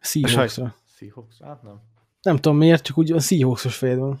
Seahawksra. 0.00 0.76
Seahawks? 0.96 1.40
Hát 1.40 1.62
nem. 1.62 1.80
Nem 2.26 2.36
tudom 2.36 2.56
miért, 2.56 2.84
csak 2.84 2.98
úgy 2.98 3.12
a 3.12 3.20
Seahawksos 3.20 3.76
fejed 3.76 3.98
van. 3.98 4.20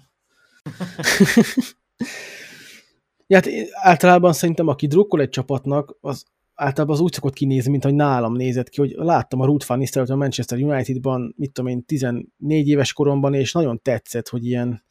ja, 3.26 3.36
hát 3.36 3.48
általában 3.72 4.32
szerintem, 4.32 4.68
aki 4.68 4.86
drukkol 4.86 5.20
egy 5.20 5.28
csapatnak, 5.28 5.96
az 6.00 6.24
általában 6.54 6.96
az 6.96 7.00
úgy 7.00 7.12
szokott 7.12 7.32
kinézni, 7.32 7.70
mint 7.70 7.84
hogy 7.84 7.94
nálam 7.94 8.34
nézett 8.34 8.68
ki, 8.68 8.80
hogy 8.80 8.94
láttam 8.96 9.40
a 9.40 9.44
Ruth 9.44 9.66
Van 9.66 9.78
Nistelrooyt 9.78 10.14
a 10.14 10.16
Manchester 10.16 10.58
Unitedban, 10.58 11.34
mit 11.36 11.52
tudom 11.52 11.70
én, 11.70 11.84
14 11.84 12.28
éves 12.68 12.92
koromban, 12.92 13.34
és 13.34 13.52
nagyon 13.52 13.82
tetszett, 13.82 14.28
hogy 14.28 14.46
ilyen 14.46 14.84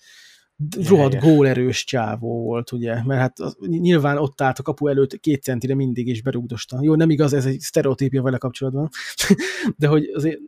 rohadt 0.88 1.20
gólerős 1.20 1.84
csávó 1.84 2.43
volt, 2.43 2.72
ugye, 2.72 3.03
mert 3.03 3.20
hát 3.20 3.39
az, 3.39 3.57
nyilván 3.59 4.18
ott 4.18 4.41
állt 4.41 4.59
a 4.59 4.63
kapu 4.63 4.88
előtt 4.88 5.20
két 5.20 5.43
centire 5.43 5.76
mindig, 5.76 6.07
és 6.07 6.22
berúgdosta. 6.22 6.80
Jó, 6.82 6.95
nem 6.95 7.09
igaz, 7.09 7.34
ez 7.34 7.46
egy 7.46 7.59
sztereotípia 7.59 8.21
vele 8.21 8.37
kapcsolatban, 8.37 8.89
de 9.78 9.87
hogy 9.87 10.12
azért 10.13 10.39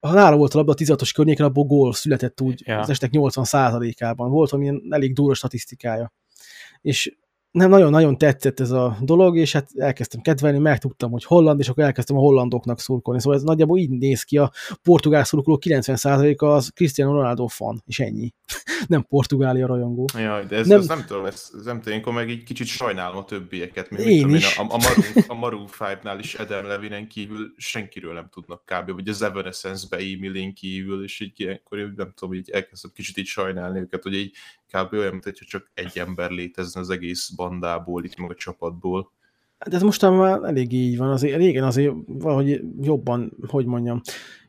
ha 0.00 0.12
nála 0.12 0.36
volt 0.36 0.54
a 0.54 0.56
labda 0.56 0.72
a 0.72 0.74
16-os 0.74 1.12
környéken, 1.12 1.46
abból 1.46 1.64
gól 1.64 1.92
született 1.92 2.40
úgy 2.40 2.62
Ja. 2.66 2.78
az 2.78 2.88
estek 2.90 3.10
80%-ában. 3.12 4.30
Volt 4.30 4.50
valamilyen 4.50 4.82
elég 4.90 5.14
durva 5.14 5.34
statisztikája. 5.34 6.12
És 6.80 7.16
nem 7.50 7.70
nagyon-nagyon 7.70 8.18
tetszett 8.18 8.60
ez 8.60 8.70
a 8.70 8.96
dolog, 9.00 9.36
és 9.36 9.52
hát 9.52 9.68
elkezdtem 9.76 10.20
kedvelni, 10.20 10.58
megtudtam, 10.58 11.10
hogy 11.10 11.24
holland, 11.24 11.60
és 11.60 11.68
akkor 11.68 11.84
elkezdtem 11.84 12.16
a 12.16 12.20
hollandoknak 12.20 12.80
szurkolni. 12.80 13.20
Szóval 13.20 13.36
ez 13.36 13.42
nagyjából 13.42 13.78
így 13.78 13.90
néz 13.90 14.22
ki, 14.22 14.38
a 14.38 14.52
portugál 14.82 15.24
szurkoló 15.24 15.58
90%-a 15.66 16.44
az 16.44 16.70
Cristiano 16.74 17.12
Ronaldo 17.12 17.46
fan, 17.46 17.82
és 17.86 18.00
ennyi. 18.00 18.34
nem 18.86 19.06
Portugália 19.08 19.66
rajongó. 19.66 20.08
Jaj, 20.18 20.46
de 20.46 20.56
ez 20.56 20.66
Nem- 20.66 20.78
ez 20.78 20.86
nem 20.86 21.04
tudom, 21.06 21.24
ez, 21.24 21.50
ez 21.58 21.64
nem 21.64 21.80
tudom, 21.80 21.98
akkor 21.98 22.12
meg 22.12 22.30
egy 22.30 22.42
kicsit 22.42 22.66
sajnálom 22.66 23.16
a 23.16 23.24
többieket. 23.24 23.90
Mint, 23.90 24.02
Én 24.02 24.34
is. 24.34 24.58
Én, 24.58 24.66
a, 24.66 24.74
a, 24.74 24.76
Maroon, 24.76 25.24
a 25.28 25.34
Maroon 25.34 25.68
5-nál 25.78 26.16
is 26.18 26.34
Adam 26.34 26.66
Levinen 26.66 27.08
kívül 27.08 27.54
senkiről 27.56 28.12
nem 28.12 28.28
tudnak 28.30 28.62
kb. 28.64 28.92
Vagy 28.92 29.08
az 29.08 29.22
Evanescence-be 29.22 29.96
Emilien 29.96 30.54
kívül, 30.54 31.04
és 31.04 31.20
így 31.20 31.40
ilyenkor 31.40 31.78
én 31.78 31.92
nem 31.96 32.12
tudom, 32.14 32.34
így 32.34 32.50
elkezdtem 32.50 32.90
kicsit 32.94 33.16
így 33.16 33.26
sajnálni 33.26 33.78
őket, 33.78 34.02
hogy 34.02 34.14
így 34.14 34.34
kb. 34.72 34.92
olyan, 34.92 35.10
mint 35.10 35.24
hogyha 35.24 35.44
csak 35.48 35.70
egy 35.74 35.98
ember 35.98 36.30
létezne 36.30 36.80
az 36.80 36.90
egész 36.90 37.28
bandából, 37.28 38.04
itt 38.04 38.16
meg 38.16 38.30
a 38.30 38.34
csapatból. 38.34 39.12
De 39.68 39.76
ez 39.76 39.82
most 39.82 40.02
már 40.02 40.42
elég 40.42 40.72
így 40.72 40.96
van, 40.96 41.10
azért 41.10 41.36
régen 41.36 41.64
azért 41.64 41.94
valahogy 42.06 42.60
jobban, 42.80 43.32
hogy 43.46 43.66
mondjam. 43.66 44.00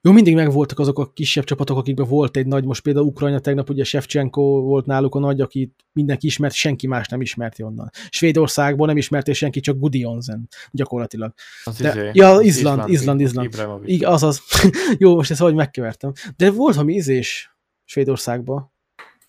Jó, 0.01 0.11
mindig 0.11 0.35
megvoltak 0.35 0.79
azok 0.79 0.99
a 0.99 1.11
kisebb 1.11 1.43
csapatok, 1.43 1.77
akikben 1.77 2.07
volt 2.07 2.37
egy 2.37 2.47
nagy, 2.47 2.65
most 2.65 2.81
például 2.81 3.05
Ukrajna 3.05 3.39
tegnap, 3.39 3.69
ugye 3.69 3.83
Shevchenko 3.83 4.41
volt 4.41 4.85
náluk 4.85 5.15
a 5.15 5.19
nagy, 5.19 5.41
akit 5.41 5.85
mindenki 5.91 6.25
ismert, 6.25 6.53
senki 6.53 6.87
más 6.87 7.07
nem 7.07 7.21
ismerti 7.21 7.63
onnan. 7.63 7.89
Svédországból 8.09 8.87
nem 8.87 8.97
ismerté 8.97 9.33
senki, 9.33 9.59
csak 9.59 9.77
Gudionsen 9.77 10.47
gyakorlatilag. 10.71 11.33
Az 11.63 11.77
De, 11.77 11.89
izé, 11.89 12.09
ja, 12.13 12.29
az 12.29 12.45
Izland, 12.45 12.89
Izland, 12.89 13.21
Izland. 13.21 13.47
Ibrahimovic. 13.47 13.89
Igen, 13.89 14.11
azaz. 14.11 14.41
Jó, 14.97 15.15
most 15.15 15.31
ezt 15.31 15.39
hogy 15.39 15.55
megkevertem. 15.55 16.11
De 16.35 16.51
volt 16.51 16.75
valami 16.75 16.93
ízés 16.93 17.55
Svédországban. 17.85 18.71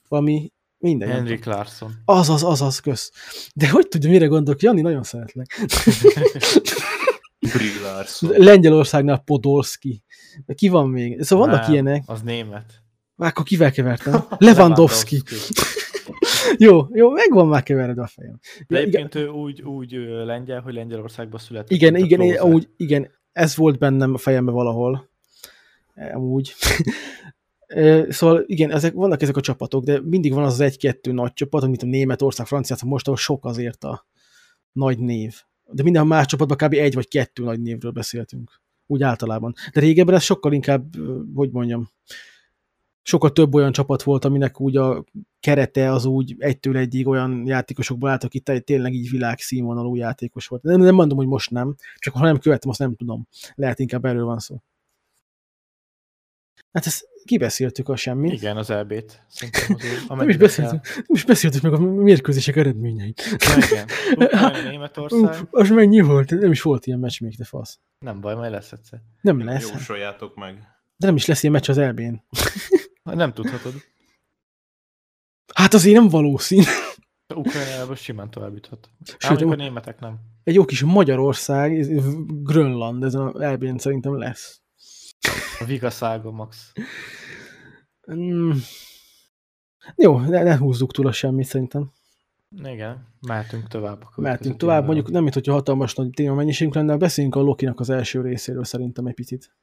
Valami 0.08 0.52
minden. 0.82 1.24
tudom. 1.24 1.38
Larsson. 1.44 1.92
Azaz, 2.04 2.42
azaz, 2.42 2.78
kösz. 2.80 3.12
De 3.54 3.70
hogy 3.70 3.88
tudja, 3.88 4.10
mire 4.10 4.26
gondolok? 4.26 4.62
Jani, 4.62 4.80
nagyon 4.80 5.02
szeretlek. 5.02 5.60
Brie 7.38 7.80
Larson. 7.82 8.30
Lengyelországnál 8.36 9.18
Podolski. 9.18 10.02
Ki 10.54 10.68
van 10.68 10.88
még? 10.88 11.22
Szóval 11.22 11.46
vannak 11.46 11.62
Nem, 11.62 11.72
ilyenek. 11.72 12.02
Az 12.06 12.22
német. 12.22 12.82
Akkor 13.16 13.44
kivel 13.44 13.72
kevertem? 13.72 14.24
Lewandowski. 14.38 15.22
jó, 16.56 16.86
jó, 16.92 17.10
megvan 17.10 17.46
már 17.46 17.62
keveredve 17.62 18.02
a 18.02 18.06
fejem. 18.06 18.38
De 18.68 18.78
egyébként 18.78 19.14
ő 19.14 19.28
úgy, 19.28 19.62
úgy 19.62 19.92
lengyel, 20.24 20.60
hogy 20.60 20.74
Lengyelországban 20.74 21.40
született. 21.40 21.70
igen, 21.70 21.96
igen, 21.96 22.20
én, 22.20 22.38
amúgy, 22.38 22.68
igen, 22.76 23.10
ez 23.32 23.56
volt 23.56 23.78
bennem 23.78 24.14
a 24.14 24.18
fejembe 24.18 24.50
valahol. 24.50 25.10
Amúgy. 26.12 26.54
Ö, 26.78 27.41
Szóval 28.08 28.42
igen, 28.46 28.70
ezek, 28.70 28.92
vannak 28.92 29.22
ezek 29.22 29.36
a 29.36 29.40
csapatok, 29.40 29.84
de 29.84 30.00
mindig 30.00 30.32
van 30.32 30.44
az 30.44 30.52
az 30.52 30.60
egy-kettő 30.60 31.12
nagy 31.12 31.32
csapat, 31.32 31.66
mint 31.66 31.82
a 31.82 31.86
Németország, 31.86 32.46
Franciaország, 32.46 32.88
most 32.88 33.06
ahol 33.06 33.18
sok 33.18 33.44
azért 33.44 33.84
a 33.84 34.06
nagy 34.72 34.98
név. 34.98 35.34
De 35.70 35.82
minden 35.82 36.06
más 36.06 36.26
csapatban 36.26 36.56
kb. 36.56 36.72
egy 36.72 36.94
vagy 36.94 37.08
kettő 37.08 37.44
nagy 37.44 37.60
névről 37.60 37.92
beszéltünk. 37.92 38.60
Úgy 38.86 39.02
általában. 39.02 39.54
De 39.72 39.80
régebben 39.80 40.14
ez 40.14 40.22
sokkal 40.22 40.52
inkább, 40.52 40.84
hogy 41.34 41.50
mondjam, 41.50 41.90
sokkal 43.02 43.32
több 43.32 43.54
olyan 43.54 43.72
csapat 43.72 44.02
volt, 44.02 44.24
aminek 44.24 44.60
úgy 44.60 44.76
a 44.76 45.04
kerete 45.40 45.92
az 45.92 46.04
úgy 46.04 46.34
egytől 46.38 46.76
egyig 46.76 47.06
olyan 47.06 47.46
játékosokból 47.46 48.10
állt, 48.10 48.24
aki 48.24 48.40
tényleg 48.40 48.92
így 48.92 49.10
világszínvonalú 49.10 49.94
játékos 49.94 50.46
volt. 50.46 50.62
Nem, 50.62 50.80
nem 50.80 50.94
mondom, 50.94 51.16
hogy 51.16 51.26
most 51.26 51.50
nem, 51.50 51.74
csak 51.96 52.14
ha 52.14 52.24
nem 52.24 52.38
követtem, 52.38 52.70
azt 52.70 52.78
nem 52.78 52.94
tudom. 52.94 53.28
Lehet 53.54 53.78
inkább 53.78 54.04
erről 54.04 54.24
van 54.24 54.38
szó. 54.38 54.62
Hát 56.72 56.86
ezt 56.86 57.08
kibeszéltük 57.24 57.88
a 57.88 57.96
semmit. 57.96 58.32
Igen, 58.32 58.56
az 58.56 58.70
EB-t. 58.70 59.22
Nem 60.08 60.28
is, 60.28 60.36
beszéltünk, 60.36 60.84
nem 60.94 61.04
is 61.06 61.24
beszéltük 61.24 61.62
meg 61.62 61.72
a 61.72 61.78
mérkőzések 61.78 62.56
eredményeit. 62.56 63.22
Ja, 63.38 63.56
igen. 63.70 63.86
Ukrajna, 64.14 64.62
Németország. 64.70 65.42
Ú, 65.42 65.46
az 65.50 65.68
mennyi 65.70 66.00
volt? 66.00 66.30
Nem 66.30 66.50
is 66.50 66.62
volt 66.62 66.86
ilyen 66.86 66.98
meccs 66.98 67.20
még, 67.20 67.36
de 67.36 67.44
fasz. 67.44 67.78
Nem 67.98 68.20
baj, 68.20 68.34
majd 68.34 68.50
lesz 68.50 68.72
egyszer. 68.72 69.00
Nem 69.20 69.44
lesz. 69.44 69.70
Jósoljátok 69.72 70.36
meg. 70.36 70.54
De 70.96 71.06
nem 71.06 71.16
is 71.16 71.26
lesz 71.26 71.42
ilyen 71.42 71.54
meccs 71.54 71.68
az 71.68 71.78
elbén. 71.78 72.24
Nem 73.02 73.32
tudhatod. 73.32 73.72
Hát 75.54 75.74
azért 75.74 75.96
nem 75.96 76.08
valószínű. 76.08 76.62
De 77.26 77.34
Ukrajnából 77.34 77.94
simán 77.94 78.30
tovább 78.30 78.52
juthat. 78.54 78.88
Sőt, 79.04 79.38
Sőt, 79.38 79.42
a 79.50 79.54
németek 79.54 80.00
nem. 80.00 80.18
Egy 80.44 80.54
jó 80.54 80.64
kis 80.64 80.82
Magyarország, 80.82 81.78
ez- 81.78 81.88
ez 81.88 82.04
Grönland, 82.26 83.04
ezen 83.04 83.20
az 83.20 83.40
elbén 83.40 83.78
szerintem 83.78 84.18
lesz. 84.18 84.61
A 85.62 85.66
Vigaszága 85.66 86.30
max. 86.30 86.72
Mm. 88.12 88.50
Jó, 89.96 90.18
ne, 90.18 90.42
ne 90.42 90.56
húzzuk 90.56 90.92
túl 90.92 91.06
a 91.06 91.12
semmit 91.12 91.46
szerintem. 91.46 91.92
Igen, 92.64 93.08
mehetünk 93.26 93.68
tovább. 93.68 94.04
Mehetünk 94.16 94.56
tovább, 94.56 94.84
mondjuk 94.84 95.10
nem, 95.10 95.22
mint 95.22 95.34
hogyha 95.34 95.52
hatalmas 95.52 95.94
nagy 95.94 96.10
téma 96.10 96.34
mennyiségünk 96.34 96.74
lenne, 96.74 96.96
beszéljünk 96.96 97.36
a 97.36 97.40
Lokinak 97.40 97.80
az 97.80 97.90
első 97.90 98.20
részéről 98.20 98.64
szerintem 98.64 99.06
egy 99.06 99.14
picit. 99.14 99.56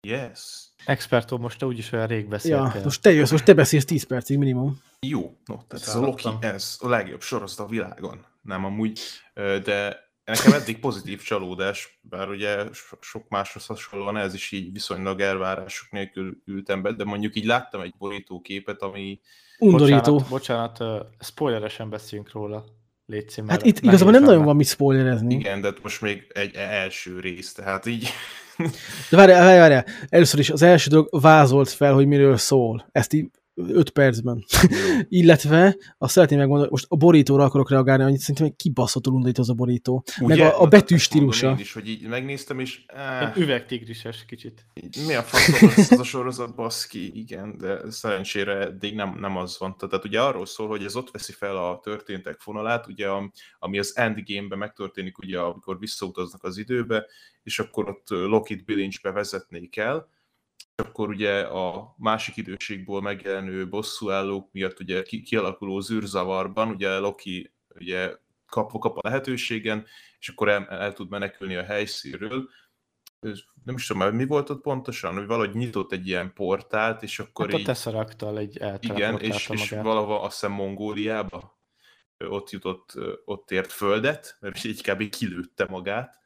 Yes. 0.00 0.68
Expertó, 0.86 1.38
most 1.38 1.58
te 1.58 1.66
úgyis 1.66 1.92
olyan 1.92 2.06
rég 2.06 2.22
Ja, 2.22 2.28
beszéltél. 2.28 2.82
most 2.84 3.02
te 3.02 3.10
jössz, 3.12 3.30
most 3.30 3.44
te 3.44 3.54
beszélsz 3.54 3.84
10 3.84 4.02
percig 4.04 4.38
minimum. 4.38 4.80
Jó, 5.00 5.36
no, 5.44 5.54
tehát 5.68 5.86
ez 5.86 5.94
a 5.94 6.00
Loki, 6.00 6.28
ez 6.40 6.78
a 6.80 6.88
legjobb 6.88 7.20
sorozat 7.20 7.66
a 7.66 7.68
világon. 7.68 8.24
Nem 8.42 8.64
amúgy, 8.64 9.00
de 9.34 10.03
nekem 10.24 10.52
eddig 10.52 10.78
pozitív 10.78 11.22
csalódás, 11.22 11.98
bár 12.02 12.28
ugye 12.28 12.56
so- 12.72 13.02
sok 13.02 13.28
máshoz 13.28 13.66
hasonlóan 13.66 14.16
ez 14.16 14.34
is 14.34 14.52
így 14.52 14.72
viszonylag 14.72 15.20
elvárások 15.20 15.90
nélkül 15.90 16.42
ültem 16.46 16.82
be, 16.82 16.92
de 16.92 17.04
mondjuk 17.04 17.36
így 17.36 17.44
láttam 17.44 17.80
egy 17.80 17.94
borítóképet, 17.98 18.82
ami 18.82 19.20
Undorító. 19.58 20.16
Bocsánat, 20.28 20.78
bocsánat 20.78 21.06
spoileresen 21.20 21.90
beszéljünk 21.90 22.32
róla. 22.32 22.64
Légy 23.06 23.42
Hát 23.46 23.64
itt 23.64 23.78
igazából 23.80 24.12
nem 24.12 24.22
nagyon 24.22 24.44
van 24.44 24.56
mit 24.56 24.66
spoilerezni. 24.66 25.34
igen, 25.34 25.60
de 25.60 25.72
most 25.82 26.00
még 26.00 26.26
egy 26.34 26.54
első 26.54 27.20
rész, 27.20 27.52
tehát 27.52 27.86
így 27.86 28.08
De 29.10 29.16
várjál, 29.16 29.40
várjál, 29.44 29.60
várjál. 29.60 29.84
Először 30.08 30.40
is 30.40 30.50
az 30.50 30.62
első 30.62 30.90
dolog 30.90 31.08
vázolt 31.20 31.68
fel, 31.68 31.94
hogy 31.94 32.06
miről 32.06 32.36
szól. 32.36 32.86
Ezt 32.92 33.12
így 33.12 33.30
5 33.54 33.90
percben. 33.90 34.44
Illetve 35.08 35.76
azt 35.98 36.12
szeretném 36.12 36.38
megmondani, 36.38 36.68
most 36.70 36.86
a 36.88 36.96
borítóra 36.96 37.44
akarok 37.44 37.70
reagálni, 37.70 38.02
hogy 38.02 38.18
szerintem 38.18 38.46
egy 38.46 38.56
kibaszható 38.56 39.12
undorító 39.12 39.42
az 39.42 39.50
a 39.50 39.54
borító. 39.54 40.04
Meg 40.20 40.30
Ugye? 40.30 40.46
a, 40.46 40.60
a 40.60 40.62
Na, 40.62 40.68
betű 40.68 40.96
stílusa. 40.96 41.50
Én 41.50 41.58
is, 41.58 41.72
hogy 41.72 41.88
így 41.88 42.06
megnéztem, 42.08 42.58
és 42.58 42.84
áh, 42.86 43.20
Ilyen 43.20 43.32
Üvegtigrises 43.36 44.24
kicsit. 44.24 44.66
mi 45.06 45.14
a 45.14 45.22
faszom 45.22 45.68
lesz 45.68 45.90
az 45.90 45.98
a 45.98 46.04
sorozat, 46.04 46.54
baszki, 46.54 47.18
igen, 47.18 47.58
de 47.58 47.90
szerencsére 47.90 48.58
eddig 48.60 48.94
nem, 48.94 49.16
nem 49.20 49.36
az 49.36 49.56
van. 49.58 49.76
Tehát 49.78 50.04
ugye 50.04 50.20
arról 50.20 50.46
szól, 50.46 50.68
hogy 50.68 50.84
ez 50.84 50.96
ott 50.96 51.10
veszi 51.10 51.32
fel 51.32 51.56
a 51.56 51.80
történtek 51.82 52.40
fonalát, 52.40 52.86
ugye, 52.86 53.08
am- 53.08 53.32
ami 53.58 53.78
az 53.78 53.96
Endgame-ben 53.96 54.58
megtörténik, 54.58 55.18
ugye, 55.18 55.38
amikor 55.38 55.78
visszautaznak 55.78 56.44
az 56.44 56.56
időbe, 56.58 57.06
és 57.42 57.58
akkor 57.58 57.88
ott 57.88 58.10
ö, 58.10 58.26
Lockheed 58.26 58.64
bilincsbe 58.64 59.10
vezetni 59.10 59.68
kell, 59.68 60.06
és 60.76 60.84
akkor 60.84 61.08
ugye 61.08 61.40
a 61.40 61.94
másik 61.98 62.36
időségból 62.36 63.02
megjelenő 63.02 63.68
bosszúállók 63.68 64.52
miatt 64.52 64.80
ugye 64.80 65.02
ki- 65.02 65.22
kialakuló 65.22 65.80
zűrzavarban, 65.80 66.68
ugye 66.68 66.98
Loki 66.98 67.54
ugye 67.74 68.16
kap, 68.46 68.78
kap 68.78 68.96
a 68.96 69.00
lehetőségen, 69.08 69.86
és 70.18 70.28
akkor 70.28 70.48
el, 70.48 70.66
el 70.68 70.92
tud 70.92 71.08
menekülni 71.08 71.54
a 71.54 71.62
helyszínről, 71.62 72.48
és 73.20 73.44
nem 73.64 73.74
is 73.74 73.86
tudom 73.86 74.14
mi 74.14 74.26
volt 74.26 74.50
ott 74.50 74.60
pontosan, 74.60 75.14
hogy 75.14 75.26
valahogy 75.26 75.54
nyitott 75.54 75.92
egy 75.92 76.06
ilyen 76.06 76.32
portált, 76.32 77.02
és 77.02 77.18
akkor 77.18 77.46
Hát 77.46 77.54
a 77.54 77.58
így, 77.58 77.64
Tesseracttal 77.64 78.38
egy 78.38 78.54
igen, 78.80 79.18
és, 79.20 79.48
és 79.48 79.70
magát. 79.70 79.84
valahol 79.84 80.20
azt 80.20 80.32
hiszem 80.32 80.52
Mongóliába 80.52 81.58
ott 82.18 82.50
jutott, 82.50 82.92
ott 83.24 83.50
ért 83.50 83.72
földet, 83.72 84.36
mert 84.40 84.64
így 84.64 84.82
kb. 84.82 85.08
kilőtte 85.08 85.66
magát, 85.68 86.18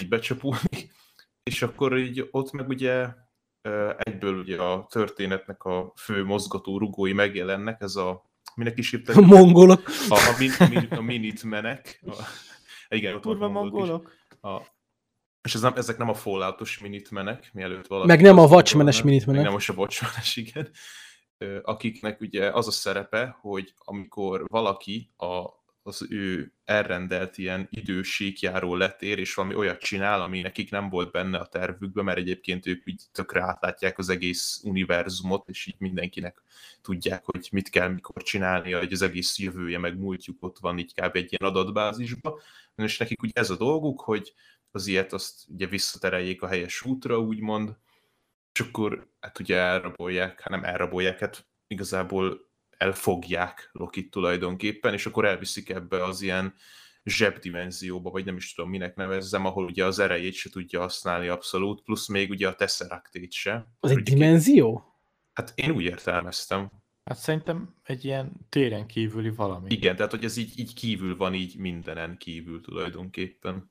így 0.00 0.08
becsapulni, 0.08 0.90
és 1.42 1.62
akkor 1.62 1.98
így 1.98 2.28
ott 2.30 2.52
meg 2.52 2.68
ugye 2.68 3.08
egyből 3.98 4.38
ugye 4.38 4.62
a 4.62 4.86
történetnek 4.90 5.64
a 5.64 5.92
fő 5.96 6.24
mozgató 6.24 6.78
rugói 6.78 7.12
megjelennek, 7.12 7.80
ez 7.80 7.96
a, 7.96 8.24
minek 8.54 8.78
is 8.78 8.92
A 8.92 8.96
hívták? 8.96 9.16
mongolok. 9.16 9.82
A, 10.08 10.14
a, 10.14 10.34
min, 10.38 10.50
min, 10.70 10.88
a 10.90 11.00
Minutemenek. 11.00 12.02
A, 12.06 12.12
igen, 12.88 13.14
ott 13.14 13.22
Kurva 13.22 13.48
mongolok 13.48 13.84
is. 13.84 13.88
mongolok. 13.90 14.12
A, 14.40 14.72
és 15.42 15.54
ez 15.54 15.60
nem, 15.60 15.72
ezek 15.76 15.96
nem 15.96 16.08
a 16.08 16.14
Falloutos 16.14 16.78
Minutemenek, 16.78 17.50
mielőtt 17.52 17.86
valaki... 17.86 18.08
Meg 18.08 18.20
nem 18.20 18.38
a 18.38 18.46
Watchmenes. 18.46 19.02
Minutemenek. 19.02 19.34
Meg 19.34 19.44
nem 19.44 19.52
most 19.52 19.68
a 19.70 19.72
Watchmenes, 19.72 20.36
igen. 20.46 20.70
Akiknek 21.62 22.20
ugye 22.20 22.50
az 22.50 22.66
a 22.66 22.70
szerepe, 22.70 23.36
hogy 23.40 23.74
amikor 23.78 24.44
valaki 24.48 25.12
a, 25.16 25.44
az 25.86 26.06
ő 26.08 26.52
elrendelt 26.64 27.38
ilyen 27.38 27.66
idős 27.70 28.14
síkjáról 28.14 28.78
letér, 28.78 29.18
és 29.18 29.34
valami 29.34 29.54
olyat 29.54 29.80
csinál, 29.80 30.22
ami 30.22 30.40
nekik 30.40 30.70
nem 30.70 30.88
volt 30.88 31.10
benne 31.10 31.38
a 31.38 31.46
tervükben, 31.46 32.04
mert 32.04 32.18
egyébként 32.18 32.66
ők 32.66 32.82
úgy 32.86 33.02
tökre 33.12 33.42
átlátják 33.42 33.98
az 33.98 34.08
egész 34.08 34.60
univerzumot, 34.62 35.48
és 35.48 35.66
így 35.66 35.74
mindenkinek 35.78 36.42
tudják, 36.82 37.24
hogy 37.24 37.48
mit 37.52 37.68
kell 37.68 37.88
mikor 37.88 38.22
csinálnia, 38.22 38.78
hogy 38.78 38.92
az 38.92 39.02
egész 39.02 39.38
jövője, 39.38 39.78
meg 39.78 39.98
múltjuk 39.98 40.42
ott 40.42 40.58
van 40.58 40.78
így 40.78 40.94
kb. 40.94 41.16
egy 41.16 41.32
ilyen 41.32 41.52
adatbázisba, 41.52 42.40
és 42.76 42.98
nekik 42.98 43.22
ugye 43.22 43.32
ez 43.34 43.50
a 43.50 43.56
dolguk, 43.56 44.00
hogy 44.00 44.34
az 44.70 44.86
ilyet 44.86 45.12
azt 45.12 45.44
ugye 45.48 45.66
visszatereljék 45.66 46.42
a 46.42 46.46
helyes 46.46 46.82
útra, 46.82 47.18
úgymond, 47.18 47.76
és 48.52 48.60
akkor 48.60 49.08
hát 49.20 49.38
ugye 49.38 49.56
elrabolják, 49.56 50.40
hát 50.40 50.48
nem 50.50 50.64
elrabolják, 50.64 51.18
hát 51.18 51.46
igazából 51.66 52.52
elfogják 52.78 53.70
Lokit 53.72 54.10
tulajdonképpen, 54.10 54.92
és 54.92 55.06
akkor 55.06 55.24
elviszik 55.24 55.68
ebbe 55.68 56.04
az 56.04 56.22
ilyen 56.22 56.54
zsebdimenzióba, 57.04 58.10
vagy 58.10 58.24
nem 58.24 58.36
is 58.36 58.54
tudom 58.54 58.70
minek 58.70 58.96
nevezzem, 58.96 59.46
ahol 59.46 59.64
ugye 59.64 59.84
az 59.84 59.98
erejét 59.98 60.34
se 60.34 60.50
tudja 60.50 60.80
használni 60.80 61.28
abszolút, 61.28 61.82
plusz 61.82 62.08
még 62.08 62.30
ugye 62.30 62.48
a 62.48 62.54
Tesseractét 62.54 63.32
se. 63.32 63.68
Az 63.80 63.90
egy 63.90 64.02
dimenzió? 64.02 64.98
Hát 65.32 65.52
én 65.54 65.70
úgy 65.70 65.84
értelmeztem. 65.84 66.70
Hát 67.04 67.18
szerintem 67.18 67.74
egy 67.82 68.04
ilyen 68.04 68.32
téren 68.48 68.86
kívüli 68.86 69.30
valami. 69.30 69.70
Igen, 69.70 69.96
tehát 69.96 70.10
hogy 70.10 70.24
ez 70.24 70.36
így, 70.36 70.58
így 70.58 70.74
kívül 70.74 71.16
van, 71.16 71.34
így 71.34 71.56
mindenen 71.56 72.16
kívül 72.16 72.60
tulajdonképpen. 72.60 73.70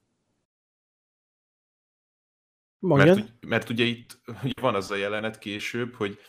Mondjad. 2.79 3.17
Mert, 3.17 3.45
mert 3.45 3.69
ugye 3.69 3.83
itt 3.83 4.19
ugye 4.43 4.61
van 4.61 4.75
az 4.75 4.91
a 4.91 4.95
jelenet 4.95 5.37
később, 5.37 5.93
hogy 5.93 6.19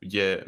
ugye 0.00 0.44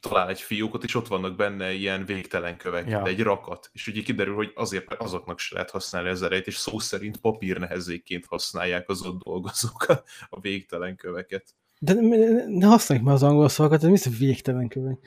talál 0.00 0.28
egy 0.28 0.40
fiókot, 0.40 0.84
és 0.84 0.94
ott 0.94 1.06
vannak 1.08 1.36
benne 1.36 1.72
ilyen 1.72 2.04
végtelen 2.04 2.56
kövek, 2.56 2.88
Ja. 2.88 3.06
egy 3.06 3.20
rakat, 3.22 3.70
és 3.72 3.86
ugye 3.86 4.02
kiderül, 4.02 4.34
hogy 4.34 4.52
azért 4.54 4.88
mert 4.88 5.00
azoknak 5.00 5.38
se 5.38 5.54
lehet 5.54 5.70
használni 5.70 6.08
az 6.08 6.22
erejét, 6.22 6.46
és 6.46 6.56
szó 6.56 6.78
szerint 6.78 7.16
papírnehezékként 7.16 8.26
használják 8.26 8.88
az 8.88 9.02
ott 9.06 9.22
dolgozók 9.22 9.82
a, 9.88 10.02
a 10.28 10.40
végtelen 10.40 10.96
köveket. 10.96 11.44
De 11.82 11.92
ne, 11.94 12.00
ne- 12.00 12.44
ne 12.46 12.66
használjuk 12.66 13.06
már 13.06 13.16
az 13.16 13.22
angol 13.22 13.48
szavakat, 13.48 13.84
ez 13.84 13.88
mi 14.08 14.16
végtelen 14.18 14.68
kövek? 14.68 14.98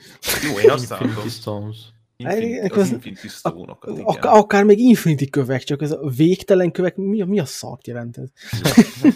Jó, 0.43 0.59
én 0.59 0.69
használom. 0.69 1.07
Infinity 1.07 1.29
Stones. 1.33 1.77
Infinity, 2.15 2.71
az 2.73 2.77
az- 2.77 2.91
Infinity 2.91 3.27
Stone-okat, 3.27 3.91
igen. 3.91 4.03
Ak- 4.05 4.25
akár 4.25 4.63
még 4.63 4.79
infinity 4.79 5.29
kövek, 5.29 5.63
csak 5.63 5.81
ez 5.81 5.91
a 5.91 6.09
végtelen 6.17 6.71
kövek, 6.71 6.95
mi, 6.95 7.21
a- 7.21 7.25
mi 7.25 7.39
a 7.39 7.45
szart 7.45 7.87
jelent 7.87 8.17
ez? 8.17 8.29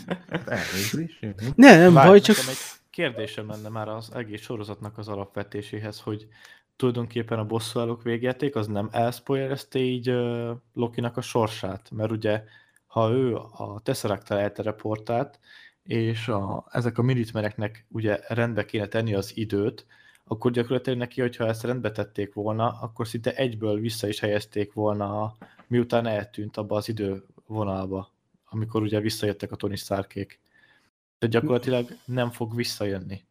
Ne, 1.55 1.77
nem 1.77 1.93
Várj, 1.93 2.07
baj, 2.09 2.19
csak 2.19 2.37
egy 2.37 2.57
kérdésem 2.97 3.47
lenne 3.47 3.69
már 3.69 3.87
az 3.87 4.13
egész 4.13 4.41
sorozatnak 4.41 4.97
az 4.97 5.07
alapvetéséhez, 5.07 5.99
hogy 5.99 6.27
tulajdonképpen 6.75 7.39
a 7.39 7.45
bosszúállók 7.45 8.03
végjáték 8.03 8.55
az 8.55 8.67
nem 8.67 8.89
elspoilerezte 8.91 9.79
így 9.79 10.09
uh, 10.09 10.49
Lokinak 10.73 11.17
a 11.17 11.21
sorsát, 11.21 11.91
mert 11.91 12.11
ugye 12.11 12.43
ha 12.87 13.11
ő 13.11 13.35
a 13.35 13.79
tesseract 13.83 14.31
elteleportált, 14.31 15.39
és 15.83 16.27
a, 16.27 16.65
ezek 16.71 16.97
a 16.97 17.01
minitmeneknek 17.01 17.85
ugye 17.89 18.19
rendbe 18.27 18.65
kéne 18.65 18.87
tenni 18.87 19.13
az 19.13 19.37
időt, 19.37 19.85
akkor 20.23 20.51
gyakorlatilag 20.51 20.99
neki, 20.99 21.21
hogyha 21.21 21.47
ezt 21.47 21.63
rendbe 21.63 21.91
tették 21.91 22.33
volna, 22.33 22.77
akkor 22.81 23.07
szinte 23.07 23.35
egyből 23.35 23.79
vissza 23.79 24.07
is 24.07 24.19
helyezték 24.19 24.73
volna, 24.73 25.35
miután 25.67 26.05
eltűnt 26.05 26.57
abba 26.57 26.75
az 26.75 26.89
idővonalba, 26.89 28.11
amikor 28.45 28.81
ugye 28.81 28.99
visszajöttek 28.99 29.51
a 29.51 29.55
Tony 29.55 29.75
Starkék. 29.75 30.39
Tehát 31.17 31.35
gyakorlatilag 31.35 31.87
nem 32.05 32.29
fog 32.31 32.55
visszajönni. 32.55 33.21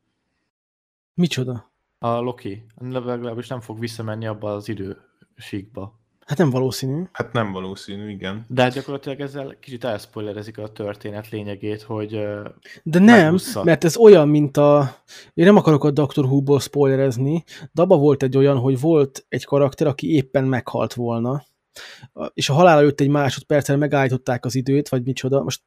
micsoda? 1.15 1.71
A 1.99 2.09
Loki 2.09 2.67
legalábbis 2.79 3.49
nem 3.49 3.61
fog 3.61 3.79
visszamenni 3.79 4.27
abba 4.27 4.53
az 4.55 4.69
idősíkba. 4.69 6.01
Hát 6.27 6.39
nem 6.39 6.51
valószínű. 6.51 7.03
Hát 7.13 7.33
nem 7.33 7.53
valószínű, 7.53 8.11
igen. 8.11 8.45
De 8.49 8.63
hát 8.63 8.73
gyakorlatilag 8.73 9.21
ezzel 9.21 9.57
kicsit 9.61 9.85
elszpoilerezik 9.85 10.59
a 10.59 10.73
történet 10.73 11.29
lényegét, 11.29 11.83
hogy 11.83 12.11
De 12.83 12.99
nem, 12.99 13.25
Megúszza. 13.25 13.65
mert 13.65 13.85
ez 13.85 13.97
olyan, 13.97 14.29
mint 14.29 14.57
a... 14.57 14.97
Én 15.35 15.45
nem 15.45 15.57
akarok 15.57 15.85
a 15.85 15.91
Dr. 15.91 16.25
Who-ból 16.25 16.61
spoilerezni, 16.61 17.45
de 17.73 17.83
abban 17.83 18.01
volt 18.01 18.23
egy 18.23 18.37
olyan, 18.37 18.59
hogy 18.59 18.81
volt 18.81 19.27
egy 19.29 19.45
karakter, 19.45 19.87
aki 19.87 20.15
éppen 20.15 20.45
meghalt 20.45 20.95
volna, 20.95 21.45
és 22.35 22.49
a 22.49 22.55
halál 22.55 22.79
előtt 22.79 23.01
egy 23.01 23.09
másodperccel 23.09 23.77
megállították 23.77 24.45
az 24.45 24.55
időt, 24.55 24.89
vagy 24.89 25.03
micsoda. 25.03 25.43
Most 25.43 25.63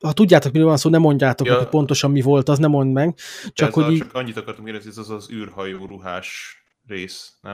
ha 0.00 0.12
tudjátok, 0.12 0.52
miről 0.52 0.66
van 0.68 0.76
szó, 0.76 0.90
nem 0.90 1.00
mondjátok, 1.00 1.46
Ja. 1.46 1.56
hogy 1.56 1.68
pontosan 1.68 2.10
mi 2.10 2.20
volt, 2.20 2.48
az 2.48 2.58
nem 2.58 2.70
mond 2.70 2.92
meg. 2.92 3.18
Csak, 3.52 3.74
hogy 3.74 3.92
így 3.92 3.98
csak 3.98 4.14
annyit 4.14 4.36
akartam 4.36 4.64
kérdezni, 4.64 4.90
ez 4.90 4.98
az 4.98 5.10
az 5.10 5.30
űrhajó 5.30 5.86
ruhás 5.86 6.56
rész, 6.86 7.32
nem? 7.40 7.52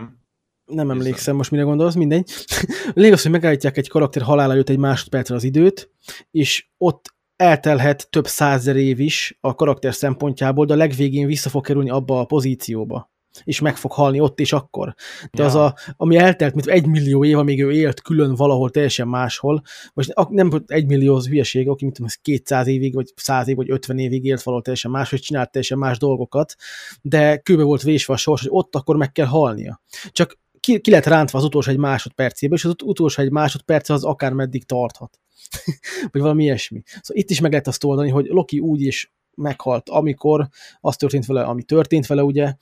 nem 0.65 0.85
Hiszem. 0.87 0.91
emlékszem 0.91 1.37
most, 1.37 1.51
mire 1.51 1.63
gondolsz, 1.63 1.95
mindegy. 1.95 2.31
Lényeg 2.95 3.13
az, 3.13 3.23
hogy 3.23 3.31
megállítják 3.31 3.77
egy 3.77 3.89
karakter 3.89 4.23
halál 4.23 4.51
előtt 4.51 4.69
egy 4.69 4.79
másodpercre 4.79 5.35
az 5.35 5.45
időt, 5.45 5.91
és 6.31 6.67
ott 6.79 7.15
eltelhet 7.37 8.11
több 8.11 8.27
százezer 8.27 8.77
év 8.77 9.01
is 9.01 9.39
a 9.41 9.55
karakter 9.55 9.95
szempontjából, 9.95 10.67
de 10.67 10.73
a 10.73 10.77
legvégén 10.77 11.27
vissza 11.27 11.49
fog 11.49 11.65
kerülni 11.65 11.91
abba 11.91 12.21
a 12.21 12.25
pozícióba 12.25 13.13
és 13.45 13.61
meg 13.61 13.77
fog 13.77 13.93
halni 13.93 14.21
ott 14.21 14.41
és 14.41 14.53
akkor. 14.53 14.95
De 15.33 15.43
Ja. 15.43 15.49
az, 15.49 15.55
a, 15.55 15.75
ami 15.97 16.17
eltelt, 16.17 16.55
mint 16.55 16.67
egy 16.67 16.87
millió 16.87 17.25
év, 17.25 17.39
amíg 17.39 17.63
ő 17.63 17.73
élt 17.73 18.03
külön 18.03 18.35
valahol 18.35 18.71
teljesen 18.71 19.09
máshol, 19.09 19.63
most 19.95 20.15
nem 20.29 20.51
egy 20.67 20.87
millió 20.87 21.15
az 21.15 21.27
hülyeség, 21.27 21.69
aki 21.69 21.85
mint 21.85 21.97
tudom, 21.97 22.11
200 22.23 22.67
évig, 22.67 22.95
vagy 22.95 23.13
100 23.17 23.49
év, 23.49 23.57
vagy 23.57 23.71
50 23.71 23.99
évig 23.99 24.25
élt 24.25 24.43
valahol 24.43 24.65
teljesen 24.65 24.91
más, 24.91 25.11
hogy 25.11 25.21
csinált 25.21 25.51
teljesen 25.51 25.79
más 25.79 25.99
dolgokat, 25.99 26.55
de 27.03 27.37
kőbe 27.37 27.63
volt 27.63 27.83
vésve 27.83 28.15
a 28.15 28.17
sors, 28.17 28.41
hogy 28.41 28.51
ott 28.53 28.75
akkor 28.77 28.97
meg 28.97 29.13
kell 29.13 29.27
halnia. 29.27 29.81
Csak 30.13 30.39
ki, 30.61 30.81
ki 30.81 30.91
lett 30.91 31.05
rántva 31.07 31.39
az 31.39 31.45
utolsó 31.45 31.71
egy 31.71 31.79
másodpercébe, 31.79 32.55
és 32.55 32.65
az 32.65 32.71
ut- 32.71 32.83
utolsó 32.83 33.23
egy 33.23 33.31
másodperc 33.31 33.89
az 33.89 34.05
akár 34.05 34.33
meddig 34.33 34.65
tarthat. 34.65 35.19
vagy 36.13 36.21
valami 36.21 36.43
ilyesmi. 36.43 36.83
Szóval 36.87 37.23
itt 37.23 37.31
is 37.31 37.41
meg 37.41 37.51
lehet 37.51 37.67
azt 37.67 37.85
oldani, 37.85 38.11
hogy 38.11 38.27
Loki 38.27 38.59
úgy 38.59 38.81
is 38.81 39.13
meghalt, 39.35 39.89
amikor 39.89 40.49
az 40.81 40.97
történt 40.97 41.27
vele, 41.27 41.43
ami 41.43 41.63
történt 41.63 42.07
vele, 42.07 42.23
ugye, 42.23 42.55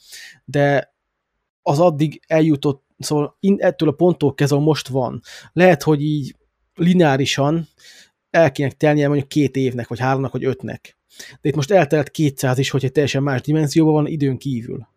de 0.45 0.95
az 1.63 1.79
addig 1.79 2.21
eljutott, 2.27 2.85
szóval 2.99 3.37
in, 3.41 3.57
ettől 3.59 3.89
a 3.89 3.93
ponttól 3.93 4.35
kezdve 4.35 4.59
most 4.59 4.89
van. 4.89 5.21
Lehet, 5.53 5.83
hogy 5.83 6.03
így 6.03 6.37
lineárisan 6.75 7.69
el 8.31 8.53
kéne 8.53 8.71
telnie 8.71 9.07
mondjuk 9.07 9.29
két 9.29 9.57
évnek, 9.57 9.89
vagy 9.89 9.99
háromnak, 9.99 10.33
vagy 10.33 10.45
ötnek. 10.45 10.99
De 11.41 11.49
itt 11.49 11.55
most 11.55 11.71
eltelt 11.71 12.11
200 12.11 12.59
is, 12.59 12.71
hogy 12.71 12.85
egy 12.85 12.93
teljesen 12.93 13.23
más 13.23 13.41
dimenzióban 13.41 13.93
van 13.93 14.07
időn 14.07 14.39
kívül. 14.39 14.89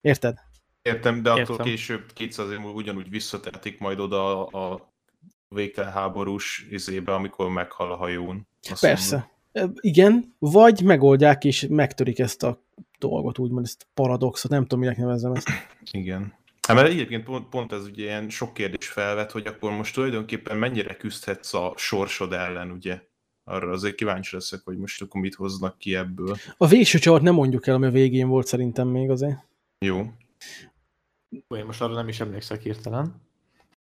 Érted? 0.00 0.38
Értem, 0.82 1.22
de 1.22 1.30
attól 1.30 1.40
Értem. 1.40 1.66
később 1.66 2.12
200 2.12 2.50
év 2.50 2.58
múlva 2.58 2.76
ugyanúgy 2.76 3.10
visszatehetik 3.10 3.78
majd 3.78 4.00
oda 4.00 4.46
a, 4.46 4.92
végtelen 5.48 5.92
háborús 5.92 6.66
izébe, 6.70 7.14
amikor 7.14 7.48
meghal 7.48 7.92
a 7.92 7.96
hajón. 7.96 8.48
Azt 8.70 8.80
Persze. 8.80 9.16
E, 9.16 9.31
Igen, 9.80 10.34
vagy 10.38 10.82
megoldják 10.82 11.44
és 11.44 11.66
megtörik 11.70 12.18
ezt 12.18 12.42
a 12.42 12.62
dolgot, 12.98 13.38
úgymond 13.38 13.64
ezt 13.64 13.82
a 13.82 13.90
paradoxot, 13.94 14.50
nem 14.50 14.62
tudom, 14.62 14.78
minek 14.78 14.96
nevezzem 14.96 15.32
ezt. 15.32 15.48
Igen. 15.90 16.34
Hát 16.68 16.76
mert 16.76 16.88
egyébként 16.88 17.24
pont, 17.24 17.48
pont 17.48 17.72
ez 17.72 17.84
ugye 17.84 18.02
ilyen 18.02 18.28
sok 18.28 18.54
kérdés 18.54 18.88
felvet, 18.88 19.30
hogy 19.30 19.46
akkor 19.46 19.70
most 19.72 19.94
tulajdonképpen 19.94 20.56
mennyire 20.56 20.96
küzdhetsz 20.96 21.54
a 21.54 21.72
sorsod 21.76 22.32
ellen, 22.32 22.70
ugye? 22.70 23.00
Arra 23.44 23.70
azért 23.70 23.94
kíváncsi 23.94 24.34
leszek, 24.34 24.60
hogy 24.64 24.76
most 24.76 25.02
akkor 25.02 25.20
mit 25.20 25.34
hoznak 25.34 25.78
ki 25.78 25.94
ebből. 25.94 26.36
A 26.56 26.66
végső 26.66 26.98
csavart 26.98 27.22
nem 27.22 27.34
mondjuk 27.34 27.66
el, 27.66 27.74
ami 27.74 27.86
a 27.86 27.90
végén 27.90 28.28
volt 28.28 28.46
szerintem 28.46 28.88
még 28.88 29.10
azért. 29.10 29.38
Jó. 29.78 30.12
Én 31.30 31.64
most 31.64 31.80
arra 31.80 31.94
nem 31.94 32.08
is 32.08 32.20
emlékszek 32.20 32.62
hirtelen. 32.62 33.14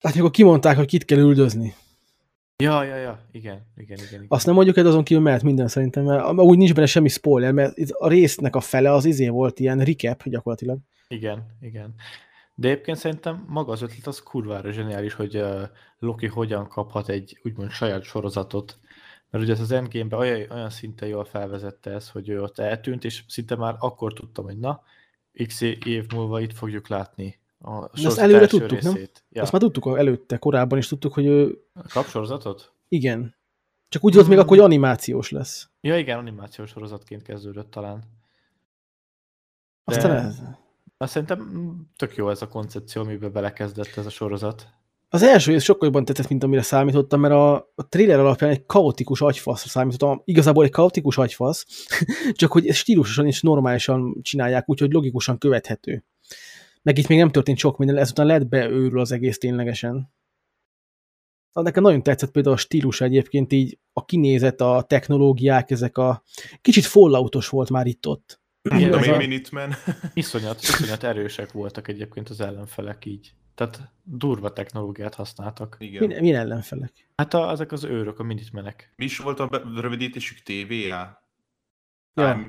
Hát 0.01 0.13
amikor 0.13 0.31
kimondták, 0.31 0.75
hogy 0.75 0.87
kit 0.87 1.05
kell 1.05 1.19
üldözni. 1.19 1.73
Ja, 2.63 2.83
ja, 2.83 2.95
ja, 2.95 3.27
igen, 3.31 3.61
igen, 3.75 3.97
igen. 3.97 4.07
igen. 4.07 4.25
Azt 4.27 4.45
nem 4.45 4.55
mondjuk 4.55 4.75
de 4.75 4.87
azon 4.87 5.03
kívül 5.03 5.23
mehet 5.23 5.43
minden 5.43 5.67
szerintem, 5.67 6.03
mert 6.03 6.31
úgy 6.31 6.57
nincs 6.57 6.73
benne 6.73 6.85
semmi 6.85 7.09
spoiler, 7.09 7.51
mert 7.51 7.77
a 7.91 8.07
résznek 8.07 8.55
a 8.55 8.59
fele 8.59 8.91
az 8.91 9.05
izé 9.05 9.27
volt 9.27 9.59
ilyen 9.59 9.79
recap 9.79 10.23
gyakorlatilag. 10.23 10.79
Igen, 11.07 11.57
igen. 11.61 11.93
De 12.53 12.67
egyébként 12.67 12.97
szerintem 12.97 13.45
maga 13.47 13.71
az 13.71 13.81
ötlet 13.81 14.07
az 14.07 14.19
kurvára 14.23 14.71
zseniális, 14.71 15.13
hogy 15.13 15.35
uh, 15.35 15.61
Loki 15.99 16.27
hogyan 16.27 16.67
kaphat 16.67 17.09
egy 17.09 17.39
úgymond 17.43 17.71
saját 17.71 18.03
sorozatot. 18.03 18.79
Mert 19.29 19.43
ugye 19.43 19.53
ez 19.53 19.59
az 19.59 19.71
Endgame-ben 19.71 20.19
olyan, 20.19 20.51
olyan 20.51 20.69
szinten 20.69 21.07
jól 21.07 21.25
felvezette 21.25 21.91
ez, 21.91 22.09
hogy 22.09 22.29
ő 22.29 22.41
ott 22.41 22.59
eltűnt, 22.59 23.03
és 23.03 23.23
szinte 23.27 23.55
már 23.55 23.75
akkor 23.79 24.13
tudtam, 24.13 24.45
hogy 24.45 24.57
na, 24.57 24.81
x 25.47 25.61
év 25.61 26.05
múlva 26.13 26.39
itt 26.39 26.53
fogjuk 26.53 26.87
látni 26.87 27.39
a 27.59 27.97
sorozat 27.97 28.23
előre 28.23 28.39
első 28.39 28.57
tudtuk, 28.57 28.81
nem? 28.81 28.93
részét. 28.93 29.25
Ja. 29.29 29.41
Azt 29.41 29.51
már 29.51 29.61
tudtuk 29.61 29.97
előtte, 29.97 30.37
korábban 30.37 30.77
is 30.77 30.87
tudtuk, 30.87 31.13
hogy 31.13 31.25
ő 31.25 31.57
Kap 31.89 32.07
sorozatot? 32.07 32.73
igen. 32.87 33.35
Csak 33.89 34.03
úgy 34.03 34.13
volt 34.13 34.27
még 34.27 34.37
akkor, 34.37 34.49
hogy 34.49 34.65
animációs 34.65 35.31
lesz. 35.31 35.69
Ja, 35.81 35.97
igen, 35.97 36.17
animációs 36.17 36.69
sorozatként 36.69 37.21
kezdődött 37.21 37.71
talán. 37.71 38.03
Aztán 39.83 40.11
De- 40.11 40.17
ez. 40.17 40.39
Azt 40.97 41.11
szerintem 41.11 41.49
tök 41.97 42.15
jó 42.15 42.29
ez 42.29 42.41
a 42.41 42.47
koncepció, 42.47 43.01
amiben 43.01 43.31
belekezdett 43.31 43.95
ez 43.95 44.05
a 44.05 44.09
sorozat. 44.09 44.67
Az 45.09 45.23
első 45.23 45.51
rész 45.51 45.63
sokkal 45.63 45.87
jobban 45.87 46.05
tetszett, 46.05 46.29
mint 46.29 46.43
amire 46.43 46.61
számítottam, 46.61 47.19
mert 47.19 47.33
a, 47.33 47.55
a 47.75 47.87
trailer 47.89 48.19
alapján 48.19 48.51
egy 48.51 48.65
kaotikus 48.65 49.21
agyfaszra 49.21 49.69
számítottam. 49.69 50.21
Igazából 50.25 50.63
egy 50.63 50.71
kaotikus 50.71 51.17
agyfasz, 51.17 51.65
csak 52.33 52.51
hogy 52.51 52.67
ezt 52.67 52.77
stílusosan 52.77 53.27
és 53.27 53.41
normálisan 53.41 54.19
csinálják, 54.21 54.69
úgyhogy 54.69 54.91
logikusan 54.91 55.37
követhető. 55.37 56.05
Meg 56.85 56.97
itt 56.97 57.07
még 57.07 57.17
nem 57.17 57.29
történt 57.31 57.57
sok 57.57 57.77
minden, 57.77 57.97
ezután 57.97 58.25
lett 58.25 58.47
beőrül 58.47 58.99
az 58.99 59.11
egész 59.11 59.37
ténylegesen. 59.37 60.13
Na, 61.53 61.61
Nekem 61.61 61.83
nagyon 61.83 62.03
tetszett 62.03 62.31
például 62.31 62.55
a 62.55 62.59
stílus 62.59 63.01
egyébként 63.01 63.51
így, 63.53 63.79
a 63.93 64.05
kinézet, 64.05 64.61
a 64.61 64.85
technológiák, 64.87 65.71
ezek 65.71 65.97
a 65.97 66.23
kicsit 66.61 66.85
falloutos 66.85 67.49
volt 67.49 67.69
már 67.69 67.85
itt-ott. 67.85 68.41
Igen, 68.61 69.03
én, 69.03 69.13
a- 69.13 69.17
Minuteman. 69.17 69.73
Iszonyat, 70.13 70.61
iszonyat 70.61 71.03
erősek 71.03 71.51
voltak 71.51 71.87
egyébként 71.87 72.29
az 72.29 72.41
ellenfelek 72.41 73.05
így. 73.05 73.33
Tehát 73.55 73.91
durva 74.03 74.53
technológiát 74.53 75.15
használtak. 75.15 75.75
Igen. 75.79 76.07
Min, 76.07 76.17
min 76.21 76.35
ellenfelek? 76.35 77.09
Hát 77.15 77.33
a, 77.33 77.51
ezek 77.51 77.71
az 77.71 77.83
őrök, 77.83 78.19
a 78.19 78.23
minitmenek. 78.23 78.93
Mi 78.95 79.05
is 79.05 79.17
volt 79.17 79.39
a 79.39 79.63
rövidítésük 79.75 80.39
TVA? 80.39 81.23
Ja. 82.13 82.47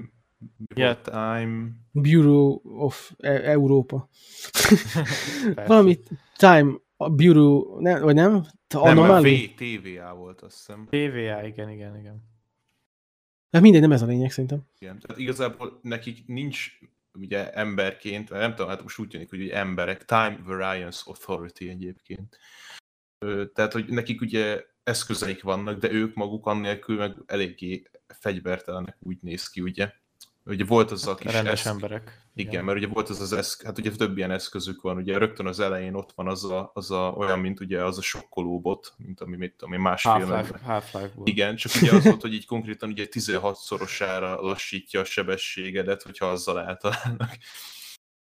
Ja. 0.74 1.00
time... 1.00 1.70
Bureau 1.92 2.60
of 2.64 3.12
E- 3.18 3.50
Európa. 3.50 4.08
Valami 5.66 5.98
Time 6.36 6.78
a 6.96 7.10
Bureau, 7.10 7.80
ne, 7.80 8.00
vagy 8.00 8.14
nem? 8.14 8.46
Nem, 8.68 8.98
a? 8.98 9.20
VTVA 9.20 10.14
volt, 10.14 10.40
azt 10.40 10.56
hiszem. 10.56 10.86
TVA, 10.90 11.46
igen, 11.46 11.70
igen, 11.70 11.96
igen. 11.98 12.34
Hát 13.50 13.62
mindegy, 13.62 13.80
nem 13.80 13.92
ez 13.92 14.02
a 14.02 14.06
lényeg 14.06 14.30
szerintem. 14.30 14.66
Igen. 14.78 14.98
Tehát 14.98 15.18
igazából 15.18 15.78
nekik 15.82 16.26
nincs 16.26 16.78
ugye 17.18 17.52
emberként, 17.52 18.28
vagy 18.28 18.38
nem 18.38 18.54
tudom, 18.54 18.68
hát 18.68 18.82
most 18.82 18.98
úgy 18.98 19.08
tűnik, 19.08 19.30
hogy 19.30 19.40
ugye 19.40 19.54
emberek, 19.54 20.04
Time 20.04 20.38
Variance 20.44 21.02
Authority 21.04 21.68
egyébként. 21.68 22.38
Tehát, 23.52 23.72
hogy 23.72 23.88
nekik 23.88 24.20
ugye 24.20 24.64
eszközeik 24.82 25.42
vannak, 25.42 25.78
de 25.78 25.90
ők 25.90 26.14
maguk 26.14 26.46
annélkül 26.46 26.96
meg 26.96 27.16
eléggé 27.26 27.82
fegyvertelenek 28.06 28.96
úgy 29.00 29.18
néz 29.20 29.48
ki, 29.48 29.60
ugye. 29.60 29.92
Ugye 30.46 30.64
volt 30.64 30.90
az 30.90 31.06
a 31.06 31.14
kis 31.14 31.32
Rendes 31.32 31.52
eszk... 31.52 31.66
emberek. 31.66 32.22
Igen, 32.34 32.64
mert 32.64 32.78
ugye 32.78 32.86
volt 32.86 33.08
az 33.08 33.20
az 33.20 33.32
eszk... 33.32 33.62
hát 33.62 33.78
ugye 33.78 33.90
több 33.90 34.16
ilyen 34.16 34.30
eszközük 34.30 34.80
van, 34.80 34.96
ugye 34.96 35.18
rögtön 35.18 35.46
az 35.46 35.60
elején 35.60 35.94
ott 35.94 36.12
van 36.14 36.28
az 36.28 36.44
a, 36.44 36.70
az 36.74 36.90
a 36.90 37.12
olyan, 37.16 37.38
mint 37.38 37.60
ugye 37.60 37.84
az 37.84 37.98
a 37.98 38.02
sokkoló 38.02 38.60
bot, 38.60 38.94
mint 38.96 39.20
ami, 39.20 39.36
mit 39.36 39.54
tudom 39.56 39.74
én, 39.74 39.80
más 39.80 40.02
Half-Life. 40.02 40.58
Half-Life. 40.62 41.12
Igen, 41.24 41.56
csak 41.56 41.72
ugye 41.82 41.94
az 41.94 42.04
volt, 42.04 42.20
hogy 42.20 42.34
így 42.34 42.46
konkrétan 42.46 42.88
ugye 42.88 43.06
16-szorosára 43.10 44.40
lassítja 44.40 45.00
a 45.00 45.04
sebességedet, 45.04 46.02
hogyha 46.02 46.26
azzal 46.26 46.60
eltalálnak. 46.60 47.30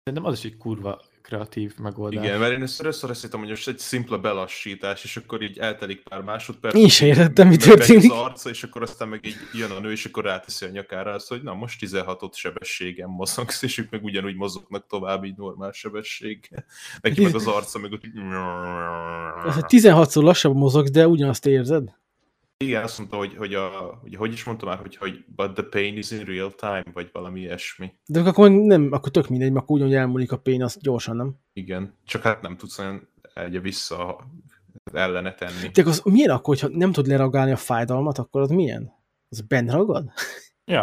Szerintem 0.03 0.31
az 0.31 0.37
is 0.37 0.51
egy 0.51 0.57
kurva 0.57 1.01
kreatív 1.25 1.73
megoldás. 1.77 2.23
Igen, 2.23 2.39
mert 2.39 2.53
én 2.53 2.61
ezt 2.61 2.81
először 2.81 3.09
azt 3.09 3.21
hittem, 3.21 3.39
hogy 3.39 3.49
most 3.49 3.67
egy 3.67 3.79
szimpla 3.79 4.19
belassítás, 4.19 5.03
és 5.03 5.17
akkor 5.17 5.41
így 5.41 5.57
eltelik 5.57 6.03
pár 6.03 6.21
másodperc. 6.21 6.75
Én 6.75 6.87
se 6.87 7.05
értettem, 7.05 7.47
mi 7.47 7.57
történik. 7.57 8.11
Az 8.11 8.17
arca, 8.17 8.49
és 8.49 8.63
akkor 8.63 8.81
aztán 8.81 9.07
meg 9.07 9.25
így 9.25 9.35
jön 9.53 9.71
a 9.71 9.79
nő, 9.79 9.91
és 9.91 10.05
akkor 10.05 10.23
ráteszi 10.23 10.65
a 10.65 10.69
nyakára 10.69 11.11
azt, 11.11 11.27
hogy 11.27 11.41
na 11.41 11.53
most 11.53 11.79
16-ot 11.85 12.33
sebességen 12.33 13.09
mozogsz, 13.09 13.61
és 13.61 13.77
ők 13.77 13.89
meg 13.89 14.03
ugyanúgy 14.03 14.35
mozognak 14.35 14.87
tovább 14.87 15.23
így 15.23 15.35
normál 15.37 15.71
sebességgel. 15.71 16.65
Neki 17.01 17.23
meg 17.23 17.35
az 17.35 17.47
arca 17.47 17.79
meg 17.79 17.91
ott 17.91 18.05
így... 18.05 18.11
Az, 19.45 19.53
hogy 19.53 19.65
16-szor 19.67 20.21
lassabb 20.21 20.55
mozogsz, 20.55 20.91
de 20.91 21.07
ugyanazt 21.07 21.45
érzed? 21.45 22.03
Igen, 22.57 22.83
azt 22.83 22.97
mondta, 22.97 23.17
hogy, 23.17 23.35
hogy, 23.35 23.53
a, 23.53 23.69
hogy 24.01 24.15
hogy 24.15 24.33
is 24.33 24.43
mondta 24.43 24.65
már, 24.65 24.77
hogy, 24.77 24.95
hogy 24.95 25.25
but 25.35 25.53
the 25.53 25.63
pain 25.63 25.97
is 25.97 26.11
in 26.11 26.23
real 26.25 26.55
time, 26.55 26.83
vagy 26.93 27.09
valami 27.11 27.39
ilyesmi. 27.39 27.93
De 28.05 28.19
akkor 28.19 28.51
nem, 28.51 28.87
akkor 28.91 29.11
tök 29.11 29.27
mindegy, 29.27 29.51
mert 29.51 29.63
akkor 29.63 29.75
ugyanúgy 29.75 29.95
elmúlik 29.95 30.31
a 30.31 30.37
pénz, 30.37 30.63
azt 30.63 30.81
gyorsan, 30.81 31.15
nem? 31.15 31.35
Igen, 31.53 31.97
csak 32.05 32.21
hát 32.21 32.41
nem 32.41 32.57
tudsz 32.57 32.79
olyan 32.79 33.09
egy 33.33 33.61
vissza 33.61 34.29
ellene 34.93 35.33
tenni. 35.33 35.67
De 35.73 35.83
az 35.85 36.01
milyen 36.03 36.29
akkor, 36.29 36.57
hogyha 36.57 36.77
nem 36.77 36.91
tud 36.91 37.07
leragálni 37.07 37.51
a 37.51 37.57
fájdalmat, 37.57 38.17
akkor 38.17 38.41
az 38.41 38.49
milyen? 38.49 38.91
Az 39.29 39.41
benn 39.41 39.69
ragad? 39.69 40.11
Ja, 40.65 40.81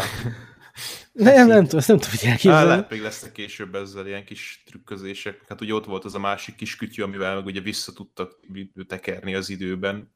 Nem, 1.13 1.47
nem 1.47 1.63
tudom, 1.63 1.79
ezt 1.79 1.89
nem 1.89 1.99
tudom, 1.99 2.15
hogy 2.19 2.29
elképzelni. 2.29 2.69
lehet 2.69 2.91
még 2.91 3.01
lesznek 3.01 3.33
később 3.33 3.75
ezzel 3.75 4.07
ilyen 4.07 4.25
kis 4.25 4.63
trükközések. 4.67 5.45
Hát 5.49 5.61
ugye 5.61 5.75
ott 5.75 5.85
volt 5.85 6.05
az 6.05 6.15
a 6.15 6.19
másik 6.19 6.55
kis 6.55 6.77
kütyű, 6.77 7.03
amivel 7.03 7.35
meg 7.35 7.45
ugye 7.45 7.61
vissza 7.61 7.93
tudtak 7.93 8.41
tekerni 8.87 9.35
az 9.35 9.51
időben. 9.51 10.15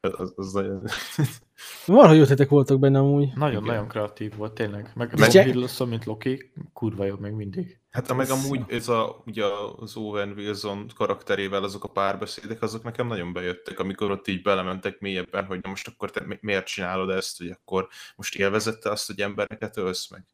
Az, 0.00 0.32
az, 0.36 0.54
az, 0.56 1.40
Valahogy 1.86 2.18
ötletek 2.24 2.48
voltak 2.48 2.78
benne 2.78 2.98
amúgy. 2.98 3.28
nagyon-nagyon 3.34 3.88
kreatív 3.88 4.36
volt 4.36 4.52
tényleg. 4.52 4.90
Meg 4.94 5.18
Meg- 5.18 5.30
Tom 5.30 5.44
Hiddleston, 5.44 5.88
mint 5.88 6.04
Loki, 6.04 6.52
kurva 6.72 7.04
jobb 7.04 7.20
még 7.20 7.32
mindig. 7.32 7.78
hát 7.90 8.14
meg 8.16 8.30
amúgy 8.30 8.60
ez 8.68 8.88
a, 8.88 9.22
ugye 9.26 9.44
az 9.76 9.96
Owen 9.96 10.32
Wilson 10.32 10.90
karakterével 10.94 11.62
azok 11.64 11.84
a 11.84 11.88
párbeszédek, 11.88 12.62
azok 12.62 12.82
nekem 12.82 13.06
nagyon 13.06 13.32
bejöttek, 13.32 13.78
amikor 13.78 14.10
ott 14.10 14.28
így 14.28 14.42
belementek 14.42 15.00
mélyebben, 15.00 15.44
hogy 15.44 15.60
na 15.62 15.68
most 15.68 15.88
akkor 15.88 16.10
te 16.10 16.26
mi- 16.26 16.38
miért 16.40 16.66
csinálod 16.66 17.10
ezt, 17.10 17.38
hogy 17.38 17.50
akkor 17.50 17.88
most 18.16 18.34
élvezette 18.36 18.90
azt, 18.90 19.06
hogy 19.06 19.20
embereket 19.20 19.76
ölsz 19.76 20.10
meg. 20.10 20.24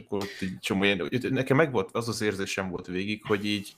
Akkor 0.00 0.18
ott 0.22 0.40
így 0.42 0.58
csomó 0.58 0.84
ilyen, 0.84 1.08
nekem 1.20 1.56
meg 1.56 1.72
volt, 1.72 1.88
az 1.92 2.08
az 2.08 2.20
érzésem 2.20 2.70
volt 2.70 2.86
végig, 2.86 3.24
hogy 3.26 3.44
így 3.46 3.72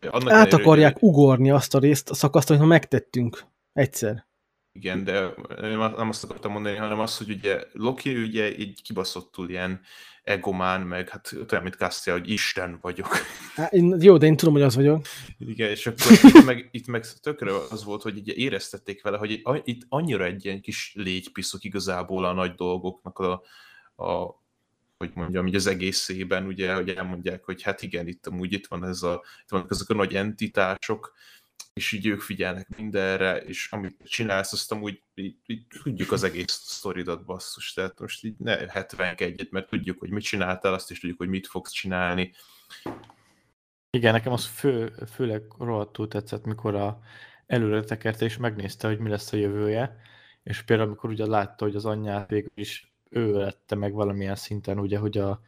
annak 0.00 0.14
Át 0.14 0.30
ellenére, 0.30 0.50
hogy- 0.56 0.62
akarják 0.62 1.02
ugorni 1.02 1.50
azt 1.50 1.74
a 1.74 1.78
részt, 1.78 2.10
a 2.10 2.14
szakaszt, 2.14 2.50
amit 2.50 2.68
megtettünk 2.68 3.44
egyszer. 3.72 4.28
Igen, 4.72 5.04
de 5.04 5.34
nem 5.60 6.08
azt 6.08 6.24
akartam 6.24 6.52
mondani, 6.52 6.76
hanem 6.76 6.98
azt, 6.98 7.18
hogy 7.18 7.30
ugye 7.30 7.64
Loki 7.72 8.22
ugye 8.22 8.58
így 8.58 8.82
kibaszottul 8.82 9.50
ilyen 9.50 9.80
egomán, 10.22 10.80
meg 10.80 11.08
hát 11.08 11.32
olyan, 11.50 11.62
mint 11.62 11.74
Cassia, 11.74 12.12
hogy 12.12 12.30
Isten 12.30 12.78
vagyok. 12.80 13.08
Én, 13.70 13.96
jó, 14.00 14.16
de 14.16 14.26
én 14.26 14.36
tudom, 14.36 14.54
hogy 14.54 14.62
az 14.62 14.74
vagyok. 14.74 15.06
Igen, 15.38 15.70
és 15.70 15.86
akkor 15.86 16.12
itt 16.22 16.44
meg, 16.44 16.68
itt 16.70 16.86
meg 16.86 17.04
tökre 17.20 17.52
az 17.70 17.84
volt, 17.84 18.02
hogy 18.02 18.18
ugye 18.18 18.34
éreztették 18.34 19.02
vele, 19.02 19.16
hogy 19.16 19.42
itt 19.64 19.86
annyira 19.88 20.24
egy 20.24 20.44
ilyen 20.44 20.60
kis 20.60 20.92
légypiszok 20.94 21.64
igazából 21.64 22.24
a 22.24 22.32
nagy 22.32 22.54
dolgoknak 22.54 23.18
a, 23.18 23.42
a 24.04 24.39
hogy 25.00 25.10
mondjam, 25.14 25.46
így 25.46 25.54
az 25.54 25.66
egészében, 25.66 26.46
ugye, 26.46 26.74
hogy 26.74 26.88
elmondják, 26.88 27.44
hogy 27.44 27.62
hát 27.62 27.82
igen, 27.82 28.06
itt 28.06 28.26
amúgy 28.26 28.52
itt 28.52 28.66
van 28.66 28.84
ez 28.84 29.02
a, 29.02 29.24
itt 29.42 29.48
vannak 29.48 29.70
ezek 29.70 29.88
a 29.88 29.94
nagy 29.94 30.14
entitások, 30.14 31.14
és 31.72 31.92
így 31.92 32.06
ők 32.06 32.20
figyelnek 32.20 32.76
mindenre, 32.76 33.36
és 33.36 33.72
amit 33.72 33.96
csinálsz, 34.04 34.52
azt 34.52 34.72
amúgy 34.72 35.02
így, 35.14 35.36
így 35.46 35.66
tudjuk 35.82 36.12
az 36.12 36.22
egész 36.22 36.52
sztoridat 36.52 37.24
basszus, 37.24 37.72
tehát 37.72 38.00
most 38.00 38.24
így 38.24 38.34
ne 38.38 38.56
71-et, 38.58 39.50
mert 39.50 39.68
tudjuk, 39.68 39.98
hogy 39.98 40.10
mit 40.10 40.22
csináltál, 40.22 40.74
azt 40.74 40.90
is 40.90 41.00
tudjuk, 41.00 41.18
hogy 41.18 41.28
mit 41.28 41.46
fogsz 41.46 41.70
csinálni. 41.72 42.32
Igen, 43.90 44.12
nekem 44.12 44.32
az 44.32 44.44
fő, 44.44 44.92
főleg 45.14 45.42
rohadtul 45.58 46.08
tetszett, 46.08 46.44
mikor 46.44 46.74
a 46.74 47.00
előre 47.46 47.84
tekerte 47.84 48.24
és 48.24 48.36
megnézte, 48.36 48.88
hogy 48.88 48.98
mi 48.98 49.08
lesz 49.08 49.32
a 49.32 49.36
jövője, 49.36 49.96
és 50.42 50.62
például 50.62 50.88
amikor 50.88 51.10
ugye 51.10 51.26
látta, 51.26 51.64
hogy 51.64 51.74
az 51.74 51.84
anyját 51.84 52.30
végül 52.30 52.52
is 52.54 52.89
ő 53.10 53.32
lette 53.32 53.74
meg 53.74 53.92
valamilyen 53.92 54.36
szinten, 54.36 54.78
ugye, 54.78 54.98
hogy 54.98 55.18
a 55.18 55.40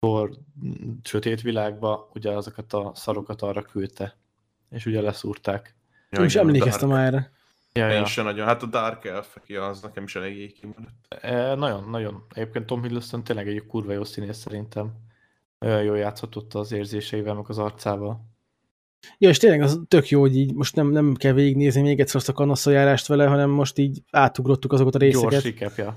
Thor 0.00 0.30
sötét 1.02 1.40
világba 1.40 2.10
ugye 2.14 2.30
azokat 2.30 2.72
a 2.72 2.92
szarokat 2.94 3.42
arra 3.42 3.62
küldte, 3.62 4.16
és 4.70 4.86
ugye 4.86 5.00
leszúrták. 5.00 5.74
Ja, 6.10 6.18
Én 6.18 6.24
is 6.24 6.34
igen, 6.34 6.44
a 6.44 6.48
emlékeztem 6.48 6.92
erre. 6.92 7.32
Ja, 7.72 7.90
Én 7.90 7.96
ja. 7.96 8.04
sem 8.04 8.24
nagyon, 8.24 8.46
hát 8.46 8.62
a 8.62 8.66
Dark 8.66 9.04
Elf, 9.04 9.36
ja, 9.46 9.66
az 9.66 9.80
nekem 9.80 10.04
is 10.04 10.16
eléggé 10.16 10.46
kimaradt. 10.46 11.14
E, 11.20 11.54
nagyon, 11.54 11.90
nagyon. 11.90 12.24
Egyébként 12.34 12.66
Tom 12.66 12.82
Hiddleston 12.82 13.24
tényleg 13.24 13.48
egy 13.48 13.66
kurva 13.66 13.92
jó 13.92 14.04
színész 14.04 14.36
szerintem. 14.36 14.92
Olyan 15.60 15.82
jól 15.82 15.98
játszhatott 15.98 16.54
az 16.54 16.72
érzéseivel, 16.72 17.34
meg 17.34 17.48
az 17.48 17.58
arcával. 17.58 18.30
Ja, 19.18 19.28
és 19.28 19.38
tényleg 19.38 19.62
az 19.62 19.80
tök 19.88 20.08
jó, 20.08 20.20
hogy 20.20 20.36
így 20.36 20.54
most 20.54 20.76
nem, 20.76 20.90
nem 20.90 21.14
kell 21.14 21.32
végignézni 21.32 21.82
még 21.82 22.00
egyszer 22.00 22.16
azt 22.16 22.28
a 22.28 22.32
kanosszajárást 22.32 23.06
vele, 23.06 23.26
hanem 23.26 23.50
most 23.50 23.78
így 23.78 24.02
átugrottuk 24.10 24.72
azokat 24.72 24.94
a 24.94 24.98
részeket. 24.98 25.30
Gyors 25.30 25.44
recapja. 25.44 25.84
Ja. 25.84 25.96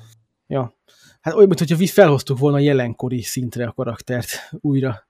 Hát 1.21 1.33
olyan, 1.33 1.47
mintha 1.47 1.87
felhoztuk 1.87 2.37
volna 2.37 2.57
a 2.57 2.59
jelenkori 2.59 3.21
szintre 3.21 3.67
a 3.67 3.71
karaktert 3.71 4.49
újra, 4.51 5.07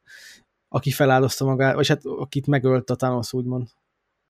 aki 0.68 0.92
feláldozta 0.92 1.46
magát, 1.46 1.76
vagy 1.76 1.88
hát 1.88 2.06
akit 2.06 2.48
megölt 2.48 2.90
a 2.90 2.96
Thanos, 2.96 3.34
úgymond. 3.34 3.68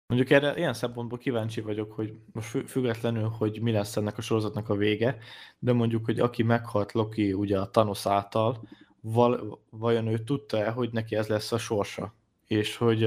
Mondjuk 0.08 0.32
erre 0.32 0.58
ilyen 0.58 0.74
szempontból 0.74 1.18
kíváncsi 1.18 1.62
vagyok, 1.62 1.92
hogy 1.92 2.14
most 2.32 2.48
fü- 2.48 2.70
függetlenül, 2.70 3.28
hogy 3.28 3.62
mi 3.62 3.72
lesz 3.72 3.96
ennek 3.96 4.18
a 4.18 4.22
sorozatnak 4.22 4.70
a 4.70 4.76
vége, 4.76 5.18
de 5.60 5.74
mondjuk, 5.74 6.06
hogy 6.06 6.20
aki 6.20 6.44
meghalt 6.44 6.92
Loki 6.92 7.34
ugye 7.34 7.60
a 7.60 7.70
Thanos 7.70 8.06
által, 8.06 8.68
val- 9.02 9.60
vajon 9.70 10.08
ő 10.08 10.24
tudta-e, 10.24 10.70
hogy 10.70 10.92
neki 10.92 11.16
ez 11.16 11.28
lesz 11.28 11.52
a 11.52 11.58
sorsa? 11.58 12.14
És 12.48 12.78
hogy 12.78 13.00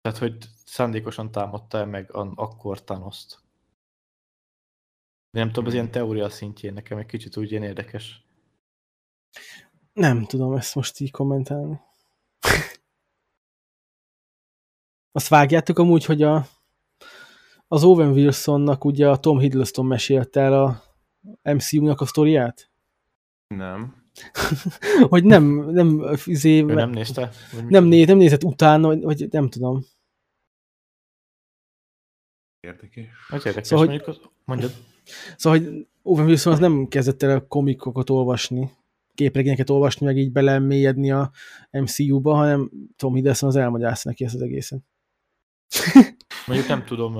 tehát, 0.00 0.18
hogy 0.18 0.36
szándékosan 0.64 1.30
támadta-e 1.30 1.84
meg 1.84 2.12
an- 2.12 2.38
akkor 2.38 2.84
Thanost? 2.84 3.38
Nem 5.38 5.48
tudom, 5.48 5.66
az 5.66 5.72
ilyen 5.72 5.90
teória 5.90 6.28
szintjén 6.28 6.72
nekem 6.72 6.98
egy 6.98 7.06
kicsit 7.06 7.36
úgy 7.36 7.50
ilyen 7.50 7.62
érdekes. 7.62 8.24
Nem 9.92 10.24
tudom 10.24 10.54
ezt 10.54 10.74
most 10.74 11.00
így 11.00 11.10
kommentálni. 11.10 11.80
Azt 15.12 15.28
vágjátok 15.28 15.78
amúgy, 15.78 16.04
hogy 16.04 16.22
a, 16.22 16.46
az 17.68 17.84
Owen 17.84 18.10
Wilsonnak 18.10 18.84
ugye 18.84 19.08
a 19.08 19.18
Tom 19.18 19.38
Hiddleston 19.38 19.86
mesélt 19.86 20.36
el 20.36 20.64
a 20.64 20.82
MCU-nak 21.42 22.00
a 22.00 22.06
sztoriát? 22.06 22.70
Nem. 23.46 24.10
hogy 25.10 25.24
nem, 25.24 25.44
nem, 25.70 26.16
izé, 26.24 26.58
Ő 26.60 26.74
nem 26.74 26.90
nézte? 26.90 27.30
Nem, 27.68 27.84
né, 27.84 28.04
nem 28.04 28.16
nézett 28.16 28.44
utána, 28.44 28.86
vagy, 28.86 29.02
vagy 29.02 29.28
nem 29.30 29.48
tudom. 29.48 29.84
Érdekes. 32.60 33.06
Hogy 33.28 33.46
érdekes, 33.46 33.66
Szóval, 33.66 33.86
mondjuk, 33.86 34.32
mondjad. 34.44 34.72
Szóval, 35.36 35.58
hogy 35.58 35.86
Owen 36.02 36.26
Wilson 36.26 36.52
az 36.52 36.58
nem 36.58 36.86
kezdett 36.88 37.22
el 37.22 37.46
komikokat 37.48 38.10
olvasni, 38.10 38.70
képregényeket 39.14 39.70
olvasni, 39.70 40.06
meg 40.06 40.16
így 40.16 40.32
belemélyedni 40.32 41.10
a 41.10 41.30
MCU-ba, 41.70 42.34
hanem 42.34 42.70
Tom 42.96 43.14
Hiddleston 43.14 43.48
az 43.48 43.56
elmagyarázta 43.56 44.08
neki 44.08 44.24
ezt 44.24 44.34
az 44.34 44.42
egészet. 44.42 44.82
Mondjuk 46.46 46.68
nem 46.68 46.84
tudom, 46.84 47.18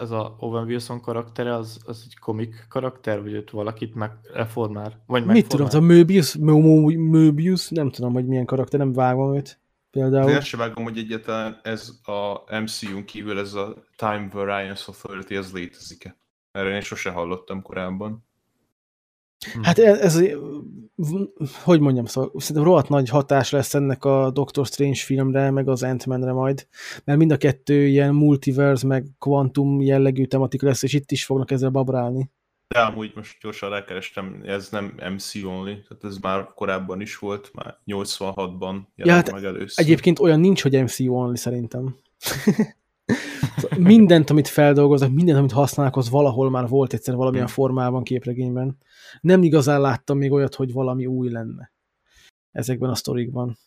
ez 0.00 0.10
a 0.10 0.36
Owen 0.38 0.64
Wilson 0.64 1.00
karaktere, 1.00 1.54
az, 1.54 1.80
az 1.84 2.02
egy 2.06 2.18
komik 2.18 2.66
karakter, 2.68 3.22
vagy 3.22 3.32
őt 3.32 3.50
valakit 3.50 3.94
meg 3.94 4.10
reformál? 4.32 5.02
Vagy 5.06 5.24
Mit 5.24 5.48
tudom, 5.48 5.68
a 5.70 5.80
Möbius, 5.80 6.36
Möbius, 6.36 7.68
nem 7.68 7.90
tudom, 7.90 8.12
hogy 8.12 8.26
milyen 8.26 8.44
karakter, 8.44 8.78
nem 8.78 8.92
vágom 8.92 9.34
őt. 9.34 9.60
De 9.90 10.00
Például. 10.00 10.30
ezt 10.30 10.46
sem 10.46 10.60
vágom, 10.60 10.84
hogy 10.84 10.98
egyáltalán 10.98 11.60
ez 11.62 11.90
a 12.02 12.60
MCU-n 12.60 13.04
kívül 13.04 13.38
ez 13.38 13.54
a 13.54 13.84
Time 13.96 14.28
Variance 14.32 14.84
Authority, 14.86 15.30
ez 15.30 15.52
létezik-e. 15.52 16.16
Erre 16.52 16.74
én 16.74 16.80
sose 16.80 17.10
hallottam 17.10 17.62
korábban. 17.62 18.24
Hát 19.62 19.78
ez, 19.78 20.16
ez, 20.16 20.22
hogy 21.62 21.80
mondjam, 21.80 22.04
szóval 22.04 22.32
szerintem 22.36 22.64
rohadt 22.64 22.88
nagy 22.88 23.08
hatás 23.08 23.50
lesz 23.50 23.74
ennek 23.74 24.04
a 24.04 24.30
Doctor 24.30 24.66
Strange 24.66 24.98
filmre, 24.98 25.50
meg 25.50 25.68
az 25.68 25.82
ant 25.82 26.06
majd, 26.06 26.66
mert 27.04 27.18
mind 27.18 27.30
a 27.30 27.36
kettő 27.36 27.86
ilyen 27.86 28.14
multiverse, 28.14 28.86
meg 28.86 29.06
quantum 29.18 29.80
jellegű 29.80 30.24
tematika 30.24 30.66
lesz, 30.66 30.82
és 30.82 30.92
itt 30.92 31.10
is 31.10 31.24
fognak 31.24 31.50
ezzel 31.50 31.70
babrálni. 31.70 32.30
De 32.68 32.80
amúgy 32.80 33.12
most 33.14 33.36
gyorsan 33.40 33.70
rákerestem, 33.70 34.42
ez 34.44 34.68
nem 34.70 34.94
MC 35.14 35.34
only, 35.34 35.72
tehát 35.88 36.04
ez 36.04 36.18
már 36.18 36.46
korábban 36.54 37.00
is 37.00 37.18
volt, 37.18 37.50
már 37.54 37.78
86-ban 37.86 38.76
jelent 38.94 39.26
hát 39.26 39.32
meg 39.32 39.44
először. 39.44 39.84
Egyébként 39.84 40.18
olyan 40.18 40.40
nincs, 40.40 40.62
hogy 40.62 40.82
MCU 40.82 41.14
only 41.14 41.36
szerintem. 41.36 41.96
Mindent, 43.76 44.30
amit 44.30 44.48
feldolgoznak, 44.48 45.12
mindent, 45.12 45.38
amit 45.38 45.52
használnak, 45.52 45.96
az 45.96 46.10
valahol 46.10 46.50
már 46.50 46.68
volt 46.68 46.92
egyszer 46.92 47.14
valamilyen 47.14 47.46
Hmm. 47.46 47.54
formában 47.54 48.02
képregényben. 48.02 48.78
Nem 49.20 49.42
igazán 49.42 49.80
láttam 49.80 50.18
még 50.18 50.32
olyat, 50.32 50.54
hogy 50.54 50.72
valami 50.72 51.06
új 51.06 51.30
lenne 51.30 51.72
ezekben 52.52 52.90
a 52.90 52.94
sztorikban. 52.94 53.58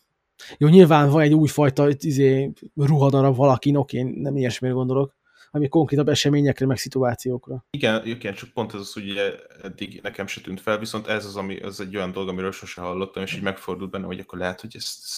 Jó, 0.57 0.67
nyilván 0.67 1.09
van 1.09 1.21
egy 1.21 1.33
újfajta 1.33 1.87
izé, 1.89 2.51
ruhadarab 2.75 3.35
valakin, 3.35 3.75
oké, 3.75 4.01
nem 4.01 4.37
ilyesmire 4.37 4.73
gondolok, 4.73 5.15
ami 5.51 5.67
konkrétabb 5.67 6.09
eseményekre, 6.09 6.65
meg 6.65 6.77
szituációkra. 6.77 7.65
Igen, 7.69 8.05
igen, 8.05 8.33
csak 8.33 8.49
pont 8.49 8.73
ez 8.73 8.79
az, 8.79 8.93
hogy 8.93 9.09
ugye 9.09 9.31
eddig 9.63 9.99
nekem 10.03 10.27
se 10.27 10.41
tűnt 10.41 10.61
fel, 10.61 10.79
viszont 10.79 11.07
ez 11.07 11.25
az, 11.25 11.35
ami, 11.35 11.59
az 11.59 11.79
egy 11.79 11.95
olyan 11.95 12.11
dolog, 12.11 12.29
amiről 12.29 12.51
sose 12.51 12.81
hallottam, 12.81 13.23
és 13.23 13.35
így 13.35 13.41
megfordult 13.41 13.91
benne, 13.91 14.05
hogy 14.05 14.19
akkor 14.19 14.39
lehet, 14.39 14.61
hogy 14.61 14.75
ez, 14.75 14.97
ez 15.01 15.15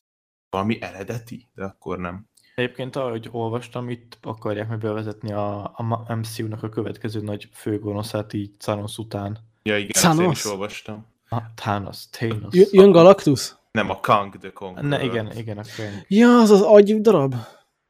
valami 0.49 0.81
eredeti, 0.81 1.49
de 1.53 1.63
akkor 1.63 1.99
nem. 1.99 2.27
Egyébként, 2.55 2.95
ahogy 2.95 3.29
olvastam, 3.31 3.89
itt 3.89 4.17
akarják 4.21 4.69
meg 4.69 4.77
bevezetni 4.77 5.31
a, 5.31 5.63
a 5.63 6.15
MCU-nak 6.15 6.63
a 6.63 6.69
következő 6.69 7.21
nagy 7.21 7.49
főgonoszát 7.53 8.33
így 8.33 8.51
Thanos 8.57 8.97
után. 8.97 9.37
Ja, 9.63 9.77
igen, 9.77 9.91
ezt 9.93 10.05
én 10.05 10.11
Thanos? 10.11 10.37
is 10.37 10.45
olvastam. 10.45 11.05
Ah, 11.29 11.43
Thanos, 11.55 12.09
Thanos. 12.09 12.53
J- 12.53 12.71
jön 12.71 12.91
Galactus? 12.91 13.55
Nem, 13.71 13.89
a 13.89 13.99
Kang 13.99 14.37
the 14.37 14.51
Conqueror. 14.53 14.89
Ne, 14.89 15.03
igen, 15.03 15.31
igen, 15.37 15.57
a 15.57 15.61
könyv. 15.75 15.93
Ja, 16.07 16.39
az 16.39 16.49
az 16.49 16.61
agy 16.61 17.01
darab. 17.01 17.35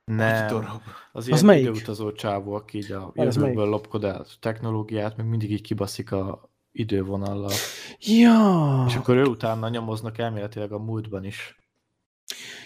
Nem, 0.06 0.48
Darab. 0.48 0.82
az, 1.12 1.22
Az 1.22 1.28
ilyen 1.28 1.46
melyik? 1.46 1.66
időutazó 1.66 2.12
csávó, 2.12 2.54
aki 2.54 2.78
így 2.78 2.92
a 2.92 3.12
Az 3.16 3.36
jövőből 3.36 3.68
lopkod 3.68 4.04
el 4.04 4.26
technológiát, 4.40 5.18
meg 5.18 5.26
mindig 5.28 5.52
így 5.52 5.62
kibaszik 5.62 6.12
a 6.12 6.50
idővonallal. 6.72 7.52
Ja, 8.00 8.84
És 8.88 8.96
akkor 8.96 9.16
ő 9.16 9.24
utána 9.26 9.70
nyomoznak 9.70 10.18
elméletileg 10.18 10.72
a 10.72 10.80
múltban 10.80 11.24
is. 11.24 11.60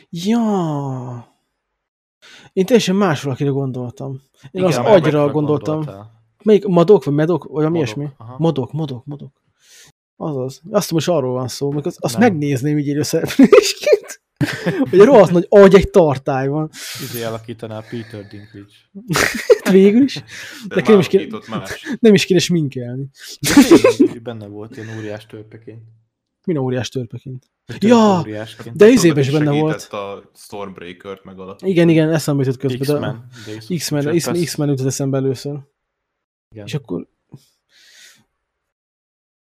ja. 0.10 1.38
Én 2.54 2.66
teljesen 2.66 2.96
más 2.96 3.24
valakire 3.24 3.50
gondoltam. 3.50 4.12
Én 4.42 4.50
Igen, 4.52 4.66
az 4.66 4.78
agyra 4.78 5.30
gondoltam. 5.30 5.76
gondoltál. 5.76 6.12
Melyik? 6.44 6.66
Madok, 6.66 7.04
vagy 7.04 7.14
medok, 7.14 7.44
vagy 7.44 7.66
ami 7.66 7.78
Modok, 7.80 7.96
ilyesmi? 7.96 8.14
aha. 8.18 8.36
Modok, 8.38 8.72
modok, 8.72 9.06
modok. 9.06 9.42
Azaz. 10.16 10.62
Azt 10.72 10.92
most 10.92 11.08
arról 11.08 11.34
van 11.34 11.48
szó, 11.48 11.72
meg 11.72 11.86
az, 11.86 11.98
azt 12.00 12.18
Nem. 12.18 12.22
megnézném 12.32 12.78
így 12.78 12.88
élőszereplésként. 12.88 14.22
hogy 14.90 15.00
a 15.00 15.06
rohadt 15.06 15.32
nagy 15.32 15.46
agy 15.50 15.76
egy 15.76 15.90
tartály 15.90 16.48
van. 16.48 16.70
Izé 17.02 17.24
alakítaná 17.24 17.80
Peter 17.90 18.28
Dinklage. 18.28 18.74
Végül 19.72 20.04
is. 20.04 20.14
De 20.68 20.76
Nekem 20.76 20.94
már 20.94 21.02
is 21.04 21.08
kéne-. 21.08 21.38
Nem 22.00 22.14
is 22.14 22.26
kéne 22.26 22.40
sminkelni. 22.40 23.10
De 24.14 24.20
benne 24.24 24.48
volt 24.48 24.78
ilyen 24.78 24.98
óriás 24.98 25.26
törpeként. 25.26 25.82
Min 26.50 26.58
óriás 26.58 26.90
törpeként. 26.90 27.52
Ja, 27.80 28.20
óriásként. 28.20 28.76
de 28.76 28.88
izében 28.88 29.24
is 29.24 29.32
benne 29.32 29.52
volt. 29.52 29.82
a 29.82 30.30
Stormbreaker-t 30.36 31.24
megalakítani. 31.24 31.72
Igen, 31.72 31.90
igen, 31.90 32.14
eszembe 32.14 32.44
jutott 32.44 32.60
közben. 32.60 33.28
X-Men. 33.76 34.16
X-Men, 34.16 34.44
X-Men, 34.44 34.70
jutott 34.70 34.86
eszembe 34.86 35.18
először. 35.18 35.60
Igen. 36.56 36.66
És 36.66 36.74
akkor... 36.74 37.08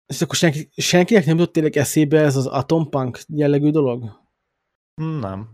És 0.05 0.21
akkor 0.21 0.35
senki, 0.35 0.69
senkinek 0.75 1.25
nem 1.25 1.37
jutott 1.37 1.53
tényleg 1.53 1.77
eszébe 1.77 2.19
ez 2.19 2.35
az 2.35 2.45
atompunk 2.45 3.19
jellegű 3.27 3.69
dolog? 3.69 4.21
Nem. 5.01 5.49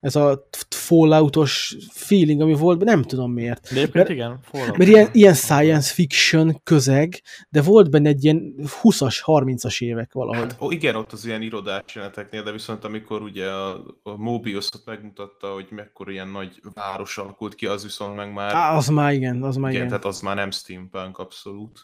Ez 0.00 0.16
a 0.16 0.48
falloutos 0.68 1.76
feeling, 1.92 2.40
ami 2.40 2.54
volt, 2.54 2.84
nem 2.84 3.02
tudom 3.02 3.32
miért. 3.32 3.62
De 3.62 3.68
egyébként 3.70 3.94
Mert- 3.94 4.08
igen, 4.08 4.38
Fallout. 4.42 4.76
Mert 4.76 4.90
ilyen, 4.90 5.08
ilyen 5.12 5.34
science 5.34 5.92
fiction 5.94 6.60
közeg, 6.62 7.22
de 7.48 7.62
volt 7.62 7.90
benne 7.90 8.08
egy 8.08 8.24
ilyen 8.24 8.54
20-as, 8.82 9.20
30-as 9.24 9.82
évek 9.82 10.12
valahogy. 10.12 10.38
Hát, 10.50 10.60
ó, 10.60 10.70
igen, 10.70 10.94
ott 10.94 11.12
az 11.12 11.24
ilyen 11.24 11.42
irodás 11.42 11.94
jeleneteknél, 11.94 12.42
de 12.42 12.52
viszont 12.52 12.84
amikor 12.84 13.22
ugye 13.22 13.50
a, 13.50 13.84
a 14.02 14.16
Mobius-ot 14.16 14.82
megmutatta, 14.84 15.52
hogy 15.52 15.66
mekkora 15.70 16.10
ilyen 16.10 16.28
nagy 16.28 16.60
város 16.74 17.18
alakult 17.18 17.54
ki, 17.54 17.66
az 17.66 17.82
viszont 17.82 18.16
meg 18.16 18.32
már, 18.32 18.54
Á, 18.54 18.76
az 18.76 18.88
már 18.88 19.12
igen, 19.12 19.42
az 19.42 19.56
már 19.56 19.70
igen, 19.70 19.86
igen. 19.86 19.88
tehát 19.88 20.14
az 20.14 20.20
már 20.20 20.36
nem 20.36 20.50
steampunk 20.50 21.18
abszolút. 21.18 21.80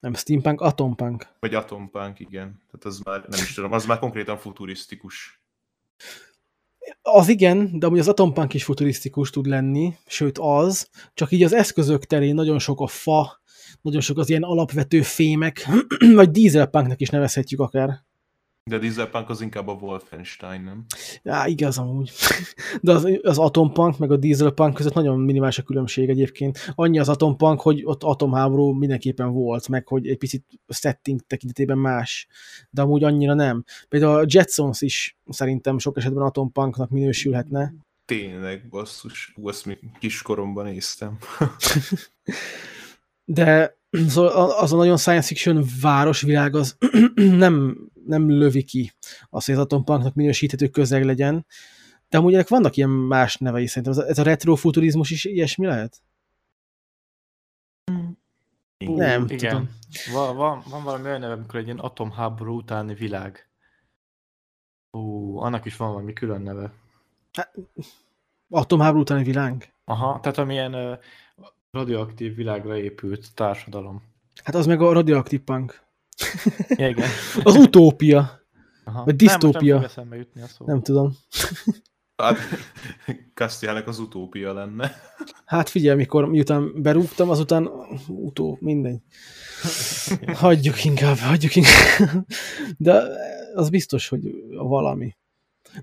Nem 0.00 0.14
steampunk, 0.14 0.60
atompunk. 0.60 1.26
Vagy 1.40 1.54
atompunk, 1.54 2.18
igen. 2.20 2.62
Tehát 2.70 2.84
az 2.84 2.98
már, 2.98 3.24
nem 3.28 3.40
is 3.42 3.54
tudom, 3.54 3.72
az 3.72 3.86
már 3.86 3.98
konkrétan 3.98 4.38
futurisztikus. 4.38 5.42
Az 7.02 7.28
igen, 7.28 7.78
de 7.78 7.86
amúgy 7.86 7.98
az 7.98 8.08
atompunk 8.08 8.54
is 8.54 8.64
futurisztikus 8.64 9.30
tud 9.30 9.46
lenni, 9.46 9.94
sőt 10.06 10.38
az, 10.38 10.88
csak 11.14 11.32
így 11.32 11.42
az 11.42 11.52
eszközök 11.52 12.04
terén 12.04 12.34
nagyon 12.34 12.58
sok 12.58 12.80
a 12.80 12.86
fa, 12.86 13.40
nagyon 13.80 14.00
sok 14.00 14.18
az 14.18 14.28
ilyen 14.28 14.42
alapvető 14.42 15.02
fémek, 15.02 15.68
vagy 16.14 16.30
dieselpunknak 16.30 17.00
is 17.00 17.08
nevezhetjük 17.08 17.60
akár. 17.60 18.06
De 18.68 18.78
dieselpunk 18.78 19.28
az 19.28 19.40
inkább 19.40 19.68
a 19.68 19.72
Wolfenstein, 19.72 20.62
nem? 20.62 20.84
Á, 21.24 21.46
igaz 21.46 21.78
amúgy. 21.78 22.10
De 22.82 22.92
az, 22.92 23.08
az 23.22 23.38
atompunk 23.38 23.98
meg 23.98 24.10
a 24.10 24.16
dieselpunk 24.16 24.74
között 24.74 24.94
nagyon 24.94 25.20
minimális 25.20 25.58
a 25.58 25.62
különbség 25.62 26.08
egyébként. 26.08 26.72
Annyi 26.74 26.98
az 26.98 27.08
atompunk, 27.08 27.60
hogy 27.60 27.82
ott 27.84 28.02
atomháború 28.02 28.72
mindenképpen 28.72 29.32
volt, 29.32 29.68
meg 29.68 29.86
hogy 29.86 30.08
egy 30.08 30.18
picit 30.18 30.44
setting 30.68 31.20
tekintetében 31.26 31.78
más. 31.78 32.26
De 32.70 32.82
amúgy 32.82 33.04
annyira 33.04 33.34
nem. 33.34 33.64
Például 33.88 34.18
a 34.18 34.26
Jetsons 34.26 34.80
is 34.80 35.16
szerintem 35.28 35.78
sok 35.78 35.96
esetben 35.96 36.22
atompunk 36.22 36.88
minősülhetne. 36.88 37.74
Tényleg, 38.04 38.68
basszus. 38.68 39.32
Ú, 39.36 39.48
azt 39.48 39.66
még 39.66 39.78
kiskoromban 39.98 40.64
néztem. 40.64 41.18
De 43.24 43.77
szóval 44.08 44.50
az 44.50 44.72
a 44.72 44.76
nagyon 44.76 44.96
science 44.96 45.26
fiction 45.26 45.64
városvilág 45.80 46.54
az 46.54 46.76
nem, 47.14 47.78
nem 48.04 48.30
lövi 48.30 48.62
ki 48.62 48.92
azt, 49.30 49.46
hogy 49.46 49.54
az 49.54 49.60
atompunknak 49.60 50.14
minősíthető 50.14 50.68
közeg 50.68 51.04
legyen. 51.04 51.46
De 52.08 52.18
amúgy 52.18 52.34
ennek 52.34 52.48
vannak 52.48 52.76
ilyen 52.76 52.90
más 52.90 53.36
nevei 53.36 53.66
szerintem. 53.66 54.08
Ez 54.08 54.18
a, 54.18 54.22
retrofuturizmus 54.22 55.10
is 55.10 55.24
ilyesmi 55.24 55.66
lehet? 55.66 56.02
Ú, 58.86 58.96
Nem 58.96 59.24
igen. 59.28 59.38
tudom. 59.38 59.68
Van, 60.12 60.36
van, 60.36 60.62
van 60.70 60.84
valami 60.84 61.04
olyan 61.04 61.20
neve, 61.20 61.32
amikor 61.32 61.58
egy 61.58 61.64
ilyen 61.64 61.78
atomháború 61.78 62.56
utáni 62.56 62.94
világ. 62.94 63.48
Ú, 64.90 65.36
annak 65.38 65.64
is 65.64 65.76
van 65.76 65.88
valami 65.88 66.12
külön 66.12 66.40
neve. 66.40 66.72
Atomháború 68.50 69.00
utáni 69.00 69.22
világ? 69.22 69.72
Aha, 69.84 70.20
tehát 70.20 70.38
amilyen 70.38 70.74
uh, 70.74 70.98
radioaktív 71.70 72.34
világra 72.34 72.76
épült 72.76 73.34
társadalom. 73.34 74.02
Hát 74.44 74.54
az 74.54 74.66
meg 74.66 74.80
a 74.80 74.92
radioaktív 74.92 75.40
punk. 75.40 75.86
Ja, 76.68 76.88
igen. 76.88 77.08
Az 77.42 77.56
utópia. 77.56 78.40
Aha. 78.84 79.04
Vagy 79.04 79.06
Nem, 79.06 79.16
disztópia. 79.16 79.72
Nem 79.74 79.82
fog 79.82 79.90
eszembe 79.90 80.16
jutni 80.16 80.42
a 80.42 80.46
szó. 80.46 80.66
Nem 80.66 80.82
tudom. 80.82 81.16
Hát, 82.16 82.36
Castielnek 83.34 83.88
az 83.88 83.98
utópia 83.98 84.52
lenne. 84.52 84.92
Hát 85.44 85.68
figyelj, 85.68 85.96
mikor 85.96 86.28
miután 86.28 86.82
berúgtam, 86.82 87.30
azután 87.30 87.70
utó, 88.08 88.58
mindegy. 88.60 89.00
Hagyjuk 90.34 90.84
inkább, 90.84 91.16
hagyjuk 91.16 91.56
inkább. 91.56 92.26
De 92.76 93.02
az 93.54 93.70
biztos, 93.70 94.08
hogy 94.08 94.30
valami. 94.50 95.16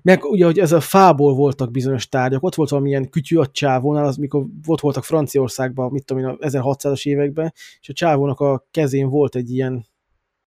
Meg 0.02 0.24
ugye, 0.24 0.44
hogy 0.44 0.58
ez 0.58 0.72
a 0.72 0.80
fából 0.80 1.34
voltak 1.34 1.70
bizonyos 1.70 2.08
tárgyak, 2.08 2.42
ott 2.42 2.54
volt 2.54 2.70
valamilyen 2.70 3.08
kütyű 3.08 3.36
a 3.36 3.46
csávónál, 3.46 4.06
az 4.06 4.16
mikor 4.16 4.46
ott 4.66 4.80
voltak 4.80 5.04
Franciaországban, 5.04 5.92
mit 5.92 6.04
tudom 6.04 6.22
én, 6.22 6.28
a 6.28 6.46
1600-as 6.46 7.06
években, 7.06 7.52
és 7.80 7.88
a 7.88 7.92
csávónak 7.92 8.40
a 8.40 8.66
kezén 8.70 9.08
volt 9.08 9.34
egy 9.34 9.50
ilyen 9.50 9.86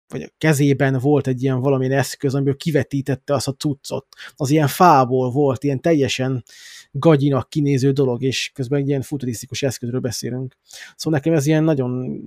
vagy 0.10 0.22
a 0.22 0.30
kezében 0.38 1.00
volt 1.00 1.28
egy 1.28 1.44
ilyen 1.44 1.60
valamilyen 1.60 1.98
eszköz, 1.98 2.36
amiből 2.36 2.56
kivetítette 2.56 3.34
azt 3.34 3.48
a 3.48 3.54
cuccot. 3.54 4.06
Az 4.36 4.50
ilyen 4.50 4.68
fából 4.68 5.32
volt, 5.32 5.64
ilyen 5.64 5.82
teljesen 5.82 6.44
gagyinak 6.92 7.50
kinéző 7.50 7.92
dolog, 7.92 8.24
és 8.24 8.52
közben 8.54 8.80
egy 8.80 8.88
ilyen 8.88 9.02
futurisztikus 9.02 9.64
eszközről 9.64 10.00
beszélünk. 10.00 10.58
Szóval 10.96 11.20
nekem 11.20 11.34
ez 11.34 11.46
ilyen 11.46 11.64
nagyon, 11.64 12.22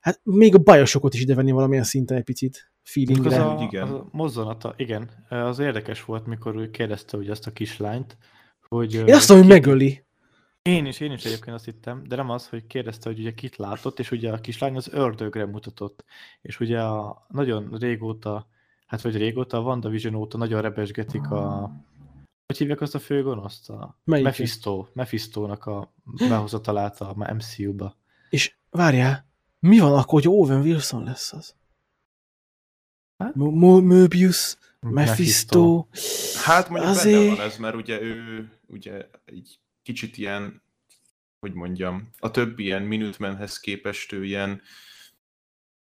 hát 0.00 0.20
még 0.22 0.54
a 0.54 0.58
bajosokot 0.58 1.14
is 1.14 1.20
idevenni 1.20 1.50
valamilyen 1.50 1.84
szinten 1.84 2.16
egy 2.16 2.24
picit 2.24 2.72
Az 2.88 2.94
feelingre. 2.94 3.44
a, 3.44 3.62
igen. 3.62 3.82
az 3.82 3.90
a 3.90 4.08
mozzanata, 4.10 4.74
igen. 4.76 5.10
Az 5.28 5.58
érdekes 5.58 6.04
volt, 6.04 6.26
mikor 6.26 6.56
ő 6.56 6.70
kérdezte 6.70 7.16
ugye 7.16 7.30
azt 7.30 7.46
a 7.46 7.52
kislányt, 7.52 8.16
hogy... 8.68 8.94
Én 8.94 9.14
azt 9.14 9.28
mondom, 9.28 9.46
hogy 9.46 9.56
megöli. 9.56 10.04
Én 10.62 10.86
is, 10.86 11.00
én 11.00 11.12
is 11.12 11.24
egyébként 11.24 11.56
azt 11.56 11.64
hittem, 11.64 12.02
de 12.06 12.16
nem 12.16 12.30
az, 12.30 12.48
hogy 12.48 12.66
kérdezte, 12.66 13.08
hogy 13.08 13.18
ugye 13.18 13.34
kit 13.34 13.56
látott, 13.56 13.98
és 13.98 14.10
ugye 14.10 14.32
a 14.32 14.40
kislány 14.40 14.76
az 14.76 14.88
ördögre 14.92 15.46
mutatott. 15.46 16.04
És 16.40 16.60
ugye 16.60 16.80
a, 16.80 17.26
nagyon 17.28 17.76
régóta, 17.78 18.48
hát 18.86 19.02
vagy 19.02 19.16
régóta, 19.16 19.56
a 19.56 19.60
WandaVision 19.60 20.14
óta 20.14 20.38
nagyon 20.38 20.60
rebesgetik 20.60 21.30
a... 21.30 21.72
Hogy 22.46 22.58
hívják 22.58 22.80
azt 22.80 22.94
a 22.94 22.98
főgonoszt? 22.98 23.70
A 23.70 23.98
Melyiket? 24.04 24.38
Mephisto, 24.38 24.86
Mephistónak 24.92 25.66
a 25.66 25.92
behozatalát 26.28 27.00
a 27.00 27.34
MCU-ba. 27.34 27.96
És 28.30 28.56
várjál, 28.70 29.26
mi 29.58 29.78
van 29.78 29.92
akkor, 29.92 30.22
hogy 30.22 30.32
Owen 30.32 30.60
Wilson 30.60 31.04
lesz 31.04 31.32
az? 31.32 31.56
Hát? 33.18 33.34
Möbius, 33.34 34.56
Mephisto. 34.80 35.86
Hát 36.44 36.68
mondjuk 36.68 36.90
Azért- 36.90 37.18
benne 37.18 37.36
van 37.36 37.40
ez, 37.46 37.56
mert 37.56 37.74
ugye 37.74 38.00
ő 38.02 38.48
ugye 38.66 39.08
egy 39.24 39.58
kicsit 39.82 40.16
ilyen, 40.18 40.62
hogy 41.40 41.52
mondjam, 41.52 42.10
a 42.18 42.30
többi 42.30 42.62
ilyen 42.64 42.82
Minutemenhez 42.82 43.60
képest 43.60 44.12
ő 44.12 44.24
ilyen, 44.24 44.48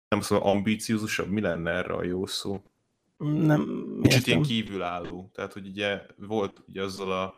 nem 0.08 0.20
mondom, 0.30 0.48
ambíciózusabb, 0.48 1.28
mi 1.28 1.40
lenne 1.40 1.70
erre 1.70 1.94
a 1.94 2.04
jó 2.04 2.26
szó? 2.26 2.62
Nem, 3.18 3.86
Kicsit 4.02 4.18
értem. 4.18 4.32
ilyen 4.32 4.42
kívülálló. 4.42 5.30
Tehát, 5.34 5.52
hogy 5.52 5.66
ugye 5.66 6.02
volt 6.16 6.62
ugye 6.68 6.82
azzal 6.82 7.12
a 7.12 7.34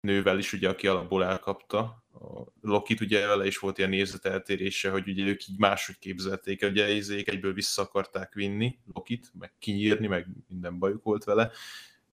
nővel 0.00 0.38
is, 0.38 0.52
ugye, 0.52 0.68
aki 0.68 0.86
alapból 0.86 1.24
elkapta. 1.24 1.80
A 2.12 2.52
Lokit 2.60 3.00
ugye 3.00 3.26
vele 3.26 3.46
is 3.46 3.58
volt 3.58 3.78
ilyen 3.78 3.90
nézeteltérése, 3.90 4.90
hogy 4.90 5.08
ugye 5.08 5.24
ők 5.24 5.48
így 5.48 5.58
máshogy 5.58 5.98
képzelték, 5.98 6.62
ugye 6.62 6.84
ezék 6.84 7.28
egyből 7.28 7.52
vissza 7.52 7.82
akarták 7.82 8.34
vinni 8.34 8.78
Lokit, 8.94 9.30
meg 9.38 9.52
kinyírni, 9.58 10.06
meg 10.06 10.26
minden 10.48 10.78
bajuk 10.78 11.02
volt 11.02 11.24
vele. 11.24 11.50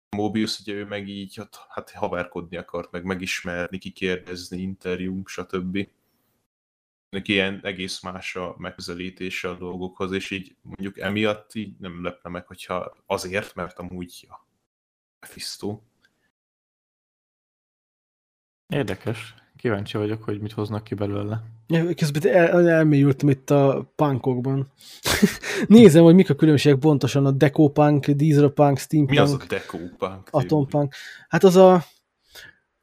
Mobius 0.10 0.60
ugye 0.60 0.74
ő 0.74 0.86
meg 0.86 1.08
így 1.08 1.36
hát, 1.36 1.66
hát 1.70 1.92
haverkodni 1.92 2.58
akart, 2.58 2.92
meg 2.92 3.04
megismerni, 3.04 3.78
kikérdezni, 3.78 4.62
interjúnk, 4.62 5.28
stb. 5.28 5.88
Neki 7.10 7.32
ilyen 7.32 7.60
egész 7.64 8.02
más 8.02 8.36
a 8.36 8.56
megközelítése 8.58 9.50
a 9.50 9.58
dolgokhoz, 9.58 10.12
és 10.12 10.32
így 10.32 10.56
mondjuk 10.62 11.00
emiatt 11.00 11.54
így 11.54 11.78
nem 11.80 12.04
lepne 12.04 12.30
meg, 12.30 12.48
hogyha 12.48 12.98
azért, 13.06 13.56
mert 13.56 13.80
amúgy 13.80 14.20
ja, 14.28 14.48
Mephisto. 15.20 15.82
Érdekes. 18.68 19.36
Kíváncsi 19.58 19.98
vagyok, 19.98 20.24
hogy 20.24 20.40
mit 20.40 20.52
hoznak 20.52 20.84
ki 20.84 20.96
belőle. 20.96 21.44
Közben 21.96 22.34
el, 22.34 22.70
elmélyültem 22.70 23.30
itt 23.30 23.50
a 23.50 23.92
punkokban. 23.96 24.72
Nézem, 25.68 26.04
hogy 26.04 26.16
mik 26.16 26.30
a 26.30 26.36
különbségek 26.36 26.80
pontosan 26.80 27.26
a 27.26 27.32
decopunk, 27.32 28.06
dieselpunk, 28.06 28.78
steampunk, 28.78 29.20
Mi 29.20 29.26
az 29.26 29.34
a 29.34 29.46
decopunk? 29.48 30.28
atompunk. 30.32 30.94
Hát 31.28 31.44
az 31.44 31.56
a... 31.56 31.84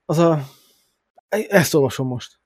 Az 0.05 0.19
a... 0.19 0.47
Ezt 1.29 1.75
olvasom 1.75 2.07
most. 2.07 2.39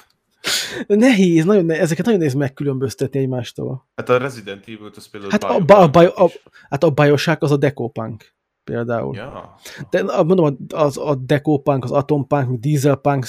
Nehéz, 0.86 1.44
nagyon 1.44 1.64
nehéz, 1.64 1.82
ezeket 1.82 2.04
nagyon 2.04 2.20
nehéz 2.20 2.34
megkülönböztetni 2.34 3.18
egymástól. 3.18 3.88
Hát 3.94 4.08
a 4.08 4.18
Resident 4.18 4.62
Evil-t 4.66 4.96
az 4.96 5.08
például 5.08 5.32
Hát 5.32 5.44
a, 5.44 5.58
ba, 5.58 5.78
a, 5.78 5.88
bio, 5.88 6.24
a, 6.24 6.30
hát 6.68 6.84
a 6.84 6.90
Bioshock 6.90 7.42
az 7.42 7.50
a 7.50 7.56
decopunk 7.56 8.36
például. 8.68 9.14
Ja. 9.16 9.54
De 9.90 10.00
a- 10.00 10.24
mondom, 10.24 10.56
az 10.74 10.98
a 10.98 11.14
decopunk, 11.14 11.84
az 11.84 11.90
atompunk, 11.90 12.48
meg 12.48 12.58
dieselpunk, 12.60 13.26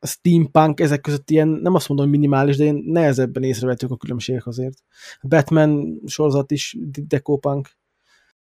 steampunk, 0.00 0.80
ezek 0.80 1.00
között 1.00 1.30
ilyen, 1.30 1.48
nem 1.48 1.74
azt 1.74 1.88
mondom, 1.88 2.06
hogy 2.08 2.14
minimális, 2.18 2.56
de 2.56 2.62
ilyen 2.62 2.82
nehezebben 2.86 3.42
észrevettük 3.42 3.90
a 3.90 3.96
különbségek 3.96 4.46
azért. 4.46 4.78
A 5.20 5.26
Batman 5.26 6.00
sorozat 6.06 6.50
is 6.50 6.76
de- 6.80 7.02
decopunk, 7.06 7.68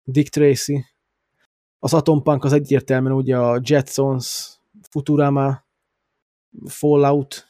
Dick 0.03 0.29
Tracy. 0.29 0.85
Az 1.79 1.93
atompunk 1.93 2.43
az 2.43 2.53
egyértelműen 2.53 3.13
ugye 3.15 3.37
a 3.37 3.59
Jetsons, 3.63 4.57
Futurama, 4.89 5.65
Fallout, 6.65 7.49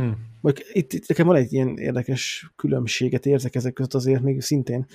Hm. 0.00 0.10
vagy 0.40 0.64
itt, 0.72 0.92
itt 0.92 1.08
nekem 1.08 1.26
van 1.26 1.36
egy 1.36 1.52
ilyen 1.52 1.76
érdekes 1.76 2.50
különbséget 2.56 3.26
érzek 3.26 3.54
ezek 3.54 3.72
között 3.72 3.94
azért 3.94 4.22
még 4.22 4.40
szintén. 4.40 4.86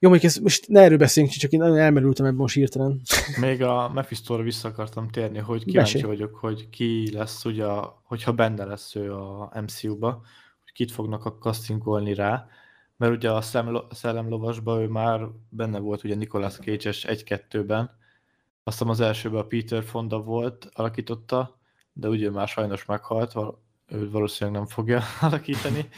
Jó, 0.00 0.08
mondjuk 0.08 0.30
ez, 0.32 0.38
most 0.38 0.68
ne 0.68 0.80
erről 0.80 0.98
beszéljünk, 0.98 1.34
csak 1.34 1.50
én 1.50 1.58
nagyon 1.60 1.78
elmerültem 1.78 2.26
ebben 2.26 2.36
most 2.38 2.54
hirtelen. 2.54 3.00
Még 3.40 3.62
a 3.62 3.90
Mephisto-ra 3.94 4.42
vissza 4.42 4.68
akartam 4.68 5.08
térni, 5.08 5.38
hogy 5.38 5.64
kíváncsi 5.64 5.94
Mesélj. 5.94 6.12
vagyok, 6.12 6.34
hogy 6.34 6.68
ki 6.70 7.12
lesz, 7.12 7.44
ugye, 7.44 7.66
hogyha 8.02 8.32
benne 8.32 8.64
lesz 8.64 8.94
ő 8.94 9.14
a 9.14 9.52
MCU-ba, 9.62 10.10
hogy 10.62 10.72
kit 10.72 10.90
fognak 10.92 11.24
a 11.24 11.36
castingolni 11.40 12.14
rá, 12.14 12.48
mert 12.96 13.12
ugye 13.12 13.30
a 13.30 13.40
Szellemlovasban 13.90 14.80
ő 14.80 14.86
már 14.86 15.20
benne 15.48 15.78
volt 15.78 16.04
ugye 16.04 16.14
Nicolas 16.14 16.54
Cage-es 16.56 17.06
1-2-ben, 17.08 17.90
aztán 18.64 18.88
az 18.88 19.00
elsőben 19.00 19.40
a 19.40 19.46
Peter 19.46 19.84
Fonda 19.84 20.20
volt, 20.20 20.68
alakította, 20.72 21.58
de 21.92 22.08
ugye 22.08 22.30
már 22.30 22.48
sajnos 22.48 22.84
meghalt, 22.84 23.32
val- 23.32 23.58
ő 23.86 24.10
valószínűleg 24.10 24.58
nem 24.60 24.68
fogja 24.68 25.02
alakítani. 25.20 25.88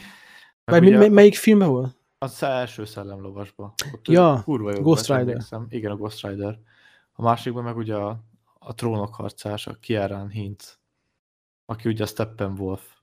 Meg 0.65 0.83
ugye 0.83 0.97
mely- 0.97 1.09
melyik 1.09 1.35
filmben 1.35 1.69
volt? 1.69 1.95
Az 2.21 2.43
első 2.43 2.85
szellemlovasba. 2.85 3.73
Ott 3.93 4.07
Ja, 4.07 4.41
kurva 4.43 4.71
jó 4.71 4.81
Ghost 4.81 5.05
volt, 5.05 5.19
Rider. 5.19 5.33
emlékszem. 5.33 5.65
Igen, 5.69 5.91
a 5.91 5.95
Ghost 5.95 6.27
Rider. 6.27 6.59
A 7.13 7.21
másikban 7.21 7.63
meg 7.63 7.77
ugye 7.77 7.95
a, 7.95 8.23
a 8.59 8.73
trónok 8.73 9.15
harcás, 9.15 9.67
a 9.67 9.73
Kieran 9.79 10.29
Hintz, 10.29 10.79
aki 11.65 11.89
ugye 11.89 12.03
a 12.03 12.07
Steppenwolf. 12.07 12.95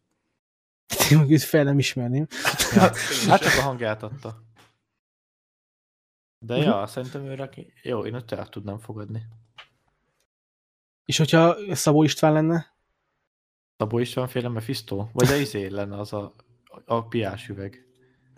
Én 1.10 1.18
meg 1.18 1.30
őt 1.30 1.42
fel 1.42 1.64
nem 1.64 1.78
ismerném. 1.78 2.26
Ja, 2.74 2.80
hát 3.28 3.40
csak 3.42 3.58
a 3.58 3.62
hangját 3.62 4.02
adta. 4.02 4.42
De 6.46 6.56
Mhm. 6.56 6.64
ja, 6.64 6.86
szerintem 6.86 7.24
őre. 7.24 7.50
Jó, 7.82 8.04
én 8.06 8.14
őt 8.14 8.32
el 8.32 8.48
tudnám 8.48 8.78
fogadni. 8.78 9.26
És 11.04 11.16
hogyha 11.18 11.56
Szabó 11.74 12.02
István 12.02 12.32
lenne? 12.32 12.74
Szabó 13.76 13.98
István 13.98 14.28
féle 14.28 14.48
Mephisto? 14.48 15.08
Vagy 15.12 15.28
a 15.30 15.36
izé 15.36 15.66
lenne 15.66 15.98
az 15.98 16.12
a, 16.12 16.34
a 16.84 17.02
piás 17.08 17.48
üveg. 17.48 17.86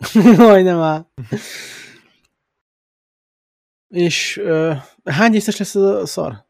Jaj, 0.37 0.63
nem 0.63 0.79
áll. 0.79 1.05
És 3.87 4.37
uh, 4.37 4.75
hány 5.03 5.31
részes 5.31 5.57
lesz 5.57 5.75
ez 5.75 5.81
a 5.81 6.05
szar? 6.05 6.45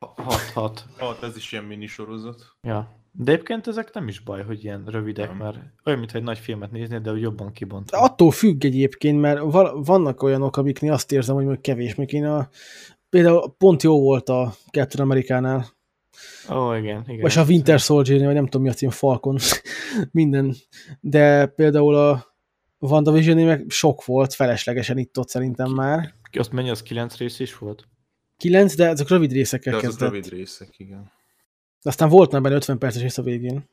6-6. 0.56 0.80
Hát 0.98 1.24
ez 1.24 1.36
is 1.36 1.52
ilyen 1.52 1.64
minisorozat. 1.64 2.56
Ja. 2.62 3.00
De 3.14 3.32
egyébként 3.32 3.68
ezek 3.68 3.94
nem 3.94 4.08
is 4.08 4.20
baj, 4.20 4.44
hogy 4.44 4.64
ilyen 4.64 4.84
rövidek, 4.86 5.28
Nem. 5.28 5.38
mert 5.38 5.58
olyan, 5.86 6.00
mintha 6.00 6.18
egy 6.18 6.24
nagy 6.24 6.38
filmet 6.38 6.72
néznéd, 6.72 7.02
de 7.02 7.12
úgy 7.12 7.22
jobban 7.22 7.52
kibontva. 7.52 7.98
Attól 7.98 8.32
függ 8.32 8.64
egyébként, 8.66 9.20
mert 9.22 9.40
val- 9.40 9.86
vannak 9.86 10.24
olyanok, 10.24 10.58
amiknél 10.58 10.94
azt 10.94 11.12
érzem, 11.12 11.36
hogy 11.36 11.46
még 11.46 11.62
kevés. 11.62 11.96
Még 11.96 12.14
én 12.14 12.26
a, 12.26 12.50
például 13.10 13.56
pont 13.58 13.84
jó 13.84 14.02
volt 14.02 14.30
a 14.30 14.54
Captain 14.72 15.04
Amerikánál, 15.04 15.66
Ó, 16.50 16.74
igen, 16.74 17.04
igen. 17.08 17.22
vagy 17.22 17.38
a 17.38 17.44
Winter 17.44 17.80
soldier 17.80 18.26
vagy 18.26 18.34
nem 18.34 18.46
tudom 18.46 18.62
mi 18.62 18.70
az, 18.70 18.82
ilyen 18.82 18.94
Falcon, 18.94 19.38
minden. 20.12 20.56
De 21.00 21.46
például 21.46 21.96
a 21.96 22.31
Wandavision 22.90 23.38
meg 23.38 23.66
sok 23.70 24.06
volt, 24.06 24.34
feleslegesen 24.34 24.98
itt 24.98 25.18
ott 25.18 25.30
szerintem 25.30 25.72
már. 25.72 26.14
Azt 26.32 26.52
mennyi, 26.52 26.70
az 26.70 26.82
9 26.82 27.18
rész 27.18 27.40
is 27.40 27.58
volt? 27.58 27.88
Kilenc, 28.38 28.76
de 28.76 28.88
ezek 28.88 29.08
rövid 29.08 29.32
részekkel 29.32 29.72
De 29.72 29.78
azok 29.78 29.90
kezdett. 29.90 30.10
rövid 30.10 30.30
részek, 30.30 30.80
igen. 30.80 31.12
Aztán 31.82 32.10
volt 32.10 32.32
már 32.32 32.42
benne 32.42 32.56
50 32.56 32.78
perces 32.78 33.02
rész 33.02 33.18
a 33.18 33.22
végén. 33.22 33.70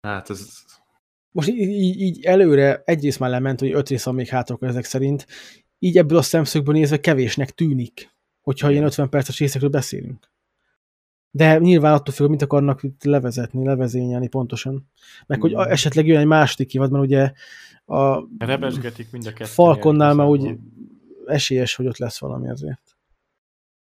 Hát 0.00 0.30
ez... 0.30 0.64
Most 1.30 1.48
így, 1.48 1.58
így, 1.58 2.00
így 2.00 2.24
előre 2.24 2.82
egyrészt 2.84 3.18
már 3.18 3.30
lement, 3.30 3.60
hogy 3.60 3.72
öt 3.72 3.88
rész 3.88 4.04
van 4.04 4.14
még 4.14 4.28
hátra 4.28 4.58
ezek 4.60 4.84
szerint. 4.84 5.26
Így 5.78 5.98
ebből 5.98 6.18
a 6.18 6.22
szemszögből 6.22 6.74
nézve 6.74 7.00
kevésnek 7.00 7.50
tűnik, 7.50 8.10
hogyha 8.40 8.70
ilyen 8.70 8.84
50 8.84 9.08
perces 9.08 9.38
részekről 9.38 9.70
beszélünk. 9.70 10.30
De 11.36 11.58
nyilván 11.58 11.92
attól 11.92 12.14
függ, 12.14 12.22
hogy 12.22 12.30
mit 12.30 12.42
akarnak 12.42 12.82
itt 12.82 13.04
levezetni, 13.04 13.64
levezényelni 13.64 14.28
pontosan. 14.28 14.90
Meg 15.26 15.40
hogy 15.40 15.54
a- 15.54 15.70
esetleg 15.70 16.06
jön 16.06 16.18
egy 16.18 16.26
második 16.26 16.74
évad, 16.74 16.90
mert 16.90 17.04
ugye 17.04 17.32
a 17.84 18.26
Rebesgetik 18.38 19.10
mind 19.10 19.26
a 19.26 19.32
kettő. 19.32 19.50
Falconnál 19.50 20.14
már 20.14 20.26
úgy 20.26 20.58
esélyes, 21.26 21.74
hogy 21.74 21.86
ott 21.86 21.96
lesz 21.98 22.18
valami 22.18 22.50
azért. 22.50 22.96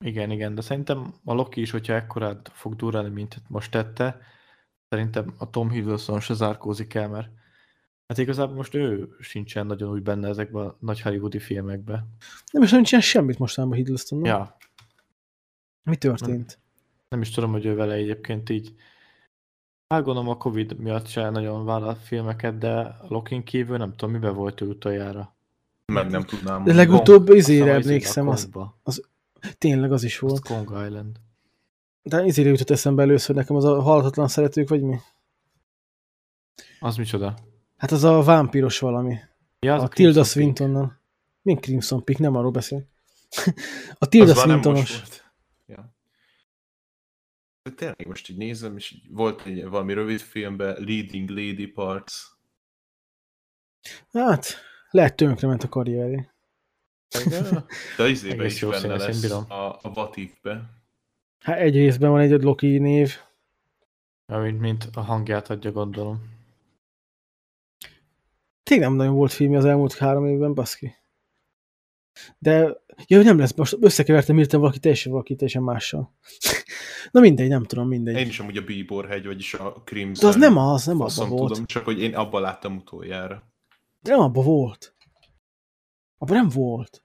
Igen, 0.05 0.31
igen, 0.31 0.55
de 0.55 0.61
szerintem 0.61 1.15
a 1.25 1.33
Loki 1.33 1.61
is, 1.61 1.71
hogyha 1.71 1.93
ekkorát 1.93 2.51
fog 2.55 2.77
durrani, 2.77 3.09
mint 3.09 3.43
most 3.49 3.71
tette, 3.71 4.19
szerintem 4.89 5.35
a 5.39 5.51
Tom 5.51 5.71
Hiddleston 5.71 6.21
se 6.21 6.35
zárkózik 6.35 6.95
el, 6.95 7.09
mert 7.09 7.29
hát 8.07 8.19
igazából 8.19 8.55
most 8.57 8.75
ő 8.75 9.09
sincsen 9.21 9.67
nagyon 9.67 9.91
úgy 9.93 10.03
benne 10.03 10.29
ezekben 10.29 10.67
a 10.67 10.77
nagy 10.81 11.01
hollywoodi 11.01 11.39
filmekben. 11.39 12.09
Nem 12.53 12.63
is 12.63 12.71
nem 12.71 12.83
csinál 12.83 13.03
semmit 13.03 13.39
mostanában 13.39 13.77
Hiddleston. 13.77 14.19
no? 14.19 14.27
Ja, 14.27 14.57
Mi 15.83 15.97
történt? 15.97 16.61
Nem 17.13 17.21
is 17.21 17.31
tudom, 17.31 17.53
hogy 17.53 17.67
ő 17.67 17.75
vele 17.75 17.95
egyébként 17.95 18.51
így 18.51 18.75
Hát 19.93 20.05
gondolom 20.05 20.29
a 20.29 20.37
Covid 20.37 20.79
miatt 20.79 21.07
se 21.07 21.31
nagyon 21.31 21.65
vállal 21.65 21.95
filmeket, 21.95 22.59
de 22.59 22.73
a 22.73 23.05
Lokin 23.09 23.45
kívül 23.45 23.77
nem 23.77 23.91
tudom, 23.97 24.15
miben 24.15 24.35
volt 24.35 24.61
ő 24.61 24.67
utoljára. 24.67 25.35
Meg 25.93 26.11
nem 26.11 26.23
tudnám. 26.23 26.65
De 26.65 26.75
legutóbb 26.75 27.29
izére 27.29 27.73
emlékszem, 27.73 28.29
az, 28.29 28.43
Kongba. 28.43 28.79
tényleg 29.59 29.93
az 29.93 30.03
is 30.03 30.19
volt. 30.19 30.33
Az 30.33 30.41
Kong 30.41 30.87
Island. 30.87 31.17
De 32.03 32.25
izére 32.25 32.49
jutott 32.49 32.71
eszembe 32.71 33.03
először 33.03 33.37
nekem 33.37 33.57
az 33.57 33.65
a 33.65 33.81
halhatatlan 33.81 34.29
szeretők, 34.29 34.69
vagy 34.69 34.83
mi? 34.83 34.97
Az 36.81 36.97
micsoda? 36.97 37.35
Hát 37.77 37.91
az 37.91 38.05
a 38.05 38.23
vámpiros 38.23 38.79
valami. 38.79 39.17
Ja, 39.61 39.75
az 39.75 39.81
a, 39.81 39.85
a 39.85 39.89
Tilda. 39.89 40.25
Swintonnal. 40.25 41.01
Mint 41.43 41.61
Crimson 41.61 42.05
Peak, 42.05 42.19
nem 42.19 42.37
arról 42.37 42.51
beszél. 42.51 42.85
a 43.99 44.07
Tilda 44.07 44.31
Az 44.31 44.39
Swintonos. 44.39 45.03
Tényleg 47.71 48.07
most 48.07 48.29
így 48.29 48.37
nézem, 48.37 48.77
és 48.77 48.91
így 48.91 49.03
volt 49.11 49.47
egy 49.47 49.65
valami 49.65 49.93
rövid 49.93 50.21
filmben 50.21 50.77
Leading 50.85 51.29
Lady 51.29 51.67
Parts. 51.67 52.15
Hát, 54.13 54.57
lehet 54.91 55.17
tönkrement 55.17 55.63
a 55.63 55.69
karrierje. 55.69 56.35
De 57.97 58.09
izébe 58.09 58.45
is 58.45 58.61
benne 58.61 58.97
lesz 58.97 59.21
bírom. 59.21 59.45
a, 59.49 59.69
a 59.69 59.89
What 59.95 60.17
If-be. 60.17 60.71
Hát 61.39 61.59
egy 61.59 61.75
részben 61.75 62.11
van 62.11 62.21
egy 62.21 62.43
Loki 62.43 62.79
név. 62.79 63.17
Ja, 64.27 64.39
mint, 64.39 64.61
mint 64.61 64.89
a 64.95 65.01
hangját 65.01 65.51
adja, 65.51 65.73
gondolom. 65.73 66.31
Tényleg 68.63 68.89
nem 68.89 68.97
nagyon 68.97 69.15
volt 69.15 69.33
filmje 69.33 69.59
az 69.59 69.65
elmúlt 69.65 69.95
három 69.95 70.27
évben, 70.27 70.55
baszki. 70.55 70.95
De, 72.39 72.83
ja, 73.07 73.23
nem 73.23 73.39
lesz, 73.39 73.55
most 73.55 73.77
összekevertem 73.81 74.39
írtam 74.39 74.61
valaki 74.61 74.79
teljesen, 74.79 75.13
valaki 75.13 75.35
teljesen 75.35 75.63
mással. 75.63 76.15
Na 77.11 77.21
mindegy, 77.21 77.49
nem 77.49 77.65
tudom, 77.65 77.89
mindegy. 77.89 78.17
Én 78.17 78.27
is 78.27 78.41
amúgy 78.41 78.57
a 78.57 78.65
Bíborhegy, 78.65 79.27
vagyis 79.27 79.55
a 79.55 79.73
Crimson. 79.85 80.31
De 80.31 80.37
az 80.37 80.41
nem 80.41 80.57
az, 80.57 80.87
nem 80.87 81.01
abban 81.01 81.29
volt. 81.29 81.51
tudom, 81.51 81.67
csak 81.67 81.85
hogy 81.85 82.01
én 82.01 82.15
abban 82.15 82.41
láttam 82.41 82.77
utoljára. 82.77 83.53
De 84.01 84.11
nem 84.11 84.21
abban 84.21 84.45
volt. 84.45 84.95
Abban 86.19 86.37
nem 86.37 86.49
volt. 86.49 87.05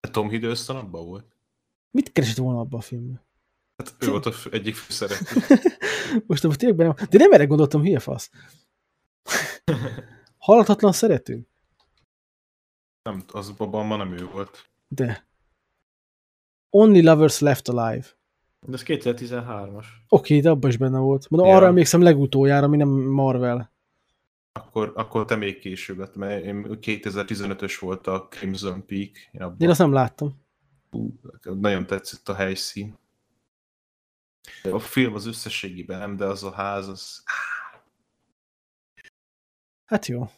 De 0.00 0.08
Tom 0.08 0.28
Hiddleston 0.28 0.76
abban 0.76 1.06
volt. 1.06 1.36
Mit 1.90 2.12
keresett 2.12 2.36
volna 2.36 2.60
abban 2.60 2.78
a 2.78 2.82
filmben? 2.82 3.22
Hát 3.76 3.94
ő 3.98 4.08
volt 4.10 4.26
a 4.26 4.32
fő- 4.32 4.52
egyik 4.52 4.74
főszereplő. 4.74 5.56
Most 6.26 6.44
abban 6.44 6.56
tényleg 6.56 6.86
van. 6.86 7.08
De 7.10 7.18
nem 7.18 7.32
erre 7.32 7.44
gondoltam, 7.44 7.82
hülye 7.82 7.98
fasz. 7.98 8.30
Halhatatlan 10.38 10.92
szerető? 10.92 11.46
Nem, 13.02 13.22
az 13.32 13.52
abban 13.58 13.86
ma 13.86 13.96
nem 13.96 14.12
ő 14.12 14.26
volt. 14.26 14.70
De. 14.88 15.26
Only 16.70 17.02
Lovers 17.02 17.38
Left 17.38 17.68
Alive. 17.68 18.06
De 18.66 18.72
ez 18.72 18.82
2013-as. 18.86 19.86
Oké, 20.08 20.40
de 20.40 20.50
abban 20.50 20.70
is 20.70 20.76
benne 20.76 20.98
volt. 20.98 21.28
Mondom, 21.30 21.48
Ja. 21.50 21.56
arra 21.56 21.66
emlékszem 21.66 22.02
legutoljára, 22.02 22.66
ami 22.66 22.76
nem 22.76 22.88
Marvel. 22.88 23.72
Akkor, 24.52 24.92
akkor 24.94 25.24
te 25.24 25.36
még 25.36 25.58
később 25.58 25.98
lett, 25.98 26.14
mert 26.16 26.44
én 26.44 26.66
2015-ös 26.80 27.76
volt 27.80 28.06
a 28.06 28.28
Crimson 28.28 28.86
Peak. 28.86 29.10
Én 29.32 29.42
abban 29.42 29.56
Én 29.58 29.68
azt 29.68 29.78
nem 29.78 29.92
láttam. 29.92 30.42
nagyon 31.42 31.86
tetszett 31.86 32.28
a 32.28 32.34
helyszín. 32.34 32.98
A 34.72 34.78
film 34.78 35.14
az 35.14 35.26
összességében 35.26 35.98
nem, 35.98 36.16
de 36.16 36.24
az 36.24 36.42
a 36.44 36.50
ház, 36.50 36.88
az... 36.88 37.22
Hát 39.84 40.06
jó. 40.06 40.30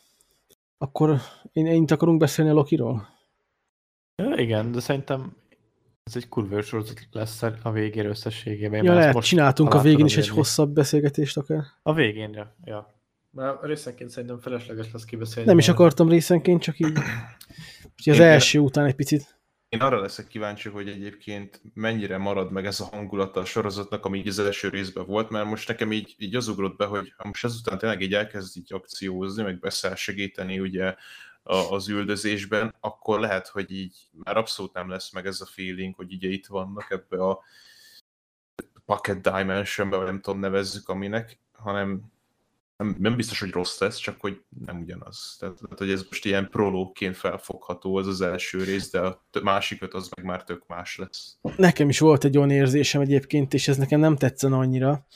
Akkor 0.85 1.21
én, 1.53 1.67
én 1.67 1.85
akarunk 1.89 2.19
beszélni 2.19 2.51
a 2.51 2.55
Lokiról? 2.55 3.09
Ja, 4.23 4.35
igen, 4.37 4.73
de 4.73 4.81
szerintem 4.81 5.37
ez 6.03 6.17
egy 6.17 6.29
kurva 6.29 6.63
sorozat 6.63 7.09
lesz 7.11 7.43
a 7.63 7.71
végére 7.71 8.09
összességében. 8.09 8.85
Ja, 8.85 8.95
lehet, 8.95 9.15
most 9.15 9.29
csináltunk 9.29 9.75
a 9.75 9.81
végén 9.81 10.05
is 10.05 10.17
egy 10.17 10.29
hosszabb 10.29 10.71
beszélgetést 10.71 11.37
akár. 11.37 11.65
A 11.83 11.95
végén, 11.95 12.33
ja. 12.33 12.57
ja. 12.65 13.01
Mert 13.31 13.63
részenként 13.63 14.11
szerintem 14.11 14.39
felesleges 14.39 14.93
lesz 14.93 15.05
kibeszélni. 15.05 15.49
Nem 15.49 15.59
is 15.59 15.69
akartam 15.69 16.09
részenként, 16.09 16.63
csak 16.63 16.79
így. 16.79 16.99
Az 18.11 18.21
első 18.21 18.59
után 18.59 18.85
egy 18.85 18.95
picit. 18.95 19.34
Én 19.75 19.81
arra 19.81 20.01
leszek 20.01 20.27
kíváncsi, 20.27 20.69
hogy 20.69 20.89
egyébként 20.89 21.61
mennyire 21.75 22.19
marad 22.19 22.51
meg 22.51 22.67
ez 22.67 22.81
a 22.81 22.85
hangulata 22.85 23.41
a 23.41 23.45
sorozatnak, 23.45 24.05
ami 24.05 24.19
így 24.19 24.29
az 24.29 24.39
első 24.39 24.69
részben 24.69 25.07
volt, 25.07 25.31
mert 25.31 25.47
most 25.47 25.69
nekem 25.69 25.93
így, 25.93 26.15
így 26.19 26.35
az 26.35 26.49
ugrott 26.49 26.77
be, 26.77 26.85
hogy 26.85 27.15
most 27.25 27.45
ezután 27.45 27.79
tényleg 27.79 28.01
így 28.01 28.15
elkezd 28.15 28.57
így 28.57 28.73
akciózni, 28.73 29.43
meg 29.43 29.59
beszáll 29.59 29.95
segíteni 29.95 30.61
ugye 30.61 30.95
a, 31.43 31.55
az 31.55 31.89
üldözésben, 31.89 32.75
akkor 32.81 33.21
lehet, 33.21 33.49
hogy 33.49 33.71
így 33.71 33.97
már 34.25 34.37
abszolút 34.37 34.73
nem 34.73 34.89
lesz 34.89 35.13
meg 35.13 35.27
ez 35.27 35.41
a 35.41 35.47
feeling, 35.47 35.95
hogy 35.95 36.13
ugye 36.13 36.29
itt 36.29 36.47
vannak 36.47 36.91
ebbe 36.91 37.25
a 37.25 37.41
Pocket 38.85 39.21
Dimensionbe, 39.21 39.97
vagy 39.97 40.07
nem 40.07 40.21
tudom 40.21 40.41
nevezzük 40.41 40.89
aminek, 40.89 41.39
hanem 41.53 42.13
nem, 42.77 42.97
nem 42.99 43.17
biztos, 43.17 43.41
hogy 43.41 43.51
rossz 43.51 43.79
lesz, 43.79 43.97
csak 43.97 44.21
hogy 44.21 44.41
nem 44.67 44.81
ugyanaz. 44.81 45.37
Tehát, 45.39 45.55
tehát 45.55 45.79
hogy 45.79 45.91
ez 45.91 46.05
most 46.09 46.25
ilyen 46.25 46.49
prológként 46.49 47.17
felfogható 47.17 47.97
az 47.97 48.07
az 48.07 48.21
első 48.21 48.65
rész, 48.65 48.91
de 48.91 49.01
a 49.01 49.25
másik 49.43 49.83
öt 49.83 49.95
az 49.95 50.09
meg 50.17 50.25
már 50.25 50.45
tök 50.45 50.67
más 50.67 50.97
lesz. 50.97 51.37
Nekem 51.57 51.89
is 51.89 51.99
volt 51.99 52.25
egy 52.25 52.37
olyan 52.37 52.51
érzésem 52.51 53.01
egyébként, 53.01 53.55
és 53.55 53.69
ez 53.69 53.77
nekem 53.77 54.01
nem 54.01 54.17
tetszene 54.17 54.57
annyira, 54.57 55.07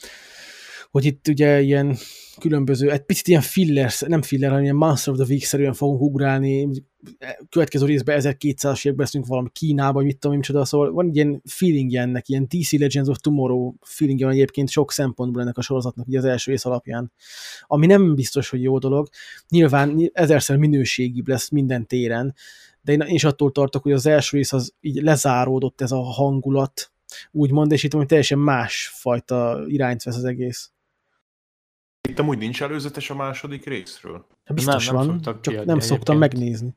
hogy 0.91 1.05
itt 1.05 1.27
ugye 1.27 1.61
ilyen 1.61 1.97
különböző, 2.39 2.91
egy 2.91 3.01
picit 3.01 3.27
ilyen 3.27 3.41
filler, 3.41 3.91
nem 4.07 4.21
filler, 4.21 4.49
hanem 4.49 4.63
ilyen 4.63 4.75
Monster 4.75 5.13
of 5.13 5.19
the 5.19 5.27
Week-szerűen 5.29 5.73
fogunk 5.73 6.01
ugrálni, 6.01 6.69
következő 7.49 7.85
részben 7.85 8.19
1200-as 8.21 8.85
években 8.85 9.05
leszünk 9.05 9.25
valami 9.25 9.49
Kínában, 9.51 10.03
mit 10.03 10.17
tudom, 10.17 10.37
micsoda, 10.37 10.65
szóval 10.65 10.91
van 10.91 11.09
ilyen 11.13 11.41
feelingje 11.45 12.01
ennek, 12.01 12.29
ilyen 12.29 12.47
DC 12.49 12.71
Legends 12.71 13.09
of 13.09 13.17
Tomorrow 13.17 13.73
feelingje 13.81 14.25
van 14.25 14.33
egyébként 14.33 14.69
sok 14.69 14.91
szempontból 14.91 15.41
ennek 15.41 15.57
a 15.57 15.61
sorozatnak, 15.61 16.07
ugye 16.07 16.17
az 16.17 16.25
első 16.25 16.51
rész 16.51 16.65
alapján, 16.65 17.11
ami 17.67 17.85
nem 17.85 18.15
biztos, 18.15 18.49
hogy 18.49 18.61
jó 18.61 18.77
dolog. 18.77 19.07
Nyilván 19.49 20.09
ezerszer 20.13 20.57
minőségibb 20.57 21.27
lesz 21.27 21.49
minden 21.49 21.87
téren, 21.87 22.35
de 22.81 22.91
én, 22.91 22.99
én 22.99 23.15
is 23.15 23.23
attól 23.23 23.51
tartok, 23.51 23.83
hogy 23.83 23.91
az 23.91 24.05
első 24.05 24.37
rész 24.37 24.53
az 24.53 24.73
így 24.81 25.01
lezáródott 25.01 25.81
ez 25.81 25.91
a 25.91 26.01
hangulat, 26.01 26.91
úgymond, 27.31 27.71
és 27.71 27.83
itt 27.83 27.93
hogy 27.93 28.05
teljesen 28.05 28.39
más 28.39 28.91
fajta 28.93 29.63
irányt 29.67 30.03
vesz 30.03 30.15
az 30.15 30.23
egész. 30.23 30.71
Itt 32.09 32.19
amúgy 32.19 32.37
nincs 32.37 32.61
előzetes 32.61 33.09
a 33.09 33.15
második 33.15 33.65
részről. 33.65 34.25
Hát 34.45 34.55
biztos 34.55 34.85
Nem, 34.87 34.95
nem 34.95 35.05
van, 35.05 35.15
szoktak 35.15 35.41
csak 35.41 35.53
kiadni 35.53 35.71
nem 35.71 35.79
szoktam 35.79 36.23
egyébként. 36.23 36.41
megnézni. 36.41 36.75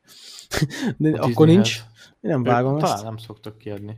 De 1.10 1.18
A 1.20 1.24
akkor 1.24 1.46
nincs. 1.46 1.76
Én 2.20 2.30
nem 2.30 2.42
vágom 2.42 2.78
Talán 2.78 2.94
ezt. 2.94 3.04
nem 3.04 3.16
szoktak 3.16 3.58
kiadni. 3.58 3.96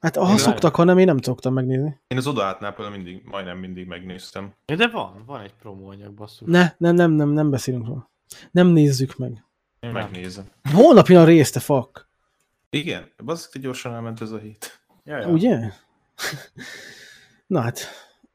Hát 0.00 0.16
ha 0.16 0.30
Én 0.30 0.38
szoktak, 0.38 0.74
hanem 0.74 0.98
én 0.98 1.04
nem 1.06 1.18
szoktam 1.18 1.52
megnézni. 1.54 2.00
Én 2.06 2.18
az 2.18 2.26
odaátnál 2.26 2.72
például 2.72 2.96
mindig, 2.96 3.22
majdnem 3.24 3.58
mindig 3.58 3.86
megnéztem. 3.86 4.52
Ja, 4.66 4.76
de 4.76 4.88
van, 4.88 5.22
van 5.26 5.40
egy 5.40 5.54
promóanyag, 5.54 6.12
basszus. 6.12 6.48
Ne, 6.50 6.72
nem, 6.78 6.94
nem, 6.94 7.10
nem, 7.10 7.28
nem 7.28 7.50
beszélünk 7.50 7.86
róla. 7.86 8.10
Nem 8.50 8.66
nézzük 8.66 9.16
meg. 9.16 9.30
Én 9.30 9.42
nem. 9.80 9.92
Megnézem. 9.92 10.44
Holnap 10.74 11.06
jön 11.08 11.20
a 11.20 11.24
rész, 11.24 11.50
te 11.50 11.60
fuck. 11.60 12.08
Igen, 12.70 13.08
bazdmeg, 13.24 13.62
gyorsan 13.62 13.94
elment 13.94 14.20
ez 14.20 14.30
a 14.30 14.38
hét. 14.38 14.80
Ja, 15.04 15.18
ja. 15.18 15.28
Ugye? 15.28 15.58
Na 17.46 17.60
hát, 17.60 17.80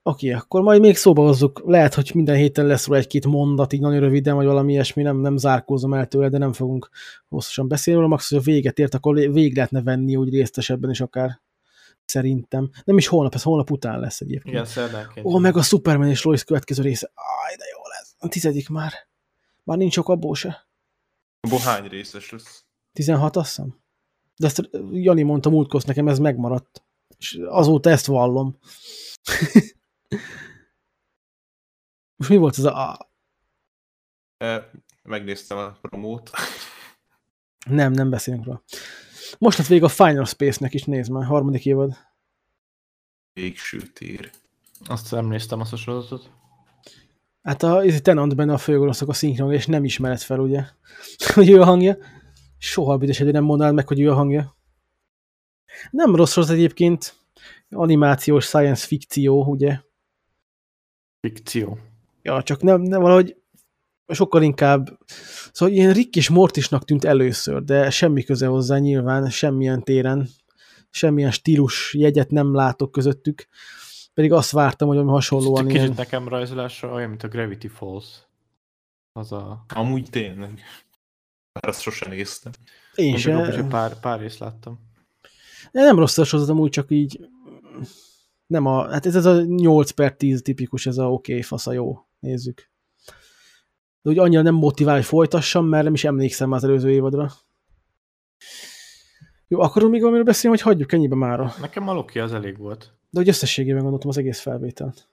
oké, 0.07 0.31
akkor 0.31 0.61
majd 0.61 0.81
még 0.81 0.95
szóba 0.95 1.21
hozzuk. 1.21 1.61
Lehet, 1.65 1.93
hogy 1.93 2.11
minden 2.13 2.35
héten 2.35 2.65
lesz 2.65 2.88
róla 2.88 2.99
egy-két 2.99 3.25
mondat, 3.25 3.73
így 3.73 3.79
nagyon 3.79 3.99
röviden, 3.99 4.35
vagy 4.35 4.45
valami 4.45 4.71
ilyesmi, 4.71 5.01
nem, 5.01 5.17
nem 5.17 5.38
zárkózom 5.38 5.93
el 5.93 6.07
tőle, 6.07 6.29
de 6.29 6.38
nem 6.38 6.53
fogunk 6.53 6.89
hosszasan 7.29 7.67
beszélni 7.67 7.99
róla. 7.99 8.11
Max, 8.11 8.29
hogy 8.29 8.38
a 8.38 8.41
véget 8.41 8.79
ért, 8.79 8.93
akkor 8.93 9.15
vég 9.15 9.55
lehetne 9.55 9.81
venni 9.81 10.15
úgy 10.15 10.29
részesebben 10.29 10.89
is 10.89 11.01
akár. 11.01 11.41
Szerintem. 12.05 12.69
Nem 12.84 12.97
is 12.97 13.07
holnap, 13.07 13.34
ez 13.34 13.43
holnap 13.43 13.71
után 13.71 13.99
lesz 13.99 14.21
egyébként. 14.21 14.53
Igen, 14.55 14.65
szerdánként. 14.65 15.25
Ó, 15.25 15.38
meg 15.38 15.57
a 15.57 15.61
Superman 15.61 16.09
és 16.09 16.23
Lois 16.23 16.43
következő 16.43 16.81
része. 16.84 17.11
Aj, 17.15 17.55
de 17.55 17.63
jó 17.71 17.81
lesz. 17.97 18.15
A 18.19 18.27
tizedik 18.27 18.69
már. 18.69 18.93
Már 19.63 19.77
nincs 19.77 19.93
sok 19.93 20.09
abból 20.09 20.35
se. 20.35 20.67
Abból 21.39 21.59
hány 21.59 21.88
részes 21.88 22.31
lesz? 22.31 22.65
16 22.93 23.35
azt 23.35 23.47
hiszem. 23.47 23.79
De 24.38 24.47
ezt 24.47 24.69
Jani 24.91 25.21
mondta 25.21 25.49
múltkor, 25.49 25.84
nekem 25.85 26.07
ez 26.07 26.19
megmaradt. 26.19 26.84
És 27.17 27.39
azóta 27.49 27.89
ezt 27.89 28.05
vallom. 28.05 28.57
Most 32.15 32.29
mi 32.29 32.38
volt 32.38 32.57
ez 32.57 32.63
a... 32.63 32.91
a- 32.91 33.11
megnéztem 35.03 35.57
a 35.57 35.77
promót. 35.81 36.29
Nem, 37.69 37.91
nem 37.91 38.09
beszélünk 38.09 38.45
róla. 38.45 38.63
Most 39.38 39.57
lett 39.57 39.67
vége 39.67 39.85
a 39.85 39.89
Final 39.89 40.25
Space-nek 40.25 40.73
is, 40.73 40.84
nézd 40.84 41.11
már, 41.11 41.25
harmadik 41.25 41.65
évad. 41.65 41.97
Végső 43.34 43.79
tér. 43.81 44.31
Azt 44.85 45.11
nem 45.11 45.27
néztem 45.27 45.59
azt 45.59 45.73
a 45.73 45.75
sorozatot. 45.75 46.31
Hát 47.41 47.63
a 47.63 47.81
ez 47.84 48.01
Tenant 48.01 48.35
benne 48.35 48.53
a 48.53 48.57
főgonoszok 48.57 49.09
a 49.09 49.13
szinkron, 49.13 49.53
és 49.53 49.65
nem 49.65 49.84
ismered 49.84 50.19
fel, 50.19 50.39
ugye? 50.39 50.63
hogy 51.34 51.49
ő 51.49 51.61
a 51.61 51.65
hangja. 51.65 51.97
Soha 52.57 52.97
büdös 52.97 53.17
nem 53.17 53.43
mondanád 53.43 53.73
meg, 53.73 53.88
hogy 53.88 53.99
ő 53.99 54.11
a 54.11 54.15
hangja. 54.15 54.57
Nem 55.91 56.15
rossz 56.15 56.35
rossz 56.35 56.49
egyébként. 56.49 57.15
Animációs 57.69 58.45
science 58.45 58.85
fikció, 58.85 59.43
ugye? 59.45 59.79
Fikció. 61.27 61.77
Ja, 62.21 62.43
csak 62.43 62.61
nem, 62.61 62.81
nem 62.81 63.01
valahogy 63.01 63.35
sokkal 64.07 64.41
inkább, 64.41 64.99
szóval 65.51 65.75
ilyen 65.75 65.93
Rick 65.93 66.15
és 66.15 66.29
Mortisnak 66.29 66.85
tűnt 66.85 67.03
először, 67.03 67.63
de 67.63 67.89
semmi 67.89 68.23
köze 68.23 68.47
hozzá 68.47 68.77
nyilván, 68.77 69.29
semmilyen 69.29 69.83
téren, 69.83 70.27
semmilyen 70.89 71.31
stílus 71.31 71.93
jegyet 71.93 72.31
nem 72.31 72.53
látok 72.53 72.91
közöttük, 72.91 73.47
pedig 74.13 74.31
azt 74.31 74.51
vártam, 74.51 74.87
hogy 74.87 74.97
valami 74.97 75.15
hasonlóan 75.15 75.67
Kicsit 75.67 75.81
ilyen, 75.81 75.93
nekem 75.97 76.27
rajzolásra 76.27 76.91
olyan, 76.91 77.09
mint 77.09 77.23
a 77.23 77.27
Gravity 77.27 77.67
Falls. 77.67 78.05
Az 79.13 79.31
a... 79.31 79.65
Amúgy 79.75 80.09
tényleg. 80.09 80.61
Bár 81.51 81.69
azt 81.69 81.81
sosem 81.81 82.09
néztem. 82.09 82.51
én 82.95 83.17
sem, 83.17 83.67
pár, 83.67 83.99
pár 83.99 84.19
részt 84.19 84.39
láttam. 84.39 84.79
De 85.71 85.81
nem 85.81 85.99
rossz 85.99 86.17
a 86.17 86.23
sorozat, 86.23 86.49
amúgy 86.49 86.69
csak 86.69 86.91
így 86.91 87.19
nem 88.48 88.65
a, 88.65 88.90
hát 88.90 89.06
ez, 89.06 89.15
ez 89.15 89.26
a 89.26 89.41
8 89.41 89.91
per 89.91 90.15
10 90.15 90.41
tipikus, 90.41 90.86
ez 90.86 90.98
a 90.98 91.11
oké, 91.11 91.32
okay, 91.32 91.44
fasz 91.44 91.68
a 91.68 91.72
jó, 91.72 91.99
nézzük. 92.19 92.72
De 94.02 94.10
úgy 94.10 94.19
annyira 94.19 94.41
nem 94.41 94.56
motivál, 94.56 94.95
hogy 94.95 95.06
folytassam, 95.06 95.65
mert 95.65 95.84
nem 95.84 95.94
is 95.94 96.03
emlékszem 96.03 96.49
már 96.49 96.57
az 96.57 96.64
előző 96.64 96.91
évadra. 96.91 97.32
Jó, 99.48 99.60
akarunk 99.60 99.91
még 99.91 99.99
valamiről 99.99 100.26
beszélni, 100.28 100.57
hogy 100.57 100.65
hagyjuk 100.65 100.91
ennyibe 100.91 101.15
mára? 101.15 101.53
Nekem 101.60 101.88
a 101.88 101.94
Loki 101.94 102.19
az 102.19 102.34
elég 102.34 102.57
volt. 102.57 102.94
De 103.10 103.19
hogy 103.19 103.28
összességében 103.28 103.82
gondoltam 103.82 104.10
az 104.10 104.18
egész 104.18 104.40
felvételt. 104.40 105.10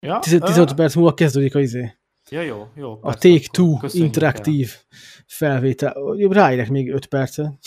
Ja, 0.00 0.18
10 0.18 0.38
15 0.40 0.74
perc 0.74 0.94
múlva 0.94 1.14
kezdődik 1.14 1.54
a 1.54 1.60
izé. 1.60 1.96
Ja, 2.30 2.40
jó, 2.40 2.68
jó. 2.74 2.92
A 2.92 2.98
persze, 3.00 3.18
Take 3.18 3.34
akkor 3.34 3.48
Two 3.50 3.76
köszönjük 3.76 4.06
interaktív 4.06 4.74
felvétel. 5.26 5.94
Jobb, 6.16 6.32
ráérek 6.32 6.68
még 6.68 6.92
5 6.92 7.06
percet. 7.06 7.52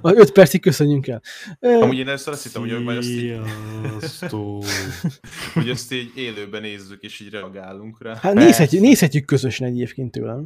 Vagy 0.00 0.18
5 0.18 0.32
percig 0.32 0.60
köszönjünk 0.60 1.06
el. 1.06 1.22
Amúgy 1.60 1.98
én 1.98 2.08
ezt 2.08 2.28
azt 2.28 2.42
hittem, 2.42 2.62
hogy 2.62 2.82
majd 2.82 2.98
azt 2.98 3.08
így, 3.08 3.40
hogy 5.54 5.68
ezt 5.68 5.92
így 5.92 6.12
élőben 6.16 6.60
nézzük, 6.60 7.02
és 7.02 7.20
így 7.20 7.30
reagálunk 7.30 8.02
rá. 8.02 8.16
Hát 8.16 8.34
nézhetjük, 8.34 8.82
nézhetjük 8.82 9.24
közösen 9.24 9.66
egyébként 9.66 10.10
tőlem. 10.10 10.44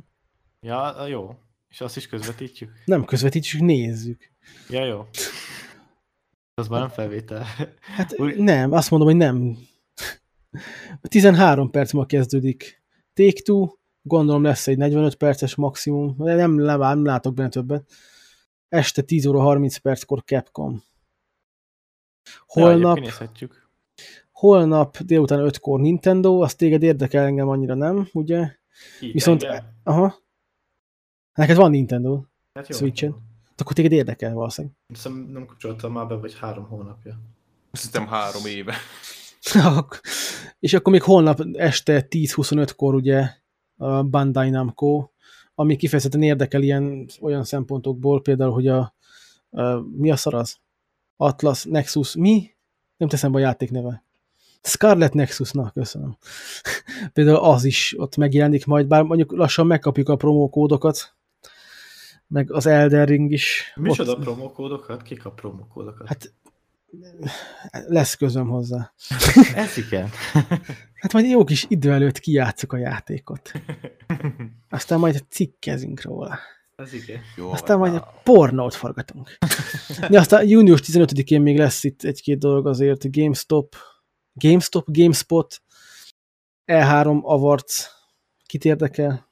Ja, 0.60 1.06
jó. 1.08 1.34
És 1.68 1.80
azt 1.80 1.96
is 1.96 2.06
közvetítjük? 2.06 2.70
Nem 2.84 3.04
közvetítjük, 3.04 3.62
nézzük. 3.62 4.30
Ja, 4.68 4.84
jó. 4.84 5.06
Az 6.54 6.68
már 6.68 6.80
nem 6.80 6.88
felvétel. 6.88 7.46
Hát 7.80 8.20
Úgy- 8.20 8.36
nem, 8.36 8.72
azt 8.72 8.90
mondom, 8.90 9.08
hogy 9.08 9.16
nem. 9.16 9.56
13 11.02 11.70
perc 11.70 11.92
ma 11.92 12.06
kezdődik. 12.06 12.82
Take 13.14 13.40
Two, 13.42 13.68
gondolom 14.02 14.42
lesz 14.42 14.66
egy 14.66 14.76
45 14.76 15.14
perces 15.14 15.54
maximum, 15.54 16.14
de 16.18 16.34
nem, 16.34 16.50
nem, 16.52 16.78
nem 16.78 17.04
látok 17.04 17.34
benne 17.34 17.48
többet. 17.48 17.84
Este 18.70 19.02
10 19.02 19.26
óra 19.26 19.40
30 19.40 19.76
perckor 19.76 20.22
Capcom. 20.24 20.82
Holnap, 22.46 22.98
Ja, 22.98 23.48
holnap 24.32 24.98
délután 24.98 25.50
5-kor 25.52 25.80
Nintendo, 25.80 26.40
azt 26.40 26.56
téged 26.56 26.82
érdekel 26.82 27.24
engem 27.24 27.48
annyira 27.48 27.74
nem, 27.74 28.08
ugye? 28.12 28.56
Így, 29.00 29.12
Viszont- 29.12 29.42
engem? 29.42 29.64
Aha. 29.82 30.14
Neked 31.34 31.56
van 31.56 31.70
Nintendo, 31.70 32.22
Hát 32.54 32.68
jó. 32.68 32.76
Switchen. 32.76 33.16
akkor 33.56 33.72
téged 33.72 33.92
érdekel 33.92 34.34
valószínűleg. 34.34 34.76
Hiszem 34.86 35.12
nem 35.12 35.46
kapcsoltam 35.46 35.92
már 35.92 36.06
be, 36.06 36.14
vagy 36.14 36.38
három 36.38 36.64
hónapja. 36.64 37.18
Azt 37.70 37.84
hittem 37.84 38.06
három 38.06 38.46
éve. 38.46 38.74
És 40.58 40.74
akkor 40.74 40.92
még 40.92 41.02
holnap 41.02 41.40
este 41.52 42.06
10-25-kor 42.08 42.94
ugye 42.94 43.30
a 43.76 44.02
Bandai 44.02 44.50
Namco, 44.50 45.08
ami 45.60 45.76
kifejezetten 45.76 46.22
érdekel 46.22 46.62
ilyen 46.62 47.06
olyan 47.20 47.44
szempontokból, 47.44 48.22
például, 48.22 48.52
hogy 48.52 48.68
a, 48.68 48.94
a 49.50 49.62
mi 49.96 50.10
a 50.10 50.16
szar 50.16 50.34
az? 50.34 50.56
Atlas, 51.16 51.64
Nexus, 51.64 52.14
mi? 52.14 52.50
Nem 52.96 53.08
teszem 53.08 53.32
be 53.32 53.38
a 53.38 53.40
játék 53.40 53.70
neve. 53.70 54.04
Scarlet 54.62 55.14
Nexus, 55.14 55.50
na, 55.50 55.70
köszönöm. 55.70 56.16
például 57.12 57.36
az 57.36 57.64
is 57.64 57.94
ott 57.98 58.16
megjelenik 58.16 58.66
majd, 58.66 58.86
bár 58.86 59.02
mondjuk 59.02 59.32
lassan 59.32 59.66
megkapjuk 59.66 60.08
a 60.08 60.16
promókódokat, 60.16 61.14
meg 62.26 62.52
az 62.52 62.66
Elden 62.66 63.06
Ring 63.06 63.32
is. 63.32 63.72
Micsoda 63.74 64.12
Ott- 64.12 64.22
promókódokat? 64.22 65.02
Kik 65.02 65.24
a 65.24 65.30
promókódokat? 65.30 66.08
Hát 66.08 66.32
lesz 67.70 68.14
közöm 68.14 68.48
hozzá. 68.48 68.92
ez 69.54 69.76
igen. 69.76 70.10
Hát 70.94 71.12
majd 71.12 71.26
jó 71.26 71.44
kis 71.44 71.66
idő 71.68 71.92
előtt 71.92 72.18
kijátszuk 72.18 72.72
a 72.72 72.76
játékot. 72.76 73.52
Aztán 74.68 74.98
majd 74.98 75.24
cikkezünk 75.28 76.02
róla. 76.02 76.38
Ez 76.76 76.92
igen. 76.92 77.20
Jó, 77.36 77.50
Aztán 77.50 77.78
majd 77.78 78.02
pornót 78.22 78.74
forgatunk. 78.74 79.38
De 80.08 80.18
aztán 80.18 80.48
június 80.48 80.80
15-én 80.84 81.40
még 81.40 81.58
lesz 81.58 81.84
itt 81.84 82.02
egy-két 82.02 82.38
dolog 82.38 82.66
azért. 82.66 83.12
GameStop, 83.12 83.76
GameStop, 84.32 84.84
GameSpot, 84.90 85.62
E3 86.66 87.22
Awards, 87.22 87.90
kit 88.46 88.64
érdekel? 88.64 89.29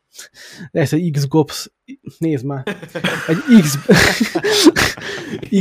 Lesz 0.71 0.93
egy 0.93 1.11
Xbox, 1.13 1.73
nézd 2.19 2.45
már, 2.45 2.63
egy 3.27 3.61
X, 3.61 3.79
X, 4.73 4.97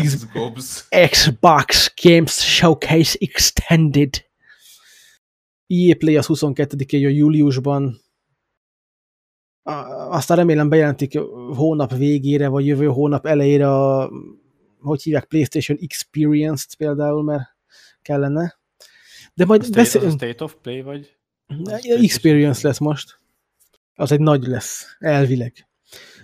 Xbox. 0.03 0.87
Xbox 1.09 1.93
Games 2.01 2.55
Showcase 2.55 3.17
Extended. 3.19 4.25
EA 5.67 5.95
Play 5.97 6.17
az 6.17 6.25
22-én 6.29 6.99
jön 6.99 7.11
júliusban. 7.13 8.01
A- 9.63 10.15
Aztán 10.15 10.37
remélem 10.37 10.69
bejelentik 10.69 11.17
hónap 11.55 11.95
végére, 11.95 12.47
vagy 12.47 12.65
jövő 12.65 12.85
hónap 12.85 13.25
elejére 13.25 13.69
a, 13.69 14.11
hogy 14.79 15.01
hívják, 15.03 15.25
PlayStation 15.25 15.77
Experience-t 15.81 16.75
például, 16.75 17.23
mert 17.23 17.55
kellene. 18.01 18.59
De 19.33 19.43
A 19.43 19.47
majd 19.47 19.63
a 19.63 19.69
beszélünk. 19.71 20.11
State 20.11 20.43
of 20.43 20.55
Play, 20.61 20.81
vagy? 20.81 21.17
Experience 21.81 22.67
lesz 22.67 22.79
most. 22.79 23.19
Az 23.99 24.11
egy 24.11 24.19
nagy 24.19 24.43
lesz, 24.43 24.95
elvileg. 24.99 25.67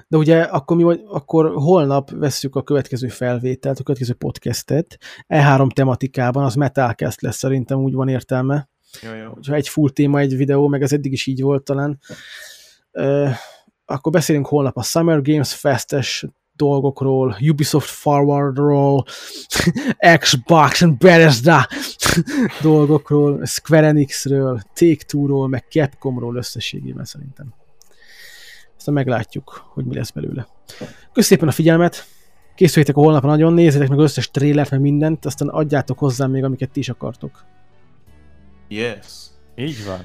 De 0.08 0.18
ugye 0.18 0.42
akkor, 0.42 0.78
mi, 0.78 0.84
vagy- 0.84 1.04
akkor 1.08 1.52
holnap 1.56 2.12
vesszük 2.12 2.56
a 2.56 2.64
következő 2.64 3.08
felvételt, 3.08 3.80
a 3.80 3.84
következő 3.84 4.14
podcastet. 4.14 4.98
E3 5.28 5.72
tematikában, 5.74 6.44
az 6.44 6.56
Metalcast 6.56 7.22
lesz 7.22 7.38
szerintem, 7.38 7.80
úgy 7.80 7.94
van 7.94 8.08
értelme. 8.08 8.70
Jó, 9.02 9.14
jó. 9.14 9.30
Hogyha 9.34 9.54
egy 9.56 9.68
full 9.70 9.90
téma, 9.90 10.20
egy 10.20 10.36
videó, 10.38 10.68
meg 10.68 10.82
ez 10.82 10.94
eddig 10.94 11.12
is 11.12 11.26
így 11.26 11.42
volt 11.42 11.64
talán. 11.64 12.00
Ö, 12.92 13.30
akkor 13.86 14.12
beszélünk 14.12 14.48
holnap 14.48 14.78
a 14.78 14.84
Summer 14.84 15.22
Games 15.22 15.54
Fest-es 15.54 16.26
dolgokról, 16.56 17.38
Ubisoft 17.42 17.90
Forwardról, 17.90 19.06
Xbox 20.20 20.82
and 20.82 20.98
Bethesda 20.98 21.68
dolgokról, 22.62 23.46
Square 23.46 23.88
Enixről, 23.88 24.60
Take-Two-ról, 24.74 25.48
meg 25.48 25.66
Capcomról 25.70 26.36
összességében 26.36 27.06
szerintem. 27.06 27.54
Aztán 28.84 28.98
meglátjuk, 28.98 29.66
hogy 29.74 29.86
mi 29.86 29.96
lesz 29.96 30.10
belőle. 30.10 30.48
Köszönöm 30.68 31.14
szépen 31.14 31.48
a 31.48 31.52
figyelmet! 31.52 32.06
Készüljétek 32.56 32.98
a 32.98 33.00
holnapra 33.02 33.30
nagyon, 33.30 33.54
nézzétek 33.54 33.90
meg 33.90 34.00
összes 34.00 34.32
trélert, 34.32 34.72
meg 34.72 34.80
mindent, 34.80 35.26
aztán 35.26 35.48
adjátok 35.48 36.00
hozzám 36.00 36.32
még, 36.32 36.44
amiket 36.44 36.72
ti 36.72 36.80
is 36.80 36.90
akartok. 36.90 37.46
Yes. 38.68 39.28
Így 39.56 39.86
van. 39.86 40.00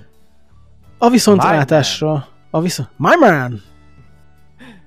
A 0.98 1.10
viszontlátásra, 1.10 2.28
a 2.50 2.60
viszont... 2.60 2.88
My 2.96 3.14
man! 3.20 3.60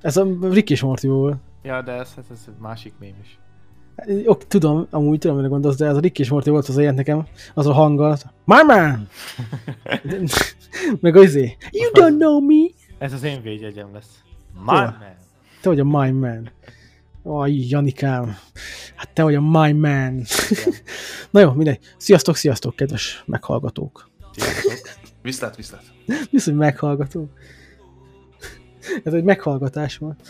Ez 0.02 0.18
a 0.18 0.28
Rick 0.42 0.70
és 0.70 0.82
Morty 0.82 1.08
volt. 1.08 1.38
Ja, 1.64 1.82
de 1.82 1.92
ez, 1.92 2.14
ez, 2.18 2.26
ez 2.32 2.44
egy 2.48 2.62
másik 2.62 2.94
mém 3.00 3.16
is. 3.22 3.40
Ok, 4.26 4.48
tudom, 4.48 4.88
amúgy 4.90 5.20
tudom, 5.20 5.36
mire 5.36 5.48
gondolsz, 5.48 5.78
de 5.78 5.86
ez 5.86 5.96
a 5.96 6.00
Rick 6.00 6.20
és 6.20 6.30
Morty 6.30 6.50
volt 6.50 6.68
az 6.68 6.78
a 6.78 6.92
nekem, 6.92 7.26
az 7.54 7.68
a 7.68 7.74
hanggal. 7.74 8.18
My 8.46 8.64
man! 8.68 9.08
Meg 11.02 11.16
az 11.16 11.24
izé, 11.24 11.58
You 11.72 11.92
don't 11.94 12.18
know 12.18 12.40
me! 12.40 12.80
Ez 13.02 13.14
az 13.14 13.24
én 13.24 13.42
védjegyem 13.42 13.94
lesz. 13.94 14.24
My 14.54 14.62
Hol? 14.66 14.76
man. 14.76 15.16
Te 15.62 15.70
vagy 15.70 15.80
a 15.80 15.84
my 15.84 16.12
man. 16.12 16.52
Aj, 17.24 17.70
Janikám. 17.70 18.38
Hát 18.96 19.10
te 19.10 19.24
vagy 19.24 19.36
a 19.36 19.42
my 19.42 19.72
man. 19.72 20.24
Na 21.32 21.40
jó, 21.40 21.52
mindegy. 21.52 21.80
Sziasztok, 21.98 22.36
sziasztok, 22.36 22.76
kedves 22.76 23.24
meghallgatók. 23.26 24.10
Sziasztok. 24.32 24.74
Viszlát, 25.22 25.56
viszlát. 25.56 25.84
Hogy 26.44 26.56
meghallgatók? 26.56 27.30
Ez 29.04 29.14
egy 29.14 29.24
meghallgatás 29.24 29.98
volt. 29.98 30.28